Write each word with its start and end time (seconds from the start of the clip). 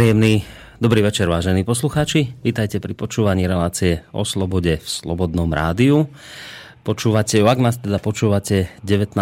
Príjemný 0.00 0.48
dobrý 0.80 1.04
večer, 1.04 1.28
vážení 1.28 1.60
poslucháči. 1.60 2.32
Vítajte 2.40 2.80
pri 2.80 2.96
počúvaní 2.96 3.44
relácie 3.44 4.00
o 4.16 4.24
slobode 4.24 4.80
v 4.80 4.88
Slobodnom 4.88 5.52
rádiu. 5.52 6.08
Počúvate 6.80 7.36
ju, 7.36 7.44
ak 7.44 7.60
nás 7.60 7.76
teda 7.76 8.00
počúvate 8.00 8.72
19. 8.80 9.12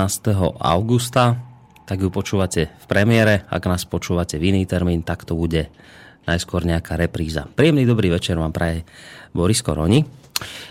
augusta, 0.62 1.34
tak 1.82 1.98
ju 1.98 2.14
počúvate 2.14 2.70
v 2.70 2.84
premiére. 2.86 3.42
Ak 3.50 3.66
nás 3.66 3.90
počúvate 3.90 4.38
v 4.38 4.54
iný 4.54 4.70
termín, 4.70 5.02
tak 5.02 5.26
to 5.26 5.34
bude 5.34 5.66
najskôr 6.30 6.62
nejaká 6.62 6.94
repríza. 6.94 7.50
Príjemný 7.58 7.82
dobrý 7.82 8.14
večer 8.14 8.38
vám 8.38 8.54
praje 8.54 8.86
Boris 9.34 9.66
Koroni. 9.66 10.06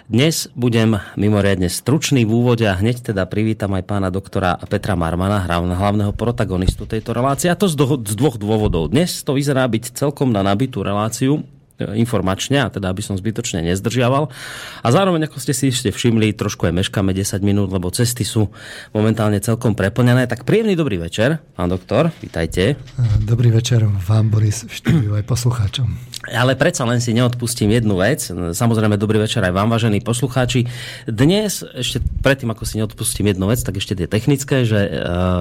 Dnes 0.07 0.47
budem 0.55 1.01
mimoriadne 1.19 1.67
stručný 1.67 2.23
v 2.23 2.31
úvode 2.31 2.63
a 2.63 2.79
hneď 2.79 3.11
teda 3.11 3.27
privítam 3.27 3.75
aj 3.75 3.83
pána 3.83 4.07
doktora 4.07 4.55
Petra 4.71 4.95
Marmana, 4.95 5.43
hlavného 5.43 6.15
protagonistu 6.15 6.87
tejto 6.87 7.11
relácie. 7.11 7.51
A 7.51 7.59
to 7.59 7.67
z, 7.67 7.75
dvoch 8.15 8.39
dôvodov. 8.39 8.87
Dnes 8.93 9.11
to 9.27 9.35
vyzerá 9.35 9.67
byť 9.67 9.97
celkom 9.97 10.31
na 10.31 10.45
nabitú 10.45 10.85
reláciu 10.85 11.43
informačne, 11.77 12.65
a 12.65 12.71
teda 12.73 12.89
aby 12.89 13.05
som 13.05 13.13
zbytočne 13.13 13.61
nezdržiaval. 13.61 14.33
A 14.81 14.87
zároveň, 14.89 15.29
ako 15.29 15.37
ste 15.37 15.53
si 15.53 15.69
ešte 15.69 15.93
všimli, 15.93 16.33
trošku 16.33 16.65
aj 16.65 16.73
meškáme 16.73 17.13
10 17.13 17.41
minút, 17.45 17.69
lebo 17.69 17.93
cesty 17.93 18.25
sú 18.25 18.49
momentálne 18.91 19.37
celkom 19.37 19.77
preplnené. 19.77 20.25
Tak 20.25 20.43
príjemný 20.43 20.73
dobrý 20.73 20.97
večer, 20.97 21.37
pán 21.53 21.69
doktor, 21.69 22.09
vítajte. 22.19 22.75
Dobrý 23.21 23.53
večer 23.53 23.85
vám, 23.85 24.33
Boris, 24.33 24.65
v 24.65 24.73
štúdiu 24.73 25.11
aj 25.13 25.23
poslucháčom. 25.29 25.87
Ale 26.27 26.59
predsa 26.59 26.83
len 26.83 26.99
si 26.99 27.15
neodpustím 27.15 27.71
jednu 27.71 28.01
vec. 28.01 28.27
Samozrejme, 28.33 28.99
dobrý 28.99 29.21
večer 29.21 29.45
aj 29.45 29.53
vám, 29.53 29.71
vážení 29.71 30.03
poslucháči. 30.03 30.67
Dnes, 31.07 31.63
ešte 31.63 32.03
predtým, 32.25 32.51
ako 32.51 32.63
si 32.67 32.81
neodpustím 32.81 33.31
jednu 33.31 33.47
vec, 33.47 33.63
tak 33.63 33.79
ešte 33.79 33.95
tie 33.95 34.09
technické, 34.09 34.67
že 34.67 34.79
e, 34.81 34.89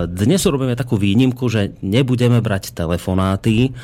dnes 0.06 0.44
urobíme 0.46 0.78
takú 0.78 0.94
výnimku, 0.94 1.50
že 1.50 1.74
nebudeme 1.82 2.38
brať 2.38 2.76
telefonáty, 2.76 3.74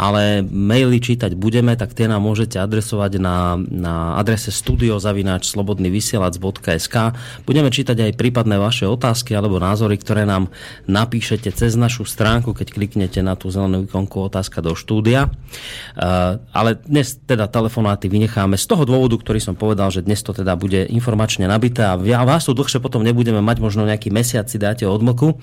ale 0.00 0.40
maily 0.40 0.96
čítať 0.96 1.36
budeme, 1.36 1.76
tak 1.76 1.92
tie 1.92 2.08
nám 2.08 2.24
môžete 2.24 2.56
adresovať 2.56 3.20
na, 3.20 3.60
na 3.60 4.16
adrese 4.16 4.48
studiozavináčslobodnyvysielac.sk 4.48 6.96
Budeme 7.44 7.68
čítať 7.68 8.08
aj 8.08 8.16
prípadné 8.16 8.56
vaše 8.56 8.88
otázky 8.88 9.36
alebo 9.36 9.60
názory, 9.60 10.00
ktoré 10.00 10.24
nám 10.24 10.48
napíšete 10.88 11.52
cez 11.52 11.76
našu 11.76 12.08
stránku, 12.08 12.56
keď 12.56 12.72
kliknete 12.72 13.20
na 13.20 13.36
tú 13.36 13.52
zelenú 13.52 13.84
ikonku 13.84 14.32
otázka 14.32 14.64
do 14.64 14.72
štúdia. 14.72 15.28
Uh, 15.28 16.40
ale 16.56 16.80
dnes 16.80 17.20
teda 17.20 17.52
telefonáty 17.52 18.08
vynecháme 18.08 18.56
z 18.56 18.64
toho 18.64 18.88
dôvodu, 18.88 19.20
ktorý 19.20 19.36
som 19.36 19.52
povedal, 19.52 19.92
že 19.92 20.00
dnes 20.00 20.24
to 20.24 20.32
teda 20.32 20.56
bude 20.56 20.88
informačne 20.88 21.44
nabité 21.44 21.84
a 21.84 22.00
vás 22.24 22.48
tu 22.48 22.56
dlhšie 22.56 22.80
potom 22.80 23.04
nebudeme 23.04 23.44
mať, 23.44 23.60
možno 23.60 23.84
nejaký 23.84 24.08
mesiac 24.08 24.48
si 24.48 24.56
dáte 24.56 24.88
odmoku. 24.88 25.36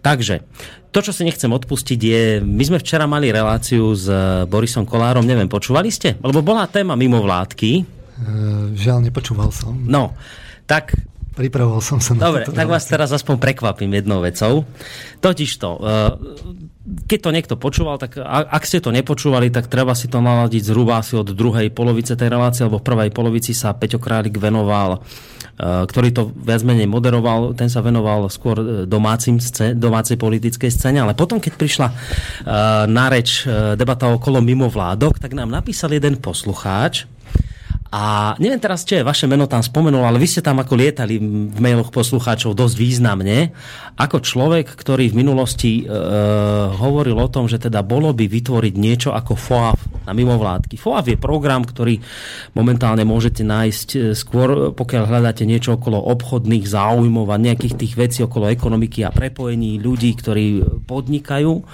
Takže 0.00 0.48
to, 0.98 1.06
čo 1.06 1.14
si 1.14 1.22
nechcem 1.22 1.46
odpustiť, 1.46 2.00
je, 2.02 2.22
my 2.42 2.64
sme 2.66 2.82
včera 2.82 3.06
mali 3.06 3.30
reláciu 3.30 3.94
s 3.94 4.10
eh, 4.10 4.42
Borisom 4.50 4.82
Kolárom, 4.82 5.22
neviem, 5.22 5.46
počúvali 5.46 5.94
ste? 5.94 6.18
Lebo 6.18 6.42
bola 6.42 6.66
téma 6.66 6.98
mimo 6.98 7.22
vládky. 7.22 7.70
E, 7.78 7.82
žiaľ, 8.74 9.06
nepočúval 9.06 9.54
som. 9.54 9.78
No, 9.86 10.18
tak 10.66 10.98
Pripravoval 11.38 11.78
som 11.78 12.02
sa 12.02 12.18
na 12.18 12.26
Dobre, 12.26 12.50
tak 12.50 12.66
vás 12.66 12.82
teraz 12.90 13.14
aspoň 13.14 13.38
prekvapím 13.38 13.94
jednou 13.94 14.18
vecou. 14.18 14.66
Totižto, 15.22 15.68
eh, 15.70 16.10
keď 17.06 17.18
to 17.22 17.30
niekto 17.30 17.54
počúval, 17.54 17.94
tak 17.94 18.18
ak 18.18 18.66
ste 18.66 18.82
to 18.82 18.90
nepočúvali, 18.90 19.46
tak 19.54 19.70
treba 19.70 19.94
si 19.94 20.10
to 20.10 20.18
naladiť 20.18 20.66
zhruba 20.66 20.98
asi 20.98 21.14
od 21.14 21.30
druhej 21.30 21.70
polovice 21.70 22.18
tej 22.18 22.26
relácie, 22.26 22.66
lebo 22.66 22.82
v 22.82 22.90
prvej 22.90 23.10
polovici 23.14 23.54
sa 23.54 23.70
Peťo 23.70 24.02
Králik 24.02 24.34
venoval 24.34 24.98
Eh, 24.98 25.37
ktorý 25.58 26.14
to 26.14 26.30
viac 26.30 26.62
menej 26.62 26.86
moderoval, 26.86 27.50
ten 27.58 27.66
sa 27.66 27.82
venoval 27.82 28.30
skôr 28.30 28.56
eh, 28.62 28.66
domácim 28.86 29.42
scén, 29.42 29.74
domácej 29.74 30.14
politickej 30.14 30.70
scéne, 30.70 31.02
ale 31.02 31.18
potom, 31.18 31.42
keď 31.42 31.52
prišla 31.58 31.88
eh, 31.90 31.96
na 32.86 33.10
reč 33.10 33.42
debata 33.74 34.06
okolo 34.14 34.38
mimovládok, 34.38 35.18
tak 35.18 35.34
nám 35.34 35.50
napísal 35.50 35.90
jeden 35.90 36.22
poslucháč, 36.22 37.10
a 37.88 38.36
neviem 38.36 38.60
teraz, 38.60 38.84
či 38.84 39.00
vaše 39.00 39.24
meno 39.24 39.48
tam 39.48 39.64
spomenul, 39.64 40.04
ale 40.04 40.20
vy 40.20 40.28
ste 40.28 40.44
tam 40.44 40.60
ako 40.60 40.76
lietali 40.76 41.16
v 41.48 41.56
mailoch 41.56 41.88
poslucháčov 41.88 42.52
dosť 42.52 42.76
významne. 42.76 43.56
Ako 43.96 44.20
človek, 44.20 44.76
ktorý 44.76 45.08
v 45.08 45.18
minulosti 45.24 45.72
e, 45.80 45.82
hovoril 46.76 47.16
o 47.16 47.32
tom, 47.32 47.48
že 47.48 47.56
teda 47.56 47.80
bolo 47.80 48.12
by 48.12 48.28
vytvoriť 48.28 48.74
niečo 48.76 49.10
ako 49.16 49.32
FOAF 49.40 49.80
na 50.04 50.12
mimovládky. 50.12 50.76
FOAF 50.76 51.08
je 51.08 51.16
program, 51.16 51.64
ktorý 51.64 51.96
momentálne 52.52 53.08
môžete 53.08 53.40
nájsť 53.40 53.88
e, 53.96 53.98
skôr, 54.12 54.76
pokiaľ 54.76 55.04
hľadáte 55.08 55.48
niečo 55.48 55.80
okolo 55.80 55.96
obchodných 56.12 56.68
záujmov 56.68 57.24
a 57.32 57.40
nejakých 57.40 57.74
tých 57.80 57.94
vecí 57.96 58.20
okolo 58.20 58.52
ekonomiky 58.52 59.00
a 59.08 59.14
prepojení 59.16 59.80
ľudí, 59.80 60.12
ktorí 60.12 60.60
podnikajú. 60.84 61.64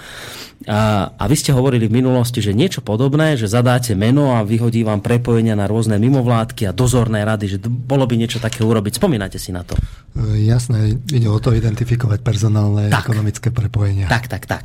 A, 0.64 1.12
a 1.12 1.24
vy 1.28 1.36
ste 1.36 1.52
hovorili 1.52 1.90
v 1.92 2.00
minulosti, 2.00 2.40
že 2.40 2.56
niečo 2.56 2.80
podobné, 2.80 3.36
že 3.36 3.50
zadáte 3.50 3.92
meno 3.92 4.32
a 4.32 4.46
vyhodí 4.46 4.80
vám 4.80 5.04
prepojenia 5.04 5.52
na 5.52 5.68
rôzne 5.68 6.00
mimovládky 6.04 6.68
a 6.68 6.76
dozorné 6.76 7.24
rady, 7.24 7.56
že 7.56 7.58
bolo 7.64 8.04
by 8.04 8.20
niečo 8.20 8.36
také 8.36 8.60
urobiť. 8.60 9.00
Spomínate 9.00 9.40
si 9.40 9.50
na 9.50 9.64
to? 9.64 9.72
E, 10.12 10.44
jasné, 10.44 11.00
ide 11.08 11.28
o 11.32 11.40
to 11.40 11.56
identifikovať 11.56 12.20
personálne 12.20 12.92
tak, 12.92 13.08
ekonomické 13.08 13.48
prepojenia. 13.48 14.06
Tak, 14.12 14.28
tak, 14.28 14.44
tak. 14.44 14.64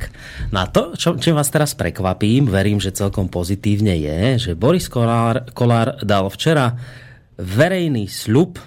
Na 0.52 0.68
to, 0.68 0.92
čo, 0.94 1.16
čím 1.16 1.34
vás 1.34 1.48
teraz 1.48 1.72
prekvapím, 1.72 2.46
verím, 2.46 2.76
že 2.76 2.92
celkom 2.92 3.32
pozitívne 3.32 3.96
je, 3.96 4.20
že 4.36 4.52
Boris 4.52 4.86
Kolár, 4.92 5.48
Kolár 5.56 5.96
dal 6.04 6.28
včera 6.28 6.76
verejný 7.40 8.04
sľub 8.04 8.60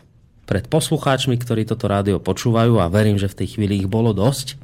pred 0.50 0.66
poslucháčmi, 0.68 1.38
ktorí 1.38 1.64
toto 1.70 1.86
rádio 1.86 2.18
počúvajú 2.20 2.82
a 2.82 2.92
verím, 2.92 3.22
že 3.22 3.32
v 3.32 3.38
tej 3.46 3.48
chvíli 3.56 3.86
ich 3.86 3.88
bolo 3.88 4.12
dosť 4.12 4.58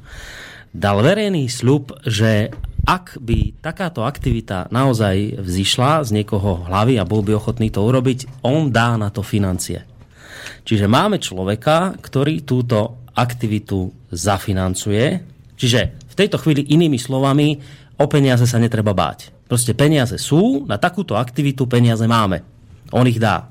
dal 0.70 1.02
verejný 1.02 1.50
sľub, 1.50 1.90
že 2.06 2.54
ak 2.84 3.20
by 3.20 3.60
takáto 3.60 4.02
aktivita 4.04 4.70
naozaj 4.72 5.40
vzýšla 5.40 6.04
z 6.06 6.10
niekoho 6.20 6.66
hlavy 6.68 6.96
a 6.96 7.08
bol 7.08 7.20
by 7.24 7.36
ochotný 7.36 7.68
to 7.70 7.84
urobiť, 7.84 8.44
on 8.46 8.72
dá 8.72 8.96
na 8.96 9.12
to 9.12 9.20
financie. 9.20 9.84
Čiže 10.64 10.86
máme 10.88 11.20
človeka, 11.20 11.96
ktorý 12.00 12.44
túto 12.44 13.00
aktivitu 13.16 13.92
zafinancuje. 14.12 15.20
Čiže 15.56 15.80
v 16.10 16.14
tejto 16.16 16.40
chvíli 16.40 16.72
inými 16.72 16.96
slovami 16.96 17.60
o 18.00 18.06
peniaze 18.08 18.48
sa 18.48 18.56
netreba 18.56 18.96
báť. 18.96 19.34
Proste 19.50 19.74
peniaze 19.74 20.16
sú, 20.16 20.64
na 20.64 20.78
takúto 20.78 21.18
aktivitu 21.18 21.66
peniaze 21.66 22.06
máme. 22.06 22.40
On 22.94 23.04
ich 23.04 23.18
dá. 23.18 23.50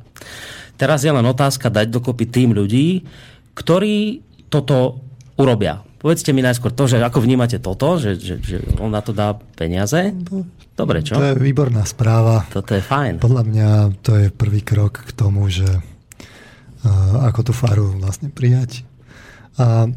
Teraz 0.79 1.03
je 1.03 1.11
len 1.11 1.25
otázka 1.27 1.67
dať 1.67 1.91
dokopy 1.91 2.25
tým 2.31 2.55
ľudí, 2.55 3.03
ktorí 3.51 4.23
toto 4.47 5.03
urobia. 5.35 5.83
Povedzte 5.99 6.31
mi 6.31 6.39
najskôr 6.39 6.71
to, 6.71 6.87
že 6.87 7.03
ako 7.03 7.19
vnímate 7.19 7.59
toto, 7.59 7.99
že, 7.99 8.15
že, 8.15 8.39
že 8.39 8.63
on 8.79 8.95
na 8.95 9.03
to 9.03 9.11
dá 9.11 9.35
peniaze? 9.35 10.15
Dobre, 10.71 11.03
čo? 11.03 11.19
To 11.19 11.35
je 11.35 11.35
výborná 11.35 11.83
správa. 11.83 12.47
Toto 12.47 12.71
je 12.71 12.79
fajn. 12.79 13.19
Podľa 13.19 13.43
mňa 13.43 13.69
to 13.99 14.15
je 14.15 14.27
prvý 14.31 14.63
krok 14.63 15.03
k 15.03 15.11
tomu, 15.11 15.51
že 15.51 15.67
uh, 15.67 17.27
ako 17.27 17.51
tú 17.51 17.53
faru 17.53 17.99
vlastne 17.99 18.31
prijať. 18.31 18.87
A 19.59 19.91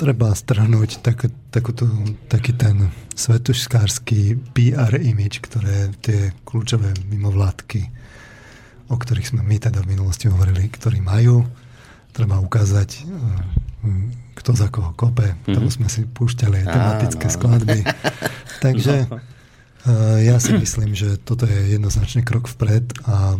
treba 0.00 0.32
strhnúť 0.32 1.04
tak, 1.04 1.28
takúto, 1.52 1.84
taký 2.32 2.56
ten 2.56 2.88
svetušskársky 3.12 4.40
PR 4.56 4.96
image, 5.04 5.44
ktoré 5.44 5.92
tie 6.00 6.32
kľúčové 6.48 6.96
mimovládky, 7.12 7.92
o 8.88 8.96
ktorých 8.96 9.36
sme 9.36 9.44
my 9.44 9.60
teda 9.60 9.84
v 9.84 10.00
minulosti 10.00 10.32
hovorili, 10.32 10.72
ktorí 10.72 11.04
majú. 11.04 11.44
Treba 12.16 12.40
ukázať 12.40 13.04
uh, 13.04 14.21
kto 14.34 14.50
za 14.56 14.68
koho 14.72 14.96
kope. 14.96 15.32
Mm-hmm. 15.32 15.54
Tomu 15.54 15.68
sme 15.68 15.88
si 15.92 16.04
púšťali 16.08 16.64
aj 16.64 16.66
tematické 16.68 17.26
Áno. 17.28 17.34
skladby. 17.36 17.78
Takže 18.64 18.94
no. 19.12 19.18
Eh, 19.82 20.30
ja 20.30 20.38
si 20.38 20.54
myslím, 20.62 20.94
že 20.94 21.18
toto 21.18 21.46
je 21.46 21.74
jednoznačný 21.74 22.22
krok 22.22 22.46
vpred 22.46 22.86
a 23.06 23.34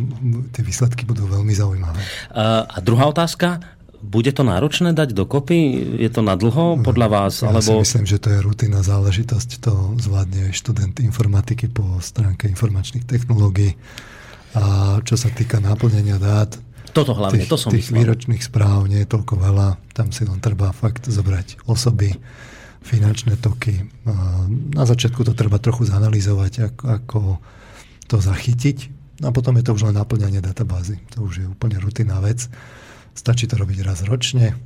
tie 0.51 0.63
výsledky 0.67 1.07
budú 1.07 1.31
veľmi 1.31 1.55
zaujímavé. 1.55 2.03
A 2.35 2.77
druhá 2.83 3.07
otázka, 3.07 3.63
bude 4.03 4.35
to 4.35 4.43
náročné 4.43 4.91
dať 4.91 5.15
dokopy? 5.15 5.55
Je 6.03 6.11
to 6.11 6.27
na 6.27 6.35
dlho 6.35 6.83
podľa 6.83 7.07
vás? 7.07 7.47
Ja 7.47 7.55
alebo... 7.55 7.63
si 7.63 7.73
myslím, 7.87 8.05
že 8.11 8.19
to 8.19 8.35
je 8.35 8.39
rutina 8.43 8.83
záležitosť. 8.83 9.63
To 9.63 9.95
zvládne 10.03 10.51
študent 10.51 10.99
informatiky 10.99 11.71
po 11.71 12.03
stránke 12.03 12.51
informačných 12.51 13.07
technológií. 13.07 13.79
A 14.59 14.99
čo 15.07 15.15
sa 15.15 15.31
týka 15.31 15.63
náplnenia 15.63 16.19
dát, 16.19 16.59
toto 16.93 17.17
hlavne, 17.17 17.43
tých, 17.43 17.51
to 17.51 17.57
som 17.57 17.73
tých 17.73 17.89
myslel. 17.89 17.99
výročných 18.05 18.43
správ 18.45 18.85
nie 18.87 19.03
je 19.03 19.09
toľko 19.09 19.35
veľa. 19.41 19.69
Tam 19.97 20.13
si 20.13 20.29
len 20.29 20.39
treba 20.39 20.71
fakt 20.77 21.09
zobrať 21.09 21.65
osoby, 21.65 22.13
finančné 22.85 23.41
toky. 23.41 23.89
Na 24.77 24.85
začiatku 24.85 25.25
to 25.25 25.33
treba 25.33 25.57
trochu 25.57 25.89
zanalýzovať, 25.89 26.53
ako, 26.73 26.85
ako 26.85 27.21
to 28.07 28.17
zachytiť. 28.21 28.79
A 29.23 29.31
potom 29.31 29.55
je 29.57 29.65
to 29.65 29.73
už 29.73 29.89
len 29.89 29.97
naplňanie 29.97 30.43
databázy. 30.43 30.99
To 31.15 31.25
už 31.25 31.35
je 31.41 31.47
úplne 31.47 31.79
rutinná 31.79 32.19
vec. 32.19 32.51
Stačí 33.15 33.47
to 33.47 33.61
robiť 33.61 33.85
raz 33.87 34.03
ročne. 34.03 34.57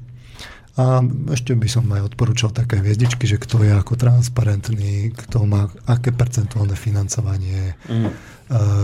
A 0.76 1.00
ešte 1.32 1.56
by 1.56 1.68
som 1.72 1.88
aj 1.88 2.12
odporúčal 2.12 2.52
také 2.52 2.84
hviezdičky, 2.84 3.24
že 3.24 3.40
kto 3.40 3.64
je 3.64 3.72
ako 3.72 3.96
transparentný, 3.96 5.08
kto 5.16 5.48
má 5.48 5.72
aké 5.88 6.12
percentuálne 6.12 6.76
financovanie, 6.76 7.72
mm. 7.88 8.10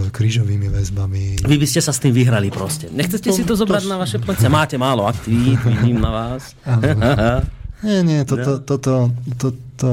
krížovými 0.09 0.73
väzbami. 0.73 1.45
Vy 1.45 1.57
by 1.61 1.67
ste 1.69 1.85
sa 1.85 1.93
s 1.93 2.01
tým 2.01 2.17
vyhrali 2.17 2.49
proste. 2.49 2.89
Nechcete 2.89 3.29
to, 3.29 3.37
si 3.37 3.45
to 3.45 3.53
zobrať 3.61 3.85
to... 3.85 3.93
na 3.93 3.99
vaše 4.01 4.17
plece? 4.17 4.49
Máte 4.49 4.81
málo 4.81 5.05
aktivít, 5.05 5.61
vidím 5.69 6.01
na 6.01 6.11
vás. 6.11 6.57
Nie, 7.83 8.07
nie, 8.07 8.23
toto, 8.23 8.63
to, 8.63 8.79
to, 8.79 8.95
to, 9.43 9.49
to, 9.75 9.93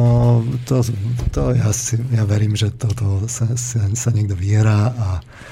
to, 0.69 0.75
to 1.33 1.41
ja, 1.57 1.73
si, 1.73 1.97
ja 2.13 2.21
verím, 2.21 2.53
že 2.53 2.69
toto 2.69 3.25
sa, 3.25 3.49
sa, 3.57 3.81
sa 3.89 4.09
niekto 4.13 4.37
vyjerá 4.37 4.93
a 4.93 5.07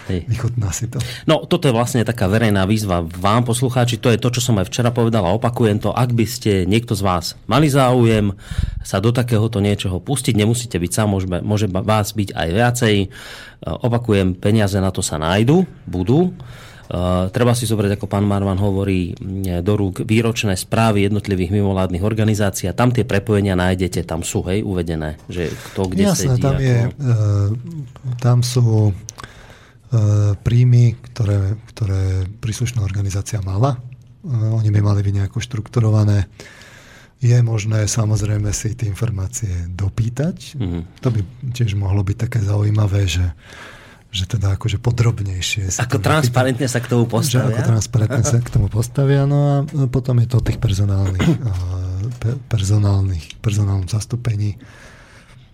Hej. 0.05 0.29
vychutná 0.29 0.69
si 0.69 0.85
to. 0.85 1.01
No, 1.25 1.49
toto 1.49 1.65
je 1.65 1.73
vlastne 1.73 2.05
taká 2.05 2.29
verejná 2.29 2.69
výzva 2.69 3.01
vám, 3.01 3.41
poslucháči, 3.41 3.97
to 3.97 4.13
je 4.13 4.21
to, 4.21 4.29
čo 4.29 4.45
som 4.45 4.61
aj 4.61 4.69
včera 4.69 4.93
povedal 4.93 5.25
a 5.25 5.33
opakujem 5.33 5.81
to. 5.81 5.89
Ak 5.89 6.13
by 6.13 6.29
ste 6.29 6.69
niekto 6.69 6.93
z 6.93 7.01
vás 7.01 7.33
mali 7.49 7.73
záujem 7.73 8.37
sa 8.85 9.01
do 9.01 9.09
takéhoto 9.09 9.57
niečoho 9.57 9.97
pustiť, 9.97 10.37
nemusíte 10.37 10.77
byť 10.77 10.91
sám, 10.93 11.09
môže, 11.09 11.27
môže 11.41 11.65
vás 11.65 12.13
byť 12.13 12.37
aj 12.37 12.49
viacej. 12.53 12.95
Opakujem, 13.65 14.37
peniaze 14.37 14.77
na 14.77 14.93
to 14.93 15.01
sa 15.01 15.17
nájdu, 15.17 15.65
budú 15.89 16.37
treba 17.35 17.51
si 17.51 17.67
zobrať, 17.67 17.99
ako 17.99 18.07
pán 18.07 18.23
Marman 18.23 18.55
hovorí, 18.55 19.11
do 19.59 19.73
rúk 19.75 20.07
výročné 20.07 20.55
správy 20.55 21.03
jednotlivých 21.03 21.51
mimovládnych 21.59 21.99
organizácií 21.99 22.71
a 22.71 22.77
tam 22.77 22.95
tie 22.95 23.03
prepojenia 23.03 23.59
nájdete, 23.59 24.07
tam 24.07 24.23
sú, 24.23 24.39
hej, 24.47 24.63
uvedené, 24.63 25.19
že 25.27 25.51
kto 25.51 25.91
kde 25.91 26.03
Jasné, 26.07 26.39
sedí. 26.39 26.43
tam, 26.43 26.55
ako... 26.55 26.63
je, 26.63 26.77
uh, 26.87 27.49
tam 28.23 28.37
sú 28.39 28.67
uh, 28.91 28.93
príjmy, 30.39 30.95
ktoré, 31.11 31.59
ktoré 31.75 32.23
príslušná 32.39 32.79
organizácia 32.79 33.43
mala. 33.43 33.75
Uh, 34.23 34.55
oni 34.55 34.71
by 34.71 34.79
mali 34.79 35.03
byť 35.03 35.13
nejako 35.19 35.43
štrukturované. 35.43 36.31
Je 37.17 37.35
možné 37.41 37.89
samozrejme 37.89 38.53
si 38.53 38.77
tie 38.77 38.87
informácie 38.87 39.73
dopýtať. 39.73 40.53
Mm-hmm. 40.55 40.81
To 41.01 41.09
by 41.09 41.19
tiež 41.51 41.73
mohlo 41.75 42.05
byť 42.05 42.17
také 42.29 42.39
zaujímavé, 42.39 43.09
že 43.09 43.25
že 44.17 44.25
teda 44.25 44.57
akože 44.57 44.81
podrobnejšie. 44.81 45.77
Ako 45.77 46.01
transparentne 46.01 46.65
sa 46.65 46.81
k 46.81 46.89
tomu 46.89 47.05
postavia? 47.05 47.45
Že 47.45 47.53
ako 47.53 47.61
transparentne 47.69 48.23
sa 48.25 48.39
k 48.41 48.49
tomu 48.49 48.67
postavia. 48.67 49.29
No 49.29 49.37
a 49.45 49.55
potom 49.85 50.17
je 50.17 50.27
to 50.33 50.41
tých 50.41 50.57
personálnych, 50.57 51.21
personálnych, 52.53 53.37
personálnom 53.37 53.85
zastúpení. 53.85 54.57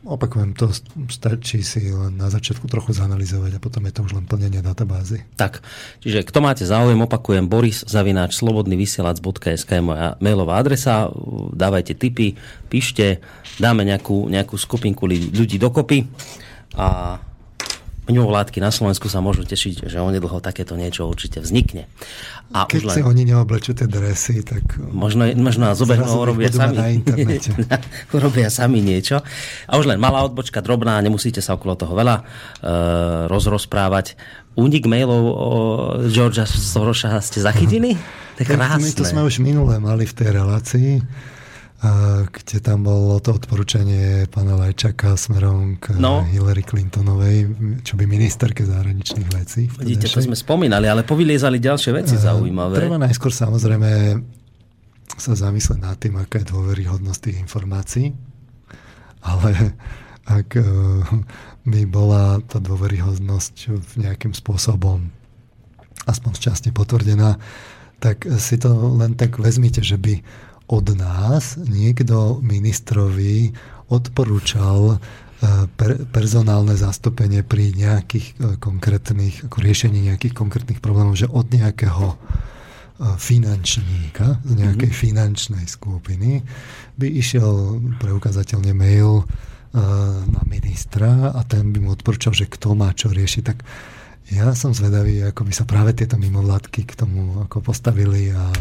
Opakujem, 0.04 0.52
to 0.52 0.68
stačí 1.08 1.64
si 1.64 1.88
len 1.88 2.20
na 2.20 2.28
začiatku 2.28 2.68
trochu 2.68 2.92
zanalizovať 2.92 3.56
a 3.56 3.64
potom 3.64 3.88
je 3.88 3.94
to 3.96 4.04
už 4.04 4.20
len 4.20 4.28
plnenie 4.28 4.60
databázy. 4.60 5.24
Tak, 5.40 5.64
čiže 6.04 6.28
kto 6.28 6.44
máte 6.44 6.68
záujem, 6.68 7.00
opakujem, 7.00 7.48
boris 7.48 7.88
zavináč 7.88 8.36
slobodnyvysielac.sk 8.36 9.64
je 9.64 9.80
moja 9.80 10.20
mailová 10.20 10.60
adresa, 10.60 11.08
dávajte 11.56 11.96
tipy, 11.96 12.36
píšte, 12.68 13.24
dáme 13.64 13.88
nejakú, 13.88 14.28
nejakú 14.28 14.60
skupinku 14.60 15.08
ľudí 15.08 15.56
dokopy 15.56 16.04
a 16.76 17.16
mimovládky 18.08 18.60
na 18.60 18.72
Slovensku 18.72 19.08
sa 19.08 19.24
môžu 19.24 19.48
tešiť, 19.48 19.88
že 19.88 19.98
onedlho 20.04 20.44
takéto 20.44 20.76
niečo 20.76 21.08
určite 21.08 21.40
vznikne. 21.40 21.88
A 22.52 22.68
Keď 22.68 22.84
už 22.84 22.86
len... 22.86 22.96
si 23.00 23.02
oni 23.02 23.24
neoblečú 23.24 23.72
tie 23.74 23.88
dresy, 23.88 24.44
tak... 24.44 24.78
Možno, 24.78 25.26
možno 25.40 25.72
nás 25.72 25.80
zobehnú 25.80 26.06
a 26.06 26.20
urobia 26.20 26.52
sami. 26.52 27.02
Na 27.72 27.78
urobia 28.12 28.50
sami 28.52 28.84
niečo. 28.84 29.24
A 29.66 29.72
už 29.80 29.90
len 29.90 29.98
malá 29.98 30.22
odbočka, 30.28 30.60
drobná, 30.60 31.00
nemusíte 31.00 31.40
sa 31.40 31.56
okolo 31.56 31.80
toho 31.80 31.96
veľa 31.96 32.16
uh, 32.22 32.26
rozrozprávať. 33.32 34.20
Únik 34.54 34.86
mailov 34.86 35.24
o 35.34 35.50
Georgia 36.14 36.46
Sorosa 36.46 37.18
ste 37.26 37.42
zachytili? 37.42 37.98
To 38.38 38.40
je 38.44 38.48
krásne. 38.50 38.86
My 38.86 38.92
to 38.94 39.06
sme 39.08 39.22
už 39.26 39.42
minule 39.42 39.74
mali 39.82 40.06
v 40.06 40.14
tej 40.14 40.30
relácii 40.38 40.92
kde 42.32 42.64
tam 42.64 42.88
bolo 42.88 43.20
to 43.20 43.36
odporúčanie 43.36 44.24
pána 44.32 44.56
Lajčaka 44.56 45.20
smerom 45.20 45.76
k 45.84 46.00
no. 46.00 46.24
Hillary 46.24 46.64
Clintonovej, 46.64 47.52
čo 47.84 48.00
by 48.00 48.08
ministerke 48.08 48.64
zahraničných 48.64 49.30
vecí. 49.36 49.68
Vidíte, 49.68 50.08
to 50.08 50.24
sme 50.24 50.38
spomínali, 50.40 50.88
ale 50.88 51.04
povyliezali 51.04 51.60
ďalšie 51.60 51.92
veci 51.92 52.16
zaujímavé. 52.16 52.80
Treba 52.80 52.96
najskôr 52.96 53.36
samozrejme 53.36 54.16
sa 55.20 55.36
zamyslieť 55.36 55.80
nad 55.84 56.00
tým, 56.00 56.16
aká 56.24 56.40
je 56.40 56.56
dôveryhodnosť 56.56 57.20
tých 57.20 57.38
informácií, 57.44 58.16
ale 59.20 59.76
ak 60.24 60.56
e, 60.56 60.64
by 61.68 61.82
bola 61.84 62.40
tá 62.48 62.64
dôveryhodnosť 62.64 63.56
nejakým 64.00 64.32
spôsobom 64.32 65.12
aspoň 66.08 66.32
časti 66.40 66.72
potvrdená, 66.72 67.36
tak 68.00 68.24
si 68.40 68.56
to 68.56 68.72
len 69.00 69.16
tak 69.20 69.36
vezmite, 69.40 69.84
že 69.84 69.96
by 69.96 70.20
od 70.68 70.86
nás 70.96 71.60
niekto 71.60 72.40
ministrovi 72.40 73.52
odporúčal 73.92 74.96
e, 74.96 74.98
per, 75.76 76.08
personálne 76.10 76.74
zastúpenie 76.74 77.44
pri 77.44 77.76
nejakých 77.76 78.28
e, 78.28 78.34
konkrétnych, 78.58 79.48
ako 79.52 79.58
riešení 79.60 80.08
nejakých 80.08 80.34
konkrétnych 80.34 80.80
problémov, 80.80 81.20
že 81.20 81.28
od 81.28 81.46
nejakého 81.52 82.16
e, 82.16 82.18
finančníka 83.20 84.40
z 84.48 84.52
nejakej 84.56 84.92
mm-hmm. 84.92 85.04
finančnej 85.04 85.66
skupiny 85.68 86.42
by 86.96 87.08
išiel 87.12 87.80
preukazateľne 88.00 88.72
mail 88.74 89.28
na 90.30 90.42
ministra 90.46 91.34
a 91.34 91.42
ten 91.50 91.74
by 91.74 91.82
mu 91.82 91.98
odporúčal, 91.98 92.30
že 92.30 92.46
kto 92.46 92.78
má 92.78 92.94
čo 92.94 93.10
riešiť. 93.10 93.42
Tak 93.42 93.66
ja 94.32 94.56
som 94.56 94.72
zvedavý, 94.72 95.20
ako 95.28 95.44
by 95.44 95.54
sa 95.54 95.68
práve 95.68 95.92
tieto 95.92 96.16
mimovládky 96.16 96.88
k 96.88 96.94
tomu 96.96 97.44
ako 97.44 97.60
postavili 97.60 98.32
a 98.32 98.52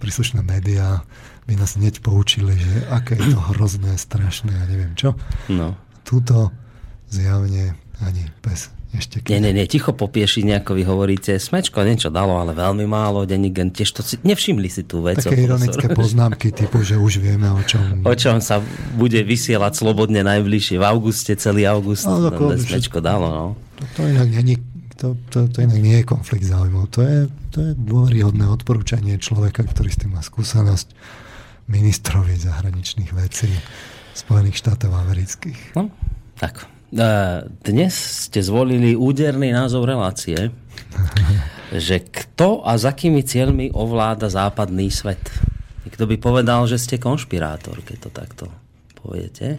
príslušné 0.00 0.40
médiá 0.40 1.04
by 1.44 1.58
nás 1.58 1.76
hneď 1.76 2.00
poučili, 2.00 2.56
že 2.56 2.88
aké 2.88 3.18
je 3.18 3.34
to 3.34 3.40
hrozné, 3.52 3.98
strašné 3.98 4.54
a 4.56 4.64
neviem 4.64 4.96
čo. 4.96 5.12
No. 5.52 5.76
Tuto 6.02 6.50
zjavne 7.12 7.76
ani 8.00 8.24
pes 8.40 8.72
ešte 8.92 9.24
Nie, 9.24 9.40
nie, 9.40 9.56
nie, 9.56 9.64
ticho 9.64 9.96
popieši 9.96 10.44
nejako 10.44 10.76
vy 10.76 10.82
hovoríte, 10.84 11.40
smečko 11.40 11.80
niečo 11.80 12.12
dalo, 12.12 12.36
ale 12.36 12.52
veľmi 12.52 12.84
málo, 12.84 13.24
Denigen 13.24 13.72
tiež 13.72 13.88
to 13.88 14.04
si, 14.04 14.20
nevšimli 14.20 14.68
si 14.68 14.84
tú 14.84 15.00
vec. 15.00 15.16
Také 15.16 15.48
ironické 15.48 15.88
poznámky 15.88 16.52
typu, 16.52 16.84
že 16.84 17.00
už 17.00 17.24
vieme 17.24 17.48
o 17.48 17.62
čom. 17.64 17.80
O 18.12 18.12
čom 18.12 18.44
sa 18.44 18.60
bude 19.00 19.24
vysielať 19.24 19.80
slobodne 19.80 20.20
najbližšie 20.20 20.76
v 20.76 20.84
auguste, 20.84 21.32
celý 21.40 21.64
august, 21.64 22.04
no, 22.04 22.28
no, 22.28 22.52
smečko 22.52 23.00
dalo, 23.00 23.26
no. 23.32 23.46
To, 23.80 23.84
to 23.96 24.00
inak 24.12 24.28
není 24.28 24.60
to, 25.02 25.18
to, 25.34 25.50
to 25.50 25.66
inak 25.66 25.82
nie 25.82 25.98
je 25.98 26.06
konflikt 26.06 26.46
záujmov. 26.46 26.86
To 26.94 27.02
je, 27.02 27.26
to 27.50 27.58
je 27.58 27.72
dôveryhodné 27.74 28.46
odporúčanie 28.46 29.18
človeka, 29.18 29.66
ktorý 29.66 29.90
s 29.90 29.98
tým 29.98 30.14
má 30.14 30.22
skúsenosť 30.22 30.94
ministrovi 31.66 32.38
zahraničných 32.38 33.10
vecí 33.10 33.50
Spojených 34.14 34.62
štátov 34.62 34.94
amerických. 34.94 35.74
No, 35.74 35.90
tak. 36.38 36.70
E, 36.94 37.02
dnes 37.66 37.90
ste 38.30 38.46
zvolili 38.46 38.94
úderný 38.94 39.50
názov 39.50 39.90
relácie, 39.90 40.54
že 41.74 41.98
kto 41.98 42.62
a 42.62 42.78
za 42.78 42.94
akými 42.94 43.26
cieľmi 43.26 43.74
ovláda 43.74 44.30
západný 44.30 44.86
svet. 44.94 45.34
Kto 45.82 46.06
by 46.06 46.16
povedal, 46.22 46.62
že 46.70 46.78
ste 46.78 47.02
konšpirátor, 47.02 47.82
keď 47.82 47.96
to 48.06 48.10
takto 48.14 48.44
poviete? 49.02 49.58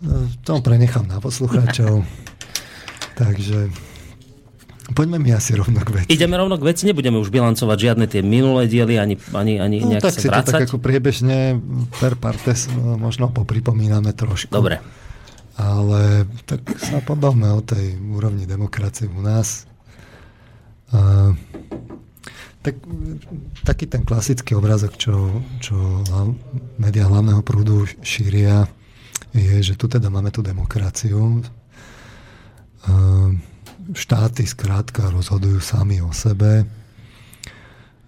No, 0.00 0.32
to 0.48 0.64
prenechám 0.64 1.04
na 1.04 1.20
poslucháčov. 1.20 2.08
Takže 3.20 3.89
Poďme 4.90 5.22
mi 5.22 5.30
asi 5.30 5.54
rovno 5.54 5.78
k 5.86 6.02
veci. 6.02 6.08
Ideme 6.10 6.34
rovno 6.34 6.58
k 6.58 6.66
veci, 6.66 6.82
nebudeme 6.82 7.22
už 7.22 7.30
bilancovať 7.30 7.78
žiadne 7.78 8.06
tie 8.10 8.26
minulé 8.26 8.66
diely, 8.66 8.98
ani, 8.98 9.14
ani, 9.30 9.62
ani 9.62 9.76
no, 9.78 9.94
nejak 9.94 10.02
tak 10.02 10.14
sa 10.14 10.20
si 10.20 10.26
vrácať. 10.26 10.50
to 10.50 10.54
tak 10.58 10.66
ako 10.66 10.78
priebežne 10.82 11.38
per 12.02 12.18
partes 12.18 12.66
možno 12.74 13.30
popripomíname 13.30 14.10
trošku. 14.10 14.50
Dobre. 14.50 14.82
Ale 15.54 16.26
tak 16.48 16.66
sa 16.80 16.98
pobavme 17.04 17.54
o 17.54 17.62
tej 17.62 18.02
úrovni 18.10 18.50
demokracie 18.50 19.06
u 19.06 19.22
nás. 19.22 19.70
A, 20.90 21.30
tak, 22.60 22.76
taký 23.62 23.86
ten 23.86 24.02
klasický 24.02 24.58
obrázok, 24.58 24.98
čo, 24.98 25.44
čo 25.62 26.02
médiá 26.82 27.06
hlavného 27.06 27.40
prúdu 27.46 27.86
šíria, 28.02 28.66
je, 29.30 29.62
že 29.62 29.78
tu 29.78 29.86
teda 29.86 30.10
máme 30.10 30.34
tú 30.34 30.42
demokraciu. 30.42 31.46
A, 32.90 33.30
štáty 33.94 34.46
skrátka 34.46 35.10
rozhodujú 35.10 35.58
sami 35.58 36.02
o 36.02 36.10
sebe. 36.14 36.62
E, 36.62 36.64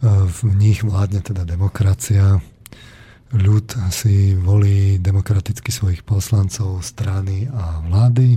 v 0.06 0.38
nich 0.54 0.82
vládne 0.82 1.22
teda 1.22 1.42
demokracia. 1.46 2.38
Ľud 3.32 3.68
si 3.88 4.36
volí 4.36 5.00
demokraticky 5.00 5.72
svojich 5.72 6.04
poslancov, 6.04 6.84
strany 6.84 7.48
a 7.48 7.80
vlády. 7.80 8.36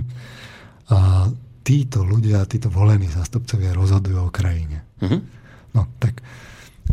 A 0.88 1.28
títo 1.66 2.06
ľudia, 2.06 2.46
títo 2.46 2.70
volení 2.70 3.10
zastupcovia 3.10 3.74
rozhodujú 3.74 4.18
o 4.22 4.30
krajine. 4.30 4.86
Mm-hmm. 5.02 5.20
No 5.74 5.82
tak 5.98 6.22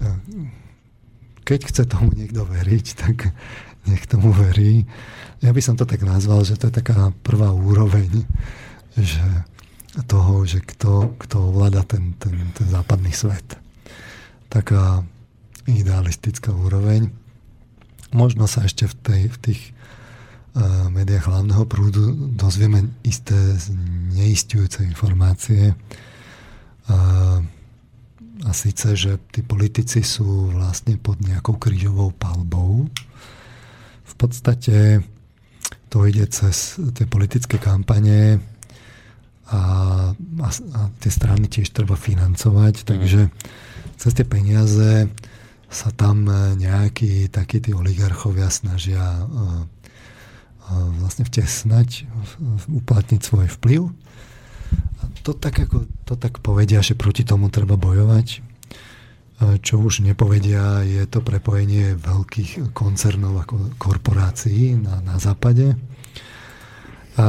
e, 0.02 0.08
keď 1.44 1.60
chce 1.70 1.84
tomu 1.86 2.12
niekto 2.18 2.44
veriť, 2.48 2.86
tak 3.04 3.32
nech 3.86 4.04
tomu 4.08 4.32
verí. 4.32 4.88
Ja 5.44 5.52
by 5.52 5.62
som 5.62 5.76
to 5.76 5.84
tak 5.84 6.02
nazval, 6.08 6.48
že 6.48 6.56
to 6.56 6.72
je 6.72 6.80
taká 6.80 7.12
prvá 7.20 7.52
úroveň, 7.52 8.24
že 8.96 9.24
toho, 10.10 10.42
že 10.46 10.60
kto, 10.62 11.14
kto 11.22 11.54
ovláda 11.54 11.86
ten, 11.86 12.18
ten, 12.18 12.34
ten 12.58 12.68
západný 12.70 13.14
svet. 13.14 13.46
Taká 14.50 15.06
idealistická 15.70 16.50
úroveň. 16.50 17.14
Možno 18.14 18.50
sa 18.50 18.66
ešte 18.66 18.90
v, 18.90 18.96
tej, 19.06 19.22
v 19.30 19.38
tých 19.38 19.62
uh, 20.58 20.90
médiách 20.90 21.30
hlavného 21.30 21.66
prúdu 21.70 22.14
dozvieme 22.34 22.90
isté 23.06 23.38
neistujúce 24.18 24.82
informácie. 24.82 25.78
Uh, 26.90 27.42
a 28.44 28.52
síce, 28.52 28.98
že 28.98 29.22
tí 29.30 29.46
politici 29.46 30.02
sú 30.02 30.52
vlastne 30.52 30.98
pod 30.98 31.22
nejakou 31.22 31.56
krížovou 31.62 32.12
palbou 32.18 32.90
v 34.04 34.14
podstate 34.16 35.02
to 35.90 36.06
ide 36.06 36.26
cez 36.30 36.78
tie 36.94 37.06
politické 37.10 37.58
kampane 37.58 38.38
a, 39.54 39.62
a, 40.18 40.50
a 40.50 40.82
tie 40.98 41.12
strany 41.14 41.46
tiež 41.46 41.70
treba 41.70 41.94
financovať, 41.94 42.74
mhm. 42.82 42.86
takže 42.90 43.22
cez 44.02 44.12
tie 44.18 44.26
peniaze 44.26 45.08
sa 45.74 45.90
tam 45.90 46.30
nejakí 46.58 47.34
takí 47.34 47.58
tí 47.58 47.74
oligarchovia 47.74 48.46
snažia 48.54 49.02
uh, 49.02 49.66
uh, 49.66 50.90
vlastne 51.02 51.26
vtesnať, 51.26 52.06
uplatniť 52.70 53.22
svoj 53.26 53.50
vplyv. 53.58 53.90
A 54.74 55.04
to 55.26 55.34
tak, 55.34 55.58
ako, 55.58 55.86
to 56.06 56.14
tak 56.14 56.42
povedia, 56.42 56.82
že 56.82 56.98
proti 56.98 57.26
tomu 57.26 57.50
treba 57.50 57.78
bojovať. 57.78 58.54
Čo 59.60 59.82
už 59.82 60.06
nepovedia, 60.06 60.86
je 60.88 61.04
to 61.04 61.20
prepojenie 61.20 62.00
veľkých 62.00 62.72
koncernov 62.72 63.44
ako 63.44 63.76
korporácií 63.76 64.78
na, 64.80 65.04
na 65.04 65.20
západe. 65.20 65.76
A 67.20 67.28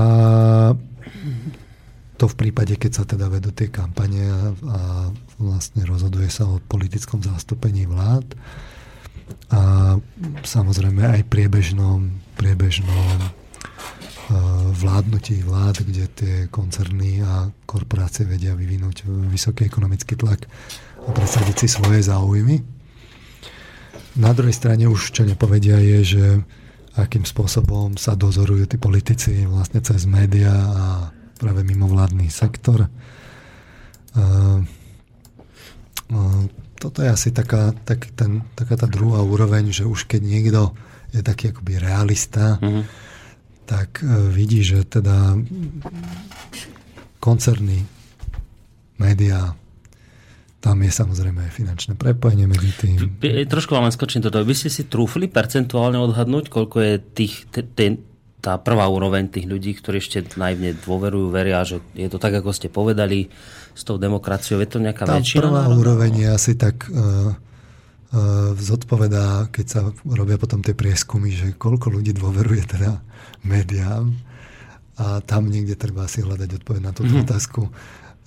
to 2.24 2.32
v 2.32 2.48
prípade, 2.48 2.80
keď 2.80 2.92
sa 2.96 3.04
teda 3.04 3.28
vedú 3.28 3.52
tie 3.52 3.68
kampane 3.68 4.24
a, 4.24 4.48
a 4.48 4.80
vlastne 5.36 5.84
rozhoduje 5.84 6.32
sa 6.32 6.48
o 6.48 6.56
politickom 6.56 7.20
zastúpení 7.20 7.84
vlád 7.84 8.24
a 9.52 9.92
samozrejme 10.40 11.04
aj 11.04 11.28
priebežnom, 11.28 12.08
priebežnom 12.40 13.28
vládnutí 14.72 15.44
vlád, 15.44 15.84
kde 15.84 16.04
tie 16.16 16.34
koncerny 16.48 17.20
a 17.20 17.52
korporácie 17.68 18.24
vedia 18.24 18.56
vyvinúť 18.56 19.04
vysoký 19.28 19.68
ekonomický 19.68 20.16
tlak 20.16 20.48
a 21.04 21.12
presadiť 21.12 21.56
si 21.60 21.68
svoje 21.68 22.00
záujmy. 22.08 22.56
Na 24.16 24.32
druhej 24.32 24.56
strane 24.56 24.88
už 24.88 25.12
čo 25.12 25.28
nepovedia 25.28 25.76
je, 25.76 25.98
že 26.16 26.24
akým 26.96 27.28
spôsobom 27.28 28.00
sa 28.00 28.16
dozorujú 28.16 28.64
tí 28.64 28.80
politici 28.80 29.44
vlastne 29.44 29.84
cez 29.84 30.08
médiá 30.08 30.56
a 30.56 30.84
práve 31.38 31.66
mimovládny 31.66 32.30
sektor. 32.30 32.86
Toto 36.78 36.98
je 37.00 37.08
asi 37.08 37.32
taká, 37.32 37.72
tak, 37.72 38.12
ten, 38.12 38.44
taká 38.52 38.76
tá 38.76 38.84
druhá 38.84 39.24
úroveň, 39.24 39.72
že 39.72 39.88
už 39.88 40.04
keď 40.04 40.20
niekto 40.20 40.62
je 41.16 41.24
taký 41.24 41.54
akoby 41.54 41.80
realista, 41.80 42.60
mm-hmm. 42.60 42.84
tak 43.64 44.04
e, 44.04 44.34
vidí, 44.34 44.60
že 44.66 44.84
teda 44.84 45.38
koncerny, 47.22 47.86
médiá, 49.00 49.56
tam 50.60 50.80
je 50.84 50.92
samozrejme 50.92 51.44
aj 51.48 51.52
finančné 51.56 51.92
prepojenie 51.96 52.44
medzi 52.44 52.72
tým. 52.76 53.20
Trošku 53.22 53.72
vám 53.72 53.88
len 53.88 53.94
skočím 53.94 54.20
toto. 54.20 54.40
By 54.44 54.56
ste 54.56 54.68
si 54.68 54.84
trúfli 54.84 55.28
percentuálne 55.28 55.96
odhadnúť, 56.00 56.52
koľko 56.52 56.76
je 56.84 56.94
tých, 57.00 57.48
te, 57.48 57.64
te, 57.64 58.00
tá 58.44 58.60
prvá 58.60 58.84
úroveň 58.92 59.32
tých 59.32 59.48
ľudí, 59.48 59.72
ktorí 59.72 60.04
ešte 60.04 60.36
najmne 60.36 60.76
dôverujú, 60.84 61.32
veria, 61.32 61.64
že 61.64 61.80
je 61.96 62.12
to 62.12 62.20
tak, 62.20 62.36
ako 62.36 62.52
ste 62.52 62.68
povedali, 62.68 63.32
s 63.72 63.82
tou 63.88 63.96
demokraciou. 63.96 64.60
Je 64.60 64.68
to 64.68 64.84
nejaká 64.84 65.08
tá 65.08 65.16
väčšina? 65.16 65.48
prvá 65.48 65.64
národa? 65.64 65.80
úroveň 65.80 66.12
je 66.12 66.28
asi 66.28 66.52
tak 66.60 66.84
uh, 66.92 67.32
uh, 67.32 68.52
zodpovedá, 68.52 69.48
keď 69.48 69.66
sa 69.66 69.80
robia 70.04 70.36
potom 70.36 70.60
tie 70.60 70.76
prieskumy, 70.76 71.32
že 71.32 71.56
koľko 71.56 71.88
ľudí 71.88 72.12
dôveruje 72.12 72.68
teda 72.68 73.00
médiám 73.48 74.12
a 75.00 75.24
tam 75.24 75.50
niekde 75.50 75.74
treba 75.74 76.06
asi 76.06 76.22
hľadať 76.22 76.62
odpoveď 76.62 76.82
na 76.84 76.92
túto 76.94 77.18
mm-hmm. 77.18 77.26
otázku 77.26 77.66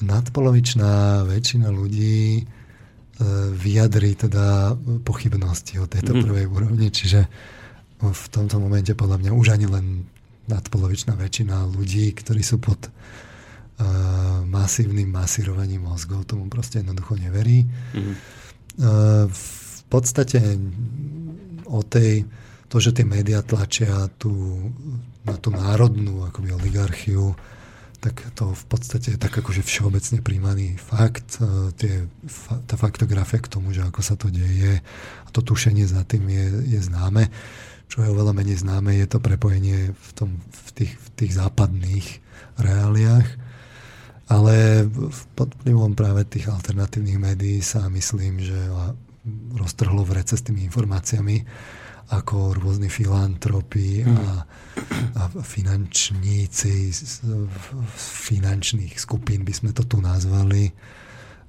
nadpolovičná 0.04 1.24
väčšina 1.26 1.72
ľudí 1.72 2.38
e, 2.38 2.44
vyjadrí 3.56 4.14
teda 4.14 4.76
pochybnosti 5.02 5.82
o 5.82 5.90
tejto 5.90 6.14
mm. 6.14 6.22
prvej 6.22 6.46
úrovni, 6.46 6.88
čiže 6.92 7.26
v 7.98 8.26
tomto 8.30 8.62
momente 8.62 8.94
podľa 8.94 9.18
mňa 9.22 9.32
už 9.34 9.48
ani 9.58 9.66
len 9.66 10.06
nadpolovičná 10.48 11.18
väčšina 11.18 11.66
ľudí, 11.68 12.14
ktorí 12.14 12.46
sú 12.46 12.62
pod 12.62 12.88
uh, 12.88 12.92
masívnym 14.46 15.10
masírovaním 15.10 15.90
mozgov, 15.90 16.30
tomu 16.30 16.48
proste 16.48 16.80
jednoducho 16.80 17.18
neverí. 17.18 17.68
Mm. 17.98 18.14
Uh, 18.78 19.26
v 19.28 19.82
podstate 19.90 20.40
o 21.68 21.82
tej, 21.84 22.24
to, 22.72 22.78
že 22.80 22.96
tie 22.96 23.06
médiá 23.08 23.44
tlačia 23.44 24.08
tú, 24.16 24.32
na 25.28 25.36
tú 25.36 25.52
národnú 25.52 26.24
akoby 26.28 26.56
oligarchiu, 26.56 27.36
tak 27.98 28.22
to 28.38 28.54
v 28.54 28.66
podstate 28.70 29.18
je 29.18 29.20
tak 29.20 29.34
akože 29.34 29.66
všeobecne 29.66 30.22
príjmaný 30.22 30.78
fakt. 30.78 31.42
E, 31.42 31.74
tie, 31.76 31.94
tá 32.70 32.78
faktografia 32.78 33.42
k 33.42 33.52
tomu, 33.52 33.74
že 33.74 33.82
ako 33.82 34.02
sa 34.06 34.14
to 34.14 34.30
deje 34.30 34.80
a 35.26 35.28
to 35.34 35.42
tušenie 35.42 35.84
za 35.90 36.06
tým 36.06 36.30
je, 36.30 36.78
je 36.78 36.80
známe. 36.86 37.28
Čo 37.88 38.04
je 38.04 38.12
oveľa 38.12 38.36
menej 38.36 38.62
známe, 38.62 38.96
je 39.00 39.08
to 39.08 39.24
prepojenie 39.24 39.96
v, 39.96 40.10
tom, 40.12 40.30
v, 40.44 40.70
tých, 40.76 40.94
v 40.96 41.08
tých 41.16 41.32
západných 41.40 42.08
reáliách. 42.60 43.28
Ale 44.28 44.84
pod 45.40 45.56
vplyvom 45.64 45.96
práve 45.96 46.28
tých 46.28 46.52
alternatívnych 46.52 47.16
médií 47.16 47.64
sa 47.64 47.88
myslím, 47.88 48.44
že 48.44 48.60
roztrhlo 49.56 50.04
v 50.04 50.20
rece 50.20 50.36
s 50.36 50.44
tými 50.44 50.68
informáciami 50.68 51.48
ako 52.08 52.56
rôzni 52.56 52.88
filantropi 52.88 54.04
a, 54.08 54.48
a 55.20 55.22
finančníci 55.44 56.92
z, 56.92 57.20
finančných 58.00 58.96
skupín, 58.96 59.44
by 59.44 59.52
sme 59.52 59.72
to 59.76 59.84
tu 59.84 60.00
nazvali, 60.00 60.72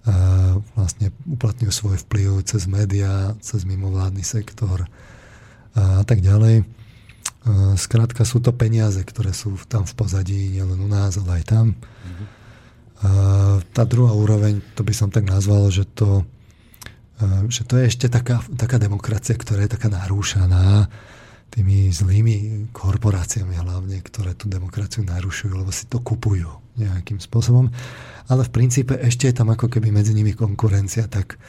a 0.08 0.58
vlastne 0.74 1.12
uplatňujú 1.30 1.72
svoj 1.74 1.96
vplyv 2.08 2.42
cez 2.42 2.66
médiá, 2.66 3.38
cez 3.38 3.62
mimovládny 3.68 4.24
sektor 4.26 4.88
a 5.74 6.04
tak 6.06 6.24
ďalej. 6.24 6.64
Skrátka 7.80 8.28
sú 8.28 8.44
to 8.44 8.52
peniaze, 8.52 9.00
ktoré 9.00 9.32
sú 9.32 9.56
tam 9.68 9.88
v 9.88 9.94
pozadí, 9.96 10.52
nielen 10.52 10.80
u 10.80 10.88
nás, 10.88 11.16
ale 11.16 11.40
aj 11.40 11.44
tam. 11.48 11.66
A 12.98 13.10
tá 13.72 13.82
druhá 13.88 14.12
úroveň, 14.12 14.60
to 14.74 14.82
by 14.82 14.92
som 14.92 15.08
tak 15.08 15.24
nazval, 15.24 15.68
že 15.68 15.84
to 15.88 16.24
že 17.50 17.66
to 17.66 17.82
je 17.82 17.90
ešte 17.90 18.06
taká, 18.06 18.38
taká 18.54 18.78
demokracia, 18.78 19.34
ktorá 19.34 19.66
je 19.66 19.74
taká 19.74 19.90
narúšaná 19.90 20.86
tými 21.50 21.90
zlými 21.90 22.70
korporáciami 22.70 23.58
hlavne, 23.58 23.98
ktoré 24.06 24.38
tú 24.38 24.46
demokraciu 24.46 25.02
narušujú, 25.02 25.50
lebo 25.50 25.74
si 25.74 25.90
to 25.90 25.98
kupujú 25.98 26.46
nejakým 26.78 27.18
spôsobom. 27.18 27.74
Ale 28.30 28.46
v 28.46 28.54
princípe 28.54 28.94
ešte 29.02 29.26
je 29.26 29.34
tam 29.34 29.50
ako 29.50 29.66
keby 29.66 29.90
medzi 29.90 30.14
nimi 30.14 30.30
konkurencia, 30.36 31.10
tak, 31.10 31.40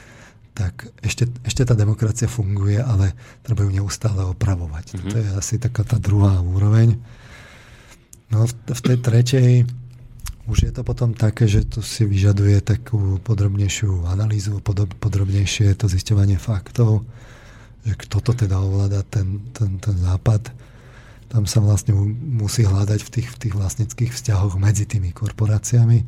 tak 0.59 0.91
ešte, 0.99 1.31
ešte 1.47 1.63
tá 1.63 1.71
demokracia 1.71 2.27
funguje, 2.27 2.83
ale 2.83 3.15
treba 3.47 3.63
ju 3.63 3.71
neustále 3.71 4.27
opravovať. 4.27 4.85
Mm-hmm. 4.91 5.11
To 5.11 5.15
je 5.15 5.27
asi 5.39 5.55
taká 5.55 5.87
tá 5.87 5.95
druhá 5.95 6.43
úroveň. 6.43 6.99
No 8.27 8.43
v, 8.43 8.51
v 8.67 8.81
tej 8.83 8.97
tretej 8.99 9.49
už 10.51 10.67
je 10.67 10.71
to 10.75 10.83
potom 10.83 11.15
také, 11.15 11.47
že 11.47 11.63
to 11.63 11.79
si 11.79 12.03
vyžaduje 12.03 12.59
takú 12.59 13.23
podrobnejšiu 13.23 14.09
analýzu, 14.11 14.59
podrobnejšie 14.99 15.77
to 15.79 15.87
zisťovanie 15.87 16.35
faktov, 16.35 17.07
že 17.87 17.95
kto 17.95 18.19
to 18.19 18.31
teda 18.43 18.59
ovláda, 18.59 19.05
ten, 19.07 19.39
ten, 19.55 19.79
ten 19.79 19.95
západ. 19.95 20.51
Tam 21.29 21.45
sa 21.45 21.61
vlastne 21.61 21.93
musí 22.35 22.65
hľadať 22.65 22.99
v 22.99 23.09
tých, 23.13 23.27
v 23.29 23.37
tých 23.47 23.53
vlastnických 23.55 24.11
vzťahoch 24.11 24.57
medzi 24.57 24.89
tými 24.89 25.13
korporáciami. 25.13 26.03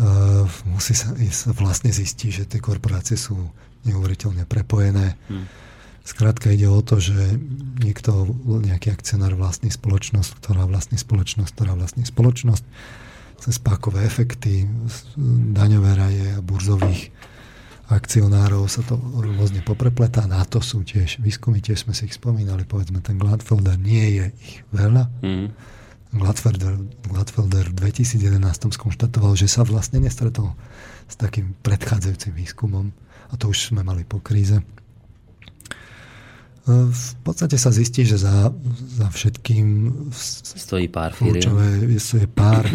Uh, 0.00 0.48
musí 0.72 0.96
sa, 0.96 1.12
sa 1.12 1.50
vlastne 1.52 1.92
zistiť, 1.92 2.30
že 2.32 2.44
tie 2.48 2.60
korporácie 2.64 3.14
sú 3.14 3.36
neuveriteľne 3.84 4.48
prepojené. 4.48 5.14
Hmm. 5.28 5.46
Skrátka 6.02 6.50
ide 6.50 6.66
o 6.66 6.82
to, 6.82 6.98
že 6.98 7.14
niekto, 7.78 8.26
nejaký 8.44 8.90
akcionár 8.90 9.38
vlastní 9.38 9.70
spoločnosť, 9.70 10.42
ktorá 10.42 10.66
vlastní 10.66 10.98
spoločnosť, 10.98 11.50
ktorá 11.54 11.78
vlastní 11.78 12.02
spoločnosť 12.02 12.64
cez 13.38 13.58
pákové 13.62 14.06
efekty, 14.06 14.66
daňové 15.54 15.90
raje 15.94 16.26
a 16.34 16.42
burzových 16.42 17.14
akcionárov 17.90 18.66
sa 18.70 18.82
to 18.86 18.98
rôzne 18.98 19.60
poprepletá. 19.62 20.24
Na 20.26 20.42
to 20.46 20.62
sú 20.62 20.82
tiež 20.82 21.20
výskumy, 21.20 21.58
tiež 21.58 21.86
sme 21.86 21.94
si 21.94 22.06
ich 22.08 22.16
spomínali, 22.16 22.64
povedzme 22.64 23.02
ten 23.02 23.18
Gladfelder, 23.18 23.76
nie 23.76 24.22
je 24.22 24.26
ich 24.42 24.54
veľa. 24.72 25.10
Mm. 25.20 25.48
Gladfelder, 26.12 26.76
Gladfelder 27.08 27.66
v 27.72 27.76
2011 27.88 28.76
skonštatoval, 28.76 29.32
že 29.32 29.48
sa 29.48 29.64
vlastne 29.64 30.04
nestretol 30.04 30.52
s 31.08 31.16
takým 31.16 31.56
predchádzajúcim 31.64 32.36
výskumom 32.36 32.92
a 33.32 33.34
to 33.40 33.48
už 33.48 33.72
sme 33.72 33.80
mali 33.80 34.04
po 34.04 34.20
kríze. 34.20 34.60
V 36.68 37.12
podstate 37.26 37.58
sa 37.58 37.74
zistí, 37.74 38.06
že 38.06 38.22
za, 38.22 38.52
za 38.94 39.08
všetkým 39.10 39.66
stojí 40.14 40.86
pár 40.86 41.10
firiem. 41.10 41.42
je 41.90 42.28
pár 42.30 42.70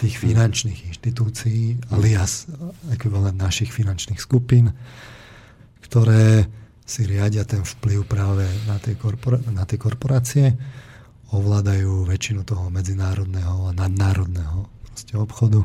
tých 0.00 0.18
finančných 0.18 0.90
inštitúcií, 0.90 1.78
alias 1.94 2.50
ekvivalent 2.90 3.38
našich 3.38 3.70
finančných 3.70 4.18
skupín, 4.18 4.74
ktoré 5.86 6.50
si 6.88 7.04
riadia 7.04 7.44
ten 7.44 7.62
vplyv 7.62 8.08
práve 8.08 8.48
na 8.64 8.80
tie, 8.80 8.96
korpora- 8.96 9.44
na 9.52 9.68
tie 9.68 9.76
korporácie, 9.76 10.56
ovládajú 11.32 12.08
väčšinu 12.08 12.44
toho 12.44 12.72
medzinárodného 12.72 13.68
a 13.68 13.76
nadnárodného 13.76 14.68
obchodu. 15.14 15.62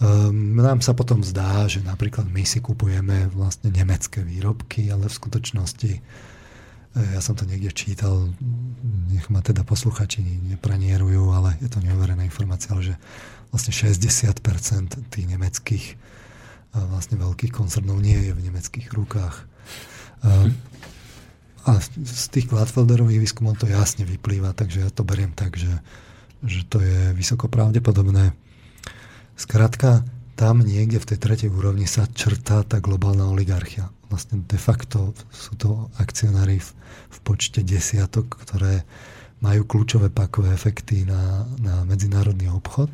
Um, 0.00 0.58
nám 0.58 0.82
sa 0.82 0.96
potom 0.96 1.22
zdá, 1.22 1.68
že 1.70 1.84
napríklad 1.84 2.26
my 2.26 2.42
si 2.42 2.58
kupujeme 2.58 3.30
vlastne 3.30 3.70
nemecké 3.70 4.24
výrobky, 4.26 4.90
ale 4.90 5.06
v 5.06 5.18
skutočnosti 5.18 5.92
ja 6.94 7.18
som 7.18 7.34
to 7.34 7.42
niekde 7.42 7.74
čítal, 7.74 8.30
nech 9.10 9.26
ma 9.26 9.42
teda 9.42 9.66
posluchači 9.66 10.22
nepranierujú, 10.22 11.26
ale 11.34 11.58
je 11.58 11.66
to 11.66 11.82
neoverená 11.82 12.22
informácia, 12.22 12.70
ale 12.70 12.86
že 12.86 12.96
vlastne 13.50 13.74
60% 13.74 15.10
tých 15.10 15.26
nemeckých 15.26 15.86
vlastne 16.74 17.18
veľkých 17.18 17.50
koncernov 17.50 17.98
nie 17.98 18.30
je 18.30 18.32
v 18.34 18.44
nemeckých 18.46 18.94
rukách. 18.94 19.46
A 21.64 21.80
z 21.80 22.24
tých 22.28 22.52
Gladfelderových 22.52 23.24
výskumov 23.24 23.56
to 23.56 23.64
jasne 23.64 24.04
vyplýva, 24.04 24.52
takže 24.52 24.84
ja 24.84 24.90
to 24.92 25.00
beriem 25.00 25.32
tak, 25.32 25.56
že, 25.56 25.80
že 26.44 26.68
to 26.68 26.84
je 26.84 27.16
vysoko 27.16 27.48
pravdepodobné. 27.48 28.36
Skrátka, 29.34 30.04
tam 30.34 30.60
niekde 30.60 31.00
v 31.00 31.08
tej 31.14 31.18
tretej 31.18 31.48
úrovni 31.48 31.88
sa 31.88 32.04
črtá 32.10 32.66
tá 32.66 32.82
globálna 32.84 33.30
oligarchia. 33.30 33.88
Vlastne 34.10 34.44
de 34.44 34.60
facto 34.60 35.16
sú 35.32 35.56
to 35.56 35.88
akcionári 35.96 36.60
v, 36.60 36.68
v 37.10 37.18
počte 37.24 37.64
desiatok, 37.64 38.44
ktoré 38.44 38.84
majú 39.40 39.64
kľúčové 39.64 40.12
pakové 40.12 40.52
efekty 40.52 41.08
na, 41.08 41.48
na 41.62 41.84
medzinárodný 41.88 42.52
obchod 42.52 42.90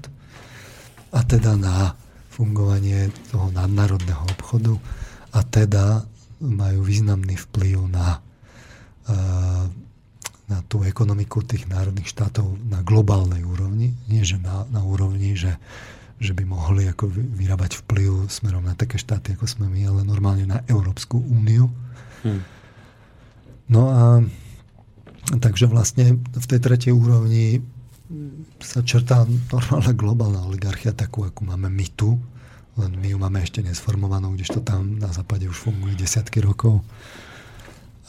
a 1.10 1.20
teda 1.26 1.58
na 1.58 1.98
fungovanie 2.30 3.10
toho 3.34 3.50
nadnárodného 3.50 4.22
obchodu 4.38 4.74
a 5.34 5.42
teda 5.42 6.06
majú 6.40 6.80
významný 6.86 7.36
vplyv 7.36 7.90
na, 7.90 8.22
na 10.50 10.58
tú 10.66 10.82
ekonomiku 10.82 11.46
tých 11.46 11.70
národných 11.70 12.10
štátov 12.10 12.58
na 12.66 12.82
globálnej 12.82 13.46
úrovni. 13.46 13.94
Nie, 14.10 14.26
že 14.26 14.36
na, 14.36 14.66
na 14.68 14.82
úrovni, 14.82 15.38
že 15.38 15.56
že 16.20 16.36
by 16.36 16.44
mohli 16.44 16.84
ako 16.84 17.08
vyrábať 17.16 17.80
vplyv 17.80 18.28
smerom 18.28 18.68
na 18.68 18.76
také 18.76 19.00
štáty, 19.00 19.32
ako 19.32 19.48
sme 19.48 19.72
my, 19.72 19.88
ale 19.88 20.00
normálne 20.04 20.44
na 20.44 20.60
Európsku 20.68 21.16
úniu. 21.16 21.72
Hmm. 22.20 22.44
No 23.72 23.88
a 23.88 24.20
takže 25.40 25.64
vlastne 25.64 26.20
v 26.20 26.46
tej 26.46 26.60
tretej 26.60 26.92
úrovni 26.92 27.64
sa 28.60 28.84
črtá 28.84 29.24
normálna 29.54 29.96
globálna 29.96 30.44
oligarchia, 30.44 30.92
takú, 30.92 31.24
akú 31.24 31.48
máme 31.48 31.72
my 31.72 31.88
tu, 31.96 32.20
len 32.76 33.00
my 33.00 33.16
ju 33.16 33.16
máme 33.16 33.40
ešte 33.40 33.64
nesformovanú, 33.64 34.36
kdežto 34.36 34.60
tam 34.60 35.00
na 35.00 35.08
západe 35.16 35.48
už 35.48 35.56
funguje 35.56 35.96
desiatky 35.96 36.44
rokov 36.44 36.84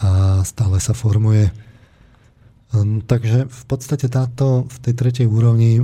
a 0.02 0.42
stále 0.42 0.82
sa 0.82 0.98
formuje. 0.98 1.50
Hm, 2.72 3.06
takže 3.06 3.46
v 3.46 3.64
podstate 3.68 4.08
táto 4.08 4.66
v 4.66 4.78
tej 4.82 4.94
tretej 4.98 5.28
úrovni 5.28 5.84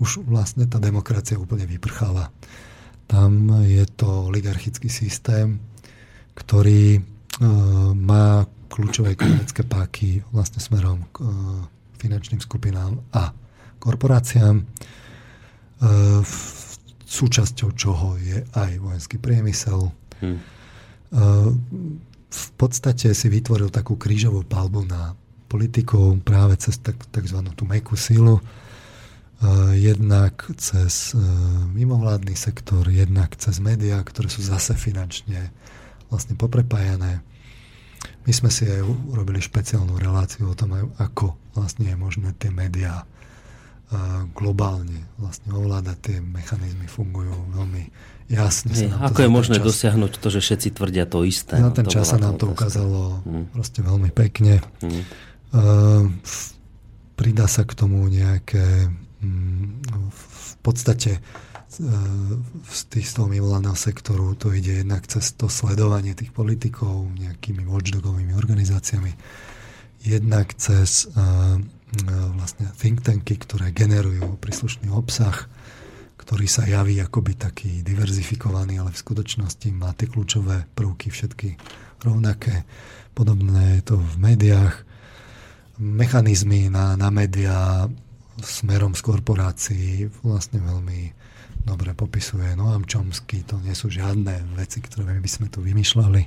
už 0.00 0.24
vlastne 0.24 0.64
tá 0.66 0.80
demokracia 0.80 1.38
úplne 1.38 1.68
vyprchala. 1.68 2.32
Tam 3.10 3.62
je 3.66 3.84
to 3.98 4.30
oligarchický 4.30 4.88
systém, 4.88 5.60
ktorý 6.34 6.96
e, 6.96 7.00
má 7.92 8.46
kľúčové 8.70 9.18
ekonomické 9.18 9.66
páky 9.66 10.22
vlastne 10.30 10.62
smerom 10.62 11.04
k 11.10 11.26
e, 11.26 11.28
finančným 12.00 12.40
skupinám 12.40 12.96
a 13.12 13.34
korporáciám, 13.82 14.62
e, 14.62 14.64
súčasťou 17.10 17.70
čoho 17.74 18.14
je 18.22 18.40
aj 18.54 18.70
vojenský 18.78 19.18
priemysel. 19.18 19.90
Hmm. 20.22 20.38
V 22.30 22.48
podstate 22.54 23.10
si 23.10 23.26
vytvoril 23.26 23.74
takú 23.74 23.98
krížovú 23.98 24.46
palbu 24.46 24.86
na 24.86 25.18
politikov 25.50 26.22
práve 26.22 26.54
cez 26.62 26.78
tzv. 26.78 27.38
tú 27.58 27.66
mekú 27.66 27.98
silu, 27.98 28.38
jednak 29.72 30.44
cez 30.60 31.16
e, 31.16 31.18
mimovládny 31.72 32.36
sektor, 32.36 32.84
jednak 32.92 33.32
cez 33.40 33.56
médiá, 33.56 34.04
ktoré 34.04 34.28
sú 34.28 34.44
zase 34.44 34.76
finančne 34.76 35.48
vlastne 36.12 36.36
poprepájané. 36.36 37.24
My 38.28 38.32
sme 38.36 38.52
si 38.52 38.68
aj 38.68 38.84
urobili 38.84 39.40
špeciálnu 39.40 39.96
reláciu 39.96 40.52
o 40.52 40.58
tom, 40.58 40.92
ako 41.00 41.40
vlastne 41.56 41.88
je 41.88 41.96
možné 41.96 42.36
tie 42.36 42.52
médiá 42.52 43.00
e, 43.00 43.04
globálne 44.36 45.08
vlastne 45.16 45.56
ovládať. 45.56 45.96
Tie 46.04 46.16
mechanizmy 46.20 46.84
fungujú 46.84 47.32
veľmi 47.56 47.84
jasne. 48.30 48.72
Nie, 48.72 48.94
ako 48.94 49.26
je 49.26 49.30
možné 49.30 49.56
čas, 49.58 49.66
dosiahnuť 49.66 50.12
to, 50.22 50.28
že 50.30 50.40
všetci 50.40 50.68
tvrdia 50.78 51.04
to 51.10 51.26
isté? 51.26 51.58
Na 51.58 51.74
ten 51.74 51.90
čas 51.90 52.14
sa 52.14 52.18
nám 52.22 52.38
to 52.38 52.54
ukázalo 52.54 53.26
hmm. 53.26 53.50
proste 53.50 53.82
veľmi 53.82 54.14
pekne. 54.14 54.62
Hmm. 54.78 55.02
Uh, 55.50 56.06
pridá 57.18 57.50
sa 57.50 57.66
k 57.66 57.74
tomu 57.74 58.06
nejaké 58.06 58.88
Mm, 59.20 59.84
v 60.08 60.54
podstate 60.64 61.12
e, 61.12 61.20
z, 62.72 62.80
tých, 62.88 63.04
toho 63.12 63.28
mimovládneho 63.28 63.76
sektoru 63.76 64.32
to 64.32 64.48
ide 64.56 64.80
jednak 64.80 65.04
cez 65.04 65.36
to 65.36 65.52
sledovanie 65.52 66.16
tých 66.16 66.32
politikov 66.32 67.04
nejakými 67.20 67.68
watchdogovými 67.68 68.32
organizáciami, 68.32 69.12
jednak 70.00 70.56
cez 70.56 71.04
uh, 71.12 71.60
vlastne 72.32 72.72
think 72.80 73.04
tanky, 73.04 73.36
ktoré 73.36 73.68
generujú 73.68 74.40
príslušný 74.40 74.88
obsah, 74.88 75.44
ktorý 76.20 76.44
sa 76.44 76.68
javí 76.68 77.00
akoby 77.00 77.32
taký 77.40 77.80
diverzifikovaný, 77.80 78.76
ale 78.76 78.92
v 78.92 79.02
skutočnosti 79.02 79.68
má 79.72 79.96
tie 79.96 80.04
kľúčové 80.04 80.68
prvky 80.76 81.08
všetky 81.08 81.56
rovnaké. 82.04 82.68
Podobné 83.16 83.80
je 83.80 83.82
to 83.88 83.96
v 83.96 84.14
médiách. 84.20 84.84
Mechanizmy 85.80 86.68
na, 86.68 86.92
na 87.00 87.08
médiá 87.08 87.88
smerom 88.44 88.92
z 88.92 89.00
korporácií 89.00 90.12
vlastne 90.20 90.60
veľmi 90.60 91.16
dobre 91.64 91.92
popisuje 91.96 92.52
Noam 92.56 92.84
Chomsky. 92.84 93.44
To 93.48 93.56
nie 93.60 93.72
sú 93.72 93.88
žiadne 93.88 94.56
veci, 94.60 94.84
ktoré 94.84 95.16
by 95.16 95.30
sme 95.30 95.48
tu 95.48 95.64
vymýšľali 95.64 96.22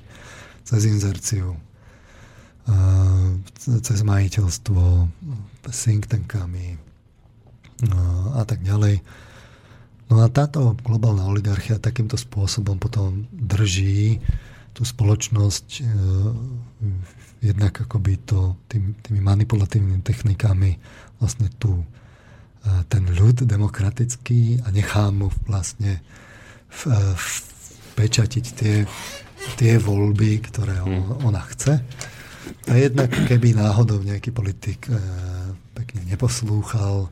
cez 0.63 0.81
inzerciu, 0.89 1.53
cez 3.57 3.99
majiteľstvo, 4.01 5.09
think 5.69 6.09
tankami 6.09 6.77
a 8.37 8.43
tak 8.45 8.61
ďalej. 8.63 9.01
No 10.13 10.21
a 10.21 10.29
táto 10.29 10.77
globálna 10.85 11.25
oligarchia 11.25 11.81
takýmto 11.81 12.21
spôsobom 12.21 12.77
potom 12.77 13.25
drží 13.33 14.21
tú 14.77 14.85
spoločnosť 14.85 15.67
e, 15.81 15.83
jednak 17.41 17.81
akoby 17.81 18.21
to 18.21 18.53
tým, 18.69 18.93
tými 19.01 19.25
manipulatívnymi 19.25 20.05
technikami 20.05 20.77
vlastne 21.17 21.49
tú 21.57 21.81
ten 22.87 23.03
ľud 23.03 23.43
demokratický 23.43 24.63
a 24.63 24.71
nechá 24.71 25.11
mu 25.11 25.27
vlastne 25.43 25.99
pečatiť 27.93 28.45
tie, 28.55 28.75
tie 29.59 29.73
voľby, 29.77 30.41
ktoré 30.47 30.79
on, 30.81 31.19
hmm. 31.19 31.27
ona 31.27 31.43
chce. 31.53 31.83
A 32.67 32.73
jednak 32.75 33.11
keby 33.11 33.55
náhodou 33.55 34.03
nejaký 34.03 34.31
politik 34.35 34.87
e, 34.87 34.95
pekne 35.75 36.07
neposlúchal, 36.07 37.07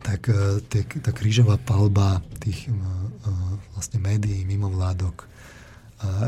tak 0.00 0.30
e, 0.30 0.62
tie, 0.70 0.82
tá 1.02 1.10
krížová 1.10 1.58
palba 1.58 2.22
tých 2.38 2.66
e, 2.66 2.72
vlastne 3.74 3.98
médií, 3.98 4.46
mimovládok, 4.46 5.30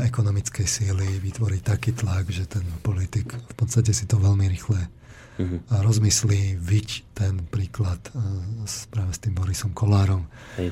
ekonomickej 0.05 0.69
síly 0.69 1.17
vytvorí 1.17 1.57
taký 1.57 1.97
tlak, 1.97 2.29
že 2.29 2.45
ten 2.45 2.61
politik 2.85 3.33
v 3.33 3.55
podstate 3.57 3.89
si 3.89 4.05
to 4.05 4.21
veľmi 4.21 4.45
rýchle 4.45 4.77
a 5.73 5.81
rozmyslí 5.81 6.61
vyť 6.61 6.89
ten 7.17 7.41
príklad 7.49 7.97
uh, 8.13 8.21
práve 8.93 9.11
s 9.17 9.19
tým 9.19 9.33
Borisom 9.33 9.73
Kolárom. 9.73 10.29
Hej. 10.61 10.69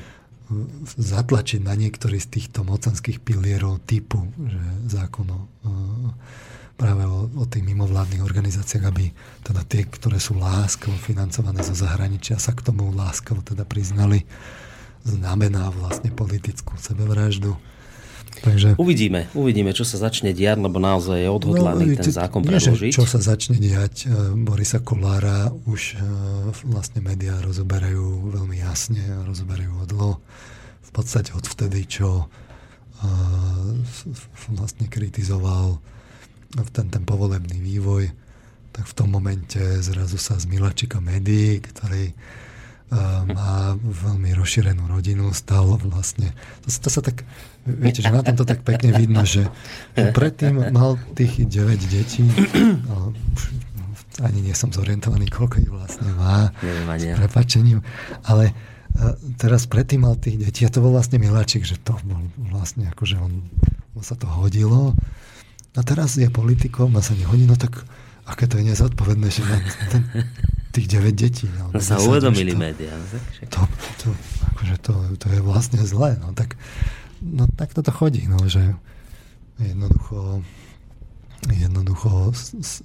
Zatlačiť 1.00 1.64
na 1.64 1.74
niektorý 1.74 2.20
z 2.20 2.28
týchto 2.28 2.62
mocenských 2.62 3.24
pilierov 3.24 3.82
typu, 3.88 4.20
že 4.36 4.60
zákon 4.92 5.26
o, 5.32 5.40
práve 6.76 7.04
o, 7.04 7.28
o 7.28 7.44
tých 7.46 7.62
mimovládnych 7.62 8.24
organizáciách, 8.24 8.84
aby 8.88 9.12
teda 9.44 9.62
tie, 9.68 9.86
ktoré 9.86 10.18
sú 10.18 10.38
láskavo 10.38 10.94
financované 10.98 11.62
zo 11.62 11.76
zahraničia, 11.76 12.40
sa 12.40 12.56
k 12.56 12.64
tomu 12.64 12.90
láskavo 12.92 13.44
teda 13.44 13.62
priznali, 13.68 14.24
znamená 15.04 15.70
vlastne 15.74 16.14
politickú 16.14 16.78
sebevraždu 16.78 17.54
Takže... 18.40 18.80
Uvidíme, 18.80 19.28
uvidíme, 19.36 19.76
čo 19.76 19.84
sa 19.84 20.00
začne 20.00 20.32
diať, 20.32 20.58
lebo 20.58 20.80
naozaj 20.80 21.20
je 21.20 21.28
odhodlaný 21.28 21.94
no, 21.94 22.00
ten 22.00 22.10
zákon 22.10 22.40
predložiť. 22.40 22.90
Čo 22.96 23.04
sa 23.04 23.20
začne 23.20 23.60
diať, 23.60 24.08
e, 24.08 24.34
Borisa 24.34 24.80
Kolára 24.80 25.52
už 25.68 25.94
e, 25.94 25.96
vlastne 26.66 27.04
médiá 27.04 27.36
rozoberajú 27.44 28.32
veľmi 28.32 28.56
jasne 28.58 29.04
rozoberajú 29.28 29.84
odlo. 29.84 30.24
V 30.80 30.90
podstate 30.90 31.36
od 31.36 31.44
vtedy, 31.44 31.84
čo 31.84 32.24
e, 32.24 32.26
vlastne 34.56 34.88
kritizoval 34.88 35.78
ten, 36.72 36.86
ten 36.92 37.02
povolebný 37.02 37.58
vývoj, 37.60 38.12
tak 38.72 38.84
v 38.88 38.94
tom 38.96 39.08
momente 39.12 39.60
zrazu 39.80 40.16
sa 40.16 40.40
z 40.40 40.48
Milačika 40.48 41.00
médií, 41.00 41.60
ktorý 41.60 42.12
má 43.32 43.72
veľmi 43.80 44.36
rozšírenú 44.36 44.84
rodinu, 44.84 45.32
stal 45.32 45.80
vlastne. 45.80 46.36
To, 46.64 46.68
to 46.68 46.88
sa 46.92 47.00
tak, 47.00 47.24
viete, 47.64 48.04
že 48.04 48.12
na 48.12 48.20
tom 48.20 48.36
to 48.36 48.44
tak 48.44 48.60
pekne 48.68 48.92
vidno, 48.92 49.24
že 49.24 49.48
predtým 49.96 50.76
mal 50.76 51.00
tých 51.16 51.40
9 51.48 51.88
detí, 51.88 52.20
ale 52.92 53.16
už 53.16 53.42
ani 54.20 54.44
nie 54.44 54.52
som 54.52 54.68
zorientovaný, 54.68 55.32
koľko 55.32 55.64
ich 55.64 55.72
vlastne 55.72 56.04
má, 56.20 56.52
s 57.00 57.04
prepačením, 57.16 57.80
ale 58.28 58.52
teraz 59.40 59.64
predtým 59.64 60.04
mal 60.04 60.20
tých 60.20 60.36
detí 60.36 60.68
a 60.68 60.72
to 60.72 60.84
bol 60.84 60.92
vlastne 60.92 61.16
miláčik, 61.16 61.64
že 61.64 61.80
to 61.80 61.96
bol 62.04 62.20
vlastne 62.52 62.92
akože 62.92 63.16
on, 63.16 63.40
on 63.96 64.04
sa 64.04 64.20
to 64.20 64.28
hodilo 64.28 64.92
a 65.72 65.80
teraz 65.80 66.20
je 66.20 66.28
politikom 66.28 66.92
a 66.96 67.00
sa 67.00 67.16
nehodí, 67.16 67.48
no 67.48 67.56
tak 67.56 67.80
aké 68.28 68.46
to 68.46 68.60
je 68.60 68.70
nezodpovedné, 68.70 69.28
že 69.32 69.42
má 69.42 69.56
ten, 69.90 70.02
tých 70.70 70.86
9 70.88 71.12
detí. 71.12 71.46
No, 71.58 71.72
no 71.72 71.80
sa 71.80 71.98
uvedomili 71.98 72.54
médiá. 72.54 72.94
To, 73.50 73.66
to, 74.00 74.08
akože 74.54 74.76
to, 74.78 74.94
to 75.18 75.26
je 75.32 75.40
vlastne 75.42 75.80
zlé. 75.82 76.16
No 76.22 76.32
tak, 76.32 76.54
no, 77.20 77.50
tak 77.50 77.74
toto 77.74 77.90
chodí, 77.90 78.24
no, 78.30 78.38
že 78.46 78.76
jednoducho 79.60 80.44
jednoducho 81.50 82.30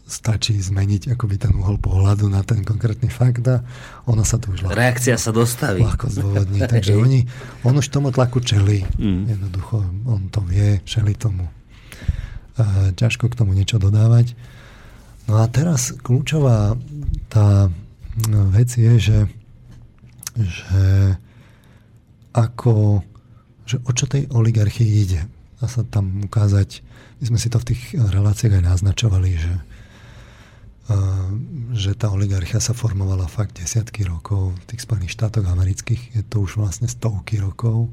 stačí 0.09 0.57
zmeniť 0.57 1.13
akoby 1.13 1.37
ten 1.37 1.53
uhol 1.53 1.77
pohľadu 1.77 2.25
na 2.25 2.41
ten 2.41 2.65
konkrétny 2.65 3.05
fakt 3.05 3.45
a 3.45 3.61
ona 4.09 4.25
sa 4.25 4.41
tu 4.41 4.49
už 4.49 4.65
ľahko, 4.65 4.73
Reakcia 4.73 5.13
sa 5.21 5.29
dostaví. 5.29 5.85
ľahko 5.85 6.09
zdôvodní. 6.09 6.65
Takže 6.65 6.97
oni, 6.97 7.29
on 7.61 7.77
už 7.77 7.85
tomu 7.93 8.09
tlaku 8.09 8.41
čelí. 8.41 8.81
Mm. 8.97 9.29
Jednoducho, 9.29 9.85
on 10.09 10.33
to 10.33 10.41
vie, 10.41 10.81
čelí 10.89 11.13
tomu. 11.13 11.45
Ťažko 12.97 13.29
k 13.29 13.37
tomu 13.37 13.53
niečo 13.53 13.77
dodávať. 13.77 14.33
No 15.29 15.43
a 15.43 15.45
teraz 15.51 15.93
kľúčová 15.93 16.73
tá 17.29 17.69
no, 18.31 18.39
vec 18.49 18.71
je, 18.73 18.93
že, 18.97 19.19
že 20.33 20.85
ako, 22.33 23.03
že 23.67 23.77
o 23.83 23.91
čo 23.91 24.09
tej 24.09 24.31
oligarchii 24.31 24.89
ide. 25.03 25.21
Dá 25.57 25.67
sa 25.69 25.85
tam 25.85 26.25
ukázať 26.25 26.85
my 27.17 27.25
sme 27.33 27.39
si 27.41 27.49
to 27.49 27.57
v 27.57 27.73
tých 27.73 27.81
reláciách 27.97 28.61
aj 28.61 28.63
naznačovali, 28.77 29.31
že, 29.41 29.55
že 31.73 31.91
tá 31.97 32.13
oligarchia 32.13 32.61
sa 32.61 32.77
formovala 32.77 33.25
fakt 33.25 33.57
desiatky 33.57 34.05
rokov. 34.05 34.53
V 34.53 34.65
tých 34.69 34.85
Spojených 34.85 35.17
štátoch 35.17 35.49
amerických 35.49 36.13
je 36.13 36.23
to 36.29 36.45
už 36.45 36.61
vlastne 36.61 36.85
stovky 36.85 37.41
rokov. 37.41 37.89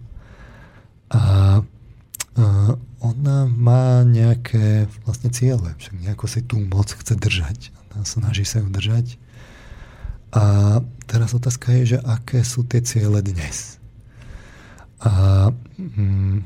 A 1.09 1.65
ona 2.99 3.47
má 3.47 4.03
nejaké 4.03 4.91
vlastne 5.07 5.31
ciele. 5.31 5.71
Však 5.79 5.95
nejako 6.03 6.27
si 6.27 6.41
tú 6.43 6.59
moc 6.59 6.91
chce 6.91 7.15
držať. 7.15 7.71
A 7.95 8.03
snaží 8.03 8.43
sa 8.43 8.59
ju 8.59 8.69
držať. 8.73 9.21
A 10.35 10.83
teraz 11.07 11.31
otázka 11.31 11.71
je, 11.79 11.95
že 11.95 11.99
aké 12.03 12.43
sú 12.43 12.67
tie 12.67 12.83
ciele 12.83 13.23
dnes. 13.23 13.79
A 14.99 15.53
mm, 15.79 16.43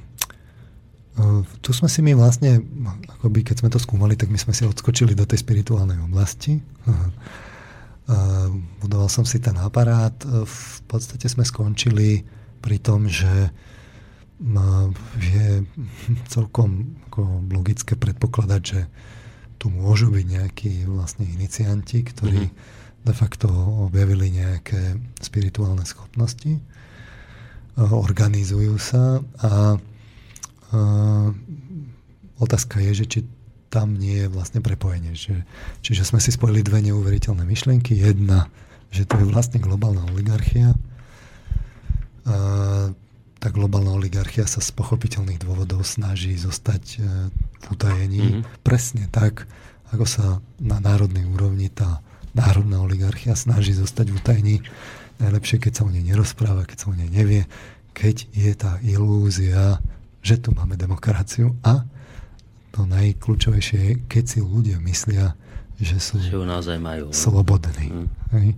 tu 1.64 1.70
sme 1.72 1.88
si 1.88 2.04
my 2.04 2.12
vlastne, 2.12 2.60
akoby 3.18 3.48
keď 3.48 3.64
sme 3.64 3.72
to 3.72 3.80
skúmali, 3.80 4.12
tak 4.12 4.28
my 4.28 4.36
sme 4.36 4.52
si 4.52 4.68
odskočili 4.68 5.16
do 5.16 5.24
tej 5.24 5.40
spirituálnej 5.40 5.96
oblasti. 6.04 6.60
Budoval 8.84 9.08
som 9.08 9.24
si 9.24 9.40
ten 9.40 9.56
aparát. 9.56 10.14
V 10.24 10.80
podstate 10.84 11.32
sme 11.32 11.48
skončili 11.48 12.28
pri 12.60 12.76
tom, 12.76 13.08
že 13.08 13.52
je 15.18 15.66
celkom 16.30 16.94
ako 17.10 17.48
logické 17.50 17.98
predpokladať, 17.98 18.62
že 18.62 18.80
tu 19.58 19.68
môžu 19.70 20.14
byť 20.14 20.26
nejakí 20.26 20.72
vlastne 20.86 21.26
inicianti, 21.26 22.06
ktorí 22.06 22.46
mm-hmm. 22.46 23.02
de 23.02 23.14
facto 23.14 23.50
objavili 23.84 24.30
nejaké 24.30 24.98
spirituálne 25.18 25.82
schopnosti, 25.82 26.58
organizujú 27.78 28.74
sa 28.78 29.22
a 29.42 29.78
Uh, 30.68 31.32
otázka 32.36 32.76
je, 32.84 32.92
že 33.00 33.04
či 33.08 33.18
tam 33.72 33.96
nie 33.96 34.20
je 34.20 34.28
vlastne 34.28 34.60
prepojenie. 34.60 35.16
Že, 35.16 35.48
čiže 35.80 36.04
sme 36.04 36.20
si 36.20 36.28
spojili 36.28 36.60
dve 36.60 36.84
neuveriteľné 36.84 37.40
myšlienky. 37.48 37.96
Jedna, 37.96 38.52
že 38.92 39.08
to 39.08 39.16
je 39.16 39.32
vlastne 39.32 39.64
globálna 39.64 40.04
oligarchia. 40.12 40.76
Uh, 42.28 42.92
tá 43.38 43.54
globálna 43.54 43.94
oligarchia 43.94 44.46
sa 44.50 44.58
z 44.58 44.70
pochopiteľných 44.74 45.38
dôvodov 45.38 45.86
snaží 45.86 46.34
zostať 46.34 46.84
uh, 46.98 47.30
v 47.32 47.66
utajení. 47.70 48.42
Mm-hmm. 48.42 48.62
Presne 48.66 49.06
tak, 49.10 49.46
ako 49.94 50.04
sa 50.04 50.26
na 50.58 50.82
národnej 50.82 51.24
úrovni 51.26 51.70
tá 51.70 52.02
národná 52.34 52.82
oligarchia 52.82 53.38
snaží 53.38 53.74
zostať 53.74 54.10
v 54.10 54.18
utajení. 54.18 54.56
Najlepšie, 55.18 55.58
keď 55.58 55.72
sa 55.72 55.82
o 55.86 55.90
nej 55.90 56.02
nerozpráva, 56.02 56.66
keď 56.66 56.76
sa 56.82 56.86
o 56.90 56.98
nej 56.98 57.10
nevie, 57.10 57.46
keď 57.94 58.30
je 58.30 58.52
tá 58.54 58.78
ilúzia 58.86 59.82
že 60.22 60.36
tu 60.36 60.52
máme 60.52 60.76
demokraciu 60.76 61.56
a 61.64 61.88
to 62.74 62.84
najkľúčovejšie 62.84 63.78
je, 63.80 63.92
keď 64.06 64.24
si 64.28 64.38
ľudia 64.44 64.76
myslia, 64.84 65.32
že 65.80 65.96
sú 65.96 66.20
že 66.20 66.34
naozaj 66.34 66.76
majú, 66.76 67.14
slobodní. 67.16 67.88
Mm. 67.88 68.08
Hej. 68.36 68.48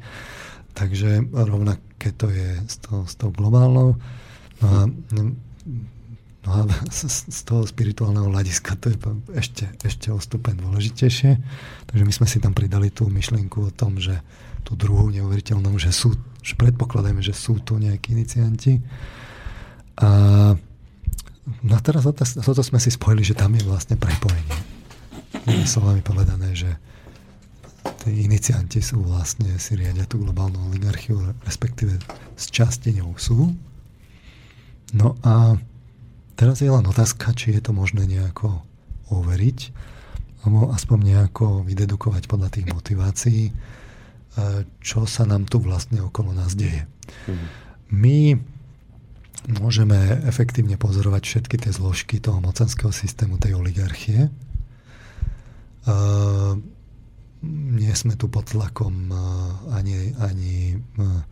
Takže 0.75 1.11
rovnaké 1.31 2.11
to 2.17 2.27
je 2.33 2.59
s, 2.67 2.83
to, 2.83 3.07
s 3.07 3.15
tou 3.15 3.31
globálnou. 3.31 3.95
No 4.61 4.69
a, 4.69 4.81
no 6.45 6.49
a 6.53 6.59
z, 6.93 7.41
toho 7.45 7.65
spirituálneho 7.65 8.29
hľadiska 8.29 8.77
to 8.77 8.93
je 8.93 8.97
ešte, 9.37 9.65
ešte 9.85 10.13
o 10.13 10.21
stupeň 10.21 10.61
dôležitejšie. 10.61 11.31
Takže 11.89 12.05
my 12.05 12.13
sme 12.13 12.27
si 12.29 12.39
tam 12.41 12.53
pridali 12.53 12.93
tú 12.93 13.09
myšlienku 13.09 13.69
o 13.69 13.73
tom, 13.73 13.97
že 13.97 14.21
tú 14.65 14.77
druhú 14.77 15.09
neuveriteľnú, 15.09 15.73
že 15.81 15.93
sú, 15.93 16.13
že 16.45 16.55
predpokladajme, 16.61 17.25
že 17.25 17.33
sú 17.33 17.61
tu 17.65 17.81
nejakí 17.81 18.13
inicianti. 18.13 18.77
A 20.01 20.57
No 21.63 21.77
teraz 21.83 22.07
toto 22.07 22.63
sme 22.63 22.79
si 22.79 22.95
spojili, 22.95 23.27
že 23.27 23.35
tam 23.35 23.57
je 23.59 23.67
vlastne 23.67 23.99
prepojenie. 23.99 24.59
Inými 25.51 25.67
slovami 25.67 26.01
povedané, 26.05 26.55
že 26.55 26.71
tí 28.05 28.23
inicianti 28.23 28.79
sú 28.79 29.03
vlastne, 29.03 29.59
si 29.59 29.75
riadia 29.75 30.07
tú 30.07 30.23
globálnu 30.23 30.71
oligarchiu, 30.71 31.19
respektíve 31.43 31.99
s 32.37 32.45
časti 32.53 32.95
ňou 33.01 33.19
sú. 33.19 33.51
No 34.97 35.15
a 35.23 35.55
teraz 36.35 36.59
je 36.63 36.71
len 36.71 36.83
otázka, 36.87 37.31
či 37.37 37.55
je 37.55 37.63
to 37.63 37.73
možné 37.77 38.07
nejako 38.07 38.63
overiť, 39.11 39.59
alebo 40.43 40.73
aspoň 40.73 40.99
nejako 41.15 41.63
vydedukovať 41.67 42.27
podľa 42.27 42.49
tých 42.49 42.67
motivácií, 42.71 43.43
e, 43.51 43.53
čo 44.81 45.05
sa 45.05 45.29
nám 45.29 45.47
tu 45.47 45.61
vlastne 45.61 46.01
okolo 46.03 46.35
nás 46.35 46.55
deje. 46.57 46.87
Mhm. 47.29 47.47
My 47.91 48.19
môžeme 49.49 49.97
efektívne 50.29 50.77
pozorovať 50.77 51.23
všetky 51.25 51.57
tie 51.59 51.73
zložky 51.73 52.21
toho 52.21 52.39
mocenského 52.45 52.93
systému, 52.93 53.41
tej 53.41 53.57
oligarchie. 53.57 54.29
Uh, 55.89 56.61
nie 57.49 57.89
sme 57.97 58.21
tu 58.21 58.29
pod 58.29 58.53
tlakom 58.53 59.09
uh, 59.09 59.19
ani, 59.73 60.13
ani 60.21 60.77
uh, 60.77 61.25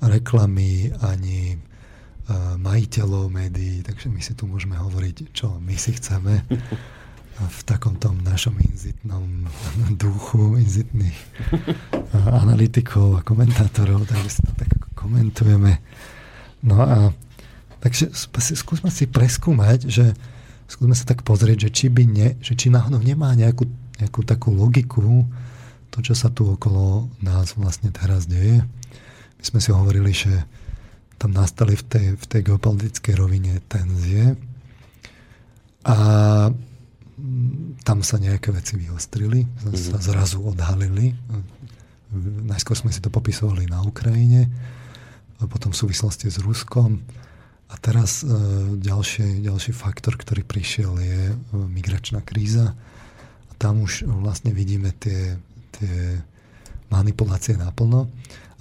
reklamy, 0.00 0.96
ani 1.04 1.60
majiteľov 2.58 3.32
médií, 3.32 3.82
takže 3.82 4.06
my 4.08 4.20
si 4.22 4.32
tu 4.38 4.46
môžeme 4.46 4.78
hovoriť, 4.78 5.34
čo 5.34 5.58
my 5.58 5.74
si 5.74 5.96
chceme 5.98 6.46
v 7.42 7.60
takom 7.66 7.98
tom 7.98 8.22
našom 8.22 8.54
inzitnom 8.62 9.50
duchu, 10.02 10.60
inzitných 10.60 11.18
analytikov 12.14 13.18
a 13.18 13.24
komentátorov, 13.26 14.06
takže 14.06 14.28
si 14.28 14.40
to 14.46 14.52
tak 14.54 14.70
komentujeme. 14.94 15.82
No 16.62 16.78
a 16.78 16.98
Takže 17.82 18.14
skúsme 18.54 18.94
si 18.94 19.10
preskúmať, 19.10 19.90
že 19.90 20.14
skúsme 20.70 20.94
sa 20.94 21.02
tak 21.02 21.26
pozrieť, 21.26 21.66
že 21.66 21.70
či, 21.74 21.86
by 21.90 22.04
ne, 22.06 22.28
že 22.38 22.54
či 22.54 22.70
náhodou 22.70 23.02
nemá 23.02 23.34
nejakú, 23.34 23.66
nejakú 23.98 24.22
takú 24.22 24.54
logiku 24.54 25.26
to, 25.90 25.98
čo 25.98 26.14
sa 26.14 26.30
tu 26.30 26.46
okolo 26.46 27.10
nás 27.18 27.58
vlastne 27.58 27.90
teraz 27.90 28.30
deje. 28.30 28.62
My 29.34 29.42
sme 29.42 29.58
si 29.58 29.74
hovorili, 29.74 30.14
že 30.14 30.46
tam 31.22 31.30
nastali 31.30 31.78
v 31.78 31.84
tej, 31.86 32.06
v 32.18 32.24
tej 32.26 32.40
geopolitickej 32.50 33.14
rovine 33.14 33.62
tenzie 33.70 34.34
a 35.86 35.96
tam 37.86 37.98
sa 38.02 38.18
nejaké 38.18 38.50
veci 38.50 38.74
vyostrili, 38.74 39.46
sa 39.78 40.02
zrazu 40.02 40.42
odhalili. 40.42 41.14
Najskôr 42.42 42.74
sme 42.74 42.90
si 42.90 42.98
to 42.98 43.14
popisovali 43.14 43.70
na 43.70 43.86
Ukrajine, 43.86 44.50
potom 45.46 45.70
v 45.70 45.78
súvislosti 45.86 46.26
s 46.26 46.42
Ruskom 46.42 46.98
a 47.70 47.74
teraz 47.78 48.22
e, 48.22 48.30
ďalší, 48.78 49.42
ďalší 49.42 49.72
faktor, 49.74 50.14
ktorý 50.14 50.42
prišiel, 50.46 50.92
je 51.02 51.22
e, 51.30 51.36
migračná 51.54 52.22
kríza. 52.22 52.74
A 53.50 53.52
tam 53.58 53.82
už 53.82 54.06
vlastne 54.06 54.54
vidíme 54.54 54.94
tie, 55.02 55.34
tie 55.74 56.20
manipulácie 56.94 57.58
naplno 57.58 58.06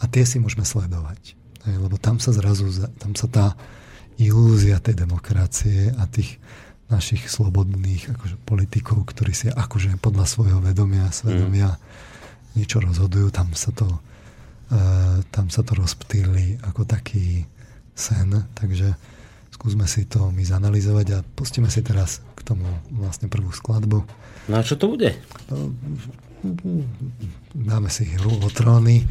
a 0.02 0.04
tie 0.10 0.26
si 0.26 0.42
môžeme 0.42 0.66
sledovať. 0.66 1.41
Lebo 1.70 1.98
tam 2.02 2.18
sa 2.18 2.34
zrazu, 2.34 2.70
tam 2.98 3.14
sa 3.14 3.28
tá 3.30 3.46
ilúzia 4.18 4.82
tej 4.82 5.06
demokracie 5.06 5.94
a 5.98 6.06
tých 6.10 6.42
našich 6.92 7.32
slobodných 7.32 8.12
akože, 8.12 8.36
politikov, 8.44 9.08
ktorí 9.08 9.32
si 9.32 9.48
akože 9.48 9.96
podľa 10.04 10.26
svojho 10.28 10.60
vedomia, 10.60 11.08
svedomia 11.10 11.72
mm. 11.72 11.80
niečo 12.60 12.84
rozhodujú, 12.84 13.32
tam 13.32 13.56
sa 13.56 13.72
to, 13.72 13.88
uh, 13.88 15.24
tam 15.32 15.48
sa 15.48 15.64
to 15.64 15.72
rozptýli 15.80 16.60
ako 16.68 16.84
taký 16.84 17.48
sen, 17.96 18.36
takže 18.52 18.92
skúsme 19.56 19.88
si 19.88 20.04
to 20.04 20.34
my 20.36 20.44
zanalizovať 20.44 21.08
a 21.16 21.18
pustíme 21.24 21.72
si 21.72 21.80
teraz 21.80 22.20
k 22.36 22.42
tomu 22.44 22.68
vlastne 22.92 23.32
prvú 23.32 23.56
skladbu. 23.56 24.04
No 24.52 24.54
a 24.60 24.66
čo 24.66 24.76
to 24.76 24.92
bude? 24.92 25.16
Dáme 27.56 27.88
si 27.88 28.04
hru 28.20 28.36
o 28.42 28.50
tróny 28.52 29.06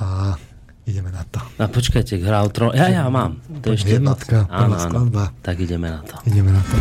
a 0.00 0.38
ideme 0.88 1.12
na 1.12 1.22
to. 1.28 1.38
A 1.60 1.68
počkajte, 1.68 2.16
o 2.42 2.48
tróny. 2.48 2.80
Ja, 2.80 2.88
ja 2.88 3.04
mám. 3.12 3.44
To 3.60 3.76
ešte 3.76 4.00
jednotka, 4.00 4.48
prvá 4.48 4.78
skladba. 4.80 5.24
Tak 5.44 5.60
ideme 5.60 5.92
na 5.92 6.00
to. 6.00 6.16
Ideme 6.24 6.50
na 6.56 6.62
to. 6.64 6.76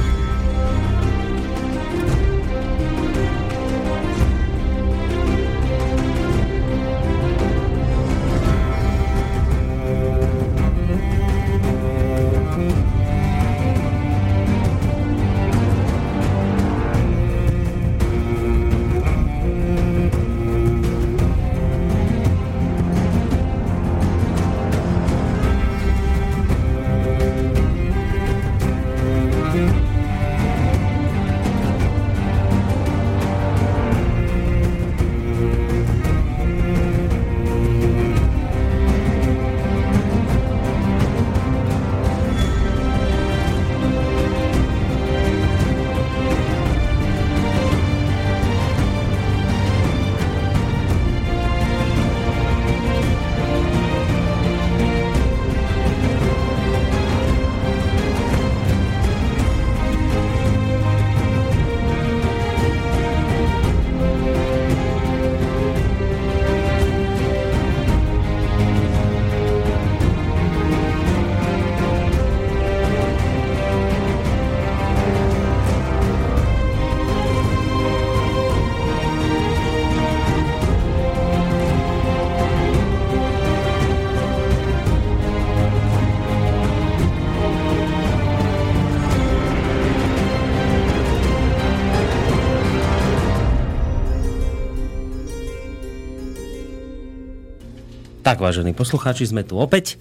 Tak, 98.27 98.43
vážení 98.43 98.75
poslucháči, 98.75 99.23
sme 99.23 99.47
tu 99.47 99.55
opäť 99.55 99.95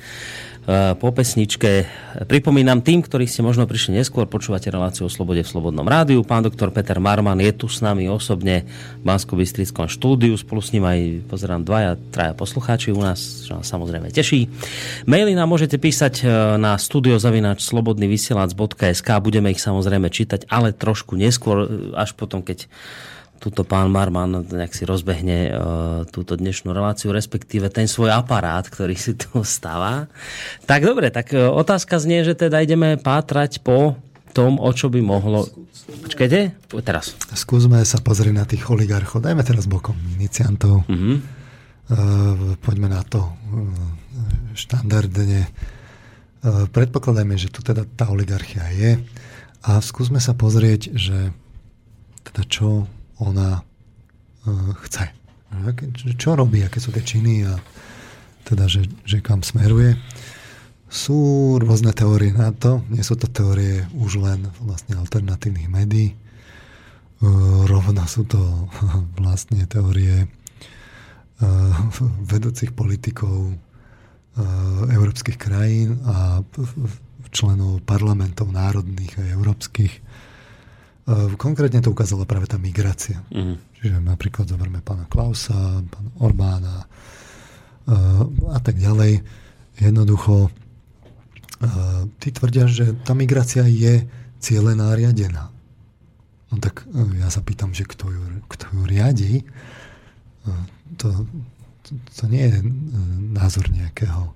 e, 0.66 0.98
po 0.98 1.14
pesničke. 1.14 1.86
Pripomínam 2.26 2.82
tým, 2.82 2.98
ktorí 2.98 3.22
ste 3.22 3.46
možno 3.46 3.70
prišli 3.70 4.02
neskôr, 4.02 4.26
počúvate 4.26 4.66
reláciu 4.66 5.06
o 5.06 5.14
slobode 5.14 5.46
v 5.46 5.50
Slobodnom 5.54 5.86
rádiu. 5.86 6.26
Pán 6.26 6.42
doktor 6.42 6.74
Peter 6.74 6.98
Marman 6.98 7.38
je 7.38 7.54
tu 7.54 7.70
s 7.70 7.78
nami 7.86 8.10
osobne 8.10 8.66
v 8.98 9.02
bansko 9.06 9.38
štúdiu. 9.86 10.34
Spolu 10.34 10.58
s 10.58 10.74
ním 10.74 10.90
aj 10.90 11.30
pozerám 11.30 11.62
dvaja, 11.62 11.94
traja 12.10 12.34
poslucháči 12.34 12.90
u 12.90 12.98
nás, 12.98 13.46
čo 13.46 13.62
nás 13.62 13.66
samozrejme 13.70 14.10
teší. 14.10 14.50
Maily 15.06 15.38
nám 15.38 15.46
môžete 15.46 15.78
písať 15.78 16.26
e, 16.26 16.58
na 16.58 16.74
studiozavinač 16.82 17.62
slobodnyvysielac.sk. 17.62 19.06
Budeme 19.22 19.54
ich 19.54 19.62
samozrejme 19.62 20.10
čítať, 20.10 20.50
ale 20.50 20.74
trošku 20.74 21.14
neskôr, 21.14 21.62
e, 21.62 21.94
až 21.94 22.10
potom, 22.18 22.42
keď 22.42 22.66
túto 23.38 23.62
pán 23.62 23.92
Marman 23.92 24.44
nejak 24.44 24.72
si 24.72 24.84
rozbehne 24.88 25.38
uh, 25.48 25.54
túto 26.08 26.34
dnešnú 26.34 26.72
reláciu, 26.72 27.12
respektíve 27.12 27.70
ten 27.70 27.86
svoj 27.86 28.12
aparát, 28.12 28.64
ktorý 28.66 28.96
si 28.96 29.14
tu 29.14 29.44
stáva. 29.44 30.10
Tak 30.64 30.80
dobre, 30.82 31.12
tak 31.14 31.30
uh, 31.36 31.52
otázka 31.52 32.00
znie, 32.00 32.24
že 32.24 32.34
teda 32.34 32.64
ideme 32.64 32.96
pátrať 32.96 33.60
po 33.60 34.00
tom, 34.32 34.60
o 34.60 34.70
čo 34.72 34.92
by 34.92 35.00
mohlo... 35.00 35.48
Počkajte, 35.86 36.72
teraz. 36.82 37.14
Skúsme 37.32 37.78
sa 37.86 38.02
pozrieť 38.02 38.34
na 38.34 38.44
tých 38.44 38.66
oligarchov. 38.66 39.22
Dajme 39.22 39.46
teraz 39.46 39.70
bokom 39.70 39.94
iniciantov. 40.18 40.82
Uh-huh. 40.84 41.22
Uh, 41.86 42.58
poďme 42.60 42.90
na 42.90 43.06
to 43.06 43.22
štandardne. 44.56 45.46
Predpokladajme, 46.46 47.34
že 47.34 47.50
tu 47.50 47.60
teda 47.60 47.82
tá 47.84 48.06
oligarchia 48.08 48.64
je 48.70 48.90
a 49.66 49.82
skúsme 49.82 50.22
sa 50.22 50.30
pozrieť, 50.30 50.94
že 50.94 51.34
teda 52.30 52.42
čo 52.46 52.86
ona 53.22 53.60
uh, 53.60 54.72
chce. 54.86 55.12
Čo 56.18 56.36
robí, 56.36 56.60
aké 56.60 56.82
sú 56.82 56.92
tie 56.92 57.00
činy 57.00 57.46
a 57.48 57.56
teda, 58.46 58.70
že, 58.70 58.86
že 59.02 59.18
kam 59.24 59.40
smeruje. 59.42 59.96
Sú 60.86 61.56
rôzne 61.58 61.90
teórie 61.90 62.30
na 62.30 62.54
to, 62.54 62.86
nie 62.92 63.02
sú 63.02 63.18
to 63.18 63.26
teórie 63.26 63.82
už 63.98 64.22
len 64.22 64.46
vlastne 64.62 64.94
alternatívnych 64.94 65.66
médií, 65.66 66.14
rovno 67.66 68.04
sú 68.06 68.28
to 68.28 68.38
vlastne 69.22 69.66
teórie 69.66 70.28
vedúcich 72.24 72.72
politikov 72.72 73.52
európskych 74.88 75.36
krajín 75.36 76.00
a 76.04 76.40
členov 77.32 77.84
parlamentov 77.84 78.48
národných 78.52 79.12
a 79.20 79.22
európskych 79.36 79.92
konkrétne 81.38 81.78
to 81.78 81.94
ukázala 81.94 82.26
práve 82.26 82.50
tá 82.50 82.58
migrácia. 82.58 83.22
Mm. 83.30 83.62
Čiže 83.78 84.02
napríklad 84.02 84.50
zoberme 84.50 84.82
pána 84.82 85.06
Klausa, 85.06 85.86
pána 85.86 86.10
Orbána 86.18 86.76
ehm, 87.86 88.50
a 88.50 88.58
tak 88.58 88.74
ďalej. 88.82 89.22
Jednoducho 89.78 90.50
ehm, 91.62 92.10
tí 92.18 92.34
tvrdia, 92.34 92.66
že 92.66 92.98
tá 93.06 93.14
migrácia 93.14 93.62
je 93.70 94.02
cieľená 94.42 94.98
riadená. 94.98 95.54
No 96.50 96.58
tak 96.58 96.86
ja 97.18 97.30
sa 97.30 97.42
pýtam, 97.42 97.70
že 97.70 97.86
kto 97.86 98.10
ju, 98.10 98.22
kto 98.46 98.64
ju 98.70 98.82
riadi. 98.86 99.42
To, 101.02 101.10
to, 101.82 101.90
to 101.90 102.24
nie 102.30 102.46
je 102.46 102.62
názor 103.34 103.66
nejakého, 103.66 104.30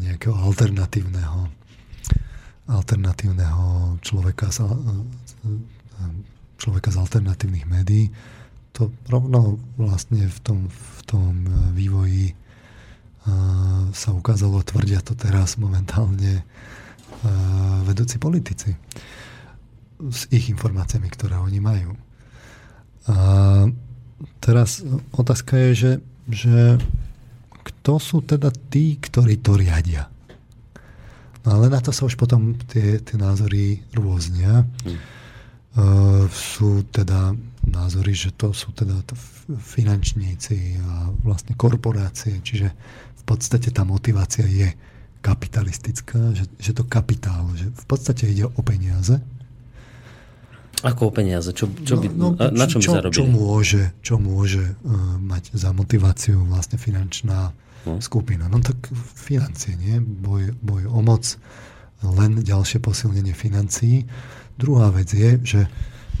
nejakého 0.00 0.32
alternatívneho 0.32 1.52
alternatívneho 2.68 3.96
človeka 4.04 4.52
človeka 6.58 6.90
z 6.90 7.00
alternatívnych 7.00 7.66
médií, 7.70 8.10
to 8.74 8.90
rovno 9.10 9.58
vlastne 9.74 10.26
v 10.26 10.38
tom, 10.42 10.58
v 10.70 11.00
tom 11.02 11.32
e, 11.46 11.50
vývoji 11.74 12.26
uh, 12.30 13.90
sa 13.90 14.14
ukázalo, 14.14 14.62
tvrdia 14.62 15.02
to 15.02 15.18
teraz 15.18 15.58
momentálne 15.58 16.46
uh, 16.46 17.82
vedúci 17.82 18.22
politici 18.22 18.70
s 19.98 20.30
ich 20.30 20.46
informáciami, 20.46 21.10
ktoré 21.10 21.42
oni 21.42 21.58
majú. 21.58 21.90
A 23.10 23.16
teraz 24.38 24.86
otázka 25.10 25.58
je, 25.58 25.70
že, 25.74 25.92
že 26.30 26.58
kto 27.50 27.98
sú 27.98 28.22
teda 28.22 28.54
tí, 28.70 28.94
ktorí 28.94 29.42
to 29.42 29.58
riadia? 29.58 30.06
No 31.42 31.58
ale 31.58 31.66
na 31.66 31.82
to 31.82 31.90
sa 31.90 32.06
už 32.06 32.14
potom 32.14 32.54
tie, 32.70 33.02
tie 33.02 33.18
názory 33.18 33.82
rôznia. 33.90 34.62
Hmm 34.86 35.17
sú 36.32 36.82
teda 36.88 37.36
názory, 37.68 38.16
že 38.16 38.32
to 38.32 38.56
sú 38.56 38.72
teda 38.72 38.96
finančníci 39.48 40.80
a 40.80 41.12
vlastne 41.22 41.54
korporácie, 41.54 42.40
čiže 42.40 42.72
v 43.20 43.22
podstate 43.28 43.68
tá 43.68 43.84
motivácia 43.84 44.48
je 44.48 44.72
kapitalistická, 45.20 46.32
že, 46.32 46.48
že 46.56 46.72
to 46.72 46.86
kapitál, 46.86 47.50
že 47.52 47.68
v 47.68 47.86
podstate 47.86 48.30
ide 48.30 48.48
o 48.48 48.60
peniaze. 48.64 49.20
Ako 50.86 51.10
o 51.10 51.12
peniaze? 51.12 51.50
Čo, 51.50 51.66
čo 51.82 51.98
by, 51.98 52.06
no, 52.14 52.38
no, 52.38 52.54
na 52.54 52.66
čom 52.70 52.78
čo, 52.78 52.94
by 52.94 52.96
zarobili? 53.02 53.18
Čo 53.18 53.24
môže, 53.26 53.82
čo 53.98 54.14
môže 54.16 54.62
uh, 54.62 55.18
mať 55.18 55.58
za 55.58 55.74
motiváciu 55.74 56.38
vlastne 56.46 56.78
finančná 56.78 57.50
no. 57.82 57.98
skupina? 57.98 58.46
No 58.46 58.62
tak 58.62 58.78
financie, 59.18 59.74
nie? 59.74 59.98
Boj, 59.98 60.54
boj 60.62 60.86
o 60.86 61.02
moc, 61.02 61.26
len 62.06 62.46
ďalšie 62.46 62.78
posilnenie 62.78 63.34
financií. 63.34 64.06
Druhá 64.58 64.90
vec 64.90 65.08
je, 65.14 65.38
že, 65.46 65.62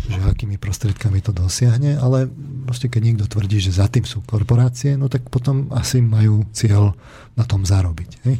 že 0.06 0.18
akými 0.22 0.56
prostriedkami 0.56 1.18
to 1.18 1.34
dosiahne, 1.34 1.98
ale 1.98 2.30
proste 2.64 2.86
keď 2.86 3.02
niekto 3.02 3.26
tvrdí, 3.26 3.58
že 3.58 3.74
za 3.74 3.90
tým 3.90 4.06
sú 4.06 4.22
korporácie, 4.22 4.94
no 4.94 5.10
tak 5.10 5.26
potom 5.26 5.68
asi 5.74 5.98
majú 5.98 6.46
cieľ 6.54 6.94
na 7.34 7.42
tom 7.42 7.66
zarobiť. 7.66 8.10
Hej. 8.24 8.36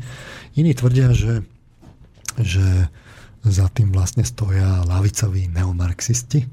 Iní 0.54 0.72
tvrdia, 0.78 1.10
že, 1.10 1.42
že 2.38 2.86
za 3.42 3.66
tým 3.70 3.90
vlastne 3.90 4.22
stoja 4.22 4.86
lavicoví 4.86 5.50
neomarxisti. 5.50 6.46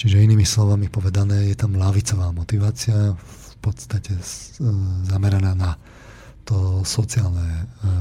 Čiže 0.00 0.24
inými 0.24 0.48
slovami 0.48 0.88
povedané, 0.88 1.52
je 1.52 1.56
tam 1.60 1.76
lavicová 1.76 2.32
motivácia, 2.32 3.12
v 3.20 3.54
podstate 3.60 4.16
zameraná 5.04 5.52
na 5.52 5.76
to 6.48 6.80
sociálne, 6.88 7.68
e, 7.84 7.94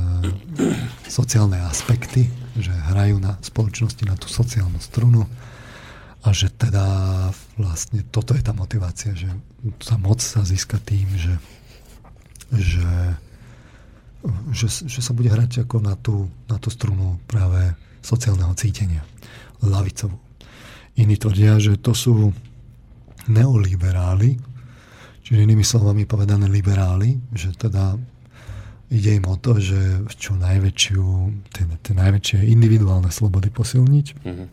sociálne 1.05 1.59
aspekty, 1.67 2.31
že 2.59 2.71
hrajú 2.71 3.17
na 3.19 3.39
spoločnosti 3.39 4.03
na 4.05 4.15
tú 4.19 4.27
sociálnu 4.27 4.79
strunu 4.79 5.23
a 6.19 6.29
že 6.35 6.51
teda 6.51 6.83
vlastne 7.55 8.03
toto 8.11 8.35
je 8.35 8.43
tá 8.43 8.51
motivácia, 8.51 9.15
že 9.15 9.31
sa 9.79 9.95
moc 9.95 10.19
sa 10.19 10.43
získa 10.43 10.75
tým, 10.83 11.07
že, 11.15 11.35
že, 12.51 12.91
že, 14.51 14.67
že 14.67 14.99
sa 14.99 15.15
bude 15.15 15.31
hrať 15.31 15.63
ako 15.63 15.77
na 15.79 15.95
tú, 15.95 16.27
na 16.51 16.59
tú 16.59 16.67
strunu 16.67 17.23
práve 17.23 17.71
sociálneho 18.03 18.51
cítenia, 18.59 19.03
lavicovú. 19.63 20.19
Iní 20.99 21.15
tvrdia, 21.15 21.55
že 21.59 21.79
to 21.79 21.95
sú 21.95 22.35
neoliberáli, 23.31 24.35
čiže 25.23 25.45
inými 25.47 25.63
slovami 25.63 26.03
povedané 26.03 26.51
liberáli, 26.51 27.15
že 27.31 27.55
teda 27.55 27.95
Ide 28.89 29.21
im 29.21 29.25
o 29.29 29.37
to, 29.37 29.61
že 29.61 30.09
čo 30.17 30.33
najväčšiu, 30.33 31.05
tie, 31.53 31.63
tie 31.85 31.93
najväčšie 31.93 32.41
individuálne 32.49 33.13
slobody 33.13 33.53
posilniť. 33.53 34.07
Mm-hmm. 34.25 34.47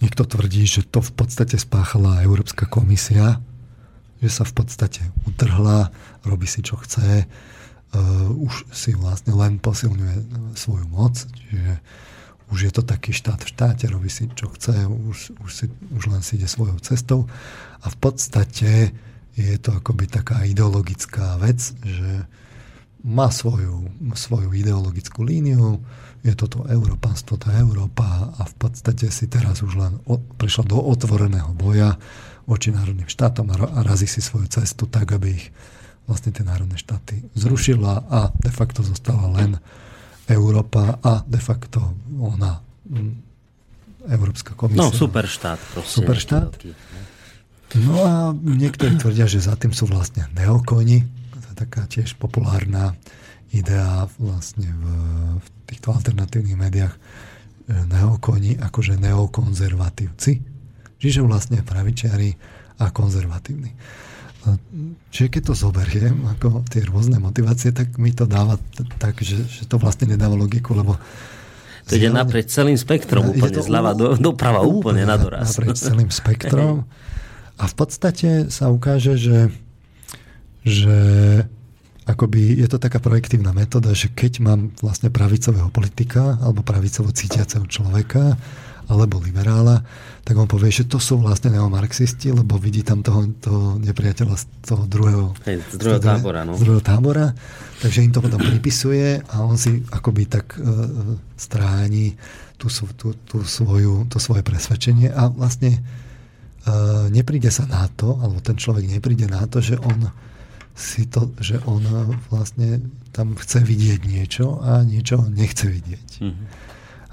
Niekto 0.00 0.22
tvrdí, 0.24 0.64
že 0.64 0.88
to 0.88 1.04
v 1.04 1.12
podstate 1.12 1.60
spáchala 1.60 2.24
Európska 2.24 2.64
komisia, 2.64 3.36
že 4.24 4.32
sa 4.32 4.48
v 4.48 4.64
podstate 4.64 5.04
utrhla, 5.28 5.92
robí 6.24 6.48
si 6.48 6.64
čo 6.64 6.80
chce, 6.80 7.28
uh, 7.28 8.28
už 8.32 8.72
si 8.72 8.96
vlastne 8.96 9.36
len 9.36 9.60
posilňuje 9.60 10.16
svoju 10.56 10.88
moc, 10.88 11.20
čiže 11.20 11.84
už 12.50 12.58
je 12.66 12.72
to 12.74 12.82
taký 12.82 13.12
štát 13.14 13.44
v 13.44 13.52
štáte, 13.52 13.84
robí 13.92 14.08
si 14.08 14.26
čo 14.32 14.50
chce, 14.56 14.88
už, 14.88 15.36
už, 15.38 15.50
si, 15.52 15.66
už 15.94 16.04
len 16.10 16.24
si 16.24 16.40
ide 16.40 16.48
svojou 16.48 16.80
cestou 16.82 17.30
a 17.84 17.86
v 17.92 17.96
podstate 18.00 18.90
je 19.38 19.56
to 19.60 19.76
akoby 19.76 20.10
taká 20.10 20.42
ideologická 20.42 21.38
vec, 21.38 21.60
že 21.86 22.26
má 23.00 23.32
svoju, 23.32 23.88
svoju 24.12 24.52
ideologickú 24.52 25.24
líniu, 25.24 25.80
je 26.20 26.36
toto 26.36 26.68
Európanstvo, 26.68 27.40
tá 27.40 27.56
Európa 27.56 28.36
a 28.36 28.44
v 28.44 28.54
podstate 28.60 29.08
si 29.08 29.24
teraz 29.24 29.64
už 29.64 29.72
len 29.80 29.92
prišla 30.36 30.68
do 30.68 30.76
otvoreného 30.76 31.56
boja 31.56 31.96
voči 32.44 32.68
národným 32.68 33.08
štátom 33.08 33.48
a, 33.48 33.56
a 33.56 33.78
razí 33.80 34.04
si 34.04 34.20
svoju 34.20 34.52
cestu 34.52 34.84
tak, 34.84 35.16
aby 35.16 35.40
ich 35.40 35.48
vlastne 36.04 36.34
tie 36.34 36.44
národné 36.44 36.76
štáty 36.76 37.24
zrušila 37.38 38.04
a 38.10 38.20
de 38.36 38.52
facto 38.52 38.84
zostala 38.84 39.32
len 39.32 39.56
Európa 40.28 41.00
a 41.00 41.24
de 41.24 41.40
facto 41.40 41.96
ona 42.20 42.60
Európska 44.08 44.52
komisia. 44.56 44.84
No, 44.84 44.92
superštát 44.92 45.60
proste. 45.72 45.94
Superštát. 46.02 46.50
No 47.80 47.94
a 48.02 48.12
niektorí 48.34 48.98
tvrdia, 48.98 49.30
že 49.30 49.40
za 49.40 49.54
tým 49.54 49.70
sú 49.70 49.86
vlastne 49.86 50.26
neokoni, 50.34 51.19
taká 51.60 51.84
tiež 51.84 52.16
populárna 52.16 52.96
idea 53.52 54.06
vlastne 54.16 54.70
v, 54.70 54.84
v 55.42 55.46
týchto 55.68 55.92
alternatívnych 55.92 56.56
médiách 56.56 56.94
e, 56.94 57.00
neokoni 57.90 58.56
akože 58.62 58.96
neokonzervatívci. 58.96 60.32
Čiže 61.00 61.20
vlastne 61.24 61.60
pravičiari 61.64 62.36
a 62.80 62.88
konzervatívni. 62.92 63.72
Čiže 65.12 65.28
keď 65.28 65.42
to 65.52 65.54
zoberiem, 65.56 66.16
ako 66.32 66.64
tie 66.72 66.80
rôzne 66.88 67.20
motivácie, 67.20 67.76
tak 67.76 68.00
mi 68.00 68.08
to 68.16 68.24
dáva 68.24 68.56
tak, 68.96 69.20
že, 69.20 69.44
že 69.44 69.68
to 69.68 69.76
vlastne 69.76 70.08
nedáva 70.08 70.32
logiku, 70.32 70.72
lebo 70.72 70.96
to 71.84 71.98
ide 71.98 72.08
naprieč 72.08 72.54
celým 72.54 72.78
spektrom, 72.78 73.34
úplne 73.34 73.52
to, 73.52 73.66
zľava 73.66 73.92
do, 73.98 74.14
doprava, 74.16 74.62
úplne, 74.64 75.02
úplne 75.02 75.04
na 75.04 75.16
doraz. 75.18 75.52
Naprieč 75.52 75.84
celým 75.84 76.08
spektrom. 76.08 76.86
A 77.60 77.68
v 77.68 77.74
podstate 77.76 78.48
sa 78.48 78.72
ukáže, 78.72 79.20
že, 79.20 79.52
že 80.66 80.98
akoby 82.04 82.58
je 82.58 82.68
to 82.68 82.82
taká 82.82 82.98
projektívna 82.98 83.54
metóda, 83.54 83.94
že 83.94 84.10
keď 84.10 84.42
mám 84.42 84.60
vlastne 84.82 85.12
pravicového 85.12 85.70
politika 85.70 86.36
alebo 86.42 86.66
pravicovo 86.66 87.14
cítiaceho 87.14 87.64
človeka, 87.70 88.34
alebo 88.90 89.22
liberála, 89.22 89.86
tak 90.26 90.34
on 90.34 90.50
povie, 90.50 90.74
že 90.74 90.90
to 90.90 90.98
sú 90.98 91.22
vlastne 91.22 91.54
neomarxisti, 91.54 92.34
lebo 92.34 92.58
vidí 92.58 92.82
tam 92.82 93.06
toho, 93.06 93.30
toho 93.38 93.78
nepriateľa 93.78 94.34
z 94.34 94.44
toho 94.66 94.84
druhého, 94.90 95.30
Hej, 95.46 95.62
z 95.70 95.76
druhého, 95.78 96.02
druhého 96.02 96.02
tábora. 96.02 96.40
No. 96.42 96.52
Z 96.58 96.60
druhého 96.66 96.82
tábora. 96.82 97.26
Takže 97.78 98.02
im 98.02 98.12
to 98.12 98.20
potom 98.20 98.42
pripisuje 98.42 99.22
a 99.30 99.34
on 99.46 99.54
si 99.54 99.86
akoby 99.94 100.26
tak 100.26 100.58
uh, 100.58 101.14
stráni 101.38 102.18
tú, 102.58 102.66
tú, 102.98 103.14
tú 103.24 103.38
svoju, 103.46 104.10
to 104.10 104.18
svoje 104.18 104.42
presvedčenie 104.42 105.08
a 105.14 105.30
vlastne 105.30 105.78
uh, 106.66 107.06
nepríde 107.08 107.48
sa 107.48 107.64
na 107.70 107.86
to, 107.94 108.18
alebo 108.18 108.42
ten 108.42 108.58
človek 108.58 108.90
nepríde 108.90 109.30
na 109.30 109.46
to, 109.46 109.62
že 109.62 109.78
on 109.80 110.10
si 110.80 111.04
to, 111.04 111.28
že 111.36 111.60
on 111.68 111.84
vlastne 112.32 112.80
tam 113.12 113.36
chce 113.36 113.60
vidieť 113.60 114.00
niečo 114.08 114.64
a 114.64 114.80
niečo 114.80 115.20
nechce 115.28 115.68
vidieť. 115.68 116.08
Mm-hmm. 116.24 116.46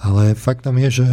Ale 0.08 0.39
faktom 0.39 0.80
je, 0.80 0.89
že 1.03 1.08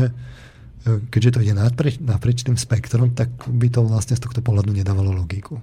keďže 0.84 1.30
to 1.34 1.42
ide 1.42 1.56
naprieč, 1.56 1.96
naprieč 1.98 2.44
tým 2.44 2.60
spektrom, 2.60 3.16
tak 3.16 3.32
by 3.48 3.72
to 3.72 3.80
vlastne 3.82 4.14
z 4.14 4.22
tohto 4.22 4.44
pohľadu 4.44 4.70
nedávalo 4.70 5.16
logiku. 5.16 5.56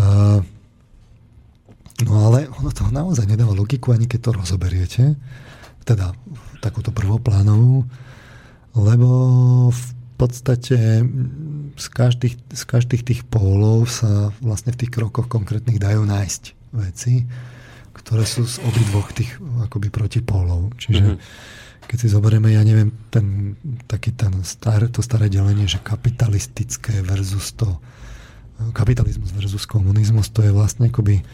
Uh, 0.00 0.40
no 2.08 2.12
ale 2.32 2.48
ono 2.48 2.72
to 2.72 2.88
naozaj 2.88 3.28
nedáva 3.28 3.52
logiku, 3.52 3.92
ani 3.92 4.08
keď 4.08 4.20
to 4.24 4.30
rozoberiete, 4.32 5.04
teda 5.84 6.16
takúto 6.64 6.88
prvoplánovú, 6.94 7.84
lebo 8.72 9.08
v 9.68 9.84
podstate 10.16 11.04
z 11.76 11.86
každých, 11.88 12.34
z 12.52 12.62
každých 12.64 13.02
tých 13.02 13.20
pólov 13.28 13.88
sa 13.88 14.30
vlastne 14.40 14.72
v 14.72 14.86
tých 14.86 14.92
krokoch 14.92 15.28
konkrétnych 15.28 15.80
dajú 15.80 16.04
nájsť 16.04 16.42
veci, 16.76 17.24
ktoré 17.92 18.24
sú 18.24 18.48
z 18.48 18.60
obidvoch 18.64 19.12
tých 19.12 19.36
akoby 19.68 19.88
protipólov. 19.92 20.72
Čiže 20.78 21.04
mm-hmm 21.16 21.60
keď 21.82 21.98
si 21.98 22.08
zoberieme, 22.14 22.54
ja 22.54 22.62
neviem, 22.62 22.94
ten, 23.10 23.58
taký 23.90 24.14
ten 24.14 24.32
star, 24.46 24.86
to 24.88 25.02
staré 25.02 25.26
delenie, 25.26 25.66
že 25.66 25.82
kapitalistické 25.82 27.02
versus 27.02 27.52
to 27.52 27.68
kapitalizmus 28.70 29.34
versus 29.34 29.66
komunizmus, 29.66 30.30
to 30.30 30.46
je 30.46 30.54
vlastne 30.54 30.86
akoby 30.86 31.26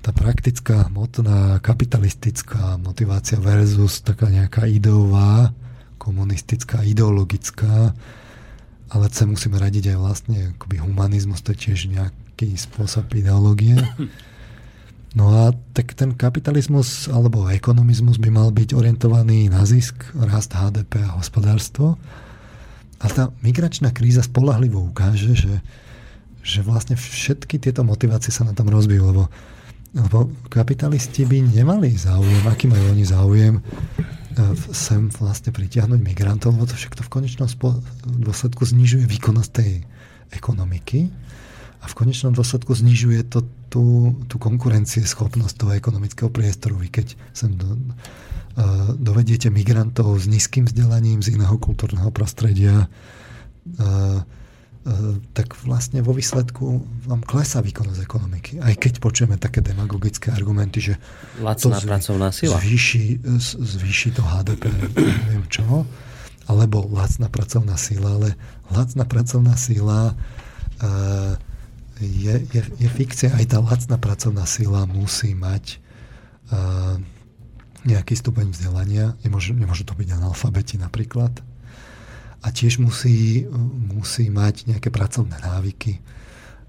tá 0.00 0.14
praktická, 0.14 0.88
motná, 0.88 1.60
kapitalistická 1.60 2.80
motivácia 2.80 3.36
versus 3.36 4.00
taká 4.00 4.32
nejaká 4.32 4.64
ideová, 4.64 5.52
komunistická, 6.00 6.80
ideologická, 6.86 7.92
ale 8.90 9.06
sa 9.14 9.24
musíme 9.26 9.54
radiť 9.54 9.94
aj 9.94 9.96
vlastne 9.98 10.36
akoby 10.58 10.82
humanizmus, 10.82 11.46
to 11.46 11.54
je 11.54 11.70
tiež 11.70 11.90
nejaký 11.94 12.58
spôsob 12.58 13.06
ideológie. 13.14 13.78
No 15.10 15.34
a 15.34 15.50
tak 15.74 15.98
ten 15.98 16.14
kapitalizmus 16.14 17.10
alebo 17.10 17.50
ekonomizmus 17.50 18.22
by 18.22 18.30
mal 18.30 18.54
byť 18.54 18.78
orientovaný 18.78 19.50
na 19.50 19.66
zisk, 19.66 20.06
rast 20.14 20.54
HDP 20.54 21.02
a 21.02 21.18
hospodárstvo. 21.18 21.98
A 23.02 23.10
tá 23.10 23.34
migračná 23.42 23.90
kríza 23.90 24.22
spolahlivo 24.22 24.78
ukáže, 24.78 25.34
že, 25.34 25.58
že 26.46 26.62
vlastne 26.62 26.94
všetky 26.94 27.58
tieto 27.58 27.82
motivácie 27.82 28.30
sa 28.30 28.46
na 28.46 28.54
tom 28.54 28.70
rozbijú, 28.70 29.10
lebo, 29.10 29.26
lebo 29.98 30.30
kapitalisti 30.46 31.26
by 31.26 31.58
nemali 31.58 31.90
záujem, 31.90 32.46
aký 32.46 32.70
majú 32.70 32.94
oni 32.94 33.02
záujem 33.02 33.54
sem 34.74 35.08
vlastne 35.14 35.50
pritiahnuť 35.50 36.00
migrantov, 36.00 36.56
lebo 36.56 36.66
to 36.68 36.76
však 36.76 36.98
to 36.98 37.02
v 37.06 37.12
konečnom 37.12 37.48
dôsledku 38.04 38.62
znižuje 38.66 39.04
výkonnosť 39.06 39.50
tej 39.50 39.82
ekonomiky 40.34 41.10
a 41.80 41.84
v 41.88 41.94
konečnom 41.96 42.36
dôsledku 42.36 42.76
znižuje 42.76 43.26
to 43.30 43.46
tú, 43.70 44.12
tú 44.26 44.36
konkurencieschopnosť 44.36 45.54
toho 45.56 45.72
ekonomického 45.78 46.28
priestoru. 46.28 46.76
Vy 46.76 46.90
keď 46.90 47.06
sem 47.32 47.54
do, 47.54 47.72
uh, 47.72 48.92
dovediete 48.98 49.48
migrantov 49.48 50.18
s 50.18 50.26
nízkym 50.26 50.66
vzdelaním 50.66 51.22
z 51.22 51.38
iného 51.38 51.56
kultúrneho 51.56 52.10
prostredia, 52.10 52.90
Uh, 53.60 54.24
tak 55.36 55.60
vlastne 55.60 56.00
vo 56.00 56.16
výsledku 56.16 56.80
vám 57.04 57.20
klesá 57.20 57.60
výkonnosť 57.60 58.00
ekonomiky. 58.00 58.52
Aj 58.64 58.72
keď 58.72 58.96
počujeme 58.96 59.36
také 59.36 59.60
demagogické 59.60 60.32
argumenty, 60.32 60.92
že 60.92 60.94
Lacná 61.36 61.76
to 61.76 61.84
zvý, 61.84 61.88
pracovná 61.92 62.28
sila. 62.32 62.56
Zvýši, 62.56 63.20
zvýši 63.60 64.08
to 64.16 64.24
HDP, 64.24 64.72
neviem 65.28 65.44
čo, 65.52 65.84
alebo 66.48 66.88
lacná 66.88 67.28
pracovná 67.28 67.76
sila, 67.76 68.16
ale 68.16 68.40
lacná 68.72 69.04
pracovná 69.04 69.52
sila 69.60 70.16
uh, 70.16 71.32
je, 72.00 72.34
je, 72.48 72.62
je 72.80 72.88
fikcia. 72.88 73.36
Aj 73.36 73.44
tá 73.44 73.60
lacná 73.60 74.00
pracovná 74.00 74.48
sila 74.48 74.88
musí 74.88 75.36
mať 75.36 75.76
nejaký 77.84 78.14
stupeň 78.18 78.52
vzdelania. 78.52 79.14
Nemôžu, 79.22 79.56
nemôžu 79.56 79.86
to 79.86 79.94
byť 79.96 80.08
analfabeti 80.18 80.76
napríklad. 80.76 81.30
A 82.40 82.48
tiež 82.48 82.80
musí, 82.80 83.44
musí 83.92 84.32
mať 84.32 84.64
nejaké 84.70 84.88
pracovné 84.88 85.36
návyky. 85.44 86.00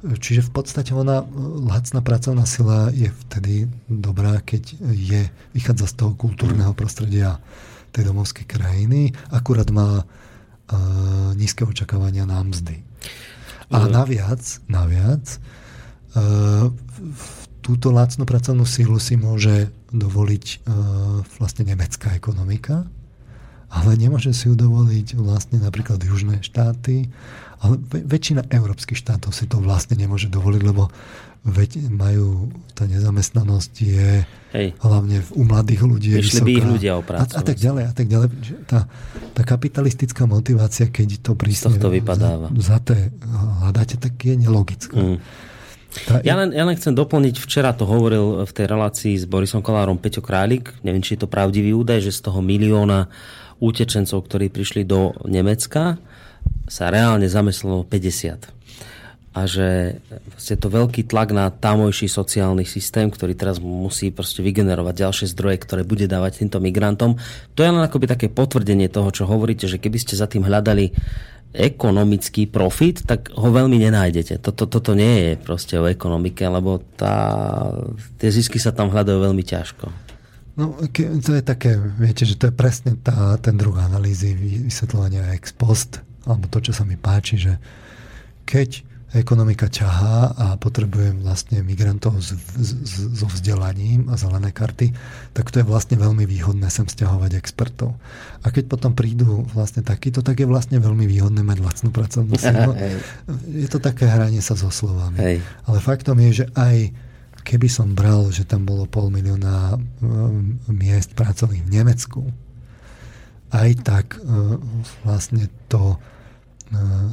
Čiže 0.01 0.49
v 0.49 0.51
podstate 0.51 0.91
ona, 0.97 1.21
lacná 1.61 2.01
pracovná 2.01 2.49
sila 2.49 2.89
je 2.89 3.13
vtedy 3.27 3.69
dobrá, 3.85 4.41
keď 4.41 4.73
je, 4.89 5.29
vychádza 5.53 5.93
z 5.93 5.93
toho 5.93 6.11
kultúrneho 6.17 6.73
prostredia 6.73 7.37
tej 7.93 8.09
domovskej 8.09 8.49
krajiny, 8.49 9.13
akurát 9.29 9.69
má 9.69 10.01
uh, 10.01 10.05
nízke 11.37 11.61
očakávania 11.67 12.25
na 12.25 12.41
mzdy. 12.41 12.81
A 13.71 13.87
naviac, 13.87 14.41
naviac 14.65 15.37
uh, 16.17 16.73
túto 17.61 17.93
lacnú 17.93 18.25
pracovnú 18.25 18.65
sílu 18.65 18.97
si 18.97 19.15
môže 19.21 19.69
dovoliť 19.93 20.45
uh, 20.45 21.21
vlastne 21.37 21.69
nemecká 21.69 22.17
ekonomika, 22.17 22.89
ale 23.71 23.95
nemôže 23.95 24.35
si 24.35 24.51
ju 24.51 24.55
dovoliť 24.59 25.15
vlastne 25.15 25.63
napríklad 25.63 26.03
južné 26.03 26.43
štáty, 26.43 27.07
ale 27.63 27.79
väčšina 27.87 28.51
európskych 28.51 28.99
štátov 28.99 29.31
si 29.31 29.47
to 29.47 29.63
vlastne 29.63 29.95
nemôže 29.95 30.27
dovoliť, 30.27 30.61
lebo 30.65 30.91
veď 31.41 31.89
majú, 31.89 32.53
tá 32.77 32.85
nezamestnanosť 32.85 33.73
je 33.81 34.09
Hej. 34.53 34.67
hlavne 34.77 35.25
u 35.33 35.41
mladých 35.41 35.81
ľudí 35.81 36.09
je 36.13 36.21
vysoká. 36.21 36.45
by 36.45 36.51
ich 36.53 36.67
ľudia 36.69 36.91
o 36.99 37.01
prácu. 37.01 37.33
A, 37.33 37.39
a 37.39 37.41
tak 37.41 37.57
ďalej, 37.57 37.83
a 37.89 37.93
tak 37.97 38.07
ďalej. 38.11 38.27
Tá, 38.69 38.79
tá 39.33 39.41
kapitalistická 39.41 40.29
motivácia, 40.29 40.85
keď 40.93 41.17
to 41.25 41.33
prísne 41.33 41.81
to 41.81 41.89
vypadáva. 41.89 42.53
Za, 42.53 42.77
za 42.77 42.93
té 42.93 43.09
hľadáte, 43.65 43.97
tak 43.97 44.13
je 44.21 44.37
nelogická. 44.37 44.93
Mm. 44.93 45.17
Tá, 45.91 46.23
ja, 46.23 46.39
len, 46.39 46.55
ja 46.55 46.63
len 46.63 46.77
chcem 46.77 46.95
doplniť, 46.95 47.35
včera 47.41 47.75
to 47.75 47.83
hovoril 47.83 48.47
v 48.47 48.51
tej 48.55 48.65
relácii 48.69 49.13
s 49.17 49.25
Borisom 49.25 49.59
Kolárom 49.59 49.99
Peťo 49.99 50.23
Králik, 50.23 50.71
neviem, 50.85 51.03
či 51.03 51.17
je 51.17 51.25
to 51.25 51.27
pravdivý 51.27 51.75
údaj, 51.75 52.05
že 52.05 52.15
z 52.15 52.31
toho 52.31 52.39
milióna 52.39 53.11
utečencov, 53.61 54.25
ktorí 54.25 54.49
prišli 54.49 54.83
do 54.83 55.13
Nemecka, 55.29 56.01
sa 56.65 56.89
reálne 56.89 57.29
zamyslelo 57.29 57.85
50 57.85 58.61
a 59.31 59.47
že 59.47 59.95
je 60.35 60.57
to 60.59 60.67
veľký 60.67 61.07
tlak 61.07 61.31
na 61.31 61.47
tamojší 61.47 62.11
sociálny 62.11 62.67
systém, 62.67 63.07
ktorý 63.07 63.31
teraz 63.31 63.63
musí 63.63 64.11
proste 64.11 64.43
vygenerovať 64.43 65.07
ďalšie 65.07 65.27
zdroje, 65.31 65.63
ktoré 65.63 65.81
bude 65.87 66.03
dávať 66.03 66.43
týmto 66.43 66.59
migrantom. 66.59 67.15
To 67.55 67.59
je 67.63 67.71
len 67.71 67.79
akoby 67.79 68.11
také 68.11 68.27
potvrdenie 68.27 68.91
toho, 68.91 69.07
čo 69.15 69.23
hovoríte, 69.23 69.71
že 69.71 69.79
keby 69.79 69.97
ste 70.03 70.19
za 70.19 70.27
tým 70.27 70.43
hľadali 70.43 70.91
ekonomický 71.55 72.51
profit, 72.51 73.07
tak 73.07 73.31
ho 73.31 73.47
veľmi 73.51 73.79
nenájdete. 73.79 74.39
Toto, 74.43 74.67
toto 74.67 74.91
nie 74.95 75.31
je 75.31 75.33
proste 75.39 75.79
o 75.79 75.87
ekonomike, 75.87 76.43
lebo 76.43 76.83
tá, 76.99 77.15
tie 78.19 78.35
zisky 78.35 78.59
sa 78.59 78.75
tam 78.75 78.91
hľadajú 78.91 79.31
veľmi 79.31 79.43
ťažko. 79.47 80.10
No, 80.61 80.77
to 81.25 81.31
je 81.33 81.41
také, 81.41 81.73
viete, 81.97 82.21
že 82.21 82.37
to 82.37 82.49
je 82.49 82.53
presne 82.53 82.93
tá, 83.01 83.33
ten 83.41 83.57
druh 83.57 83.73
analýzy 83.81 84.37
vysvetľovania 84.37 85.33
ex 85.33 85.49
post, 85.57 86.05
alebo 86.29 86.45
to, 86.45 86.61
čo 86.61 86.73
sa 86.77 86.85
mi 86.85 87.01
páči, 87.01 87.41
že 87.41 87.57
keď 88.45 88.85
ekonomika 89.11 89.67
ťahá 89.67 90.31
a 90.37 90.45
potrebujem 90.55 91.19
vlastne 91.19 91.59
migrantov 91.67 92.15
s, 92.23 92.31
s, 92.55 92.71
so 93.11 93.27
vzdelaním 93.27 94.07
a 94.07 94.15
zelené 94.15 94.55
karty, 94.55 94.95
tak 95.35 95.51
to 95.51 95.59
je 95.59 95.65
vlastne 95.67 95.99
veľmi 95.99 96.23
výhodné 96.23 96.71
sem 96.71 96.87
stiahovať 96.87 97.35
expertov. 97.35 97.91
A 98.45 98.47
keď 98.55 98.71
potom 98.71 98.95
prídu 98.95 99.43
vlastne 99.51 99.83
takýto, 99.83 100.23
tak 100.23 100.39
je 100.39 100.47
vlastne 100.47 100.79
veľmi 100.79 101.03
výhodné 101.03 101.43
mať 101.43 101.57
lacnú 101.59 101.89
pracovnú 101.91 102.35
silu. 102.43 102.71
je 103.51 103.67
to 103.67 103.83
také 103.83 104.07
hranie 104.07 104.39
sa 104.39 104.55
so 104.55 104.71
slovami. 104.71 105.19
Hej. 105.19 105.37
Ale 105.67 105.77
faktom 105.83 106.15
je, 106.31 106.43
že 106.43 106.45
aj 106.55 106.95
keby 107.41 107.67
som 107.67 107.93
bral, 107.97 108.29
že 108.29 108.47
tam 108.47 108.65
bolo 108.65 108.85
pol 108.87 109.09
milióna 109.09 109.75
um, 109.75 110.57
miest 110.69 111.13
pracovných 111.17 111.65
v 111.65 111.73
Nemecku, 111.73 112.21
aj 113.51 113.69
tak 113.83 114.05
uh, 114.21 114.55
vlastne 115.03 115.51
to 115.67 115.97
uh, 115.97 117.09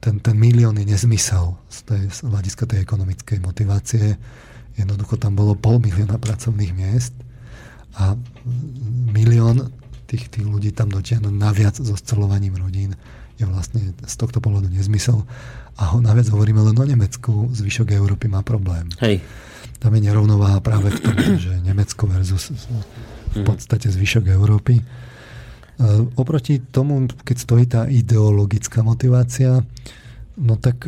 ten, 0.00 0.18
ten 0.18 0.36
milión 0.36 0.74
je 0.78 0.86
nezmysel 0.86 1.54
z, 1.70 1.78
tej, 1.86 2.02
z 2.10 2.18
hľadiska 2.26 2.66
tej 2.66 2.82
ekonomickej 2.82 3.38
motivácie. 3.38 4.18
Jednoducho 4.74 5.14
tam 5.20 5.38
bolo 5.38 5.54
pol 5.54 5.78
milióna 5.78 6.18
pracovných 6.18 6.72
miest 6.74 7.14
a 7.94 8.18
milión 9.14 9.70
tých, 10.10 10.26
tých 10.26 10.46
ľudí 10.46 10.74
tam 10.74 10.90
dotiahnuť 10.90 11.34
naviac 11.34 11.74
so 11.78 11.94
scelovaním 11.94 12.58
rodín 12.58 12.98
je 13.38 13.46
vlastne 13.48 13.94
z 13.94 14.14
tohto 14.20 14.42
pohľadu 14.42 14.68
nezmysel. 14.68 15.24
A 15.78 15.94
ho 15.94 16.02
naviac 16.02 16.26
hovoríme 16.32 16.60
len 16.60 16.76
o 16.76 16.84
Nemecku, 16.84 17.52
zvyšok 17.52 17.94
Európy 17.94 18.26
má 18.26 18.42
problém. 18.42 18.90
Hej. 18.98 19.22
Tam 19.80 19.96
je 19.96 20.04
nerovnováha 20.04 20.60
práve 20.60 20.92
v 20.92 20.98
tom, 21.00 21.16
že 21.44 21.52
Nemecko 21.64 22.04
versus 22.10 22.52
v 23.32 23.42
podstate 23.46 23.88
zvyšok 23.88 24.28
Európy. 24.28 24.80
Eh, 25.80 26.00
oproti 26.20 26.60
tomu, 26.60 27.08
keď 27.24 27.36
stojí 27.40 27.64
tá 27.64 27.88
ideologická 27.88 28.84
motivácia, 28.84 29.64
no 30.40 30.56
tak 30.60 30.84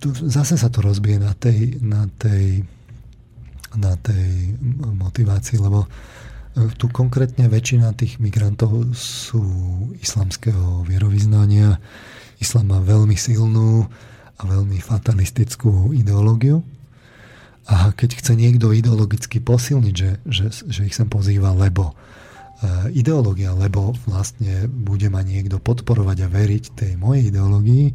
tu 0.00 0.12
zase 0.12 0.56
sa 0.56 0.68
to 0.72 0.80
rozbije 0.80 1.20
na 1.20 1.32
tej, 1.36 1.76
na 1.80 2.08
tej, 2.20 2.64
na 3.76 3.96
tej 4.00 4.56
motivácii, 4.80 5.60
lebo 5.60 5.84
eh, 5.84 6.72
tu 6.80 6.88
konkrétne 6.88 7.44
väčšina 7.52 7.92
tých 7.92 8.16
migrantov 8.16 8.96
sú 8.96 9.44
islamského 10.00 10.88
vierovýznania. 10.88 11.76
Islam 12.40 12.72
má 12.72 12.80
veľmi 12.80 13.20
silnú 13.20 13.84
a 14.40 14.48
veľmi 14.48 14.80
fatalistickú 14.80 15.92
ideológiu. 15.92 16.64
A 17.68 17.92
keď 17.92 18.18
chce 18.18 18.32
niekto 18.34 18.72
ideologicky 18.72 19.38
posilniť, 19.38 19.94
že, 19.94 20.10
že, 20.26 20.46
že 20.50 20.80
ich 20.88 20.96
sem 20.96 21.06
pozýva, 21.06 21.52
lebo 21.52 21.92
Eh, 22.60 22.92
ideológia, 22.92 23.56
lebo 23.56 23.96
vlastne 24.04 24.68
bude 24.68 25.08
ma 25.08 25.24
niekto 25.24 25.56
podporovať 25.56 26.18
a 26.20 26.28
veriť 26.28 26.64
tej 26.76 26.92
mojej 27.00 27.32
ideológii, 27.32 27.86
eh, 27.88 27.94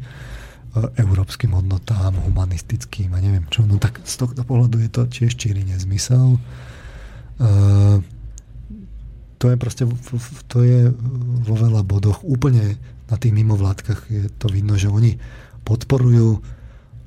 európskym 0.98 1.54
hodnotám, 1.54 2.18
humanistickým 2.26 3.14
a 3.14 3.22
neviem 3.22 3.46
čo. 3.46 3.62
No 3.62 3.78
tak 3.78 4.02
z 4.02 4.26
tohto 4.26 4.42
pohľadu 4.42 4.82
je 4.82 4.90
to 4.90 5.02
tiež 5.06 5.38
číri 5.38 5.62
nezmysel. 5.62 6.42
Eh, 7.38 8.02
to 9.38 9.54
je 9.54 9.56
proste, 9.60 9.86
to 10.50 10.58
je 10.66 10.90
vo 11.46 11.54
veľa 11.54 11.86
bodoch 11.86 12.26
úplne 12.26 12.74
na 13.06 13.16
tých 13.22 13.38
mimovládkach 13.38 14.10
je 14.10 14.26
to 14.34 14.50
vidno, 14.50 14.74
že 14.74 14.90
oni 14.90 15.14
podporujú 15.66 16.38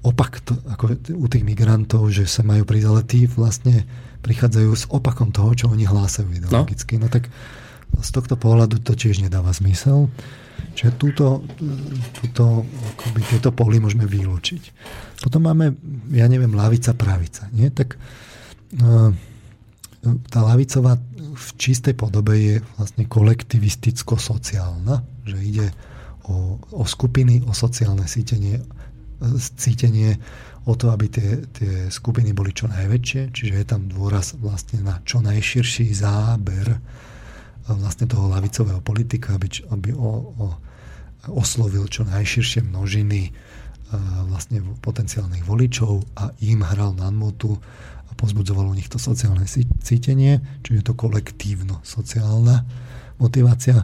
opak 0.03 0.43
to, 0.43 0.55
ako 0.71 0.95
u 1.15 1.27
tých 1.27 1.43
migrantov, 1.43 2.11
že 2.11 2.27
sa 2.27 2.43
majú 2.43 2.63
prísť, 2.63 2.87
ale 2.87 3.01
tí 3.03 3.27
vlastne 3.27 3.83
prichádzajú 4.23 4.71
s 4.75 4.85
opakom 4.91 5.31
toho, 5.31 5.51
čo 5.55 5.65
oni 5.71 5.87
hlásajú 5.87 6.27
ideologicky. 6.31 6.99
No, 6.99 7.07
no 7.07 7.11
tak 7.11 7.31
z 7.99 8.09
tohto 8.11 8.35
pohľadu 8.39 8.79
to 8.83 8.95
tiež 8.95 9.23
nedáva 9.23 9.51
zmysel. 9.51 10.07
Čiže 10.75 10.91
túto, 10.99 11.43
túto, 12.19 12.67
akoby 12.67 13.21
tieto 13.31 13.51
poly 13.55 13.79
môžeme 13.79 14.03
vylúčiť. 14.03 14.63
Potom 15.23 15.47
máme, 15.47 15.75
ja 16.11 16.27
neviem, 16.27 16.51
lavica, 16.51 16.91
pravica. 16.95 17.47
Nie? 17.55 17.71
Tak 17.71 17.95
e, 17.95 17.99
tá 20.03 20.39
lavicová 20.43 20.99
v 21.39 21.47
čistej 21.55 21.95
podobe 21.95 22.35
je 22.35 22.55
vlastne 22.75 23.07
kolektivisticko-sociálna, 23.07 25.03
že 25.23 25.37
ide 25.39 25.67
o, 26.29 26.61
o 26.61 26.83
skupiny, 26.85 27.41
o 27.49 27.51
sociálne 27.57 28.05
cítenie, 28.05 28.61
cítenie 29.57 30.21
o 30.69 30.77
to, 30.77 30.93
aby 30.93 31.09
tie, 31.09 31.29
tie 31.49 31.73
skupiny 31.89 32.31
boli 32.31 32.53
čo 32.53 32.69
najväčšie, 32.69 33.33
čiže 33.33 33.53
je 33.57 33.65
tam 33.65 33.89
dôraz 33.89 34.37
vlastne 34.37 34.85
na 34.85 35.01
čo 35.01 35.23
najširší 35.25 35.89
záber 35.97 36.77
e, 36.77 36.79
vlastne 37.73 38.05
toho 38.05 38.29
lavicového 38.29 38.79
politika, 38.85 39.33
aby, 39.35 39.49
aby 39.73 39.89
o, 39.97 40.11
o, 40.37 40.47
oslovil 41.33 41.89
čo 41.89 42.05
najširšie 42.05 42.69
množiny 42.69 43.21
e, 43.27 43.31
vlastne 44.29 44.61
potenciálnych 44.83 45.41
voličov 45.41 46.05
a 46.19 46.29
im 46.45 46.61
hral 46.61 46.93
na 46.93 47.09
motu 47.09 47.57
a 48.09 48.11
pozbudzoval 48.13 48.69
u 48.69 48.77
nich 48.77 48.91
to 48.91 49.01
sociálne 49.01 49.49
cítenie, 49.81 50.43
čiže 50.61 50.77
je 50.77 50.85
to 50.85 50.93
kolektívno-sociálna 50.93 52.67
motivácia 53.19 53.83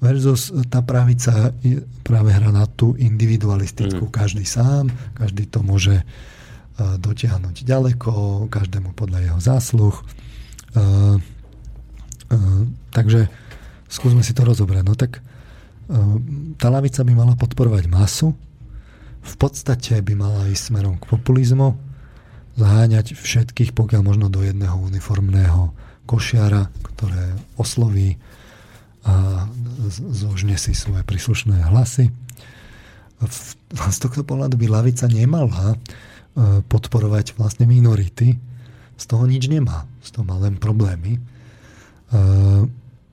versus 0.00 0.52
tá 0.68 0.84
pravica 0.84 1.56
práve 2.04 2.30
hra 2.32 2.52
na 2.52 2.68
tú 2.68 2.92
individualistickú. 3.00 4.08
Mm. 4.08 4.12
Každý 4.12 4.44
sám, 4.44 4.92
každý 5.16 5.48
to 5.48 5.64
môže 5.64 6.04
uh, 6.04 7.00
dotiahnuť 7.00 7.64
ďaleko, 7.64 8.46
každému 8.52 8.92
podľa 8.92 9.18
jeho 9.24 9.40
zásluh. 9.40 9.96
Uh, 10.76 11.16
uh, 12.28 12.62
takže 12.92 13.32
skúsme 13.88 14.20
si 14.20 14.36
to 14.36 14.44
rozobrať. 14.44 14.84
No 14.84 14.92
tak 14.92 15.20
uh, 15.20 16.20
tá 16.60 16.68
lavica 16.68 17.00
by 17.00 17.12
mala 17.16 17.34
podporovať 17.34 17.88
masu, 17.88 18.36
v 19.26 19.34
podstate 19.40 19.98
by 20.04 20.14
mala 20.14 20.46
ísť 20.52 20.70
smerom 20.70 21.00
k 21.00 21.08
populizmu, 21.08 21.74
zaháňať 22.56 23.18
všetkých, 23.18 23.76
pokiaľ 23.76 24.00
možno 24.00 24.26
do 24.32 24.40
jedného 24.40 24.76
uniformného 24.80 25.74
košiara, 26.06 26.70
ktoré 26.94 27.36
osloví 27.58 28.16
a 29.06 29.46
zožne 30.10 30.58
si 30.58 30.74
svoje 30.74 31.06
príslušné 31.06 31.70
hlasy. 31.70 32.10
Z 33.72 33.96
tohto 34.02 34.26
pohľadu 34.26 34.58
by 34.58 34.66
lavica 34.66 35.06
nemala 35.06 35.72
e, 35.72 35.76
podporovať 36.66 37.38
vlastne 37.38 37.64
minority. 37.64 38.36
Z 38.98 39.04
toho 39.06 39.24
nič 39.24 39.46
nemá. 39.46 39.86
Z 40.02 40.18
toho 40.18 40.24
má 40.26 40.36
len 40.42 40.58
problémy. 40.58 41.16
E, 41.16 41.20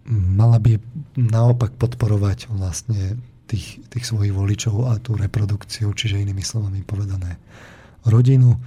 mala 0.09 0.57
by 0.59 0.81
naopak 1.15 1.77
podporovať 1.77 2.51
vlastne 2.51 3.15
tých, 3.47 3.79
tých 3.93 4.05
svojich 4.09 4.33
voličov 4.33 4.89
a 4.89 4.97
tú 4.97 5.13
reprodukciu, 5.13 5.93
čiže 5.93 6.19
inými 6.19 6.43
slovami 6.43 6.81
povedané 6.81 7.37
rodinu, 8.03 8.59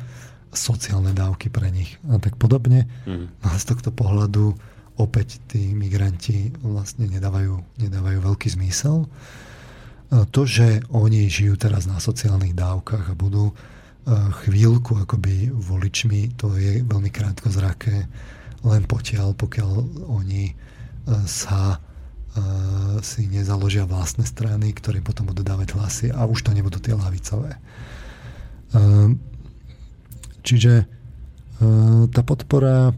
sociálne 0.57 1.13
dávky 1.13 1.53
pre 1.53 1.69
nich 1.69 2.01
a 2.09 2.17
tak 2.17 2.41
podobne. 2.41 2.89
Mm. 3.05 3.29
A 3.45 3.49
z 3.61 3.65
tohto 3.77 3.93
pohľadu 3.93 4.57
opäť 4.97 5.41
tí 5.49 5.77
migranti 5.77 6.53
vlastne 6.65 7.09
nedávajú, 7.09 7.81
nedávajú 7.81 8.19
veľký 8.21 8.49
zmysel. 8.57 9.09
To, 10.07 10.43
že 10.47 10.87
oni 10.95 11.27
žijú 11.27 11.59
teraz 11.59 11.85
na 11.91 11.99
sociálnych 11.99 12.55
dávkach 12.55 13.11
a 13.11 13.19
budú 13.19 13.51
chvíľku 14.47 15.03
akoby 15.03 15.51
voličmi, 15.51 16.39
to 16.39 16.55
je 16.55 16.79
veľmi 16.87 17.11
krátko 17.11 17.51
zraké, 17.51 18.07
len 18.63 18.87
potiaľ, 18.87 19.35
pokiaľ 19.35 19.71
oni 20.07 20.55
sa 21.27 21.83
si 23.03 23.27
nezaložia 23.27 23.89
vlastné 23.89 24.23
strany, 24.29 24.71
ktoré 24.77 25.03
potom 25.03 25.27
budú 25.27 25.43
dávať 25.43 25.75
hlasy 25.75 26.07
a 26.15 26.23
už 26.29 26.47
to 26.47 26.55
nebudú 26.55 26.79
tie 26.79 26.95
lavicové. 26.95 27.59
Čiže 30.47 30.87
tá 32.13 32.23
podpora 32.23 32.95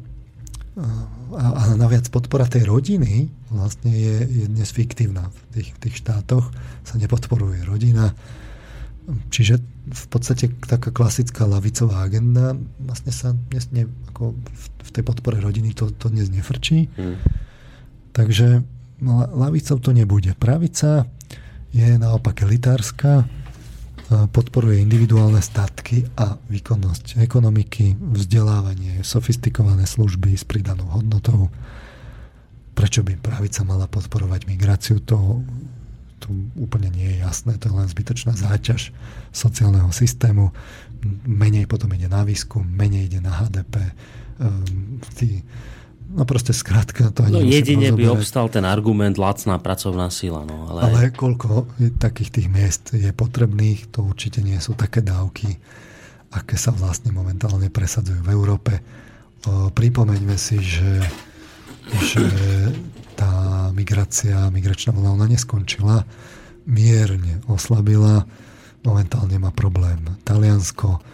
a, 1.36 1.74
naviac 1.76 2.08
podpora 2.08 2.48
tej 2.48 2.64
rodiny 2.64 3.28
vlastne 3.52 3.92
je, 3.92 4.16
je 4.24 4.44
dnes 4.48 4.68
fiktívna. 4.68 5.28
V 5.28 5.60
tých, 5.60 5.70
tých 5.80 5.94
štátoch 6.00 6.48
sa 6.84 6.94
nepodporuje 6.96 7.64
rodina. 7.68 8.12
Čiže 9.08 9.60
v 9.88 10.06
podstate 10.12 10.52
taká 10.68 10.92
klasická 10.92 11.48
lavicová 11.48 12.04
agenda 12.04 12.52
vlastne 12.76 13.12
sa 13.12 13.32
dnes 13.32 13.72
ne, 13.72 13.88
ako 14.12 14.36
v 14.84 14.90
tej 14.92 15.02
podpore 15.04 15.40
rodiny 15.40 15.72
to, 15.72 15.88
to 15.96 16.12
dnes 16.12 16.28
nefrčí. 16.28 16.92
Mm. 16.92 17.16
Takže 18.12 18.60
lavicou 19.32 19.76
to 19.80 19.96
nebude. 19.96 20.36
Pravica 20.36 21.08
je 21.72 21.88
naopak 21.96 22.42
elitárska, 22.44 23.24
podporuje 24.08 24.80
individuálne 24.80 25.40
statky 25.44 26.08
a 26.16 26.40
výkonnosť 26.48 27.20
ekonomiky, 27.20 27.92
vzdelávanie, 27.92 29.04
sofistikované 29.04 29.84
služby 29.84 30.32
s 30.32 30.48
pridanou 30.48 30.88
hodnotou. 30.88 31.52
Prečo 32.72 33.04
by 33.04 33.20
pravica 33.20 33.68
mala 33.68 33.84
podporovať 33.84 34.48
migráciu, 34.48 35.04
to, 35.04 35.44
to 36.24 36.32
úplne 36.56 36.88
nie 36.88 37.16
je 37.16 37.16
jasné. 37.20 37.60
To 37.60 37.68
je 37.68 37.74
len 37.76 37.88
zbytočná 37.90 38.32
záťaž 38.32 38.96
sociálneho 39.28 39.92
systému. 39.92 40.56
Menej 41.28 41.68
potom 41.68 41.92
ide 41.92 42.08
na 42.08 42.24
výskum, 42.24 42.64
menej 42.64 43.12
ide 43.12 43.20
na 43.20 43.44
HDP. 43.44 43.92
Um, 44.40 44.64
ehm, 45.04 45.44
No 46.08 46.24
proste 46.24 46.56
skrátka 46.56 47.12
to 47.12 47.28
ani 47.28 47.36
no, 47.36 47.44
jedine 47.44 47.92
by 47.92 48.08
obstal 48.08 48.48
ten 48.48 48.64
argument 48.64 49.20
lacná 49.20 49.60
pracovná 49.60 50.08
sila. 50.08 50.48
No, 50.48 50.64
ale... 50.72 50.80
ale 50.88 51.02
koľko 51.12 51.68
takých 52.00 52.30
tých 52.32 52.48
miest 52.48 52.96
je 52.96 53.12
potrebných, 53.12 53.92
to 53.92 54.08
určite 54.08 54.40
nie 54.40 54.56
sú 54.56 54.72
také 54.72 55.04
dávky, 55.04 55.60
aké 56.32 56.56
sa 56.56 56.72
vlastne 56.72 57.12
momentálne 57.12 57.68
presadzujú 57.68 58.24
v 58.24 58.32
Európe. 58.32 58.72
Pripomeňme 59.76 60.36
si, 60.40 60.64
že, 60.64 61.04
že 61.92 62.24
tá 63.12 63.68
migrácia, 63.76 64.48
migračná 64.48 64.96
vlna, 64.96 65.12
ona 65.12 65.28
neskončila, 65.28 66.08
mierne 66.64 67.44
oslabila, 67.52 68.24
momentálne 68.80 69.36
má 69.36 69.52
problém 69.52 70.00
Taliansko, 70.24 71.04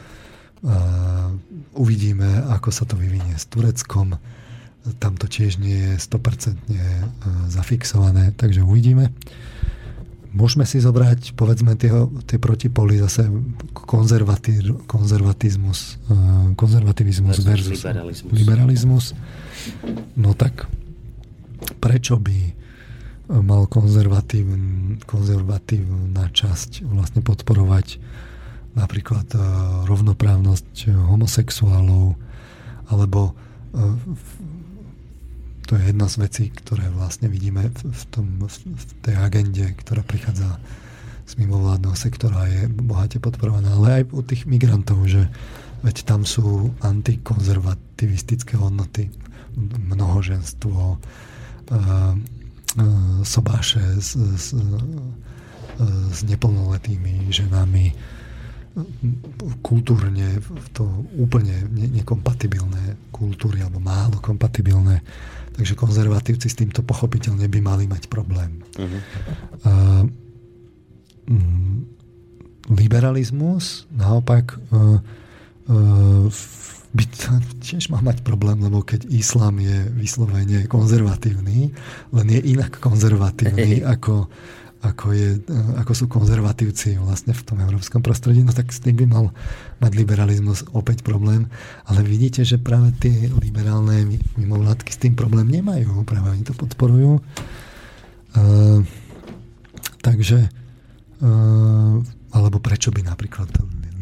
uvidíme, 1.75 2.47
ako 2.55 2.69
sa 2.71 2.87
to 2.87 2.95
vyvinie 2.95 3.35
s 3.35 3.51
Tureckom, 3.51 4.15
tam 5.01 5.17
to 5.17 5.25
tiež 5.25 5.57
nie 5.57 5.77
je 5.77 5.93
100% 5.97 6.05
e, 6.05 6.57
zafixované, 7.49 8.37
takže 8.37 8.61
uvidíme. 8.61 9.09
môžeme 10.35 10.67
si 10.67 10.83
zobrať, 10.83 11.39
povedzme, 11.39 11.79
tie, 11.79 11.95
tie 12.27 12.43
protipoly 12.43 12.99
zase 12.99 13.31
konzervatizmus, 13.73 16.03
konzervativizmus 16.59 17.39
versus, 17.39 17.47
versus 17.47 17.79
liberalizmus. 17.79 18.33
liberalizmus. 18.35 19.05
No 20.19 20.35
tak 20.35 20.67
prečo 21.79 22.19
by 22.19 22.51
mal 23.31 23.71
konzervatív, 23.71 24.45
konzervatívna 25.09 26.29
časť 26.29 26.85
vlastne 26.85 27.25
podporovať 27.25 28.03
napríklad 28.75 29.31
rovnoprávnosť 29.87 30.91
homosexuálov 30.91 32.19
alebo 32.91 33.39
to 35.65 35.77
je 35.77 35.83
jedna 35.91 36.07
z 36.09 36.17
vecí, 36.21 36.45
ktoré 36.53 36.93
vlastne 36.93 37.29
vidíme 37.33 37.73
v, 37.73 38.03
tom, 38.13 38.27
v 38.45 38.83
tej 39.01 39.17
agende, 39.17 39.65
ktorá 39.81 40.05
prichádza 40.05 40.61
z 41.25 41.41
mimovládneho 41.41 41.97
sektora 41.97 42.45
je 42.53 42.69
bohate 42.69 43.17
podporovaná, 43.17 43.73
ale 43.81 44.05
aj 44.05 44.13
u 44.13 44.21
tých 44.21 44.45
migrantov, 44.45 45.01
že 45.09 45.25
veď 45.81 46.05
tam 46.05 46.29
sú 46.29 46.77
antikonzervativistické 46.85 48.61
hodnoty, 48.61 49.09
mnohoženstvo, 49.57 50.81
uh, 50.81 50.99
uh, 51.73 52.15
sobáše 53.25 53.81
s, 53.97 54.21
s, 54.21 54.53
uh, 54.53 54.69
s 56.13 56.21
neplnoletými 56.29 57.33
ženami, 57.33 57.97
kultúrne 59.63 60.43
to 60.75 60.83
úplne 61.15 61.63
nekompatibilné 61.71 62.99
kultúry 63.15 63.63
alebo 63.63 63.79
málo 63.79 64.19
kompatibilné 64.19 64.99
Takže 65.55 65.79
konzervatívci 65.79 66.51
s 66.51 66.59
týmto 66.59 66.83
pochopiteľne 66.83 67.47
by 67.47 67.61
mali 67.63 67.85
mať 67.87 68.11
problém. 68.11 68.59
Uh-huh. 68.75 69.01
Uh, 69.63 70.05
liberalizmus 72.71 73.87
naopak 73.95 74.59
uh, 74.75 74.99
uh, 75.71 76.27
by 76.95 77.05
tiež 77.67 77.91
mal 77.91 78.03
mať 78.07 78.23
problém, 78.23 78.63
lebo 78.63 78.83
keď 78.87 79.11
islám 79.11 79.59
je 79.59 79.91
vyslovene 79.95 80.67
konzervatívny, 80.71 81.75
len 82.15 82.27
je 82.31 82.41
inak 82.55 82.79
konzervatívny 82.79 83.83
ako 83.95 84.31
ako, 84.85 85.17
je, 85.17 85.41
ako 85.81 85.93
sú 85.97 86.05
konzervatívci 86.13 87.01
vlastne 87.01 87.33
v 87.33 87.43
tom 87.43 87.57
európskom 87.65 88.05
prostredí, 88.05 88.45
no 88.45 88.53
tak 88.53 88.69
s 88.69 88.85
tým 88.85 89.01
by 89.01 89.07
mal 89.09 89.25
mať 89.81 89.93
liberalizmus 89.97 90.69
opäť 90.77 91.01
problém. 91.01 91.49
Ale 91.89 92.05
vidíte, 92.05 92.45
že 92.45 92.61
práve 92.61 92.93
tie 93.01 93.33
liberálne 93.41 94.05
mimovládky 94.37 94.91
s 94.93 95.01
tým 95.01 95.17
problém 95.17 95.49
nemajú. 95.49 96.05
Práve 96.05 96.37
oni 96.37 96.45
to 96.45 96.53
podporujú. 96.53 97.25
Uh, 98.35 98.85
takže 100.05 100.53
uh, 101.25 101.97
alebo 102.35 102.59
prečo 102.61 102.91
by 102.91 103.07
napríklad 103.07 103.49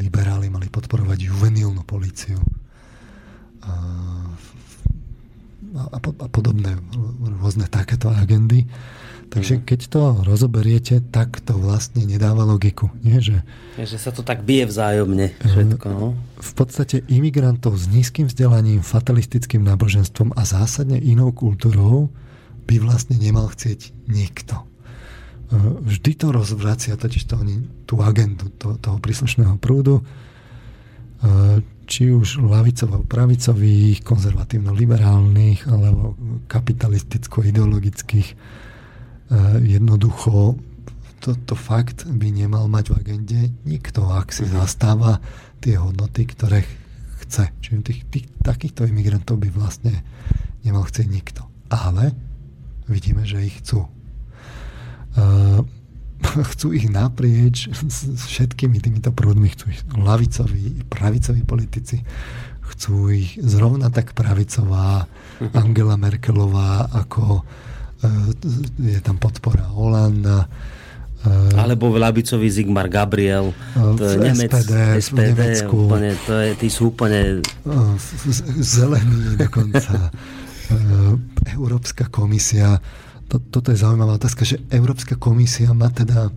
liberáli 0.00 0.48
mali 0.50 0.66
podporovať 0.72 1.30
juvenilnú 1.30 1.84
políciu 1.86 2.40
uh, 2.40 4.31
a, 5.76 5.96
a 5.98 6.26
podobné 6.28 6.76
rôzne 7.40 7.66
takéto 7.68 8.12
agendy. 8.12 8.68
Takže 9.32 9.64
keď 9.64 9.80
to 9.88 10.02
rozoberiete, 10.28 11.00
tak 11.08 11.40
to 11.40 11.56
vlastne 11.56 12.04
nedáva 12.04 12.44
logiku. 12.44 12.92
Nie, 13.00 13.24
že, 13.24 13.40
že 13.80 13.96
sa 13.96 14.12
to 14.12 14.20
tak 14.20 14.44
bije 14.44 14.68
vzájomne 14.68 15.32
všetko. 15.40 15.86
No? 15.88 16.12
V 16.36 16.52
podstate 16.52 17.00
imigrantov 17.08 17.80
s 17.80 17.88
nízkym 17.88 18.28
vzdelaním, 18.28 18.84
fatalistickým 18.84 19.64
náboženstvom 19.64 20.36
a 20.36 20.44
zásadne 20.44 21.00
inou 21.00 21.32
kultúrou 21.32 22.12
by 22.68 22.76
vlastne 22.76 23.16
nemal 23.16 23.48
chcieť 23.48 23.96
nikto. 24.04 24.60
E, 24.60 24.64
vždy 25.80 26.12
to 26.12 26.28
rozvracia 26.28 27.00
totiž 27.00 27.32
to 27.32 27.40
oni, 27.40 27.88
tú 27.88 28.04
agendu 28.04 28.52
to, 28.60 28.76
toho 28.76 29.00
príslušného 29.00 29.56
prúdu, 29.56 30.04
e, 30.04 30.04
či 31.93 32.09
už 32.09 32.40
lavicovo-pravicových, 32.40 34.01
konzervatívno-liberálnych 34.01 35.68
alebo 35.68 36.16
kapitalisticko-ideologických 36.49 38.28
Eh, 39.32 39.59
jednoducho 39.64 40.61
toto 41.22 41.55
fakt 41.57 42.05
by 42.05 42.28
nemal 42.28 42.68
mať 42.68 42.93
v 42.93 42.95
agende 43.01 43.40
nikto, 43.64 44.05
ak 44.12 44.28
si 44.28 44.45
mhm. 44.45 44.61
zastáva 44.61 45.24
tie 45.62 45.80
hodnoty, 45.80 46.28
ktoré 46.28 46.66
chce. 47.24 47.49
Čiže 47.64 47.86
tých, 47.86 48.01
tých, 48.12 48.26
takýchto 48.45 48.84
imigrantov 48.84 49.40
by 49.40 49.49
vlastne 49.49 50.05
nemal 50.66 50.84
chcieť 50.84 51.07
nikto. 51.09 51.49
Ale 51.72 52.12
vidíme, 52.90 53.24
že 53.24 53.47
ich 53.47 53.62
chcú. 53.64 53.88
Chcú 56.56 56.72
ich 56.72 56.88
naprieč 56.88 57.68
s 57.68 58.26
všetkými 58.28 58.78
týmito 58.78 59.10
prúdmi. 59.10 59.50
Chcú 59.52 59.70
ich 59.70 59.82
lavicoví, 59.92 60.86
pravicoví 60.88 61.42
politici. 61.44 62.00
Chcú 62.72 63.12
ich 63.12 63.36
zrovna 63.42 63.92
tak 63.92 64.16
pravicová 64.16 65.04
mhm. 65.42 65.52
Angela 65.52 65.96
Merkelová 66.00 66.88
ako 66.88 67.44
je 68.78 69.00
tam 69.00 69.16
podpora 69.18 69.62
Holanda, 69.70 70.50
eh, 71.22 71.54
alebo 71.54 71.94
Labicový 71.94 72.50
Zigmar 72.50 72.90
Gabriel, 72.90 73.54
eh, 73.54 73.94
to 73.94 74.02
je 74.02 74.16
Nemec, 74.18 74.50
SPD, 74.50 74.74
SPD 74.98 75.14
v 75.14 75.38
Nemecku. 75.38 75.76
Úplne, 75.86 76.10
to 76.26 76.34
je, 76.42 76.50
tí 76.58 76.68
sú 76.68 76.90
úplne... 76.90 77.38
Zelený 78.58 79.38
dokonca. 79.38 80.10
Európska 81.56 82.08
komisia. 82.08 82.80
To, 83.32 83.40
toto 83.40 83.72
je 83.72 83.80
zaujímavá 83.80 84.20
otázka, 84.20 84.44
že 84.44 84.60
Európska 84.68 85.16
komisia 85.16 85.72
má 85.72 85.88
teda 85.88 86.28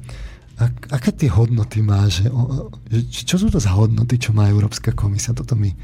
ak, 0.56 0.88
aké 0.88 1.12
tie 1.12 1.28
hodnoty 1.28 1.84
má, 1.84 2.08
že, 2.08 2.32
že 2.88 3.28
čo 3.28 3.36
sú 3.36 3.52
to 3.52 3.60
za 3.60 3.76
hodnoty, 3.76 4.16
čo 4.16 4.32
má 4.32 4.48
Európska 4.48 4.96
komisia, 4.96 5.36
toto 5.36 5.60
mi 5.60 5.76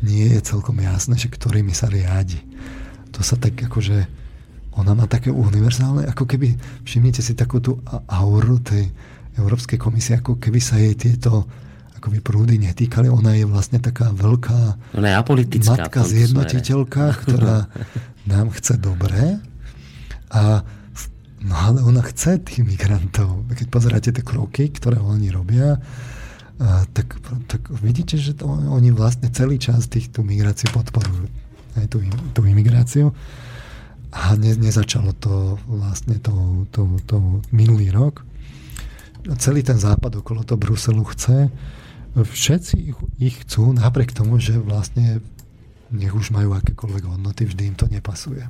nie 0.00 0.32
je 0.32 0.40
celkom 0.40 0.80
jasné, 0.80 1.20
že 1.20 1.28
ktorými 1.28 1.76
sa 1.76 1.92
riadi. 1.92 2.40
To 3.12 3.20
sa 3.20 3.36
tak 3.36 3.60
akože 3.60 4.24
ona 4.74 4.96
má 4.96 5.06
také 5.06 5.30
univerzálne, 5.30 6.08
ako 6.10 6.26
keby, 6.26 6.56
všimnite 6.82 7.22
si 7.22 7.36
takú 7.38 7.62
tú 7.62 7.78
auru 8.10 8.58
tej 8.58 8.90
Európskej 9.38 9.78
komisie, 9.78 10.18
ako 10.18 10.40
keby 10.40 10.58
sa 10.58 10.80
jej 10.80 10.96
tieto 10.98 11.46
akoby 11.94 12.18
prúdy 12.18 12.58
netýkali. 12.58 13.06
Ona 13.06 13.38
je 13.38 13.46
vlastne 13.46 13.78
taká 13.78 14.10
veľká 14.10 14.60
ona 14.98 15.08
je 15.08 15.16
matka 15.62 16.00
zjednotiteľka, 16.02 17.04
ktorá 17.22 17.70
nám 18.32 18.50
chce 18.56 18.80
dobre. 18.82 19.38
A 20.34 20.66
no 21.46 21.54
ale 21.54 21.78
ona 21.86 22.02
chce 22.02 22.42
tých 22.42 22.66
migrantov. 22.66 23.46
Keď 23.54 23.66
pozeráte 23.70 24.10
tie 24.10 24.24
kroky, 24.26 24.68
ktoré 24.68 24.98
oni 24.98 25.30
robia, 25.30 25.78
a, 26.58 26.86
tak, 26.90 27.18
tak 27.46 27.70
vidíte, 27.82 28.18
že 28.18 28.34
to, 28.34 28.46
oni 28.50 28.90
vlastne 28.90 29.30
celý 29.30 29.58
čas 29.62 29.86
tých 29.86 30.10
tú 30.10 30.26
migráciu 30.26 30.70
podporujú. 30.74 31.30
Aj 31.74 31.86
tú, 31.90 32.02
tú 32.34 32.40
imigráciu. 32.46 33.10
A 34.14 34.38
ne, 34.38 34.54
nezačalo 34.54 35.10
to 35.18 35.58
vlastne 35.66 36.22
to, 36.22 36.66
to, 36.70 36.86
to 37.06 37.42
minulý 37.50 37.90
rok. 37.90 38.22
Celý 39.42 39.66
ten 39.66 39.78
západ 39.78 40.22
okolo 40.22 40.46
toho 40.46 40.60
Bruselu 40.60 41.02
chce. 41.02 41.50
Všetci 42.14 42.74
ich, 42.78 42.98
ich 43.18 43.36
chcú, 43.42 43.74
napriek 43.74 44.14
tomu, 44.14 44.38
že 44.38 44.54
vlastne 44.54 45.18
nech 45.90 46.14
už 46.14 46.30
majú 46.30 46.54
akékoľvek 46.54 47.04
hodnoty, 47.10 47.42
vždy 47.46 47.74
im 47.74 47.76
to 47.78 47.90
nepasuje. 47.90 48.46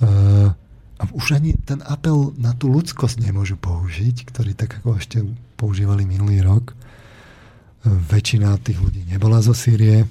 Uh, 0.00 0.52
a 0.96 1.02
už 1.12 1.36
ani 1.36 1.52
ten 1.64 1.84
apel 1.84 2.32
na 2.40 2.56
tú 2.56 2.72
ľudskosť 2.72 3.20
nemôžu 3.20 3.60
použiť, 3.60 4.28
ktorý 4.28 4.56
tak 4.56 4.80
ako 4.80 4.96
ešte 4.96 5.24
používali 5.56 6.08
minulý 6.08 6.40
rok. 6.44 6.72
Uh, 6.72 7.96
väčšina 8.10 8.56
tých 8.60 8.80
ľudí 8.80 9.04
nebola 9.08 9.40
zo 9.40 9.56
Sýrie. 9.56 10.04
Uh, 10.04 10.08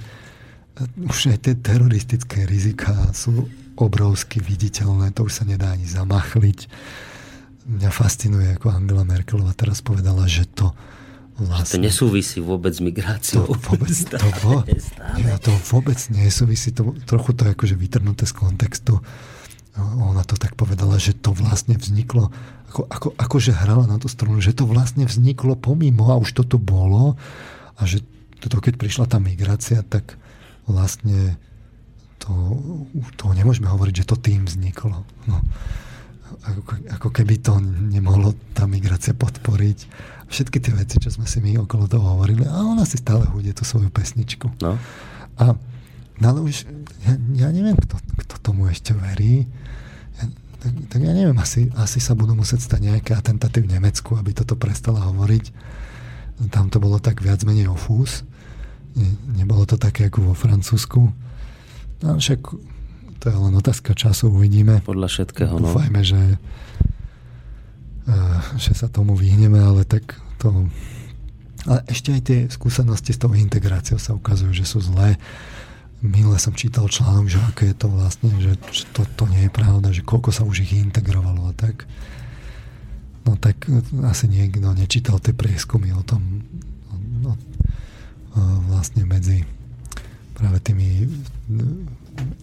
už 1.08 1.32
aj 1.32 1.38
tie 1.48 1.56
teroristické 1.56 2.44
rizika 2.44 2.92
sú 3.16 3.48
obrovsky 3.76 4.40
viditeľné, 4.40 5.12
to 5.12 5.28
už 5.28 5.44
sa 5.44 5.44
nedá 5.48 5.72
ani 5.72 5.88
zamachliť. 5.88 6.60
Mňa 7.66 7.90
fascinuje, 7.92 8.56
ako 8.56 8.72
Angela 8.72 9.04
Merkelová 9.04 9.52
teraz 9.58 9.82
povedala, 9.82 10.30
že 10.30 10.46
to 10.48 10.72
vlastne... 11.40 11.82
To 11.82 11.88
nesúvisí 11.90 12.40
vôbec 12.40 12.72
s 12.72 12.80
migráciou. 12.80 13.48
To 13.48 13.58
vôbec, 13.58 13.92
to, 13.92 14.28
vo, 14.46 14.64
ja, 15.20 15.36
to 15.42 15.52
vôbec 15.72 15.98
nesúvisí, 16.14 16.72
to, 16.72 16.96
trochu 17.04 17.36
to 17.36 17.48
je 17.48 17.52
akože 17.56 17.76
vytrhnuté 17.76 18.24
z 18.24 18.34
kontextu. 18.36 19.02
Ona 19.80 20.24
to 20.24 20.40
tak 20.40 20.56
povedala, 20.56 20.96
že 20.96 21.12
to 21.12 21.36
vlastne 21.36 21.76
vzniklo, 21.76 22.32
ako, 22.72 22.82
ako, 22.88 23.08
akože 23.20 23.52
hrala 23.52 23.86
na 23.92 24.00
tú 24.00 24.08
stranu, 24.08 24.40
že 24.40 24.56
to 24.56 24.64
vlastne 24.64 25.04
vzniklo 25.04 25.60
pomimo 25.60 26.12
a 26.12 26.20
už 26.20 26.32
to 26.32 26.44
tu 26.48 26.58
bolo 26.60 27.20
a 27.76 27.82
že 27.84 28.00
toto, 28.40 28.64
keď 28.64 28.80
prišla 28.80 29.06
tá 29.12 29.20
migrácia, 29.20 29.84
tak 29.84 30.16
vlastne 30.64 31.36
to, 32.24 32.32
to 33.20 33.26
nemôžeme 33.36 33.68
hovoriť, 33.68 34.06
že 34.06 34.08
to 34.08 34.16
tým 34.16 34.48
vzniklo. 34.48 35.04
No, 35.28 35.38
ako, 36.46 36.74
ako 36.90 37.10
keby 37.14 37.42
to 37.42 37.60
nemohlo 37.64 38.34
tá 38.56 38.66
migrácia 38.66 39.14
podporiť. 39.14 39.88
Všetky 40.26 40.58
tie 40.58 40.74
veci, 40.74 40.98
čo 40.98 41.14
sme 41.14 41.30
si 41.30 41.38
my 41.38 41.62
okolo 41.62 41.86
toho 41.86 42.18
hovorili, 42.18 42.50
a 42.50 42.66
ona 42.66 42.82
si 42.82 42.98
stále 42.98 43.30
hudie 43.30 43.54
tú 43.54 43.62
svoju 43.62 43.94
pesničku. 43.94 44.50
No. 44.58 44.74
A, 45.38 45.54
no 46.18 46.26
ale 46.26 46.40
už, 46.42 46.66
ja, 47.06 47.14
ja 47.46 47.48
neviem, 47.54 47.78
kto, 47.78 48.02
kto 48.26 48.36
tomu 48.42 48.66
ešte 48.72 48.98
verí. 48.98 49.46
Tak, 50.66 50.98
tak 50.98 51.00
ja 51.06 51.14
neviem, 51.14 51.38
asi, 51.38 51.70
asi 51.78 52.02
sa 52.02 52.18
budú 52.18 52.34
musieť 52.34 52.66
stať 52.66 52.90
nejaké 52.90 53.14
atentáty 53.14 53.62
v 53.62 53.70
Nemecku, 53.70 54.18
aby 54.18 54.34
toto 54.34 54.58
prestala 54.58 55.06
hovoriť. 55.14 55.54
Tam 56.50 56.74
to 56.74 56.82
bolo 56.82 56.98
tak 56.98 57.22
viac 57.22 57.46
menej 57.46 57.70
ofús. 57.70 58.26
Ne, 58.98 59.14
nebolo 59.38 59.62
to 59.70 59.78
také 59.78 60.10
ako 60.10 60.32
vo 60.32 60.34
Francúzsku. 60.34 61.14
No 62.02 62.18
však 62.18 62.40
to 63.22 63.26
je 63.30 63.38
len 63.38 63.54
otázka 63.54 63.94
času, 63.94 64.34
uvidíme. 64.34 64.82
Podľa 64.82 65.06
všetkého, 65.06 65.54
no. 65.62 65.70
Dúfajme, 65.70 66.02
že, 66.02 66.42
uh, 68.10 68.42
že 68.58 68.74
sa 68.74 68.90
tomu 68.90 69.14
vyhneme, 69.14 69.62
ale 69.62 69.86
tak 69.86 70.18
to... 70.42 70.66
Ale 71.70 71.82
ešte 71.90 72.10
aj 72.10 72.22
tie 72.26 72.40
skúsenosti 72.50 73.14
s 73.14 73.22
tou 73.22 73.34
integráciou 73.38 74.02
sa 74.02 74.18
ukazujú, 74.18 74.50
že 74.50 74.66
sú 74.66 74.82
zlé 74.82 75.18
minule 76.06 76.38
som 76.38 76.54
čítal 76.54 76.86
článok, 76.86 77.26
že 77.28 77.40
aké 77.42 77.74
je 77.74 77.78
to 77.78 77.88
vlastne, 77.90 78.30
že, 78.38 78.56
to, 78.94 79.04
to 79.18 79.26
nie 79.30 79.50
je 79.50 79.52
pravda, 79.52 79.90
že 79.90 80.06
koľko 80.06 80.30
sa 80.30 80.46
už 80.46 80.64
ich 80.64 80.78
integrovalo 80.78 81.50
a 81.50 81.54
tak. 81.58 81.90
No 83.26 83.36
tak 83.42 83.66
e, 83.66 83.82
asi 84.06 84.30
niekto 84.30 84.70
nečítal 84.78 85.18
tie 85.18 85.34
prieskumy 85.34 85.90
o 85.92 86.06
tom 86.06 86.46
no, 87.26 87.34
vlastne 88.70 89.08
medzi 89.08 89.42
práve 90.36 90.60
tými 90.60 91.08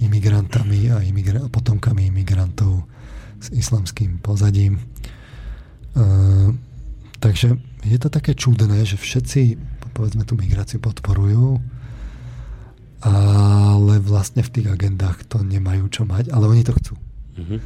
imigrantami 0.01 0.89
a 0.89 1.05
imigra- 1.05 1.49
potomkami 1.53 2.09
imigrantov 2.09 2.89
s 3.43 3.53
islamským 3.53 4.19
pozadím. 4.25 4.81
Uh, 5.93 6.57
takže 7.21 7.61
je 7.85 7.99
to 8.01 8.09
také 8.09 8.33
čudné, 8.33 8.89
že 8.89 8.97
všetci 8.97 9.61
povedzme 9.93 10.25
tú 10.25 10.41
migráciu 10.41 10.81
podporujú, 10.81 11.61
ale 13.03 13.99
vlastne 13.99 14.47
v 14.47 14.53
tých 14.55 14.69
agendách 14.71 15.27
to 15.27 15.43
nemajú 15.43 15.91
čo 15.91 16.03
mať, 16.07 16.31
ale 16.31 16.47
oni 16.47 16.63
to 16.63 16.73
chcú. 16.79 16.95
Mm-hmm. 17.35 17.61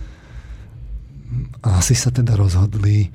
A 1.60 1.68
asi 1.76 1.92
sa 1.92 2.08
teda 2.08 2.38
rozhodli 2.40 3.12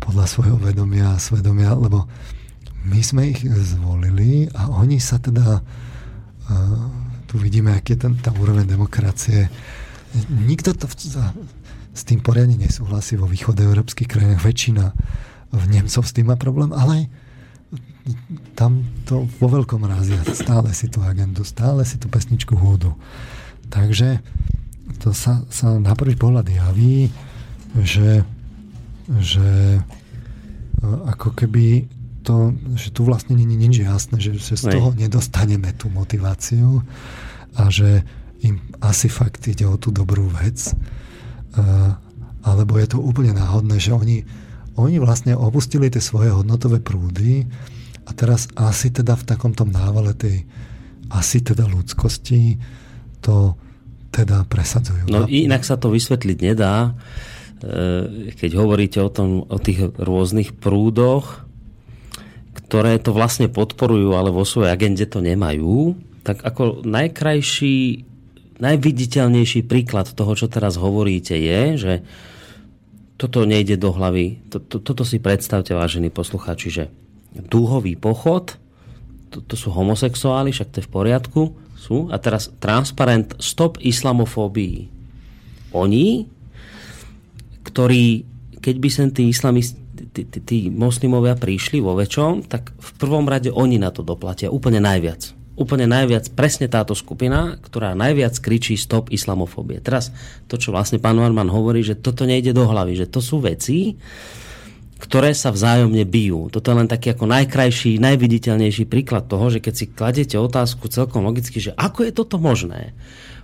podľa 0.00 0.24
svojho 0.24 0.56
vedomia 0.56 1.12
a 1.12 1.20
svedomia, 1.20 1.76
lebo 1.76 2.08
my 2.88 3.00
sme 3.04 3.36
ich 3.36 3.44
zvolili 3.44 4.48
a 4.56 4.72
oni 4.72 4.96
sa 4.96 5.20
teda 5.20 5.60
uh, 5.60 6.84
tu 7.28 7.36
vidíme, 7.36 7.76
aký 7.76 7.94
je 7.94 8.08
ten, 8.08 8.16
tá 8.16 8.32
úroveň 8.32 8.64
demokracie. 8.64 9.52
Nikto 10.32 10.72
to 10.74 10.88
s 10.90 12.02
tým 12.02 12.24
poriadne 12.24 12.56
nesúhlasí 12.56 13.20
vo 13.20 13.28
východoeurópskych 13.28 14.08
krajinách. 14.08 14.42
Väčšina 14.42 14.84
v 15.52 15.64
Nemcov 15.68 16.02
s 16.08 16.14
tým 16.16 16.32
má 16.32 16.40
problém, 16.40 16.72
ale 16.72 16.90
aj 16.90 17.04
tam 18.54 18.84
to 19.06 19.26
vo 19.38 19.48
veľkom 19.48 19.84
razia. 19.86 20.20
Stále 20.30 20.72
si 20.76 20.90
tú 20.90 21.00
agendu, 21.04 21.44
stále 21.46 21.84
si 21.86 21.96
tú 21.96 22.06
pesničku 22.08 22.54
hôdu. 22.56 22.94
Takže 23.70 24.20
to 25.00 25.14
sa, 25.14 25.46
sa 25.48 25.78
na 25.78 25.94
prvý 25.94 26.18
pohľad 26.18 26.50
javí, 26.50 27.08
že, 27.80 28.26
že 29.22 29.78
e, 29.78 29.80
ako 30.84 31.32
keby 31.38 31.86
to, 32.20 32.52
že 32.76 32.92
tu 32.92 33.08
vlastne 33.08 33.38
je 33.38 33.46
nič 33.46 33.80
jasné, 33.80 34.20
že, 34.20 34.36
že 34.36 34.54
z 34.60 34.76
toho 34.76 34.92
nedostaneme 34.92 35.72
tú 35.72 35.88
motiváciu 35.88 36.84
a 37.56 37.72
že 37.72 38.04
im 38.44 38.60
asi 38.84 39.08
fakt 39.08 39.48
ide 39.48 39.64
o 39.64 39.80
tú 39.80 39.88
dobrú 39.92 40.28
vec. 40.28 40.72
Uh, 41.56 41.96
alebo 42.44 42.78
je 42.80 42.88
to 42.88 42.98
úplne 43.00 43.36
náhodné, 43.36 43.76
že 43.76 43.92
oni, 43.92 44.24
oni 44.76 44.96
vlastne 45.00 45.36
opustili 45.36 45.92
tie 45.92 46.00
svoje 46.00 46.32
hodnotové 46.32 46.80
prúdy 46.80 47.44
a 48.10 48.12
teraz 48.12 48.50
asi 48.58 48.90
teda 48.90 49.14
v 49.14 49.22
takomto 49.22 49.62
návale 49.62 50.18
tej 50.18 50.42
asi 51.14 51.42
teda 51.46 51.70
ľudskosti 51.70 52.58
to 53.22 53.54
teda 54.10 54.42
presadzujú. 54.50 55.06
No 55.06 55.30
inak 55.30 55.62
sa 55.62 55.78
to 55.78 55.94
vysvetliť 55.94 56.38
nedá, 56.42 56.90
e, 57.62 58.30
keď 58.34 58.50
hovoríte 58.58 58.98
o, 58.98 59.10
tom, 59.10 59.46
o 59.46 59.58
tých 59.62 59.94
rôznych 59.94 60.58
prúdoch, 60.58 61.46
ktoré 62.66 62.98
to 62.98 63.14
vlastne 63.14 63.46
podporujú, 63.46 64.14
ale 64.18 64.34
vo 64.34 64.42
svojej 64.42 64.74
agende 64.74 65.06
to 65.06 65.22
nemajú, 65.22 65.94
tak 66.26 66.42
ako 66.42 66.82
najkrajší, 66.82 68.06
najviditeľnejší 68.58 69.66
príklad 69.66 70.10
toho, 70.10 70.34
čo 70.34 70.50
teraz 70.50 70.74
hovoríte, 70.74 71.38
je, 71.38 71.62
že 71.78 71.94
toto 73.14 73.46
nejde 73.46 73.78
do 73.78 73.94
hlavy. 73.94 74.42
Toto 74.66 75.02
si 75.06 75.20
predstavte, 75.20 75.76
vážení 75.76 76.08
posluchači, 76.08 76.68
že 76.72 76.84
dúhový 77.34 77.94
pochod, 77.94 78.58
to, 79.30 79.38
to 79.46 79.54
sú 79.54 79.70
homosexuáli, 79.70 80.50
však 80.50 80.70
to 80.74 80.78
je 80.82 80.86
v 80.86 80.92
poriadku, 80.92 81.42
sú. 81.80 82.10
A 82.12 82.20
teraz 82.20 82.52
transparent 82.60 83.38
Stop 83.40 83.80
islamofóbii. 83.80 84.90
Oni, 85.72 86.26
ktorí, 87.62 88.26
keď 88.58 88.76
by 88.76 88.88
sem 88.90 89.08
tí 89.14 89.30
islamisti, 89.30 89.78
tí, 90.10 90.26
tí, 90.26 90.38
tí 90.42 90.58
moslimovia 90.68 91.38
prišli 91.38 91.78
vo 91.78 91.94
väčšom, 91.94 92.50
tak 92.50 92.74
v 92.74 92.90
prvom 92.98 93.24
rade 93.24 93.54
oni 93.54 93.78
na 93.78 93.94
to 93.94 94.02
doplatia 94.02 94.50
úplne 94.50 94.82
najviac. 94.82 95.32
Úplne 95.60 95.86
najviac, 95.86 96.32
presne 96.32 96.72
táto 96.72 96.96
skupina, 96.96 97.60
ktorá 97.60 97.92
najviac 97.92 98.32
kričí 98.40 98.80
stop 98.80 99.12
islamofóbie. 99.12 99.78
Teraz 99.84 100.08
to, 100.48 100.56
čo 100.56 100.72
vlastne 100.72 100.96
pán 100.96 101.20
Varman 101.20 101.52
hovorí, 101.52 101.84
že 101.84 102.00
toto 102.00 102.24
nejde 102.24 102.56
do 102.56 102.64
hlavy, 102.64 102.96
že 102.96 103.06
to 103.06 103.20
sú 103.20 103.44
veci, 103.44 103.94
ktoré 105.00 105.32
sa 105.32 105.48
vzájomne 105.48 106.04
bijú. 106.04 106.52
Toto 106.52 106.68
je 106.70 106.76
len 106.76 106.86
taký 106.86 107.16
ako 107.16 107.24
najkrajší, 107.24 107.96
najviditeľnejší 107.96 108.84
príklad 108.84 109.26
toho, 109.26 109.48
že 109.48 109.64
keď 109.64 109.74
si 109.74 109.84
kladete 109.88 110.36
otázku 110.36 110.92
celkom 110.92 111.24
logicky, 111.24 111.56
že 111.56 111.72
ako 111.74 112.04
je 112.04 112.12
toto 112.12 112.36
možné, 112.36 112.92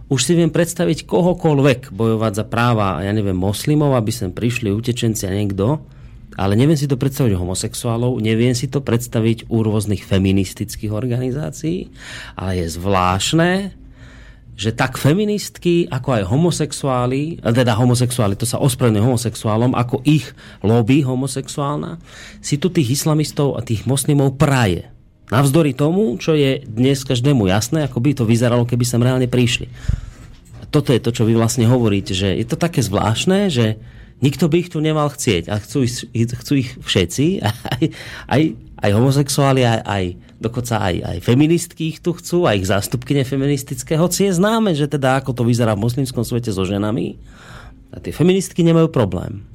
už 0.06 0.22
si 0.22 0.38
viem 0.38 0.52
predstaviť 0.52 1.08
kohokoľvek 1.08 1.90
bojovať 1.90 2.32
za 2.36 2.44
práva, 2.46 3.02
ja 3.02 3.10
neviem, 3.10 3.34
moslimov, 3.34 3.96
aby 3.98 4.12
sem 4.12 4.30
prišli 4.30 4.70
utečenci 4.70 5.26
a 5.26 5.34
niekto, 5.34 5.82
ale 6.36 6.52
neviem 6.54 6.76
si 6.76 6.84
to 6.84 7.00
predstaviť 7.00 7.32
homosexuálov, 7.32 8.20
neviem 8.20 8.52
si 8.52 8.68
to 8.68 8.84
predstaviť 8.84 9.48
u 9.48 9.64
rôznych 9.64 10.04
feministických 10.04 10.92
organizácií, 10.92 11.88
ale 12.36 12.62
je 12.62 12.66
zvláštne, 12.76 13.50
že 14.56 14.72
tak 14.72 14.96
feministky, 14.96 15.84
ako 15.92 16.16
aj 16.16 16.22
homosexuáli, 16.32 17.44
teda 17.44 17.76
homosexuáli, 17.76 18.40
to 18.40 18.48
sa 18.48 18.56
ospravedlňuje 18.56 19.04
homosexuálom, 19.04 19.76
ako 19.76 20.00
ich 20.08 20.32
lobby 20.64 21.04
homosexuálna, 21.04 22.00
si 22.40 22.56
tu 22.56 22.72
tých 22.72 22.96
islamistov 22.96 23.60
a 23.60 23.60
tých 23.60 23.84
moslimov 23.84 24.40
praje. 24.40 24.88
Navzdory 25.28 25.76
tomu, 25.76 26.16
čo 26.16 26.32
je 26.32 26.64
dnes 26.64 26.96
každému 27.04 27.52
jasné, 27.52 27.84
ako 27.84 28.00
by 28.00 28.16
to 28.16 28.24
vyzeralo, 28.24 28.64
keby 28.64 28.88
sem 28.88 29.04
reálne 29.04 29.28
prišli. 29.28 29.68
A 30.62 30.64
toto 30.72 30.88
je 30.96 31.04
to, 31.04 31.12
čo 31.12 31.28
vy 31.28 31.36
vlastne 31.36 31.68
hovoríte, 31.68 32.16
že 32.16 32.32
je 32.32 32.46
to 32.48 32.56
také 32.56 32.80
zvláštne, 32.80 33.52
že 33.52 33.76
nikto 34.24 34.48
by 34.48 34.56
ich 34.64 34.72
tu 34.72 34.80
nemal 34.80 35.12
chcieť. 35.12 35.52
A 35.52 35.60
chcú, 35.60 35.84
chcú 36.16 36.52
ich 36.56 36.70
všetci, 36.80 37.44
aj, 37.76 37.84
aj, 38.32 38.42
aj 38.80 38.90
homosexuáli, 38.96 39.68
aj, 39.68 39.80
aj 39.84 40.04
dokonca 40.36 40.80
aj, 40.80 40.94
aj 41.00 41.18
feministky 41.24 41.96
ich 41.96 41.98
tu 42.04 42.12
chcú, 42.12 42.44
aj 42.44 42.56
ich 42.60 42.68
zástupkyne 42.68 43.24
feministické, 43.24 43.96
hoci 43.96 44.28
je 44.28 44.36
známe, 44.36 44.76
že 44.76 44.88
teda 44.88 45.20
ako 45.20 45.32
to 45.32 45.42
vyzerá 45.48 45.72
v 45.72 45.84
moslimskom 45.88 46.24
svete 46.24 46.52
so 46.52 46.64
ženami, 46.64 47.16
a 47.94 48.02
tie 48.02 48.12
feministky 48.12 48.60
nemajú 48.60 48.92
problém. 48.92 49.46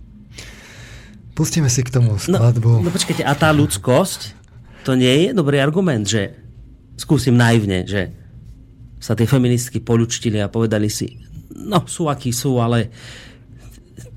Pustíme 1.38 1.70
si 1.70 1.86
k 1.86 1.94
tomu 1.94 2.18
no, 2.18 2.22
skladbu. 2.22 2.82
No, 2.82 2.90
no 2.90 2.92
počkajte, 2.92 3.22
a 3.22 3.34
tá 3.38 3.54
ľudskosť, 3.54 4.34
to 4.82 4.98
nie 4.98 5.30
je 5.30 5.38
dobrý 5.38 5.62
argument, 5.62 6.10
že 6.10 6.34
skúsim 6.98 7.38
naivne, 7.38 7.86
že 7.86 8.10
sa 9.02 9.14
tie 9.14 9.30
feministky 9.30 9.82
polučtili 9.82 10.42
a 10.42 10.50
povedali 10.50 10.90
si, 10.90 11.22
no 11.54 11.86
sú 11.86 12.10
akí 12.10 12.34
sú, 12.34 12.58
ale 12.62 12.90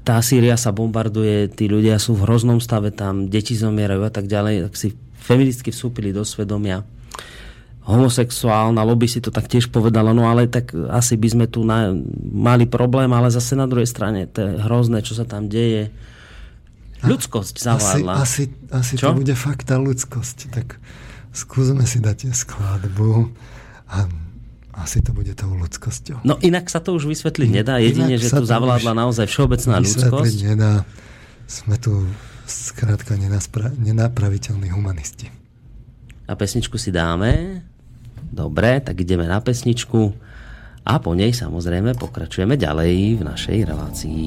tá 0.04 0.20
Sýria 0.20 0.60
sa 0.60 0.72
bombarduje, 0.72 1.48
tí 1.48 1.64
ľudia 1.64 1.96
sú 1.96 2.12
v 2.12 2.28
hroznom 2.28 2.60
stave 2.60 2.92
tam, 2.92 3.32
deti 3.32 3.56
zomierajú 3.56 4.04
a 4.04 4.12
tak 4.12 4.28
ďalej, 4.28 4.68
tak 4.68 4.74
si 4.76 4.92
feministky 5.24 5.72
vstúpili 5.72 6.12
do 6.12 6.20
svedomia. 6.20 6.84
Homosexuálna 7.84 8.80
lobby 8.80 9.08
si 9.08 9.20
to 9.20 9.28
tak 9.28 9.48
tiež 9.48 9.68
povedala, 9.68 10.16
no 10.16 10.24
ale 10.24 10.48
tak 10.48 10.72
asi 10.72 11.20
by 11.20 11.28
sme 11.28 11.46
tu 11.48 11.64
na, 11.64 11.92
mali 12.32 12.64
problém, 12.64 13.12
ale 13.12 13.28
zase 13.28 13.56
na 13.56 13.68
druhej 13.68 13.88
strane, 13.88 14.24
to 14.24 14.40
je 14.40 14.50
hrozné, 14.60 15.04
čo 15.04 15.12
sa 15.12 15.28
tam 15.28 15.52
deje. 15.52 15.92
Ľudskosť 17.04 17.60
zavádla. 17.60 18.24
Asi, 18.24 18.48
asi, 18.72 18.96
asi 18.96 19.00
to 19.00 19.12
bude 19.12 19.36
fakt 19.36 19.68
tá 19.68 19.76
ľudskosť. 19.76 20.38
Tak 20.48 20.80
skúsme 21.36 21.84
si 21.84 22.00
dať 22.00 22.32
skladbu 22.32 23.28
a 23.92 24.08
asi 24.80 25.04
to 25.04 25.12
bude 25.12 25.30
tou 25.36 25.52
ľudskosťou. 25.52 26.24
No 26.24 26.40
inak 26.40 26.72
sa 26.72 26.80
to 26.80 26.96
už 26.96 27.04
vysvetliť 27.04 27.50
nedá. 27.52 27.76
Jedine, 27.84 28.16
že 28.16 28.32
tu 28.32 28.48
zavládla 28.48 28.96
naozaj 28.96 29.28
všeobecná 29.28 29.84
ľudskosť. 29.84 30.36
nedá. 30.56 30.88
Sme 31.44 31.76
tu 31.76 32.08
skrátka 32.46 33.16
nenapraviteľní 33.78 34.68
humanisti. 34.70 35.28
A 36.24 36.32
pesničku 36.32 36.80
si 36.80 36.88
dáme. 36.88 37.62
Dobre, 38.32 38.80
tak 38.80 39.00
ideme 39.00 39.28
na 39.28 39.38
pesničku 39.44 40.16
a 40.84 41.00
po 41.00 41.16
nej 41.16 41.32
samozrejme 41.32 41.96
pokračujeme 41.96 42.60
ďalej 42.60 43.20
v 43.20 43.22
našej 43.24 43.58
relácii. 43.64 44.26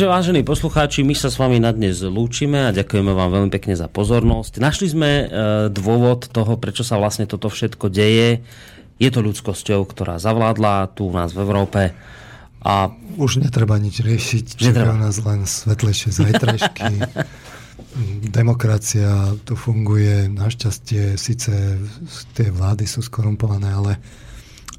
Takže 0.00 0.16
vážení 0.16 0.40
poslucháči, 0.40 1.04
my 1.04 1.12
sa 1.12 1.28
s 1.28 1.36
vami 1.36 1.60
na 1.60 1.76
dnes 1.76 2.00
lúčime 2.00 2.64
a 2.64 2.72
ďakujeme 2.72 3.12
vám 3.12 3.36
veľmi 3.36 3.50
pekne 3.52 3.76
za 3.76 3.84
pozornosť. 3.84 4.56
Našli 4.56 4.88
sme 4.88 5.10
e, 5.12 5.24
dôvod 5.68 6.24
toho, 6.32 6.56
prečo 6.56 6.80
sa 6.80 6.96
vlastne 6.96 7.28
toto 7.28 7.52
všetko 7.52 7.92
deje. 7.92 8.40
Je 8.96 9.08
to 9.12 9.20
ľudskosťou, 9.20 9.84
ktorá 9.84 10.16
zavládla 10.16 10.96
tu 10.96 11.04
u 11.04 11.12
nás 11.12 11.36
v 11.36 11.44
Európe. 11.44 11.92
A 12.64 12.96
už 13.20 13.44
netreba 13.44 13.76
nič 13.76 14.00
riešiť, 14.00 14.56
čakajú 14.72 14.96
nás 14.96 15.20
len 15.20 15.44
svetlejšie 15.44 16.16
zajtrajšky. 16.16 16.96
Demokracia 18.40 19.36
tu 19.44 19.52
funguje, 19.52 20.32
našťastie 20.32 21.20
síce 21.20 21.76
tie 22.32 22.48
vlády 22.48 22.88
sú 22.88 23.04
skorumpované, 23.04 23.68
ale, 23.68 24.00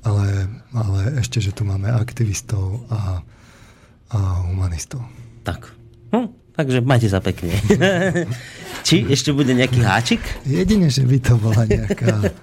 ale, 0.02 0.50
ale 0.74 1.22
ešte, 1.22 1.38
že 1.38 1.54
tu 1.54 1.62
máme 1.62 1.94
aktivistov 1.94 2.90
a 2.90 3.22
a 4.12 4.44
humanistov. 4.48 5.02
Tak. 5.48 5.72
Hm, 6.12 6.28
takže 6.56 6.80
majte 6.84 7.08
sa 7.08 7.24
pekne. 7.24 7.56
Či 8.88 9.08
ešte 9.08 9.32
bude 9.32 9.56
nejaký 9.56 9.80
háčik? 9.82 10.22
Jedine, 10.44 10.92
že 10.92 11.08
by 11.08 11.18
to 11.22 11.34
bola 11.40 11.64
nejaká... 11.64 12.34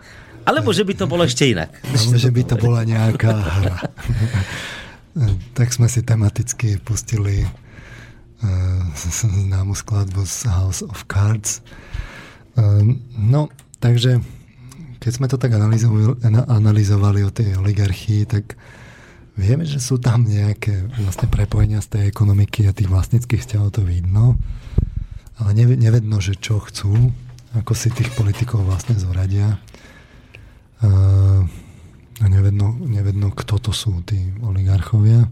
Alebo 0.48 0.72
že 0.72 0.88
by 0.88 0.94
to 0.96 1.04
bolo 1.04 1.28
ešte 1.28 1.52
inak. 1.52 1.76
Alebo 1.84 2.16
že 2.16 2.30
by 2.32 2.42
to 2.48 2.56
bola 2.56 2.80
nejaká 2.88 3.30
hra. 3.36 3.76
tak 5.58 5.68
sme 5.76 5.92
si 5.92 6.00
tematicky 6.00 6.80
pustili 6.80 7.44
uh, 7.44 8.80
známu 8.96 9.76
skladbu 9.76 10.24
z 10.24 10.48
House 10.48 10.80
of 10.80 11.04
Cards. 11.04 11.60
Uh, 12.56 12.96
no, 13.12 13.52
takže 13.76 14.24
keď 14.98 15.12
sme 15.12 15.26
to 15.30 15.36
tak 15.36 15.52
analyzovali, 15.52 16.16
analyzovali 16.48 17.20
o 17.22 17.30
tej 17.30 17.60
oligarchii, 17.60 18.24
tak 18.24 18.56
Vieme, 19.38 19.62
že 19.62 19.78
sú 19.78 20.02
tam 20.02 20.26
nejaké 20.26 20.90
vlastne 20.98 21.30
prepojenia 21.30 21.78
z 21.78 21.94
tej 21.94 22.02
ekonomiky 22.10 22.66
a 22.66 22.74
tých 22.74 22.90
vlastnických 22.90 23.46
vzťahov 23.46 23.70
to 23.70 23.86
vidno, 23.86 24.34
ale 25.38 25.54
nevedno, 25.54 26.18
že 26.18 26.34
čo 26.34 26.58
chcú, 26.58 27.14
ako 27.54 27.70
si 27.70 27.94
tých 27.94 28.10
politikov 28.18 28.66
vlastne 28.66 28.98
zoradia. 28.98 29.62
A 30.82 32.24
nevedno, 32.26 32.74
nevedno, 32.82 33.30
kto 33.30 33.62
to 33.62 33.70
sú 33.70 34.02
tí 34.02 34.18
oligarchovia. 34.42 35.30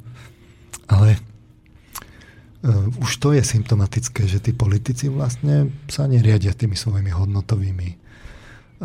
Ale 0.87 1.19
uh, 1.19 2.87
už 3.03 3.11
to 3.19 3.35
je 3.35 3.43
symptomatické, 3.43 4.31
že 4.31 4.39
tí 4.39 4.55
politici 4.55 5.11
vlastne 5.11 5.75
sa 5.91 6.07
neriadia 6.07 6.55
tými 6.55 6.79
svojimi 6.79 7.11
hodnotovými 7.11 7.89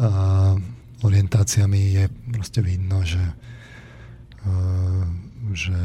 uh, 0.02 0.58
orientáciami. 1.06 1.80
Je 1.94 2.04
proste 2.10 2.66
vidno, 2.66 3.06
že 3.06 3.22
Eh, 3.22 3.51
že 5.52 5.80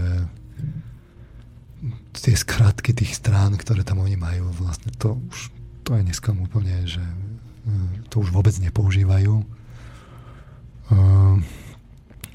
tie 2.17 2.35
skratky 2.35 2.97
tých 2.97 3.21
strán, 3.21 3.55
ktoré 3.61 3.85
tam 3.85 4.01
oni 4.01 4.17
majú, 4.17 4.49
vlastne 4.57 4.89
to 4.97 5.21
už 5.29 5.53
to 5.87 5.95
je 5.95 6.03
dneska 6.03 6.35
úplne, 6.35 6.83
že 6.83 6.99
eh, 6.99 8.11
to 8.11 8.27
už 8.27 8.35
vôbec 8.35 8.57
nepoužívajú. 8.59 9.35
Eh, 10.91 11.37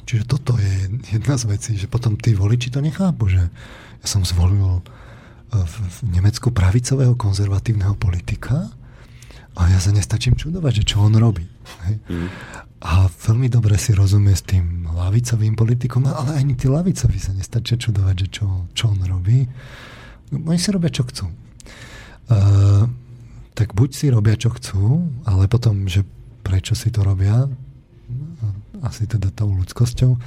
čiže 0.07 0.23
toto 0.23 0.55
je 0.55 1.03
jedna 1.11 1.35
z 1.35 1.43
vecí, 1.51 1.71
že 1.75 1.91
potom 1.91 2.15
tí 2.15 2.31
voliči 2.31 2.71
to 2.71 2.79
nechápu, 2.79 3.27
že 3.27 3.51
ja 4.01 4.07
som 4.07 4.23
zvolil 4.23 4.79
v 5.51 5.75
Nemecku 6.15 6.47
pravicového 6.47 7.11
konzervatívneho 7.19 7.99
politika 7.99 8.71
a 9.55 9.61
ja 9.67 9.79
sa 9.83 9.91
nestačím 9.91 10.39
čudovať, 10.39 10.83
že 10.83 10.95
čo 10.95 11.03
on 11.03 11.13
robí. 11.19 11.43
Hej? 11.87 11.95
Mm. 12.07 12.29
A 12.81 13.05
veľmi 13.11 13.45
dobre 13.51 13.77
si 13.77 13.93
rozumie 13.93 14.33
s 14.33 14.41
tým 14.41 14.89
lavicovým 14.89 15.53
politikom, 15.53 16.07
ale 16.09 16.41
ani 16.41 16.57
tí 16.57 16.65
lavicovi 16.65 17.19
sa 17.21 17.35
nestačia 17.35 17.77
čudovať, 17.77 18.15
že 18.25 18.27
čo, 18.41 18.47
čo 18.73 18.89
on 18.89 19.05
robí. 19.05 19.45
Oni 20.33 20.57
si 20.57 20.73
robia, 20.73 20.89
čo 20.89 21.05
chcú. 21.05 21.29
Uh, 22.31 22.89
tak 23.53 23.77
buď 23.77 23.89
si 23.93 24.07
robia, 24.09 24.33
čo 24.39 24.49
chcú, 24.55 25.05
ale 25.27 25.45
potom, 25.45 25.85
že 25.85 26.07
prečo 26.41 26.73
si 26.73 26.89
to 26.89 27.05
robia, 27.05 27.45
asi 28.81 29.05
teda 29.05 29.29
tou 29.29 29.53
ľudskosťou, 29.53 30.17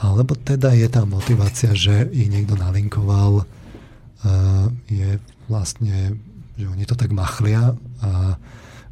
alebo 0.00 0.32
teda 0.40 0.72
je 0.72 0.88
tá 0.88 1.04
motivácia, 1.04 1.76
že 1.76 2.08
ich 2.16 2.32
niekto 2.32 2.56
nalinkoval, 2.56 3.44
uh, 3.44 4.66
je 4.88 5.20
vlastne, 5.52 6.16
že 6.56 6.64
oni 6.64 6.88
to 6.88 6.96
tak 6.96 7.12
machlia 7.12 7.76
a 8.04 8.36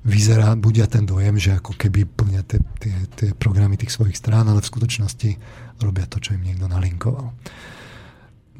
vyzerá, 0.02 0.58
budia 0.58 0.90
ten 0.90 1.06
dojem, 1.06 1.38
že 1.38 1.54
ako 1.54 1.78
keby 1.78 2.08
plnia 2.08 2.42
tie, 2.42 2.58
tie, 2.82 2.94
tie 3.14 3.30
programy 3.38 3.78
tých 3.78 3.94
svojich 3.94 4.18
strán, 4.18 4.50
ale 4.50 4.58
v 4.58 4.70
skutočnosti 4.70 5.30
robia 5.78 6.10
to, 6.10 6.18
čo 6.18 6.34
im 6.34 6.42
niekto 6.42 6.66
nalinkoval. 6.66 7.30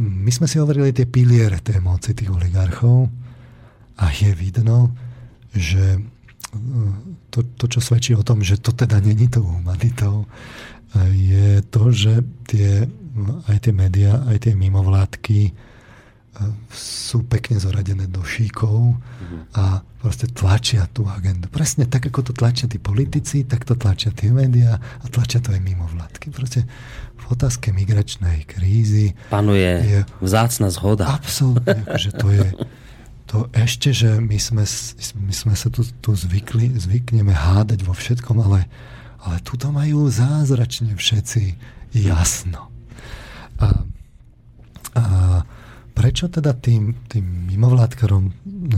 My 0.03 0.31
sme 0.31 0.47
si 0.47 0.63
hovorili 0.63 0.95
tie 0.95 1.07
piliere 1.07 1.59
tej 1.59 1.83
moci 1.83 2.15
tých 2.15 2.31
oligarchov 2.31 3.11
a 3.99 4.05
je 4.15 4.31
vidno, 4.33 4.95
že 5.53 5.99
e, 5.99 6.01
to, 7.29 7.45
to, 7.59 7.65
čo 7.69 7.81
svedčí 7.83 8.15
o 8.15 8.25
tom, 8.25 8.41
že 8.41 8.63
to 8.63 8.73
teda 8.73 9.03
není 9.03 9.27
tou 9.27 9.45
humanitou, 9.45 10.25
e, 10.25 10.27
je 11.11 11.49
to, 11.69 11.91
že 11.91 12.23
tie, 12.47 12.87
aj 13.51 13.69
tie 13.69 13.73
médiá, 13.75 14.23
aj 14.31 14.49
tie 14.49 14.55
mimovládky 14.55 15.72
sú 16.73 17.29
pekne 17.29 17.61
zoradené 17.61 18.09
do 18.09 18.25
šíkov 18.25 18.97
a 19.53 19.85
proste 20.01 20.27
tlačia 20.33 20.89
tú 20.89 21.05
agendu. 21.05 21.47
Presne 21.53 21.85
tak, 21.85 22.09
ako 22.09 22.33
to 22.33 22.33
tlačia 22.33 22.67
tí 22.67 22.81
politici, 22.81 23.45
tak 23.45 23.69
to 23.69 23.77
tlačia 23.77 24.11
tie 24.17 24.33
médiá 24.33 24.81
a 24.81 25.07
tlačia 25.13 25.45
to 25.45 25.53
aj 25.53 25.61
mimo 25.61 25.85
vládky. 25.93 26.33
Proste 26.33 26.65
v 27.21 27.25
otázke 27.29 27.71
migračnej 27.71 28.49
krízy 28.49 29.13
panuje 29.29 29.71
je 29.85 29.99
vzácna 30.25 30.73
zhoda. 30.73 31.21
Absolútne, 31.21 31.85
že 32.01 32.11
to 32.17 32.33
je 32.33 32.49
to 33.33 33.49
ešte, 33.57 33.97
že 33.97 34.21
my 34.21 34.37
sme, 34.37 34.65
my 35.25 35.33
sme 35.33 35.55
sa 35.57 35.73
tu, 35.73 35.81
tu 36.05 36.13
zvykli, 36.13 36.77
zvykneme 36.77 37.33
hádať 37.33 37.81
vo 37.81 37.97
všetkom, 37.97 38.37
ale, 38.45 38.69
ale 39.25 39.41
tuto 39.41 39.73
majú 39.73 40.05
zázračne 40.13 40.93
všetci 40.93 41.57
jasno. 41.97 42.69
A, 43.57 43.89
a 44.93 45.05
prečo 45.93 46.29
teda 46.29 46.57
tým, 46.57 47.07
tým 47.07 47.49
mimovládkarom 47.53 48.25
e, 48.29 48.33
e, 48.33 48.75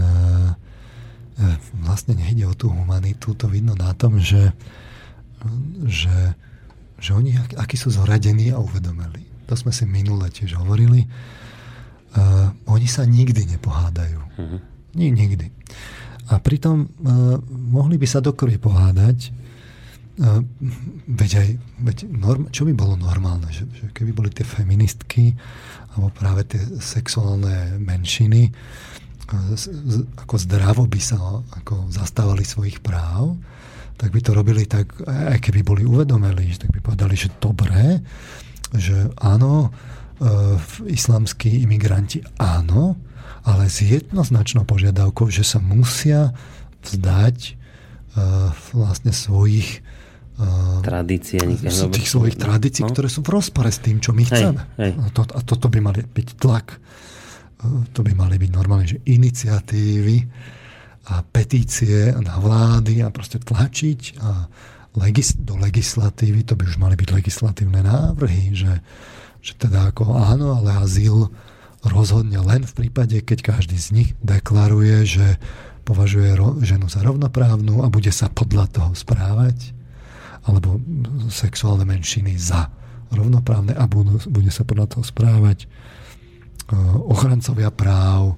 vlastne 1.82 2.18
nejde 2.18 2.44
o 2.46 2.54
tú 2.54 2.70
humanitu, 2.70 3.34
to 3.38 3.46
vidno 3.46 3.78
na 3.78 3.94
tom, 3.94 4.18
že, 4.18 4.52
že, 5.86 6.34
že 6.98 7.10
oni 7.14 7.38
ak, 7.38 7.58
akí 7.58 7.78
sú 7.78 7.94
zoradení 7.94 8.50
a 8.50 8.58
uvedomili. 8.58 9.24
To 9.46 9.54
sme 9.54 9.70
si 9.70 9.84
minule 9.86 10.26
tiež 10.30 10.58
hovorili. 10.58 11.04
E, 11.04 11.08
oni 12.66 12.88
sa 12.90 13.06
nikdy 13.06 13.46
nepohádajú. 13.56 14.20
Mm-hmm. 14.38 14.60
Nie, 14.94 15.10
nikdy. 15.10 15.46
A 16.32 16.40
pritom 16.40 16.86
e, 16.86 16.88
mohli 17.50 18.00
by 18.00 18.06
sa 18.08 18.24
dokrvi 18.24 18.56
pohádať, 18.56 19.28
e, 19.28 19.30
veď 21.04 21.30
aj, 21.36 21.48
veď 21.84 21.96
norm, 22.08 22.48
čo 22.48 22.64
by 22.64 22.72
bolo 22.72 22.96
normálne, 22.96 23.50
že, 23.52 23.68
že 23.68 23.92
keby 23.92 24.16
boli 24.16 24.30
tie 24.32 24.46
feministky 24.46 25.36
alebo 25.94 26.10
práve 26.10 26.42
tie 26.46 26.62
sexuálne 26.82 27.78
menšiny 27.78 28.50
ako 30.20 30.34
zdravo 30.36 30.84
by 30.84 31.00
sa 31.00 31.16
ako 31.64 31.88
zastávali 31.88 32.44
svojich 32.44 32.84
práv, 32.84 33.40
tak 33.96 34.12
by 34.12 34.20
to 34.20 34.36
robili 34.36 34.66
tak, 34.66 34.90
aj 35.06 35.38
keby 35.40 35.64
boli 35.64 35.82
uvedomili, 35.86 36.52
tak 36.58 36.74
by 36.74 36.80
povedali, 36.82 37.14
že 37.14 37.32
dobré, 37.38 38.02
že 38.74 39.08
áno, 39.22 39.70
e, 39.70 40.28
islamskí 40.90 41.62
imigranti 41.62 42.20
áno, 42.36 42.98
ale 43.46 43.70
s 43.70 43.80
jednoznačnou 43.80 44.66
požiadavkou, 44.66 45.30
že 45.30 45.46
sa 45.46 45.62
musia 45.62 46.34
vzdať 46.82 47.38
e, 47.48 47.52
vlastne 48.74 49.14
svojich 49.14 49.83
tradície. 50.82 51.38
Z 51.38 51.90
tých 51.94 52.08
svojich 52.10 52.36
tradícií, 52.36 52.82
no? 52.82 52.90
ktoré 52.90 53.06
sú 53.06 53.22
v 53.22 53.38
rozpore 53.38 53.70
s 53.70 53.78
tým, 53.78 54.02
čo 54.02 54.10
my 54.10 54.22
chceme. 54.26 54.60
Hej, 54.76 54.90
hej. 54.90 54.92
A, 54.98 55.04
to, 55.14 55.22
a 55.22 55.40
toto 55.46 55.70
by 55.70 55.78
mali 55.78 56.02
byť 56.02 56.28
tlak. 56.36 56.66
To 57.64 58.00
by 58.04 58.12
mali 58.12 58.36
byť 58.36 58.50
normálne, 58.52 58.84
že 58.84 59.00
iniciatívy 59.08 60.16
a 61.04 61.20
petície 61.24 62.12
na 62.16 62.36
vlády 62.40 63.04
a 63.04 63.08
proste 63.12 63.40
tlačiť 63.40 64.00
a 64.20 64.48
legis, 65.00 65.36
do 65.36 65.56
legislatívy, 65.56 66.44
to 66.44 66.56
by 66.56 66.64
už 66.64 66.76
mali 66.80 66.96
byť 66.96 67.08
legislatívne 67.12 67.84
návrhy, 67.84 68.56
že, 68.56 68.80
že 69.44 69.52
teda 69.56 69.92
ako 69.92 70.16
áno, 70.16 70.56
ale 70.60 70.80
azyl 70.80 71.28
rozhodne 71.84 72.40
len 72.40 72.64
v 72.64 72.72
prípade, 72.84 73.20
keď 73.20 73.54
každý 73.56 73.76
z 73.76 73.88
nich 73.92 74.10
deklaruje, 74.24 75.04
že 75.04 75.26
považuje 75.84 76.32
ženu 76.64 76.88
za 76.88 77.04
rovnoprávnu 77.04 77.84
a 77.84 77.92
bude 77.92 78.08
sa 78.08 78.32
podľa 78.32 78.66
toho 78.72 78.90
správať 78.96 79.76
alebo 80.44 80.80
sexuálne 81.32 81.88
menšiny 81.88 82.36
za 82.36 82.68
rovnoprávne 83.14 83.72
a 83.76 83.84
budú, 83.86 84.18
bude 84.28 84.50
sa 84.50 84.66
podľa 84.66 84.96
toho 84.96 85.04
správať 85.06 85.64
e, 85.64 85.66
ochrancovia 87.08 87.70
práv 87.70 88.34
e, 88.34 88.36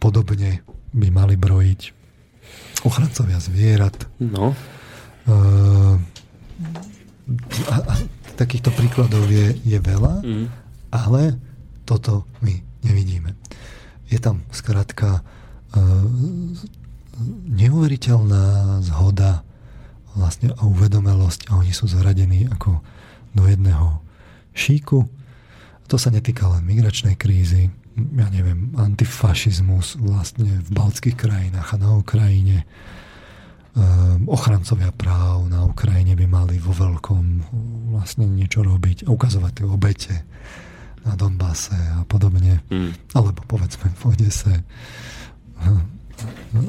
podobne 0.00 0.64
by 0.92 1.08
mali 1.12 1.34
brojiť 1.36 1.80
ochrancovia 2.82 3.38
zvierat. 3.38 4.08
No. 4.18 4.50
E, 4.50 4.56
a, 7.70 7.76
a 7.78 7.94
takýchto 8.34 8.74
príkladov 8.74 9.28
je, 9.30 9.54
je 9.62 9.78
veľa, 9.78 10.14
mm. 10.24 10.46
ale 10.90 11.38
toto 11.86 12.26
my 12.42 12.58
nevidíme. 12.82 13.36
Je 14.10 14.18
tam 14.18 14.44
skrátka 14.52 15.24
neuveriteľná 17.48 18.76
zhoda 18.84 19.40
vlastne 20.16 20.52
a 20.52 20.62
uvedomelosť 20.64 21.48
a 21.48 21.60
oni 21.60 21.72
sú 21.72 21.88
zradení 21.88 22.48
ako 22.48 22.80
do 23.32 23.42
jedného 23.48 24.00
šíku. 24.52 25.08
To 25.88 25.96
sa 25.96 26.12
netýka 26.12 26.48
len 26.48 26.64
migračnej 26.64 27.16
krízy, 27.16 27.72
ja 27.96 28.28
neviem, 28.32 28.72
antifašizmus 28.76 30.00
vlastne 30.00 30.64
v 30.64 30.68
baltských 30.72 31.16
krajinách 31.16 31.76
a 31.76 31.80
na 31.80 31.90
Ukrajine. 31.96 32.64
Um, 33.72 34.28
ochrancovia 34.28 34.92
práv 34.92 35.48
na 35.48 35.64
Ukrajine 35.64 36.12
by 36.12 36.28
mali 36.28 36.60
vo 36.60 36.76
veľkom 36.76 37.24
vlastne 37.96 38.28
niečo 38.28 38.60
robiť 38.60 39.08
a 39.08 39.12
ukazovať 39.12 39.52
tie 39.56 39.64
obete 39.64 40.14
na 41.08 41.16
Donbase 41.16 41.72
a 41.72 42.04
podobne. 42.04 42.60
Mm. 42.68 42.92
Alebo 43.16 43.40
povedzme 43.48 43.88
v 43.88 44.02
Odese 44.12 44.60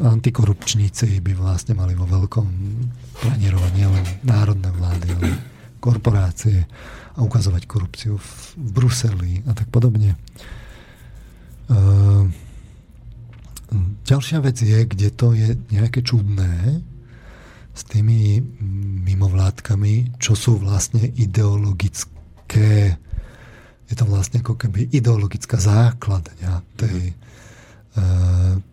antikorupčníci 0.03 1.19
by 1.19 1.33
vlastne 1.35 1.75
mali 1.75 1.93
vo 1.93 2.07
veľkom 2.07 2.47
planírovať 3.19 3.71
nielen 3.75 4.05
národné 4.23 4.69
vlády, 4.71 5.07
ale 5.13 5.29
korporácie 5.83 6.63
a 7.13 7.19
ukazovať 7.21 7.67
korupciu 7.67 8.15
v, 8.17 8.29
v 8.57 8.69
Bruseli 8.71 9.33
a 9.45 9.51
tak 9.51 9.67
podobne. 9.69 10.15
Uh, 11.67 12.25
ďalšia 14.07 14.39
vec 14.43 14.57
je, 14.59 14.79
kde 14.87 15.09
to 15.13 15.35
je 15.35 15.55
nejaké 15.69 16.01
čudné 16.01 16.81
s 17.73 17.81
tými 17.89 18.39
mimovládkami, 19.03 20.17
čo 20.21 20.37
sú 20.37 20.61
vlastne 20.61 21.09
ideologické 21.17 22.97
je 23.83 23.99
to 23.99 24.09
vlastne 24.09 24.41
ako 24.41 24.57
keby 24.57 24.89
ideologická 24.89 25.59
základňa 25.59 26.65
tej, 26.79 27.13
uh, 27.13 27.32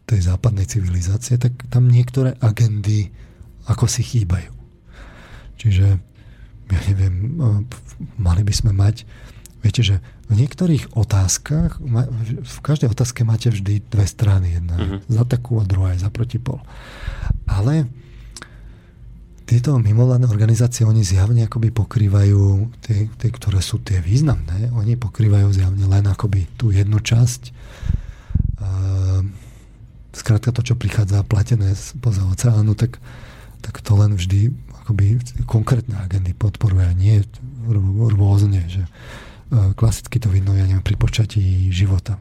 tej 0.09 0.21
západnej 0.25 0.65
civilizácie, 0.65 1.37
tak 1.37 1.53
tam 1.69 1.93
niektoré 1.93 2.41
agendy 2.41 3.13
ako 3.69 3.85
si 3.85 4.01
chýbajú. 4.01 4.53
Čiže 5.61 5.87
ja 6.71 6.81
neviem, 6.89 7.37
mali 8.17 8.43
by 8.47 8.55
sme 8.55 8.73
mať, 8.73 9.05
viete, 9.61 9.85
že 9.85 10.01
v 10.31 10.39
niektorých 10.39 10.95
otázkach, 10.95 11.83
v 11.83 12.59
každej 12.63 12.95
otázke 12.95 13.27
máte 13.27 13.51
vždy 13.51 13.83
dve 13.91 14.07
strany, 14.07 14.57
jedna 14.57 14.77
uh-huh. 14.79 14.99
za 15.11 15.27
takú 15.27 15.59
a 15.59 15.67
druhá 15.67 15.93
je 15.93 16.07
za 16.07 16.11
protipol. 16.15 16.63
Ale 17.51 17.91
tieto 19.51 19.75
mimovládne 19.83 20.31
organizácie, 20.31 20.87
oni 20.87 21.03
zjavne 21.03 21.51
akoby 21.51 21.75
pokrývajú 21.75 22.71
tie, 22.87 23.11
tie, 23.11 23.31
ktoré 23.35 23.59
sú 23.59 23.83
tie 23.83 23.99
významné, 23.99 24.71
oni 24.71 24.95
pokrývajú 24.95 25.51
zjavne 25.51 25.85
len 25.91 26.07
akoby 26.07 26.47
tú 26.55 26.71
jednu 26.71 27.03
časť. 27.03 27.51
Skrátka 30.11 30.51
to, 30.51 30.61
čo 30.67 30.75
prichádza 30.75 31.23
platené 31.23 31.73
poza 32.03 32.27
oceánu, 32.27 32.75
tak, 32.75 32.99
tak 33.63 33.79
to 33.79 33.95
len 33.95 34.19
vždy 34.19 34.51
akoby 34.83 35.23
konkrétne 35.47 35.95
agendy 36.03 36.35
podporuje 36.35 36.83
a 36.83 36.95
nie 36.99 37.23
rôzne, 38.19 38.67
že 38.67 38.83
e, 38.83 38.91
klasicky 39.79 40.19
to 40.19 40.27
vidno, 40.27 40.51
ja 40.59 40.67
neviem, 40.67 40.83
pri 40.83 40.99
počatí 40.99 41.71
života 41.71 42.19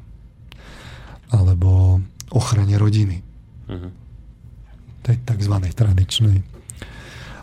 alebo 1.33 1.97
ochrane 2.29 2.77
rodiny. 2.77 3.25
Uh-huh. 3.69 3.89
Tej 5.01 5.17
tzv. 5.25 5.55
tradičnej 5.73 6.45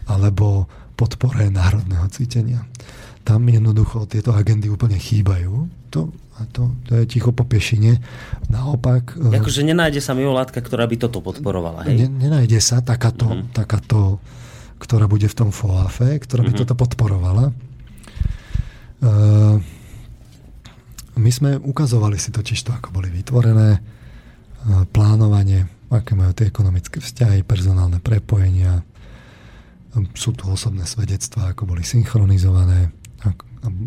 alebo 0.07 0.71
podpore 0.95 1.51
národného 1.51 2.07
cítenia. 2.15 2.63
Tam 3.27 3.43
jednoducho 3.51 4.07
tieto 4.07 4.31
agendy 4.31 4.71
úplne 4.71 4.95
chýbajú. 4.95 5.67
To, 5.91 6.15
a 6.37 6.45
to, 6.53 6.77
to 6.85 7.01
je 7.01 7.05
ticho 7.09 7.33
po 7.33 7.49
piešine. 7.49 7.97
Naopak... 8.53 9.17
Akože 9.17 9.65
nenájde 9.65 10.05
sa 10.05 10.13
mimovládka, 10.13 10.61
ktorá 10.61 10.85
by 10.85 10.97
toto 11.01 11.25
podporovala, 11.25 11.89
hej? 11.89 12.05
Ne, 12.05 12.29
nenájde 12.29 12.61
sa 12.61 12.85
takáto, 12.85 13.25
uh-huh. 13.25 13.49
takáto 13.57 14.21
ktorá 14.77 15.09
bude 15.09 15.25
v 15.25 15.37
tom 15.37 15.49
FOAFE, 15.49 16.21
ktorá 16.21 16.45
by 16.45 16.53
mm-hmm. 16.53 16.69
toto 16.69 16.75
podporovala. 16.77 17.49
Uh, 19.01 19.57
my 21.17 21.31
sme 21.33 21.57
ukazovali 21.57 22.21
si 22.21 22.29
totiž 22.29 22.61
to, 22.61 22.77
ako 22.77 22.93
boli 22.93 23.09
vytvorené, 23.09 23.81
uh, 23.81 24.85
plánovanie, 24.93 25.65
aké 25.89 26.13
majú 26.13 26.37
tie 26.37 26.53
ekonomické 26.53 27.01
vzťahy, 27.01 27.41
personálne 27.49 28.05
prepojenia, 28.05 28.85
sú 30.13 30.37
tu 30.37 30.45
osobné 30.53 30.85
svedectvá, 30.85 31.57
ako 31.57 31.73
boli 31.73 31.81
synchronizované, 31.81 32.93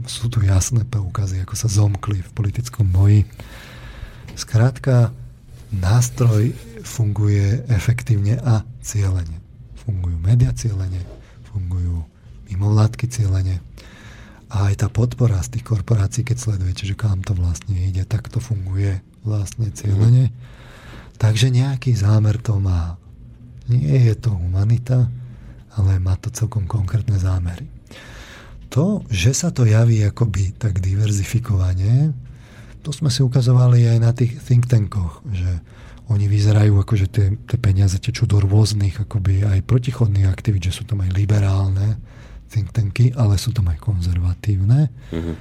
sú 0.05 0.29
tu 0.31 0.43
jasné 0.43 0.85
poukazy, 0.85 1.43
ako 1.43 1.55
sa 1.55 1.67
zomkli 1.71 2.21
v 2.21 2.31
politickom 2.35 2.87
boji. 2.89 3.25
Skrátka, 4.35 5.11
nástroj 5.73 6.55
funguje 6.81 7.65
efektívne 7.67 8.39
a 8.39 8.63
cieľene 8.79 9.49
fungujú 9.89 10.17
média 10.21 10.53
cieľene, 10.53 11.01
fungujú 11.49 12.05
mimovládky 12.53 13.09
cieľene. 13.09 13.57
A 14.53 14.69
aj 14.69 14.85
tá 14.85 14.87
podpora 14.89 15.41
z 15.41 15.57
tých 15.57 15.65
korporácií, 15.65 16.21
keď 16.21 16.37
sledujete, 16.37 16.85
že 16.85 16.93
kam 16.93 17.25
to 17.25 17.33
vlastne 17.33 17.73
ide, 17.73 18.05
tak 18.05 18.29
to 18.29 18.37
funguje 18.37 19.01
vlastne 19.25 19.73
cieľene. 19.73 20.29
Takže 21.17 21.49
nejaký 21.49 21.97
zámer 21.97 22.37
to 22.37 22.61
má. 22.61 23.01
Nie 23.65 24.13
je 24.13 24.15
to 24.17 24.33
humanita, 24.33 25.09
ale 25.73 25.97
má 26.01 26.17
to 26.17 26.29
celkom 26.33 26.69
konkrétne 26.69 27.17
zámery. 27.17 27.65
To, 28.69 29.01
že 29.09 29.33
sa 29.33 29.49
to 29.49 29.65
javí 29.65 30.05
akoby 30.05 30.53
tak 30.53 30.77
diverzifikovane, 30.77 32.13
to 32.85 32.89
sme 32.93 33.09
si 33.09 33.25
ukazovali 33.25 33.89
aj 33.89 33.97
na 33.97 34.11
tých 34.13 34.37
think 34.39 34.69
tankoch, 34.69 35.25
že 35.33 35.61
oni 36.09 36.25
vyzerajú 36.25 36.73
ako, 36.81 36.93
že 36.97 37.07
tie, 37.09 37.27
tie 37.45 37.57
peniaze 37.61 37.97
tečú 38.01 38.25
do 38.25 38.41
rôznych 38.41 38.97
akoby 39.05 39.45
aj 39.45 39.65
protichodných 39.65 40.25
aktivít, 40.25 40.69
že 40.69 40.81
sú 40.81 40.83
tam 40.85 41.05
aj 41.05 41.13
liberálne 41.13 42.01
think 42.49 42.73
tanky, 42.73 43.13
ale 43.13 43.37
sú 43.37 43.53
tam 43.53 43.69
aj 43.69 43.77
konzervatívne. 43.77 44.89
Mm-hmm. 45.13 45.35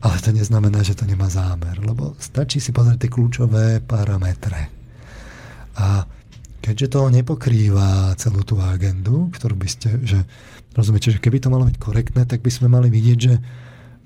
Ale 0.00 0.16
to 0.20 0.30
neznamená, 0.32 0.80
že 0.84 0.96
to 0.96 1.08
nemá 1.08 1.28
zámer, 1.32 1.80
lebo 1.80 2.16
stačí 2.20 2.60
si 2.60 2.72
pozrieť 2.72 3.08
tie 3.08 3.12
kľúčové 3.12 3.84
parametre. 3.84 4.68
A 5.80 6.04
keďže 6.60 6.92
to 6.92 7.08
nepokrýva 7.08 8.12
celú 8.20 8.44
tú 8.44 8.60
agendu, 8.60 9.32
ktorú 9.32 9.56
by 9.56 9.68
ste, 9.68 9.96
že 10.04 10.24
rozumiete, 10.74 11.10
že 11.10 11.22
keby 11.22 11.42
to 11.42 11.52
malo 11.52 11.66
byť 11.66 11.76
korektné, 11.76 12.22
tak 12.26 12.40
by 12.40 12.50
sme 12.50 12.70
mali 12.70 12.88
vidieť, 12.88 13.18
že, 13.18 13.34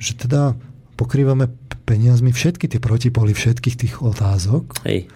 že 0.01 0.13
teda 0.17 0.57
pokrývame 0.95 1.51
peniazmi 1.85 2.33
všetky 2.33 2.71
tie 2.71 2.81
protipoly 2.81 3.37
všetkých 3.37 3.77
tých 3.77 3.95
otázok. 4.01 4.85
Hej 4.89 5.11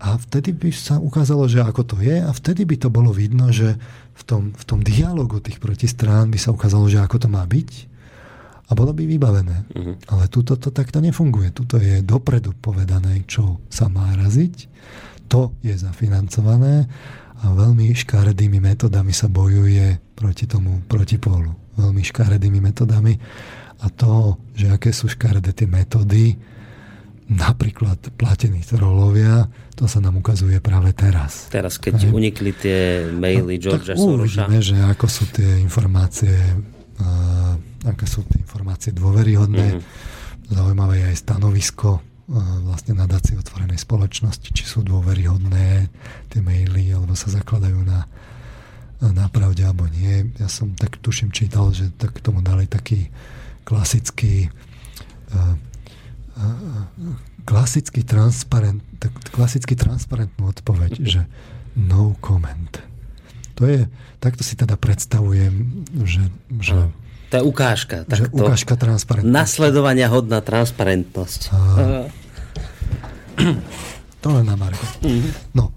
a 0.00 0.16
vtedy 0.16 0.56
by 0.56 0.72
sa 0.72 0.96
ukázalo, 0.96 1.44
že 1.44 1.60
ako 1.60 1.84
to 1.84 1.96
je 2.00 2.24
a 2.24 2.32
vtedy 2.32 2.64
by 2.64 2.80
to 2.80 2.88
bolo 2.88 3.12
vidno, 3.12 3.52
že 3.52 3.76
v 4.16 4.22
tom, 4.24 4.42
v 4.56 4.64
tom 4.64 4.80
dialogu 4.80 5.44
tých 5.44 5.60
protistrán 5.60 6.32
by 6.32 6.40
sa 6.40 6.56
ukázalo, 6.56 6.88
že 6.88 7.04
ako 7.04 7.20
to 7.20 7.28
má 7.28 7.44
byť 7.44 7.70
a 8.72 8.72
bolo 8.72 8.96
by 8.96 9.04
vybavené. 9.04 9.68
Uh-huh. 9.76 9.94
Ale 10.08 10.32
tuto 10.32 10.56
to 10.56 10.72
takto 10.72 11.04
nefunguje. 11.04 11.52
Tuto 11.52 11.76
je 11.76 12.00
dopredu 12.00 12.56
povedané, 12.56 13.28
čo 13.28 13.60
sa 13.68 13.92
má 13.92 14.16
raziť. 14.16 14.72
To 15.28 15.52
je 15.60 15.76
zafinancované 15.76 16.88
a 17.40 17.44
veľmi 17.50 17.92
škaredými 17.96 18.60
metodami 18.60 19.16
sa 19.16 19.26
bojuje 19.32 19.96
proti 20.12 20.44
tomu 20.44 20.84
protipolu. 20.84 21.56
Veľmi 21.80 22.04
škaredými 22.04 22.60
metodami. 22.60 23.16
A 23.80 23.88
to, 23.88 24.36
že 24.52 24.68
aké 24.68 24.92
sú 24.92 25.08
škaredé 25.08 25.56
tie 25.56 25.64
metódy, 25.64 26.36
napríklad 27.30 27.96
platení 28.18 28.60
trolovia, 28.60 29.48
to 29.72 29.88
sa 29.88 30.02
nám 30.04 30.20
ukazuje 30.20 30.60
práve 30.60 30.92
teraz. 30.92 31.48
Teraz, 31.48 31.80
keď 31.80 32.10
Aj. 32.10 32.12
unikli 32.12 32.52
tie 32.52 33.08
maily 33.08 33.56
no, 33.56 33.62
Georgia 33.62 33.96
Sorosa. 33.96 34.44
Uvidíme, 34.44 34.60
že 34.60 34.76
ako 34.84 35.06
sú 35.08 35.24
tie 35.32 35.62
informácie 35.62 36.36
uh, 37.00 37.54
aké 37.88 38.04
sú 38.04 38.26
tie 38.28 38.44
informácie 38.44 38.92
dôveryhodné. 38.92 39.80
Mm-hmm. 39.80 40.52
Zaujímavé 40.52 40.94
je 41.00 41.06
aj 41.14 41.16
stanovisko 41.16 42.02
vlastne 42.30 42.94
nadácie 42.94 43.34
otvorenej 43.34 43.82
spoločnosti, 43.82 44.54
či 44.54 44.62
sú 44.62 44.86
dôveryhodné 44.86 45.90
tie 46.30 46.40
maily, 46.40 46.94
alebo 46.94 47.18
sa 47.18 47.26
zakladajú 47.26 47.82
na, 47.82 48.06
na 49.02 49.26
pravde, 49.26 49.66
alebo 49.66 49.90
nie. 49.90 50.30
Ja 50.38 50.46
som 50.46 50.70
tak 50.78 51.02
tuším 51.02 51.34
čítal, 51.34 51.74
že 51.74 51.90
tak 51.98 52.22
tomu 52.22 52.38
dali 52.38 52.70
taký 52.70 53.10
klasický 53.66 54.46
uh, 55.34 55.58
klasicky, 57.44 58.06
transparent, 58.06 58.80
tak, 59.02 59.12
klasicky 59.34 59.74
transparentnú 59.74 60.54
odpoveď, 60.54 61.02
že 61.18 61.26
no 61.74 62.16
comment. 62.22 62.78
To 63.58 63.68
je, 63.68 63.90
takto 64.22 64.40
si 64.40 64.56
teda 64.56 64.80
predstavujem, 64.80 65.84
že... 66.06 66.24
že 66.62 66.88
to 67.30 67.38
je 67.38 67.44
ukážka. 67.46 68.02
Že 68.10 68.26
takto 68.26 68.42
ukážka 68.42 68.74
transparentnosti. 68.74 69.30
Nasledovania 69.30 70.10
hodná 70.10 70.42
transparentnosť. 70.42 71.40
A, 71.54 71.56
to 74.22 74.28
len 74.30 74.44
na 74.46 74.56
Marko. 74.56 74.84
No, 75.56 75.72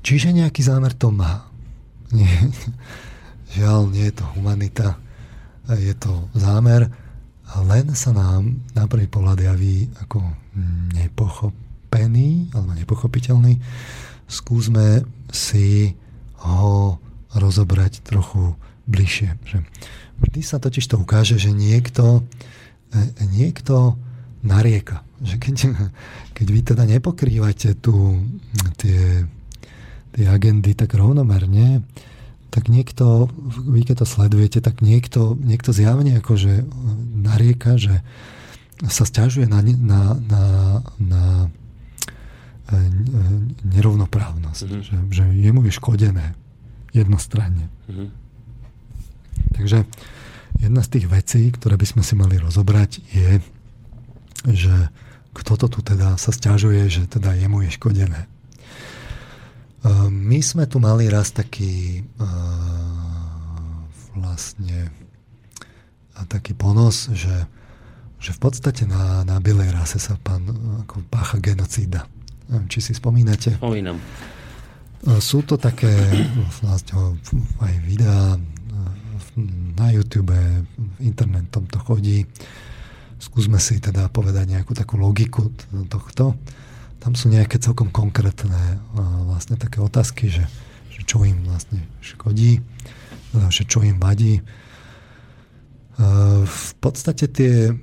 čiže 0.00 0.30
nejaký 0.30 0.62
zámer 0.62 0.94
to 0.94 1.10
má. 1.10 1.46
Nie, 2.12 2.28
žiaľ, 3.56 3.88
nie 3.88 4.08
je 4.08 4.14
to 4.20 4.24
humanita, 4.36 5.00
je 5.68 5.94
to 5.96 6.28
zámer 6.36 6.92
len 7.60 7.92
sa 7.92 8.16
nám 8.16 8.64
na 8.72 8.88
prvý 8.88 9.04
pohľad 9.04 9.44
javí 9.44 9.92
ako 10.00 10.24
nepochopený 10.96 12.48
alebo 12.56 12.72
nepochopiteľný. 12.72 13.60
Skúsme 14.24 15.04
si 15.28 15.92
ho 16.48 16.96
rozobrať 17.36 18.00
trochu 18.00 18.56
bližšie. 18.88 19.36
Vždy 20.22 20.40
sa 20.40 20.56
totiž 20.56 20.88
to 20.88 20.96
ukáže, 20.96 21.36
že 21.36 21.52
niekto, 21.52 22.24
e, 22.92 23.00
niekto 23.28 24.00
narieka. 24.40 25.04
Že 25.20 25.36
keď, 25.38 25.56
keď 26.32 26.46
vy 26.48 26.60
teda 26.64 26.84
nepokrývate 26.88 27.78
tu 27.78 28.20
tie, 28.80 29.28
tie 30.16 30.26
agendy 30.28 30.72
tak 30.76 30.96
rovnomerne, 30.96 31.84
tak 32.52 32.68
niekto, 32.68 33.32
vy 33.64 33.80
keď 33.80 34.04
to 34.04 34.06
sledujete, 34.06 34.58
tak 34.60 34.84
niekto, 34.84 35.40
niekto 35.40 35.72
zjavne 35.72 36.20
akože 36.20 36.68
narieka, 37.24 37.80
že 37.80 38.04
sa 38.92 39.08
stiažuje 39.08 39.48
na, 39.48 39.64
na, 39.64 40.02
na, 40.20 40.44
na 41.00 41.24
e, 42.68 42.76
nerovnoprávnosť. 43.64 44.68
Mm-hmm. 44.68 44.82
Že, 44.84 44.96
že 45.08 45.24
jemu 45.32 45.60
je 45.64 45.72
škodené 45.72 46.26
jednostranne. 46.92 47.72
Mm-hmm. 47.88 48.08
Takže 49.56 49.78
jedna 50.60 50.82
z 50.84 50.88
tých 50.92 51.06
vecí, 51.08 51.42
ktoré 51.56 51.80
by 51.80 51.86
sme 51.88 52.02
si 52.04 52.14
mali 52.18 52.36
rozobrať, 52.36 53.00
je, 53.16 53.40
že 54.52 54.92
kto 55.32 55.56
to 55.56 55.66
tu 55.68 55.80
teda 55.80 56.20
sa 56.20 56.30
stiažuje, 56.30 56.88
že 56.92 57.08
teda 57.08 57.32
jemu 57.32 57.64
je 57.64 57.70
škodené. 57.76 58.20
Ehm, 59.82 60.12
my 60.12 60.38
sme 60.44 60.64
tu 60.68 60.78
mali 60.78 61.08
raz 61.08 61.34
taký 61.34 62.04
ehm, 62.04 63.88
vlastne 64.14 64.92
taký 66.30 66.54
ponos, 66.54 67.10
že, 67.10 67.50
že 68.22 68.30
v 68.30 68.38
podstate 68.38 68.86
na, 68.86 69.26
na 69.26 69.42
bielej 69.42 69.74
rase 69.74 69.98
sa 69.98 70.14
pán 70.22 70.46
ako 70.86 71.02
pácha 71.10 71.42
genocída. 71.42 72.06
Či 72.70 72.78
si 72.78 72.92
spomínate? 72.94 73.58
Spomínam. 73.58 73.98
Ehm, 73.98 75.18
sú 75.18 75.42
to 75.42 75.58
také 75.58 75.90
vlastne 76.62 77.18
aj 77.58 77.74
videá 77.82 78.38
na 79.80 79.88
YouTube, 79.88 80.36
v 80.36 80.98
internetom 81.00 81.64
to 81.66 81.80
chodí. 81.80 82.28
Skúsme 83.22 83.62
si 83.62 83.78
teda 83.78 84.10
povedať 84.10 84.50
nejakú 84.50 84.74
takú 84.74 84.98
logiku 84.98 85.54
tohto 85.86 86.34
tam 87.02 87.18
sú 87.18 87.26
nejaké 87.26 87.58
celkom 87.58 87.90
konkrétne 87.90 88.78
vlastne 89.26 89.58
také 89.58 89.82
otázky, 89.82 90.30
že, 90.30 90.46
že 90.86 91.02
čo 91.02 91.26
im 91.26 91.42
vlastne 91.42 91.82
škodí, 91.98 92.62
že 93.50 93.66
čo 93.66 93.82
im 93.82 93.98
vadí. 93.98 94.38
V 96.46 96.70
podstate 96.78 97.26
tie, 97.26 97.74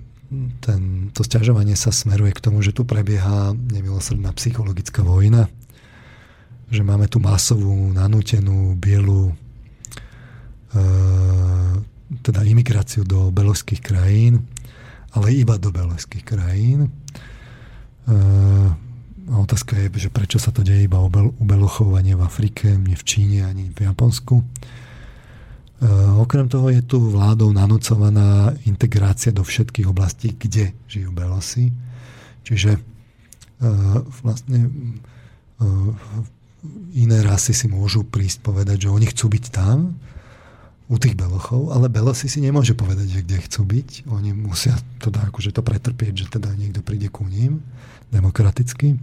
ten, 0.63 1.11
to 1.11 1.21
sťažovanie 1.27 1.75
sa 1.75 1.91
smeruje 1.91 2.31
k 2.31 2.43
tomu, 2.47 2.63
že 2.63 2.71
tu 2.71 2.87
prebieha 2.87 3.51
nemilosrdná 3.51 4.31
psychologická 4.39 5.03
vojna, 5.03 5.51
že 6.71 6.79
máme 6.87 7.11
tu 7.11 7.19
masovú, 7.19 7.91
nanútenú, 7.91 8.79
bielu 8.79 9.35
teda 12.23 12.47
imigráciu 12.47 13.03
do 13.03 13.35
beložských 13.35 13.83
krajín, 13.83 14.47
ale 15.15 15.33
iba 15.33 15.57
do 15.57 15.73
beložských 15.73 16.25
krajín. 16.25 16.93
A 19.29 19.33
otázka 19.37 19.77
je, 19.77 20.09
že 20.09 20.09
prečo 20.09 20.41
sa 20.41 20.49
to 20.49 20.65
deje 20.65 20.89
iba 20.89 20.97
u 21.05 21.43
Belochov 21.45 21.93
a 21.93 22.01
nie 22.01 22.17
v 22.17 22.25
Afrike, 22.25 22.73
nie 22.73 22.97
v 22.97 23.05
Číne, 23.05 23.45
ani 23.45 23.69
v 23.69 23.85
Japonsku. 23.85 24.41
E, 24.41 24.45
okrem 26.17 26.49
toho 26.49 26.73
je 26.73 26.81
tu 26.81 26.97
vládou 26.97 27.53
nanúcovaná 27.53 28.57
integrácia 28.65 29.29
do 29.29 29.45
všetkých 29.45 29.85
oblastí, 29.85 30.33
kde 30.33 30.73
žijú 30.89 31.13
Belosy. 31.13 31.69
Čiže 32.41 32.73
e, 32.73 32.81
vlastne 34.25 34.59
e, 34.65 34.69
iné 36.97 37.21
rasy 37.21 37.53
si 37.53 37.69
môžu 37.69 38.09
prísť 38.09 38.41
povedať, 38.41 38.89
že 38.89 38.93
oni 38.93 39.13
chcú 39.13 39.29
byť 39.29 39.45
tam, 39.53 39.93
u 40.89 40.97
tých 40.97 41.13
Belochov, 41.13 41.69
ale 41.69 41.85
Belosi 41.85 42.25
si 42.25 42.41
nemôže 42.41 42.73
povedať, 42.73 43.07
že 43.13 43.21
kde 43.21 43.37
chcú 43.45 43.61
byť. 43.61 43.89
Oni 44.09 44.33
musia 44.33 44.73
teda 44.97 45.29
akože 45.29 45.53
to 45.53 45.61
pretrpieť, 45.61 46.25
že 46.25 46.41
teda 46.41 46.49
niekto 46.57 46.81
príde 46.81 47.13
ku 47.13 47.29
ním 47.29 47.61
demokraticky. 48.09 48.97
E, 48.97 48.99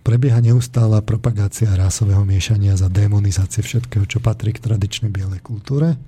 prebieha 0.00 0.40
neustála 0.40 1.04
propagácia 1.04 1.68
rásového 1.68 2.24
miešania 2.24 2.80
za 2.80 2.88
demonizácie 2.88 3.60
všetkého, 3.60 4.08
čo 4.08 4.24
patrí 4.24 4.56
k 4.56 4.64
tradičnej 4.64 5.12
bielej 5.12 5.44
kultúre. 5.44 6.00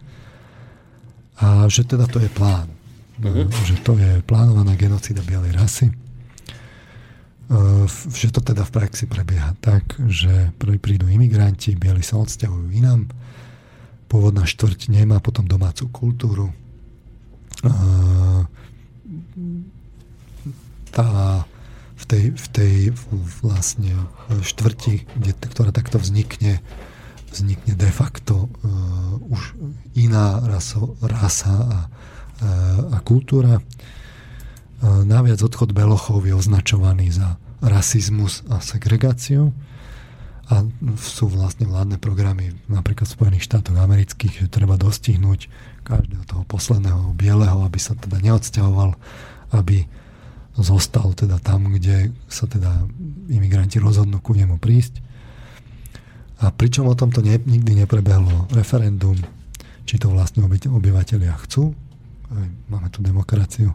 A 1.37 1.69
že 1.69 1.85
teda 1.85 2.09
to 2.09 2.25
je 2.25 2.33
plán. 2.33 2.73
Uh-huh. 3.21 3.45
Že 3.69 3.77
to 3.85 3.93
je 4.01 4.25
plánovaná 4.25 4.73
genocída 4.73 5.21
bielej 5.21 5.53
rasy. 5.53 5.93
E, 7.49 7.89
že 7.89 8.29
to 8.29 8.41
teda 8.45 8.65
v 8.65 8.75
praxi 8.75 9.05
prebieha 9.09 9.57
tak, 9.65 9.97
že 10.09 10.53
prídu 10.61 11.09
imigranti, 11.09 11.73
bieli 11.77 12.05
sa 12.05 12.21
odsťahujú 12.21 12.69
inám, 12.77 13.09
pôvodná 14.09 14.45
štvrť 14.45 14.93
nemá 14.93 15.21
potom 15.21 15.49
domácu 15.49 15.89
kultúru. 15.89 16.53
E, 16.53 16.55
tá 20.93 21.45
v 21.99 22.05
tej, 22.07 22.25
v 22.31 22.47
tej 22.55 22.75
vlastne 23.43 24.07
štvrti, 24.31 25.11
kde, 25.19 25.33
ktorá 25.35 25.75
takto 25.75 25.99
vznikne, 25.99 26.63
vznikne 27.35 27.75
de 27.75 27.91
facto 27.91 28.47
uh, 28.47 29.19
už 29.35 29.59
iná 29.99 30.39
raso, 30.47 30.95
rasa 31.03 31.51
a, 31.59 31.79
uh, 32.39 32.95
a 32.95 32.99
kultúra. 33.03 33.59
Naviac 34.83 35.43
odchod 35.43 35.75
Belochov 35.75 36.23
je 36.23 36.35
označovaný 36.35 37.11
za 37.11 37.41
rasizmus 37.59 38.47
a 38.47 38.63
segregáciu 38.63 39.51
a 40.49 40.65
sú 40.97 41.29
vlastne 41.29 41.69
vládne 41.69 41.99
programy 42.01 42.55
napríklad 42.71 43.05
v 43.05 43.17
Spojených 43.19 43.45
štátoch 43.45 43.77
amerických, 43.77 44.47
že 44.47 44.55
treba 44.55 44.81
dostihnúť 44.81 45.51
každého 45.85 46.25
toho 46.25 46.43
posledného 46.47 47.13
bieleho, 47.13 47.67
aby 47.67 47.77
sa 47.77 47.99
teda 47.99 48.23
neodsťahoval, 48.23 48.97
aby 49.59 49.85
zostal 50.57 51.13
teda 51.13 51.43
tam, 51.43 51.69
kde 51.75 52.15
sa 52.31 52.49
teda 52.49 52.87
imigranti 53.29 53.83
rozhodnú 53.83 54.23
ku 54.23 54.33
nemu 54.33 54.57
prísť. 54.57 55.05
A 56.39 56.55
pričom 56.55 56.87
o 56.87 56.95
tomto 56.95 57.19
ne, 57.19 57.35
nikdy 57.35 57.83
neprebehlo 57.83 58.47
referendum, 58.55 59.19
či 59.85 59.99
to 59.99 60.09
vlastne 60.09 60.47
obyvateľia 60.47 61.35
chcú. 61.45 61.75
Máme 62.71 62.89
tu 62.95 63.03
demokraciu. 63.03 63.75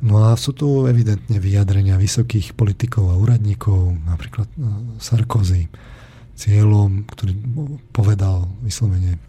No 0.00 0.24
a 0.24 0.36
sú 0.40 0.56
tu 0.56 0.88
evidentne 0.88 1.36
vyjadrenia 1.36 2.00
vysokých 2.00 2.56
politikov 2.56 3.12
a 3.12 3.18
úradníkov, 3.20 4.00
napríklad 4.08 4.48
e, 4.48 4.56
Sarkozy, 4.96 5.68
cieľom, 6.40 7.04
ktorý 7.04 7.36
povedal 7.92 8.48
vyslovene, 8.64 9.16
e, 9.16 9.20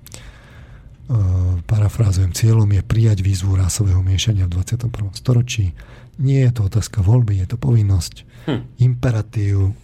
parafrázujem, 1.68 2.32
cieľom 2.32 2.72
je 2.72 2.88
prijať 2.88 3.20
výzvu 3.20 3.60
rásového 3.60 4.00
miešania 4.00 4.48
v 4.48 4.64
21. 4.64 5.12
storočí, 5.12 5.76
nie 6.24 6.40
je 6.40 6.52
to 6.56 6.72
otázka 6.72 7.04
voľby, 7.04 7.44
je 7.44 7.48
to 7.52 7.58
povinnosť, 7.60 8.16
hm. 8.48 8.62
imperatív, 8.80 9.76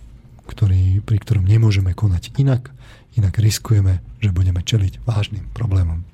ktorý, 0.48 1.04
pri 1.04 1.18
ktorom 1.20 1.44
nemôžeme 1.44 1.92
konať 1.92 2.40
inak, 2.40 2.72
inak 3.20 3.36
riskujeme, 3.36 4.00
že 4.24 4.32
budeme 4.32 4.64
čeliť 4.64 5.04
vážnym 5.04 5.52
problémom. 5.52 6.08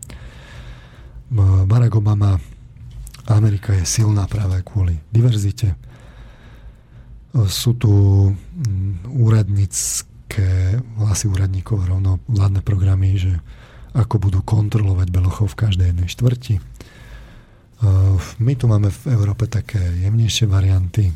Barack 1.69 1.93
Obama, 1.97 2.41
Amerika 3.29 3.71
je 3.71 3.85
silná 3.87 4.27
práve 4.27 4.59
kvôli 4.65 4.99
diverzite. 5.11 5.75
Sú 7.47 7.73
tu 7.73 7.91
mm, 8.29 9.09
úradnícke 9.09 10.47
hlasy 11.01 11.25
úradníkov 11.31 11.87
rovno 11.87 12.19
vládne 12.29 12.61
programy, 12.61 13.15
že 13.17 13.33
ako 13.93 14.29
budú 14.29 14.39
kontrolovať 14.41 15.07
Belochov 15.13 15.53
v 15.53 15.59
každej 15.69 15.87
jednej 15.93 16.09
štvrti 16.09 16.55
my 18.39 18.53
tu 18.55 18.65
máme 18.67 18.87
v 18.87 19.03
Európe 19.11 19.47
také 19.51 19.79
jemnejšie 19.79 20.47
varianty 20.47 21.11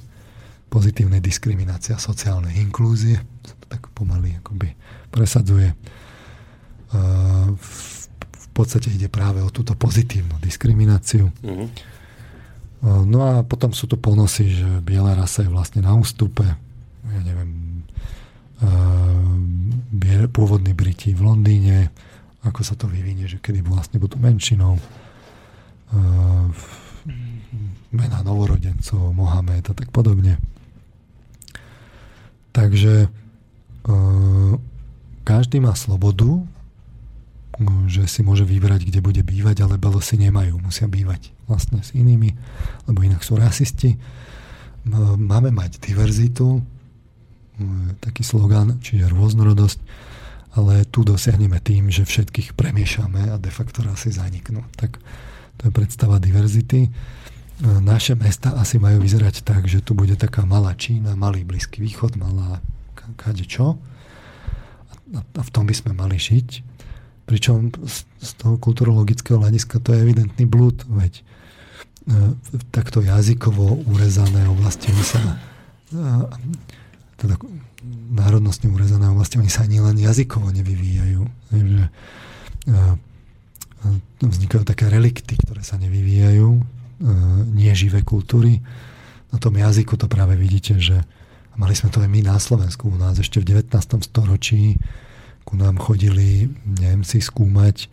pozitívnej 0.68 1.24
diskriminácie 1.24 1.96
a 1.96 2.02
sociálnej 2.02 2.60
inklúzie. 2.60 3.16
Sa 3.44 3.56
to 3.56 3.66
tak 3.72 3.88
pomaly 3.96 4.36
akoby 4.44 4.76
presadzuje. 5.08 5.72
V 7.56 8.48
podstate 8.52 8.92
ide 8.92 9.08
práve 9.08 9.40
o 9.40 9.54
túto 9.54 9.80
pozitívnu 9.80 10.44
diskrimináciu. 10.44 11.32
Mm-hmm. 11.40 11.68
No 12.88 13.20
a 13.28 13.44
potom 13.44 13.76
sú 13.76 13.84
tu 13.92 14.00
ponosy, 14.00 14.64
že 14.64 14.70
biela 14.80 15.12
rasa 15.12 15.44
je 15.44 15.52
vlastne 15.52 15.84
na 15.84 15.92
ústupe. 15.92 16.48
Ja 17.04 17.22
neviem, 17.28 17.84
pôvodní 20.32 20.72
Briti 20.72 21.12
v 21.12 21.28
Londýne, 21.28 21.92
ako 22.48 22.64
sa 22.64 22.80
to 22.80 22.88
vyvinie, 22.88 23.28
že 23.28 23.44
kedy 23.44 23.60
vlastne 23.60 24.00
budú 24.00 24.16
menšinou 24.16 24.80
mena 27.92 28.20
novorodencov, 28.24 29.12
Mohamed 29.12 29.68
a 29.68 29.74
tak 29.76 29.92
podobne. 29.92 30.40
Takže 32.56 33.12
každý 35.28 35.60
má 35.60 35.76
slobodu 35.76 36.44
že 37.90 38.06
si 38.06 38.22
môže 38.22 38.46
vybrať, 38.46 38.86
kde 38.86 39.02
bude 39.02 39.22
bývať, 39.26 39.66
ale 39.66 39.82
Belosi 39.82 40.14
nemajú, 40.22 40.62
musia 40.62 40.86
bývať 40.86 41.34
vlastne 41.50 41.82
s 41.82 41.90
inými, 41.98 42.38
lebo 42.86 43.02
inak 43.02 43.26
sú 43.26 43.34
rasisti. 43.34 43.98
Máme 45.18 45.50
mať 45.50 45.82
diverzitu, 45.82 46.62
taký 47.98 48.22
slogan, 48.22 48.78
čiže 48.78 49.10
rôznorodosť, 49.10 49.80
ale 50.54 50.86
tu 50.86 51.02
dosiahneme 51.02 51.58
tým, 51.58 51.90
že 51.90 52.06
všetkých 52.06 52.54
premiešame 52.54 53.34
a 53.34 53.42
de 53.42 53.50
facto 53.50 53.82
rasy 53.82 54.14
zaniknú. 54.14 54.62
Tak 54.78 55.02
to 55.58 55.62
je 55.66 55.72
predstava 55.74 56.22
diverzity. 56.22 56.94
Naše 57.66 58.14
mesta 58.14 58.54
asi 58.54 58.78
majú 58.78 59.02
vyzerať 59.02 59.42
tak, 59.42 59.66
že 59.66 59.82
tu 59.82 59.98
bude 59.98 60.14
taká 60.14 60.46
malá 60.46 60.78
Čína, 60.78 61.18
malý 61.18 61.42
Blízky 61.42 61.82
východ, 61.82 62.22
malá 62.22 62.62
kade 63.18 63.50
čo. 63.50 63.82
A 65.18 65.42
v 65.42 65.50
tom 65.50 65.66
by 65.66 65.74
sme 65.74 65.98
mali 65.98 66.22
žiť 66.22 66.77
Pričom 67.28 67.76
z 68.24 68.30
toho 68.40 68.56
kulturologického 68.56 69.38
hľadiska 69.44 69.84
to 69.84 69.92
je 69.92 70.00
evidentný 70.00 70.48
blúd, 70.48 70.88
veď 70.88 71.20
e, 71.20 71.24
takto 72.72 73.04
jazykovo 73.04 73.84
urezané 73.92 74.48
oblasti 74.48 74.96
oni 74.96 75.04
sa 75.04 75.20
teda 77.18 77.36
národnostne 78.12 78.68
urezané 78.72 79.08
oblasti 79.12 79.40
oni 79.40 79.52
sa 79.52 79.64
ani 79.68 79.80
len 79.84 80.00
jazykovo 80.00 80.52
nevyvíjajú. 80.56 81.22
Takže 81.52 81.84
e, 81.84 81.92
vznikajú 84.24 84.64
také 84.64 84.88
relikty, 84.88 85.38
ktoré 85.40 85.62
sa 85.64 85.76
nevyvíjajú, 85.80 86.48
e, 86.48 86.62
nie 87.52 87.72
živé 87.76 88.04
kultúry. 88.08 88.64
Na 89.32 89.38
tom 89.44 89.60
jazyku 89.60 90.00
to 90.00 90.08
práve 90.08 90.40
vidíte, 90.40 90.80
že 90.80 91.04
mali 91.60 91.76
sme 91.76 91.92
to 91.92 92.00
aj 92.00 92.10
my 92.10 92.22
na 92.24 92.38
Slovensku 92.40 92.88
u 92.88 92.96
nás 92.96 93.20
ešte 93.20 93.44
v 93.44 93.60
19. 93.60 93.76
storočí 94.06 94.80
ku 95.48 95.56
nám 95.56 95.80
chodili 95.80 96.52
Nemci 96.68 97.24
skúmať 97.24 97.88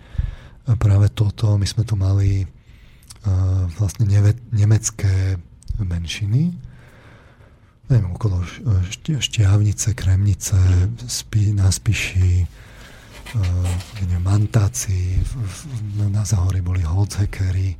práve 0.82 1.06
toto. 1.14 1.54
My 1.54 1.62
sme 1.70 1.86
tu 1.86 1.94
mali 1.94 2.50
vlastne 3.78 4.10
nemecké 4.50 5.38
menšiny, 5.78 6.50
neviem, 7.88 8.10
okolo 8.10 8.42
Šťavnice, 9.22 9.94
Kremnice, 9.94 10.58
Spi, 11.06 11.54
na 11.54 11.70
Spiši, 11.70 12.44
neviem, 14.02 14.18
Mantáci, 14.20 15.22
na 16.10 16.26
Zahori 16.26 16.58
boli 16.58 16.82
Holzheckery 16.82 17.78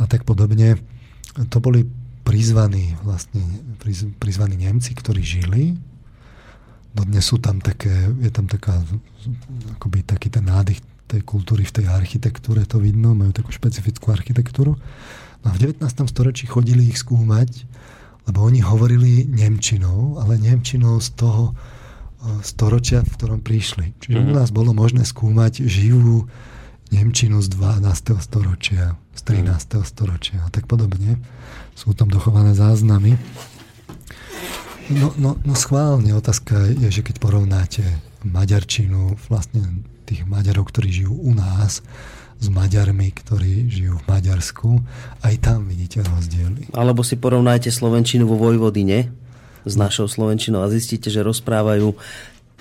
a 0.00 0.08
tak 0.08 0.24
podobne. 0.24 0.80
To 1.52 1.60
boli 1.60 1.84
prizvaní, 2.26 2.98
vlastne, 3.06 3.44
prizvaní 4.18 4.56
Nemci, 4.56 4.96
ktorí 4.98 5.22
žili 5.22 5.76
dnes 7.04 7.24
sú 7.26 7.36
tam 7.36 7.60
také, 7.60 7.92
je 8.22 8.30
tam 8.32 8.48
taká, 8.48 8.80
akoby 9.76 10.06
taký 10.06 10.32
ten 10.32 10.48
nádych 10.48 10.80
tej 11.06 11.22
kultúry 11.22 11.62
v 11.62 11.82
tej 11.82 11.86
architektúre, 11.92 12.66
to 12.66 12.82
vidno, 12.82 13.14
majú 13.14 13.30
takú 13.30 13.52
špecifickú 13.54 14.10
architektúru. 14.10 14.74
No 15.42 15.46
a 15.46 15.54
v 15.54 15.76
19. 15.76 15.84
storočí 16.10 16.50
chodili 16.50 16.90
ich 16.90 16.98
skúmať, 16.98 17.68
lebo 18.26 18.42
oni 18.42 18.58
hovorili 18.58 19.22
Nemčinou, 19.28 20.18
ale 20.18 20.34
Nemčinou 20.40 20.98
z 20.98 21.14
toho 21.14 21.54
e, 21.54 21.54
storočia, 22.42 23.06
v 23.06 23.12
ktorom 23.14 23.40
prišli. 23.44 23.94
Čiže 24.02 24.18
u 24.18 24.26
mhm. 24.30 24.36
nás 24.42 24.50
bolo 24.50 24.74
možné 24.74 25.06
skúmať 25.06 25.62
živú 25.62 26.26
Nemčinu 26.90 27.42
z 27.42 27.50
12. 27.50 28.18
storočia, 28.22 28.94
z 29.10 29.20
13. 29.26 29.42
Mm-hmm. 29.42 29.82
storočia 29.82 30.38
a 30.46 30.48
tak 30.54 30.70
podobne. 30.70 31.18
Sú 31.74 31.90
tam 31.98 32.06
dochované 32.06 32.54
záznamy. 32.54 33.18
No, 34.86 35.10
no, 35.18 35.34
no 35.42 35.54
schválne 35.58 36.14
otázka 36.14 36.70
je, 36.78 36.88
že 36.94 37.02
keď 37.02 37.18
porovnáte 37.18 37.82
maďarčinu, 38.22 39.18
vlastne 39.26 39.82
tých 40.06 40.22
Maďarov, 40.22 40.70
ktorí 40.70 41.02
žijú 41.02 41.14
u 41.18 41.34
nás, 41.34 41.82
s 42.36 42.46
Maďarmi, 42.52 43.10
ktorí 43.16 43.66
žijú 43.66 43.96
v 43.98 44.06
Maďarsku, 44.06 44.68
aj 45.24 45.34
tam 45.40 45.66
vidíte 45.66 46.04
rozdiely. 46.04 46.70
Alebo 46.76 47.00
si 47.00 47.16
porovnáte 47.16 47.72
Slovenčinu 47.72 48.28
vo 48.28 48.36
Vojvodine 48.36 49.08
s 49.64 49.74
našou 49.74 50.06
Slovenčinou 50.06 50.62
a 50.62 50.70
zistíte, 50.70 51.08
že 51.08 51.24
rozprávajú 51.24 51.96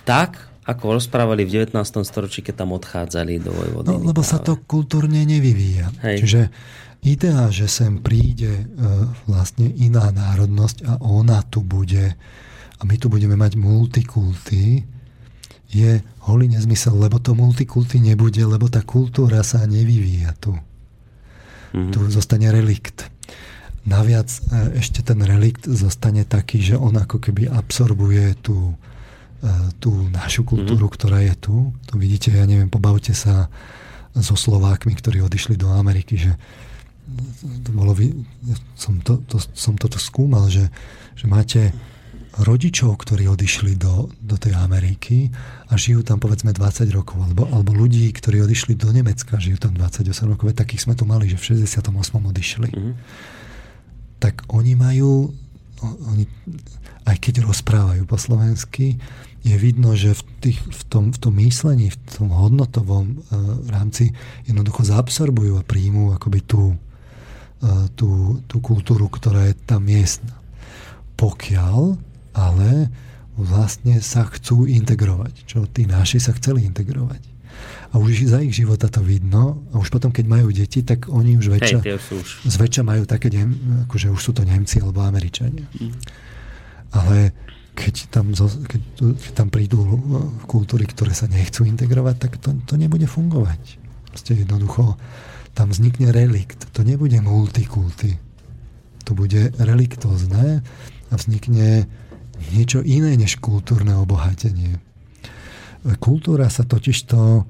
tak, 0.07 0.47
ako 0.65 0.97
rozprávali 0.97 1.45
v 1.45 1.69
19. 1.69 1.77
storočí, 2.01 2.41
keď 2.41 2.65
tam 2.65 2.73
odchádzali 2.73 3.37
do 3.37 3.53
Vojvodiny. 3.53 4.01
No, 4.01 4.09
lebo 4.09 4.25
sa 4.25 4.41
to 4.41 4.57
kultúrne 4.65 5.21
nevyvíja. 5.21 5.93
Hej. 6.01 6.17
Čiže 6.25 6.41
idea, 7.03 7.51
že 7.51 7.67
sem 7.67 7.99
príde 7.99 8.63
e, 8.63 8.63
vlastne 9.27 9.67
iná 9.75 10.09
národnosť 10.13 10.77
a 10.85 10.93
ona 11.03 11.43
tu 11.47 11.65
bude 11.65 12.15
a 12.75 12.81
my 12.83 12.95
tu 12.99 13.07
budeme 13.07 13.39
mať 13.39 13.55
multikulty, 13.55 14.83
je 15.71 15.99
holý 16.27 16.47
nezmysel, 16.51 16.95
lebo 16.95 17.19
to 17.19 17.35
multikulty 17.35 17.99
nebude, 17.99 18.39
lebo 18.43 18.67
tá 18.71 18.83
kultúra 18.83 19.43
sa 19.43 19.63
nevyvíja 19.67 20.35
tu. 20.39 20.55
Mm-hmm. 21.75 21.91
Tu 21.91 21.99
zostane 22.11 22.47
relikt. 22.51 23.11
Naviac 23.85 24.29
e, 24.29 24.79
ešte 24.79 25.03
ten 25.03 25.19
relikt 25.23 25.67
zostane 25.67 26.23
taký, 26.23 26.63
že 26.63 26.75
on 26.79 26.95
ako 26.95 27.19
keby 27.19 27.51
absorbuje 27.51 28.39
tú, 28.39 28.75
e, 29.43 29.51
tú 29.79 30.07
našu 30.11 30.47
kultúru, 30.47 30.87
mm-hmm. 30.87 30.97
ktorá 30.99 31.19
je 31.25 31.35
tu. 31.37 31.55
Tu 31.87 31.93
vidíte, 31.99 32.31
ja 32.31 32.47
neviem, 32.47 32.71
pobavte 32.71 33.11
sa 33.11 33.51
so 34.15 34.39
Slovákmi, 34.39 34.95
ktorí 34.95 35.19
odišli 35.19 35.59
do 35.59 35.67
Ameriky, 35.75 36.15
že 36.15 36.31
to 37.63 37.69
bolo, 37.69 37.93
som, 38.73 38.97
to, 39.01 39.21
to, 39.29 39.37
som 39.53 39.77
toto 39.77 40.01
skúmal, 40.01 40.49
že, 40.49 40.73
že 41.13 41.25
máte 41.29 41.69
rodičov, 42.35 42.99
ktorí 42.99 43.31
odišli 43.31 43.79
do, 43.79 44.11
do 44.19 44.35
tej 44.35 44.59
Ameriky 44.59 45.31
a 45.71 45.79
žijú 45.79 46.03
tam 46.03 46.19
povedzme 46.19 46.51
20 46.51 46.91
rokov, 46.91 47.23
alebo, 47.23 47.47
alebo 47.47 47.71
ľudí, 47.71 48.11
ktorí 48.11 48.43
odišli 48.43 48.75
do 48.75 48.91
Nemecka, 48.91 49.39
žijú 49.39 49.55
tam 49.61 49.77
28 49.77 50.35
rokov, 50.35 50.51
takých 50.51 50.83
sme 50.83 50.99
tu 50.99 51.07
mali, 51.07 51.31
že 51.31 51.39
v 51.39 51.63
68. 51.63 51.95
odišli. 52.11 52.69
Mm-hmm. 52.75 52.93
Tak 54.19 54.51
oni 54.51 54.73
majú, 54.75 55.31
oni, 56.11 56.27
aj 57.07 57.17
keď 57.23 57.47
rozprávajú 57.47 58.03
po 58.03 58.19
slovensky, 58.19 58.99
je 59.45 59.55
vidno, 59.61 59.93
že 59.93 60.17
v, 60.17 60.21
tých, 60.41 60.59
v, 60.59 60.81
tom, 60.89 61.13
v 61.13 61.17
tom 61.21 61.33
myslení, 61.37 61.93
v 61.93 61.97
tom 62.09 62.33
hodnotovom 62.33 63.05
uh, 63.13 63.15
rámci 63.69 64.09
jednoducho 64.49 64.81
zaabsorbujú 64.81 65.61
a 65.61 65.67
príjmú 65.67 66.17
akoby 66.17 66.41
tú, 66.41 66.73
tú, 67.95 68.41
tú 68.45 68.57
kultúru, 68.61 69.09
ktorá 69.09 69.49
je 69.49 69.55
tam 69.65 69.85
miestna. 69.85 70.35
Pokiaľ 71.15 71.97
ale 72.35 72.91
vlastne 73.35 73.99
sa 74.03 74.27
chcú 74.27 74.67
integrovať, 74.67 75.33
čo 75.47 75.63
tí 75.67 75.87
naši 75.87 76.19
sa 76.19 76.35
chceli 76.35 76.67
integrovať. 76.67 77.35
A 77.95 77.99
už 77.99 78.27
za 78.27 78.43
ich 78.43 78.51
života 78.51 78.91
to 78.91 78.99
vidno. 78.99 79.63
A 79.71 79.79
už 79.79 79.87
potom, 79.87 80.11
keď 80.11 80.25
majú 80.27 80.51
deti, 80.51 80.83
tak 80.83 81.07
oni 81.07 81.39
už 81.39 81.47
väčšia, 81.55 81.79
Hej, 81.79 82.11
už. 82.11 82.29
zväčša 82.43 82.83
majú 82.83 83.07
také, 83.07 83.31
akože 83.87 84.11
už 84.11 84.19
sú 84.19 84.31
to 84.35 84.43
Nemci 84.43 84.83
alebo 84.83 84.99
Američania. 85.07 85.63
Mm. 85.79 85.95
Ale 86.91 87.31
keď 87.75 88.11
tam, 88.11 88.35
keď, 88.35 88.81
keď 88.99 89.31
tam 89.31 89.47
prídu 89.47 89.79
kultúry, 90.47 90.87
ktoré 90.87 91.15
sa 91.15 91.31
nechcú 91.31 91.63
integrovať, 91.63 92.15
tak 92.19 92.31
to, 92.43 92.51
to 92.67 92.75
nebude 92.75 93.07
fungovať. 93.07 93.79
Proste 94.11 94.43
jednoducho 94.43 94.99
tam 95.55 95.71
vznikne 95.71 96.11
relikt. 96.11 96.67
To 96.75 96.83
nebude 96.83 97.17
multikulty. 97.23 98.19
To 99.07 99.15
bude 99.15 99.55
reliktózne 99.55 100.59
a 101.07 101.13
vznikne 101.15 101.87
niečo 102.51 102.83
iné 102.83 103.15
než 103.15 103.39
kultúrne 103.39 103.95
obohatenie. 103.95 104.77
Kultúra 106.03 106.51
sa 106.51 106.67
totižto 106.67 107.47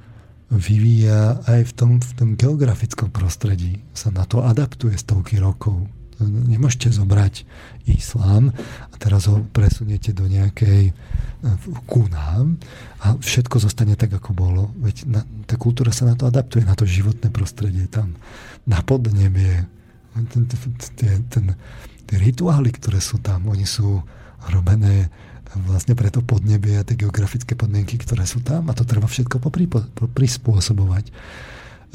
vyvíja 0.54 1.42
aj 1.50 1.62
v 1.66 1.72
tom, 1.74 1.92
v 1.98 2.14
tom 2.14 2.30
geografickom 2.38 3.10
prostredí. 3.10 3.82
Sa 3.98 4.14
na 4.14 4.30
to 4.30 4.46
adaptuje 4.46 4.94
stovky 4.94 5.42
rokov. 5.42 5.90
Nemôžete 6.24 6.96
zobrať 6.96 7.44
islám 7.86 8.56
a 8.90 8.96
teraz 8.96 9.28
ho 9.28 9.44
presuniete 9.52 10.16
do 10.16 10.26
nejakej 10.26 10.96
ku 11.86 12.10
nám 12.10 12.58
a 13.04 13.14
všetko 13.20 13.62
zostane 13.62 13.94
tak, 13.94 14.18
ako 14.18 14.34
bolo. 14.34 14.64
Veď 14.82 15.06
na, 15.06 15.22
tá 15.46 15.60
kultúra 15.60 15.94
sa 15.94 16.10
na 16.10 16.18
to 16.18 16.26
adaptuje, 16.26 16.66
na 16.66 16.74
to 16.74 16.90
životné 16.90 17.30
prostredie 17.30 17.86
tam, 17.86 18.18
na 18.66 18.82
podnebie. 18.82 19.70
Ten, 20.16 20.48
ten, 20.48 21.20
ten, 21.28 21.46
tie 22.08 22.18
rituály, 22.18 22.72
ktoré 22.74 22.98
sú 23.04 23.20
tam, 23.22 23.52
oni 23.52 23.68
sú 23.68 24.02
robené 24.50 25.12
vlastne 25.68 25.96
pre 25.96 26.12
to 26.12 26.20
podnebie 26.20 26.82
a 26.82 26.88
tie 26.88 27.00
geografické 27.00 27.56
podmienky, 27.56 27.96
ktoré 28.02 28.28
sú 28.28 28.44
tam 28.44 28.68
a 28.68 28.74
to 28.76 28.84
treba 28.84 29.08
všetko 29.08 29.40
prispôsobovať. 30.12 31.12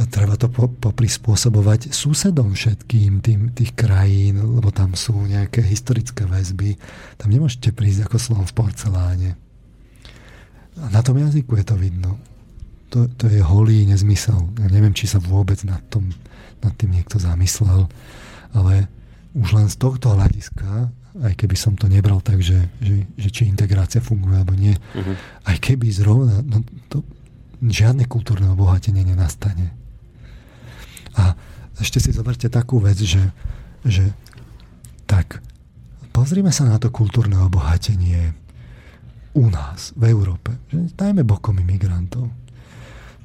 Treba 0.08 0.32
to 0.40 0.48
poprispôsobovať 0.80 1.92
susedom 1.92 2.56
všetkým 2.56 3.20
tým, 3.20 3.52
tých 3.52 3.76
krajín, 3.76 4.40
lebo 4.56 4.72
tam 4.72 4.96
sú 4.96 5.12
nejaké 5.12 5.60
historické 5.60 6.24
väzby. 6.24 6.80
Tam 7.20 7.28
nemôžete 7.28 7.76
prísť 7.76 8.08
ako 8.08 8.16
slon 8.16 8.44
v 8.48 8.56
porceláne. 8.56 9.30
A 10.80 10.88
na 10.88 11.04
tom 11.04 11.20
jazyku 11.20 11.52
je 11.60 11.66
to 11.68 11.76
vidno. 11.76 12.16
To, 12.96 13.12
to 13.12 13.28
je 13.28 13.44
holý 13.44 13.84
nezmysel. 13.84 14.40
Ja 14.56 14.68
neviem, 14.72 14.96
či 14.96 15.04
sa 15.04 15.20
vôbec 15.20 15.60
nad, 15.68 15.84
tom, 15.92 16.08
nad 16.64 16.72
tým 16.80 16.96
niekto 16.96 17.20
zamyslel, 17.20 17.84
ale 18.56 18.88
už 19.36 19.52
len 19.52 19.68
z 19.68 19.76
tohto 19.78 20.16
hľadiska, 20.16 20.90
aj 21.22 21.34
keby 21.38 21.56
som 21.58 21.76
to 21.76 21.86
nebral 21.86 22.18
tak, 22.24 22.40
že, 22.40 22.70
že, 22.82 23.06
že 23.14 23.28
či 23.30 23.46
integrácia 23.46 24.02
funguje 24.02 24.42
alebo 24.42 24.54
nie, 24.56 24.74
uh-huh. 24.74 25.14
aj 25.46 25.56
keby 25.60 25.90
zrovna, 25.90 26.42
no 26.42 26.64
to, 26.90 27.02
žiadne 27.62 28.08
kultúrne 28.08 28.50
obohatenie 28.50 29.04
nenastane. 29.04 29.79
A 31.16 31.34
ešte 31.80 31.98
si 31.98 32.12
zoberte 32.12 32.52
takú 32.52 32.78
vec, 32.78 33.00
že, 33.00 33.32
že 33.82 34.12
tak 35.08 35.40
pozrime 36.12 36.52
sa 36.52 36.68
na 36.68 36.76
to 36.76 36.92
kultúrne 36.92 37.40
obohatenie 37.40 38.36
u 39.34 39.46
nás, 39.48 39.94
v 39.94 40.10
Európe. 40.10 40.58
Že 40.68 40.92
dajme 40.94 41.22
bokom 41.22 41.56
imigrantov. 41.58 42.28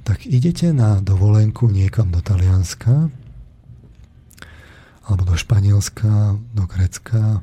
Tak 0.06 0.30
idete 0.30 0.70
na 0.70 1.02
dovolenku 1.02 1.66
niekam 1.68 2.14
do 2.14 2.22
Talianska 2.22 3.10
alebo 5.06 5.22
do 5.26 5.38
Španielska, 5.38 6.38
do 6.54 6.64
Grecka. 6.66 7.42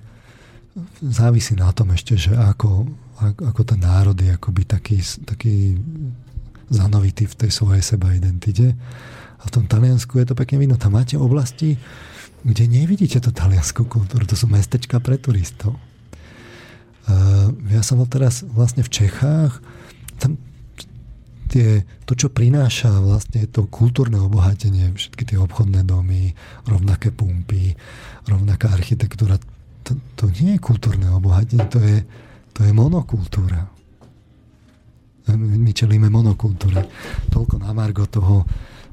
Závisí 1.03 1.55
na 1.55 1.71
tom 1.75 1.95
ešte, 1.95 2.19
že 2.19 2.35
ako, 2.35 2.87
ako 3.23 3.61
ten 3.63 3.83
národ 3.83 4.19
je 4.19 4.35
akoby 4.35 4.67
taký, 4.67 4.99
taký 5.23 5.79
zanovitý 6.71 7.29
v 7.29 7.39
tej 7.39 7.51
svojej 7.51 7.83
seba 7.83 8.15
identite. 8.15 8.75
A 9.43 9.51
v 9.51 9.55
tom 9.59 9.65
Taliansku 9.67 10.23
je 10.23 10.27
to 10.31 10.39
pekne 10.39 10.63
vidno. 10.63 10.79
Tam 10.79 10.95
máte 10.95 11.19
oblasti, 11.19 11.75
kde 12.47 12.65
nevidíte 12.71 13.19
to 13.19 13.35
talianskú 13.35 13.87
kultúru. 13.91 14.23
To 14.27 14.39
sú 14.39 14.47
mestečka 14.47 15.03
pre 15.03 15.19
turistov. 15.19 15.75
Uh, 17.03 17.51
ja 17.75 17.83
som 17.83 17.99
bol 17.99 18.07
teraz 18.07 18.47
vlastne 18.47 18.87
v 18.87 18.91
Čechách. 18.91 19.59
Tam 20.23 20.39
tie, 21.53 21.85
to, 22.09 22.17
čo 22.17 22.33
prináša 22.33 22.89
vlastne 23.05 23.45
to 23.45 23.69
kultúrne 23.69 24.17
obohatenie, 24.17 24.97
všetky 24.97 25.29
tie 25.29 25.37
obchodné 25.37 25.85
domy, 25.85 26.33
rovnaké 26.65 27.13
pumpy, 27.13 27.77
rovnaká 28.25 28.73
architektúra, 28.73 29.37
to, 29.85 30.01
to 30.17 30.33
nie 30.41 30.57
je 30.57 30.65
kultúrne 30.65 31.13
obohatenie, 31.13 31.69
to 31.69 31.79
je, 31.85 32.01
to 32.57 32.65
je 32.65 32.73
monokultúra. 32.73 33.69
My 35.29 35.71
čelíme 35.71 36.09
monokultúre. 36.09 36.89
Toľko 37.31 37.61
na 37.63 37.71
margo 37.77 38.09
toho, 38.09 38.49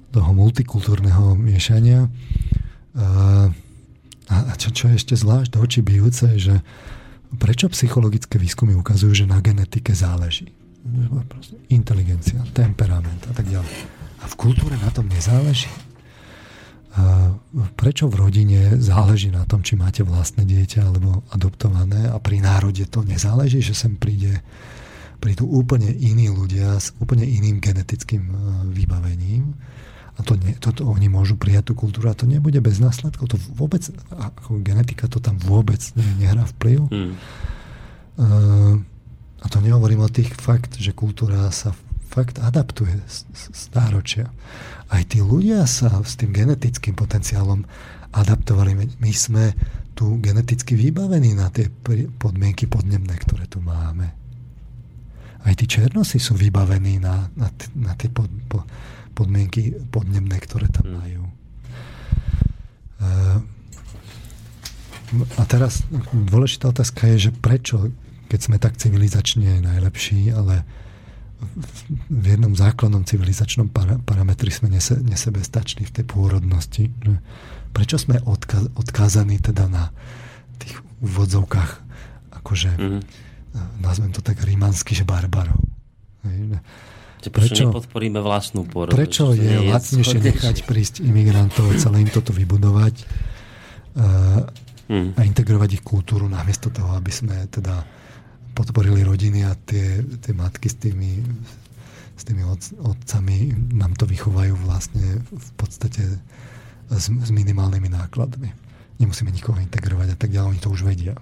toho 0.10 0.30
multikultúrneho 0.34 1.38
miešania. 1.38 2.10
A 4.30 4.53
čo, 4.57 4.69
čo 4.69 4.90
je 4.90 4.98
ešte 4.98 5.15
zvlášť 5.18 5.57
do 5.57 5.60
očí 5.61 5.81
bijúce, 5.81 6.38
že 6.38 6.61
prečo 7.38 7.69
psychologické 7.69 8.41
výskumy 8.41 8.73
ukazujú, 8.77 9.26
že 9.26 9.26
na 9.30 9.41
genetike 9.41 9.94
záleží. 9.94 10.49
Inteligencia, 11.69 12.41
temperament 12.53 13.22
a 13.30 13.34
tak 13.34 13.45
ďalej. 13.49 13.73
A 14.19 14.26
v 14.26 14.36
kultúre 14.38 14.76
na 14.81 14.90
tom 14.90 15.06
nezáleží. 15.10 15.69
A 16.98 17.38
prečo 17.77 18.10
v 18.10 18.18
rodine 18.18 18.81
záleží 18.81 19.30
na 19.30 19.45
tom, 19.45 19.61
či 19.61 19.77
máte 19.77 20.02
vlastné 20.02 20.41
dieťa 20.41 20.90
alebo 20.90 21.22
adoptované 21.30 22.10
a 22.10 22.18
pri 22.18 22.41
národe 22.41 22.90
to 22.90 23.06
nezáleží, 23.06 23.61
že 23.61 23.77
sem 23.77 23.94
príde 23.94 24.41
prídu 25.19 25.45
úplne 25.45 25.91
iní 25.91 26.31
ľudia 26.31 26.80
s 26.80 26.95
úplne 26.98 27.27
iným 27.27 27.60
genetickým 27.60 28.23
e, 28.23 28.36
vybavením 28.72 29.52
a 30.20 30.22
to, 30.22 30.36
nie, 30.36 30.52
to, 30.60 30.76
to 30.76 30.84
oni 30.84 31.08
môžu 31.08 31.40
prijať 31.40 31.72
tú 31.72 31.74
kultúru 31.80 32.12
a 32.12 32.18
to 32.18 32.28
nebude 32.28 32.60
bez 32.60 32.84
následkov. 32.84 33.32
To 33.32 33.38
vôbec, 33.56 33.88
ako 34.12 34.60
genetika 34.60 35.08
to 35.08 35.24
tam 35.24 35.40
vôbec 35.40 35.80
nehrá 36.20 36.44
vplyv. 36.60 36.80
Hmm. 36.91 37.14
Uh, 38.20 38.76
a 39.40 39.48
to 39.48 39.64
nehovorím 39.64 40.04
o 40.04 40.12
tých 40.12 40.36
fakt, 40.36 40.76
že 40.76 40.91
kultúra 40.91 41.48
sa 41.56 41.72
fakt 42.12 42.44
adaptuje 42.44 43.00
stáročia. 43.56 44.28
Aj 44.91 45.00
tí 45.08 45.24
ľudia 45.24 45.64
sa 45.64 46.04
s 46.04 46.20
tým 46.20 46.36
genetickým 46.36 47.00
potenciálom 47.00 47.64
adaptovali. 48.12 49.00
My 49.00 49.12
sme 49.16 49.56
tu 49.96 50.20
geneticky 50.20 50.76
vybavení 50.76 51.32
na 51.32 51.48
tie 51.48 51.72
podmienky 52.20 52.68
podnemné, 52.68 53.16
ktoré 53.24 53.48
tu 53.48 53.64
máme 53.64 54.20
aj 55.48 55.54
tí 55.56 55.66
černosy 55.66 56.20
sú 56.20 56.36
vybavení 56.36 57.00
na, 57.00 57.32
na, 57.40 57.48
na 57.80 57.94
tie 57.96 58.12
pod, 58.12 58.28
po, 58.52 58.68
podmienky 59.20 59.76
podnemné, 59.91 60.40
ktoré 60.40 60.72
tam 60.72 60.88
mm. 60.88 60.96
majú. 60.96 61.24
Uh, 63.00 63.40
a 65.36 65.44
teraz 65.44 65.84
dôležitá 66.14 66.72
otázka 66.72 67.12
je, 67.16 67.30
že 67.30 67.32
prečo, 67.36 67.91
keď 68.32 68.40
sme 68.40 68.58
tak 68.62 68.80
civilizačne 68.80 69.60
najlepší, 69.60 70.32
ale 70.32 70.64
v 72.12 72.26
jednom 72.36 72.52
základnom 72.52 73.08
civilizačnom 73.08 73.72
para, 73.72 73.96
parametri 74.04 74.52
sme 74.52 74.68
nese, 74.68 75.00
nesebestační 75.00 75.88
v 75.88 75.96
tej 76.00 76.06
pôrodnosti. 76.06 76.91
Prečo 77.72 77.96
sme 77.96 78.20
odkaz, 78.22 78.70
odkázaní 78.76 79.40
teda 79.40 79.72
na 79.72 79.91
tých 80.60 80.78
úvodzovkách 81.00 81.72
akože 82.44 82.72
mm 82.76 83.28
nazvem 83.82 84.12
to 84.14 84.22
tak 84.22 84.41
rímansky, 84.44 84.94
že 84.94 85.08
barbarov. 85.08 85.58
Prečo, 87.20 87.36
prečo 87.36 87.68
nepodporíme 87.68 88.24
vlastnú 88.24 88.64
pôrodu? 88.64 88.96
Prečo 88.96 89.36
je, 89.36 89.44
je 89.44 89.60
lacnejšie 89.68 90.20
nechať 90.24 90.58
prísť 90.64 91.04
imigrantov, 91.04 91.76
celé 91.76 92.08
im 92.08 92.12
toto 92.12 92.32
vybudovať 92.32 92.96
uh, 94.00 94.48
hmm. 94.88 95.20
a 95.20 95.22
integrovať 95.28 95.70
ich 95.80 95.84
kultúru 95.84 96.32
namiesto 96.32 96.72
toho, 96.72 96.96
aby 96.96 97.12
sme 97.12 97.36
teda 97.52 97.84
podporili 98.56 99.04
rodiny 99.04 99.44
a 99.44 99.52
tie, 99.56 100.00
tie 100.24 100.32
matky 100.32 100.72
s 100.72 100.80
tými, 100.80 101.20
s 102.16 102.24
tými 102.24 102.44
otcami 102.80 103.38
nám 103.76 104.00
to 104.00 104.08
vychovajú 104.08 104.56
vlastne 104.64 105.20
v 105.28 105.50
podstate 105.60 106.04
s, 106.91 107.06
s 107.08 107.30
minimálnymi 107.32 107.88
nákladmi. 107.88 108.50
Nemusíme 109.00 109.32
nikoho 109.32 109.60
integrovať 109.64 110.08
a 110.12 110.18
tak 110.20 110.32
ďalej, 110.32 110.56
oni 110.56 110.62
to 110.64 110.72
už 110.72 110.84
vedia. 110.84 111.16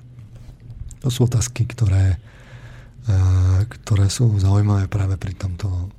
To 1.06 1.14
sú 1.14 1.30
otázky, 1.30 1.70
ktoré, 1.70 2.18
ktoré 3.68 4.12
sú 4.12 4.36
zaujímavé 4.38 4.92
práve 4.92 5.16
pri 5.16 5.34
tomto 5.36 5.92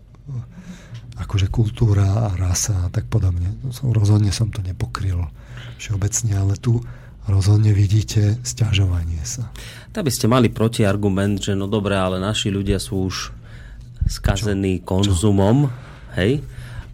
akože 1.18 1.50
kultúra 1.50 2.30
a 2.30 2.38
rasa 2.38 2.86
a 2.86 2.88
tak 2.94 3.10
podobne. 3.10 3.58
Rozhodne 3.82 4.30
som 4.30 4.54
to 4.54 4.62
nepokryl 4.62 5.26
všeobecne, 5.82 6.32
ale 6.38 6.54
tu 6.54 6.78
rozhodne 7.26 7.74
vidíte 7.74 8.38
stiažovanie 8.46 9.20
sa. 9.26 9.50
Tak 9.92 10.06
by 10.06 10.12
ste 10.14 10.30
mali 10.30 10.48
protiargument, 10.48 11.42
že 11.42 11.58
no 11.58 11.66
dobre, 11.66 11.98
ale 11.98 12.22
naši 12.22 12.48
ľudia 12.54 12.78
sú 12.78 13.10
už 13.10 13.34
skazení 14.08 14.80
Čo? 14.80 14.84
konzumom, 14.86 15.68
Čo? 15.68 15.72
hej? 16.22 16.32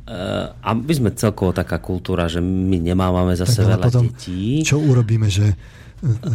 Uh, 0.05 0.53
a 0.61 0.77
my 0.77 0.93
sme 0.93 1.11
celkovo 1.17 1.57
taká 1.57 1.81
kultúra, 1.81 2.29
že 2.29 2.37
my 2.43 2.77
nemávame 2.77 3.33
zase 3.41 3.65
tak, 3.65 3.73
veľa 3.73 3.87
potom, 3.89 4.05
detí. 4.05 4.61
Čo 4.61 4.77
urobíme, 4.85 5.33
že 5.33 5.57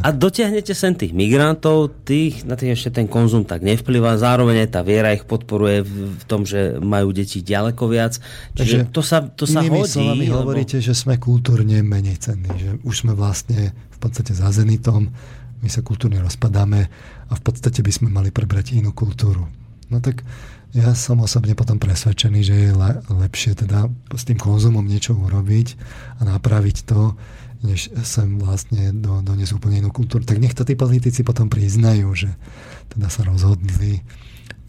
a 0.01 0.09
dotiahnete 0.09 0.73
sem 0.73 0.97
tých 0.97 1.13
migrantov, 1.13 1.93
tých, 2.01 2.41
na 2.41 2.57
tých 2.57 2.73
ešte 2.73 3.01
ten 3.01 3.05
konzum 3.05 3.45
tak 3.45 3.61
nevplyvá, 3.61 4.17
zároveň 4.17 4.65
aj 4.65 4.69
tá 4.73 4.81
viera 4.81 5.13
ich 5.13 5.29
podporuje 5.29 5.85
v 5.85 6.23
tom, 6.25 6.41
že 6.43 6.81
majú 6.81 7.13
deti 7.13 7.45
ďaleko 7.45 7.83
viac. 7.85 8.17
Čiže 8.57 8.57
Takže 8.57 8.77
to 8.89 9.01
sa, 9.05 9.17
to 9.29 9.45
sa 9.45 9.61
hodí. 9.61 9.85
Slovami 9.85 10.25
lebo... 10.25 10.41
hovoríte, 10.41 10.81
že 10.81 10.97
sme 10.97 11.21
kultúrne 11.21 11.85
menej 11.85 12.17
cenní, 12.17 12.49
že 12.57 12.69
už 12.81 13.05
sme 13.05 13.13
vlastne 13.13 13.77
v 13.93 13.97
podstate 14.01 14.33
za 14.33 14.49
zenitom, 14.49 15.13
my 15.59 15.69
sa 15.69 15.85
kultúrne 15.85 16.17
rozpadáme 16.23 16.81
a 17.29 17.33
v 17.35 17.41
podstate 17.43 17.85
by 17.85 17.91
sme 17.93 18.07
mali 18.09 18.33
prebrať 18.33 18.73
inú 18.79 18.95
kultúru. 18.95 19.45
No 19.89 20.01
tak 20.01 20.25
ja 20.69 20.93
som 20.93 21.17
osobne 21.25 21.57
potom 21.57 21.81
presvedčený, 21.81 22.39
že 22.45 22.55
je 22.69 22.71
lepšie 23.09 23.57
teda 23.57 23.89
s 24.13 24.23
tým 24.25 24.37
konzumom 24.37 24.85
niečo 24.85 25.17
urobiť 25.17 25.67
a 26.21 26.29
napraviť 26.29 26.77
to, 26.85 27.17
než 27.59 27.91
sem 28.07 28.39
vlastne 28.39 28.95
do, 28.95 29.19
doniesť 29.19 29.59
úplne 29.59 29.83
inú 29.83 29.91
kultúru. 29.91 30.23
Tak 30.23 30.39
nech 30.39 30.55
to 30.55 30.63
tí 30.63 30.79
politici 30.79 31.27
potom 31.27 31.51
priznajú, 31.51 32.07
že 32.15 32.31
teda 32.95 33.11
sa 33.11 33.27
rozhodli 33.27 33.99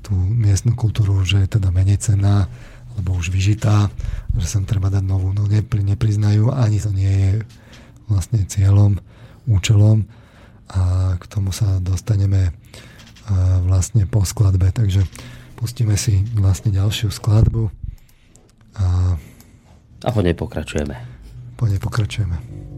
tú 0.02 0.16
miestnu 0.16 0.74
kultúru, 0.74 1.22
že 1.22 1.46
je 1.46 1.54
teda 1.54 1.70
menej 1.70 2.02
cená, 2.02 2.50
alebo 2.96 3.14
už 3.14 3.30
vyžitá, 3.30 3.86
že 4.34 4.46
sem 4.50 4.66
treba 4.66 4.90
dať 4.90 5.06
novú. 5.06 5.30
No 5.30 5.46
nepri, 5.46 5.86
nepriznajú, 5.86 6.50
ani 6.50 6.82
to 6.82 6.90
nie 6.90 7.14
je 7.14 7.32
vlastne 8.10 8.42
cieľom, 8.42 8.98
účelom 9.46 10.02
a 10.70 11.14
k 11.14 11.24
tomu 11.30 11.54
sa 11.54 11.78
dostaneme 11.78 12.50
vlastne 13.62 14.10
po 14.10 14.26
skladbe. 14.26 14.74
Takže 14.74 15.06
pustíme 15.54 15.94
si 15.94 16.26
vlastne 16.34 16.74
ďalšiu 16.74 17.14
skladbu 17.14 17.70
a, 18.82 19.14
a 20.02 20.08
po 20.10 20.20
nej 20.26 20.34
pokračujeme. 20.34 20.96
Po 21.54 21.70
nej 21.70 21.78
pokračujeme. 21.78 22.69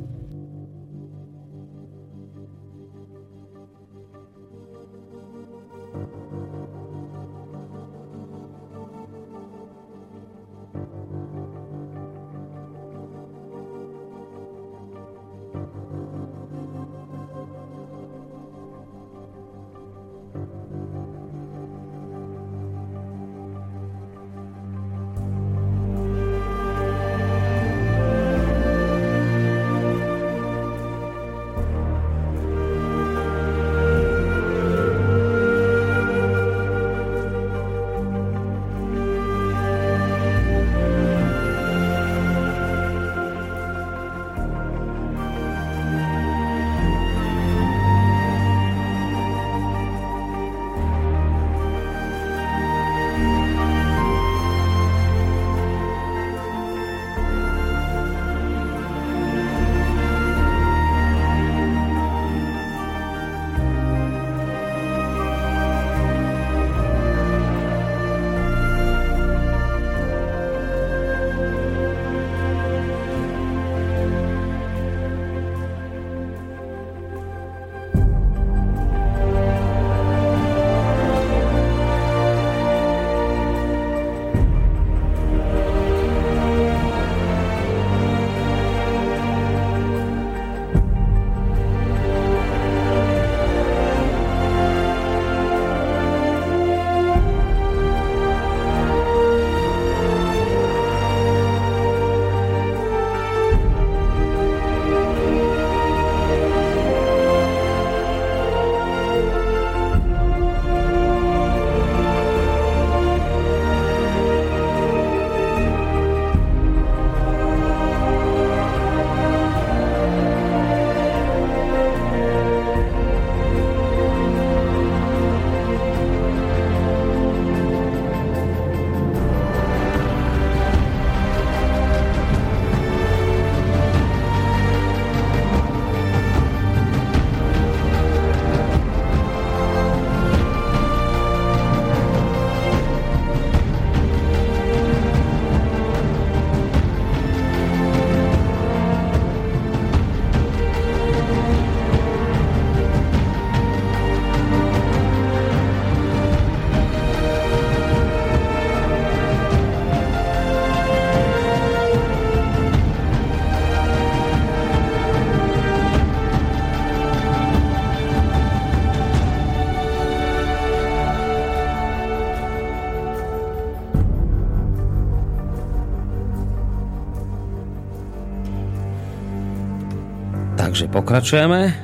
Pokračujeme 181.12 181.76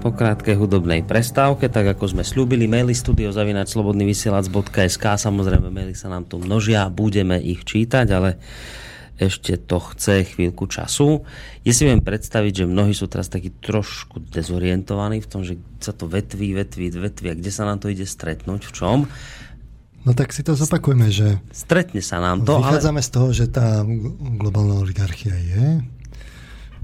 po 0.00 0.16
krátkej 0.16 0.56
hudobnej 0.56 1.04
prestávke, 1.04 1.68
tak 1.68 1.92
ako 1.92 2.16
sme 2.16 2.24
slúbili, 2.24 2.64
maily 2.64 2.96
studiozavinačslobodnyvysielac.sk 2.96 5.04
samozrejme 5.12 5.68
maily 5.68 5.92
sa 5.92 6.08
nám 6.08 6.24
tu 6.24 6.40
množia, 6.40 6.88
budeme 6.88 7.36
ich 7.36 7.68
čítať, 7.68 8.08
ale 8.08 8.40
ešte 9.20 9.60
to 9.60 9.76
chce 9.76 10.24
chvíľku 10.24 10.72
času. 10.72 11.20
Ja 11.68 11.72
si 11.76 11.84
viem 11.84 12.00
predstaviť, 12.00 12.64
že 12.64 12.66
mnohí 12.72 12.96
sú 12.96 13.12
teraz 13.12 13.28
takí 13.28 13.52
trošku 13.52 14.24
dezorientovaní 14.32 15.20
v 15.20 15.28
tom, 15.28 15.44
že 15.44 15.60
sa 15.76 15.92
to 15.92 16.08
vetví, 16.08 16.56
vetví, 16.56 16.88
vetví. 16.96 17.28
A 17.28 17.36
kde 17.36 17.52
sa 17.52 17.68
nám 17.68 17.76
to 17.76 17.92
ide 17.92 18.08
stretnúť, 18.08 18.64
v 18.64 18.72
čom. 18.72 19.04
No 20.08 20.16
tak 20.16 20.32
si 20.32 20.40
to 20.40 20.56
zopakujme, 20.56 21.12
že... 21.12 21.44
Stretne 21.52 22.00
sa 22.00 22.24
nám 22.24 22.48
to, 22.48 22.56
Vychádzame 22.56 23.04
ale... 23.04 23.04
z 23.04 23.10
toho, 23.12 23.36
že 23.36 23.52
tá 23.52 23.84
globálna 24.16 24.80
oligarchia 24.80 25.36
je, 25.36 25.84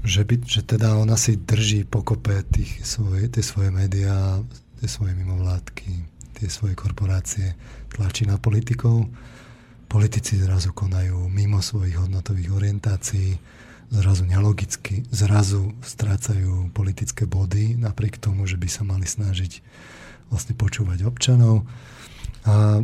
že, 0.03 0.23
by, 0.23 0.35
že 0.45 0.61
teda 0.63 0.95
ona 0.95 1.19
si 1.19 1.35
drží 1.35 1.83
pokope 1.83 2.43
tých 2.47 2.83
svoje, 2.83 3.27
tie 3.27 3.43
svoje 3.43 3.69
médiá, 3.71 4.39
tie 4.79 4.87
svoje 4.87 5.13
mimovládky, 5.15 5.91
tie 6.39 6.47
svoje 6.47 6.75
korporácie, 6.75 7.55
tlačí 7.91 8.23
na 8.23 8.39
politikov. 8.39 9.07
Politici 9.89 10.37
zrazu 10.37 10.71
konajú 10.71 11.27
mimo 11.27 11.59
svojich 11.59 11.97
hodnotových 11.97 12.53
orientácií, 12.53 13.35
zrazu 13.89 14.23
nelogicky, 14.23 15.03
zrazu 15.09 15.73
strácajú 15.81 16.69
politické 16.71 17.25
body, 17.25 17.75
napriek 17.75 18.21
tomu, 18.21 18.45
že 18.45 18.55
by 18.55 18.69
sa 18.69 18.85
mali 18.85 19.09
snažiť 19.09 19.65
vlastne 20.29 20.53
počúvať 20.53 21.09
občanov 21.09 21.65
a 22.45 22.79
e, 22.79 22.83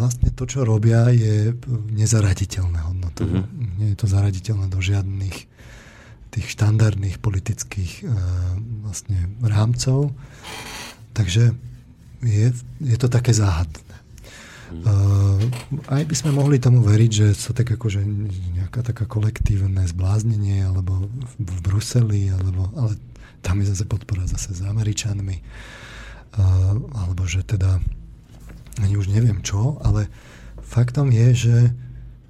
vlastne 0.00 0.32
to, 0.32 0.48
čo 0.48 0.64
robia, 0.64 1.12
je 1.12 1.52
nezaraditeľné 1.92 2.80
hodnotovo. 2.88 3.44
Mm-hmm. 3.44 3.68
Nie 3.78 3.88
je 3.92 3.98
to 4.00 4.06
zaraditeľné 4.08 4.66
do 4.72 4.80
žiadnych 4.80 5.36
tých 6.36 6.52
štandardných 6.52 7.16
politických 7.18 8.04
uh, 8.04 8.12
vlastne 8.84 9.32
rámcov. 9.40 10.12
Takže 11.16 11.56
je, 12.20 12.46
je 12.84 12.96
to 13.00 13.08
také 13.08 13.32
záhadné. 13.32 13.80
Uh, 14.66 15.38
aj 15.88 16.02
by 16.04 16.14
sme 16.18 16.34
mohli 16.34 16.58
tomu 16.58 16.82
veriť, 16.82 17.10
že 17.10 17.26
sa 17.38 17.54
tak 17.54 17.70
akože 17.70 18.02
nejaká 18.60 18.82
taká 18.82 19.06
kolektívne 19.06 19.80
zbláznenie 19.86 20.66
alebo 20.66 21.06
v 21.38 21.58
Bruseli, 21.62 22.34
alebo, 22.34 22.68
ale 22.74 22.98
tam 23.40 23.62
je 23.62 23.70
zase 23.72 23.86
podpora 23.86 24.26
zase 24.26 24.58
s 24.58 24.60
Američanmi. 24.66 25.38
Uh, 26.36 26.82
alebo 26.98 27.24
že 27.24 27.46
teda 27.46 27.80
ani 28.82 29.00
už 29.00 29.08
neviem 29.08 29.40
čo, 29.40 29.80
ale 29.80 30.10
faktom 30.60 31.08
je, 31.08 31.28
že, 31.32 31.58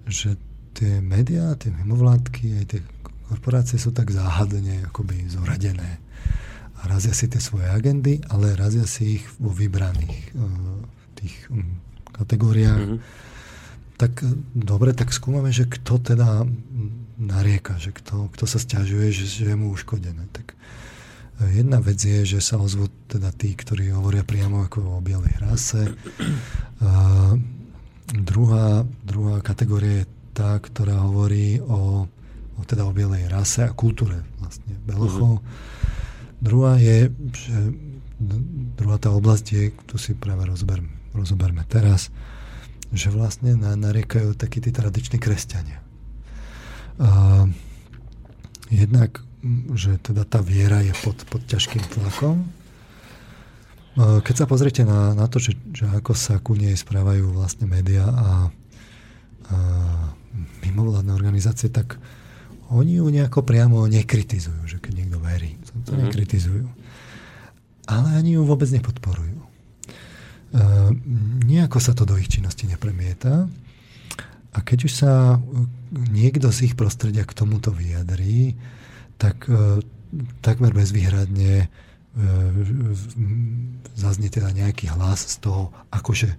že 0.07 0.29
tie 0.77 1.01
médiá, 1.01 1.57
tie 1.57 1.73
mimovládky, 1.73 2.63
aj 2.63 2.65
tie 2.69 2.81
korporácie 3.29 3.77
sú 3.77 3.91
tak 3.93 4.11
záhadne 4.15 4.87
akoby 4.89 5.27
zoradené. 5.27 5.99
A 6.77 6.91
razia 6.91 7.17
si 7.17 7.27
tie 7.27 7.41
svoje 7.41 7.67
agendy, 7.67 8.21
ale 8.31 8.59
razia 8.59 8.85
si 8.85 9.21
ich 9.21 9.25
vo 9.41 9.51
vybraných 9.51 10.37
uh, 10.37 10.83
tých 11.17 11.35
um, 11.49 11.81
kategóriách. 12.13 12.83
Mm-hmm. 12.85 13.01
Tak 13.97 14.13
dobre, 14.53 14.93
tak 14.93 15.09
skúmame, 15.09 15.49
že 15.57 15.65
kto 15.65 15.97
teda 15.97 16.45
narieka, 17.17 17.81
že 17.81 17.97
kto, 17.97 18.29
kto 18.29 18.45
sa 18.45 18.61
stiažuje, 18.61 19.09
že, 19.09 19.25
že 19.25 19.45
je 19.49 19.57
mu 19.57 19.73
uškodené. 19.73 20.29
Tak 20.37 20.53
Jedna 21.37 21.85
vec 21.85 22.01
je, 22.01 22.25
že 22.25 22.41
sa 22.41 22.57
ozvú 22.57 22.89
teda 23.13 23.29
tí, 23.29 23.53
ktorí 23.53 23.93
hovoria 23.93 24.25
priamo 24.25 24.65
ako 24.65 24.97
o 24.97 25.05
bielej 25.05 25.37
rase. 25.37 25.85
A 26.81 26.91
druhá, 28.09 28.89
druhá 29.05 29.45
kategória 29.45 30.01
je 30.01 30.07
tá, 30.33 30.57
ktorá 30.57 30.97
hovorí 31.05 31.61
o, 31.61 32.09
teda 32.65 32.89
o 32.89 32.95
bielej 32.97 33.29
rase 33.29 33.67
a 33.67 33.75
kultúre 33.77 34.25
vlastne 34.41 34.73
Belochov. 34.89 35.43
Uh-huh. 35.43 36.41
Druhá 36.41 36.81
je, 36.81 37.13
že 37.35 37.57
druhá 38.81 38.97
tá 38.97 39.13
oblasť 39.13 39.45
je, 39.53 39.63
tu 39.85 40.01
si 40.01 40.17
práve 40.17 40.49
rozberme, 40.49 40.89
rozoberme 41.13 41.67
teraz, 41.69 42.09
že 42.95 43.13
vlastne 43.13 43.59
na, 43.59 43.77
nariekajú 43.77 44.33
takí 44.39 44.65
tí 44.65 44.73
tradiční 44.73 45.21
kresťania. 45.21 45.85
A 46.97 47.45
jednak 48.73 49.27
že 49.75 50.01
teda 50.03 50.27
tá 50.27 50.43
viera 50.43 50.83
je 50.83 50.91
pod, 51.05 51.23
pod 51.31 51.43
ťažkým 51.47 51.83
tlakom. 51.93 52.51
Keď 53.97 54.35
sa 54.35 54.47
pozriete 54.49 54.83
na, 54.85 55.17
na 55.17 55.25
to, 55.31 55.41
že, 55.41 55.57
že 55.73 55.89
ako 55.89 56.13
sa 56.13 56.37
ku 56.43 56.53
nej 56.53 56.77
správajú 56.77 57.33
vlastne 57.33 57.65
médiá 57.65 58.05
a, 58.05 58.29
a 59.49 59.59
mimovládne 60.67 61.17
organizácie, 61.17 61.73
tak 61.73 61.97
oni 62.71 62.99
ju 62.99 63.07
nejako 63.11 63.47
priamo 63.47 63.87
nekritizujú, 63.87 64.67
že 64.67 64.79
keď 64.83 64.93
niekto 65.03 65.19
verí. 65.23 65.55
To, 65.55 65.73
to 65.73 65.93
mm-hmm. 65.93 66.03
nekritizujú. 66.11 66.67
Ale 67.87 68.09
ani 68.19 68.35
ju 68.35 68.43
vôbec 68.43 68.67
nepodporujú. 68.71 69.39
Uh, 70.57 70.91
nejako 71.47 71.79
sa 71.79 71.95
to 71.95 72.03
do 72.03 72.19
ich 72.19 72.27
činnosti 72.27 72.67
nepremieta. 72.67 73.47
A 74.57 74.59
keď 74.65 74.79
už 74.89 74.93
sa 74.97 75.37
niekto 75.93 76.49
z 76.49 76.73
ich 76.73 76.75
prostredia 76.75 77.29
k 77.29 77.37
tomuto 77.37 77.69
vyjadrí, 77.69 78.57
tak 79.21 79.45
e, 79.53 79.85
takmer 80.41 80.73
bezvýhradne 80.73 81.55
e, 81.61 81.67
zaznie 83.93 84.33
teda 84.33 84.57
nejaký 84.57 84.89
hlas 84.97 85.37
z 85.37 85.45
toho 85.45 85.77
akože 85.93 86.33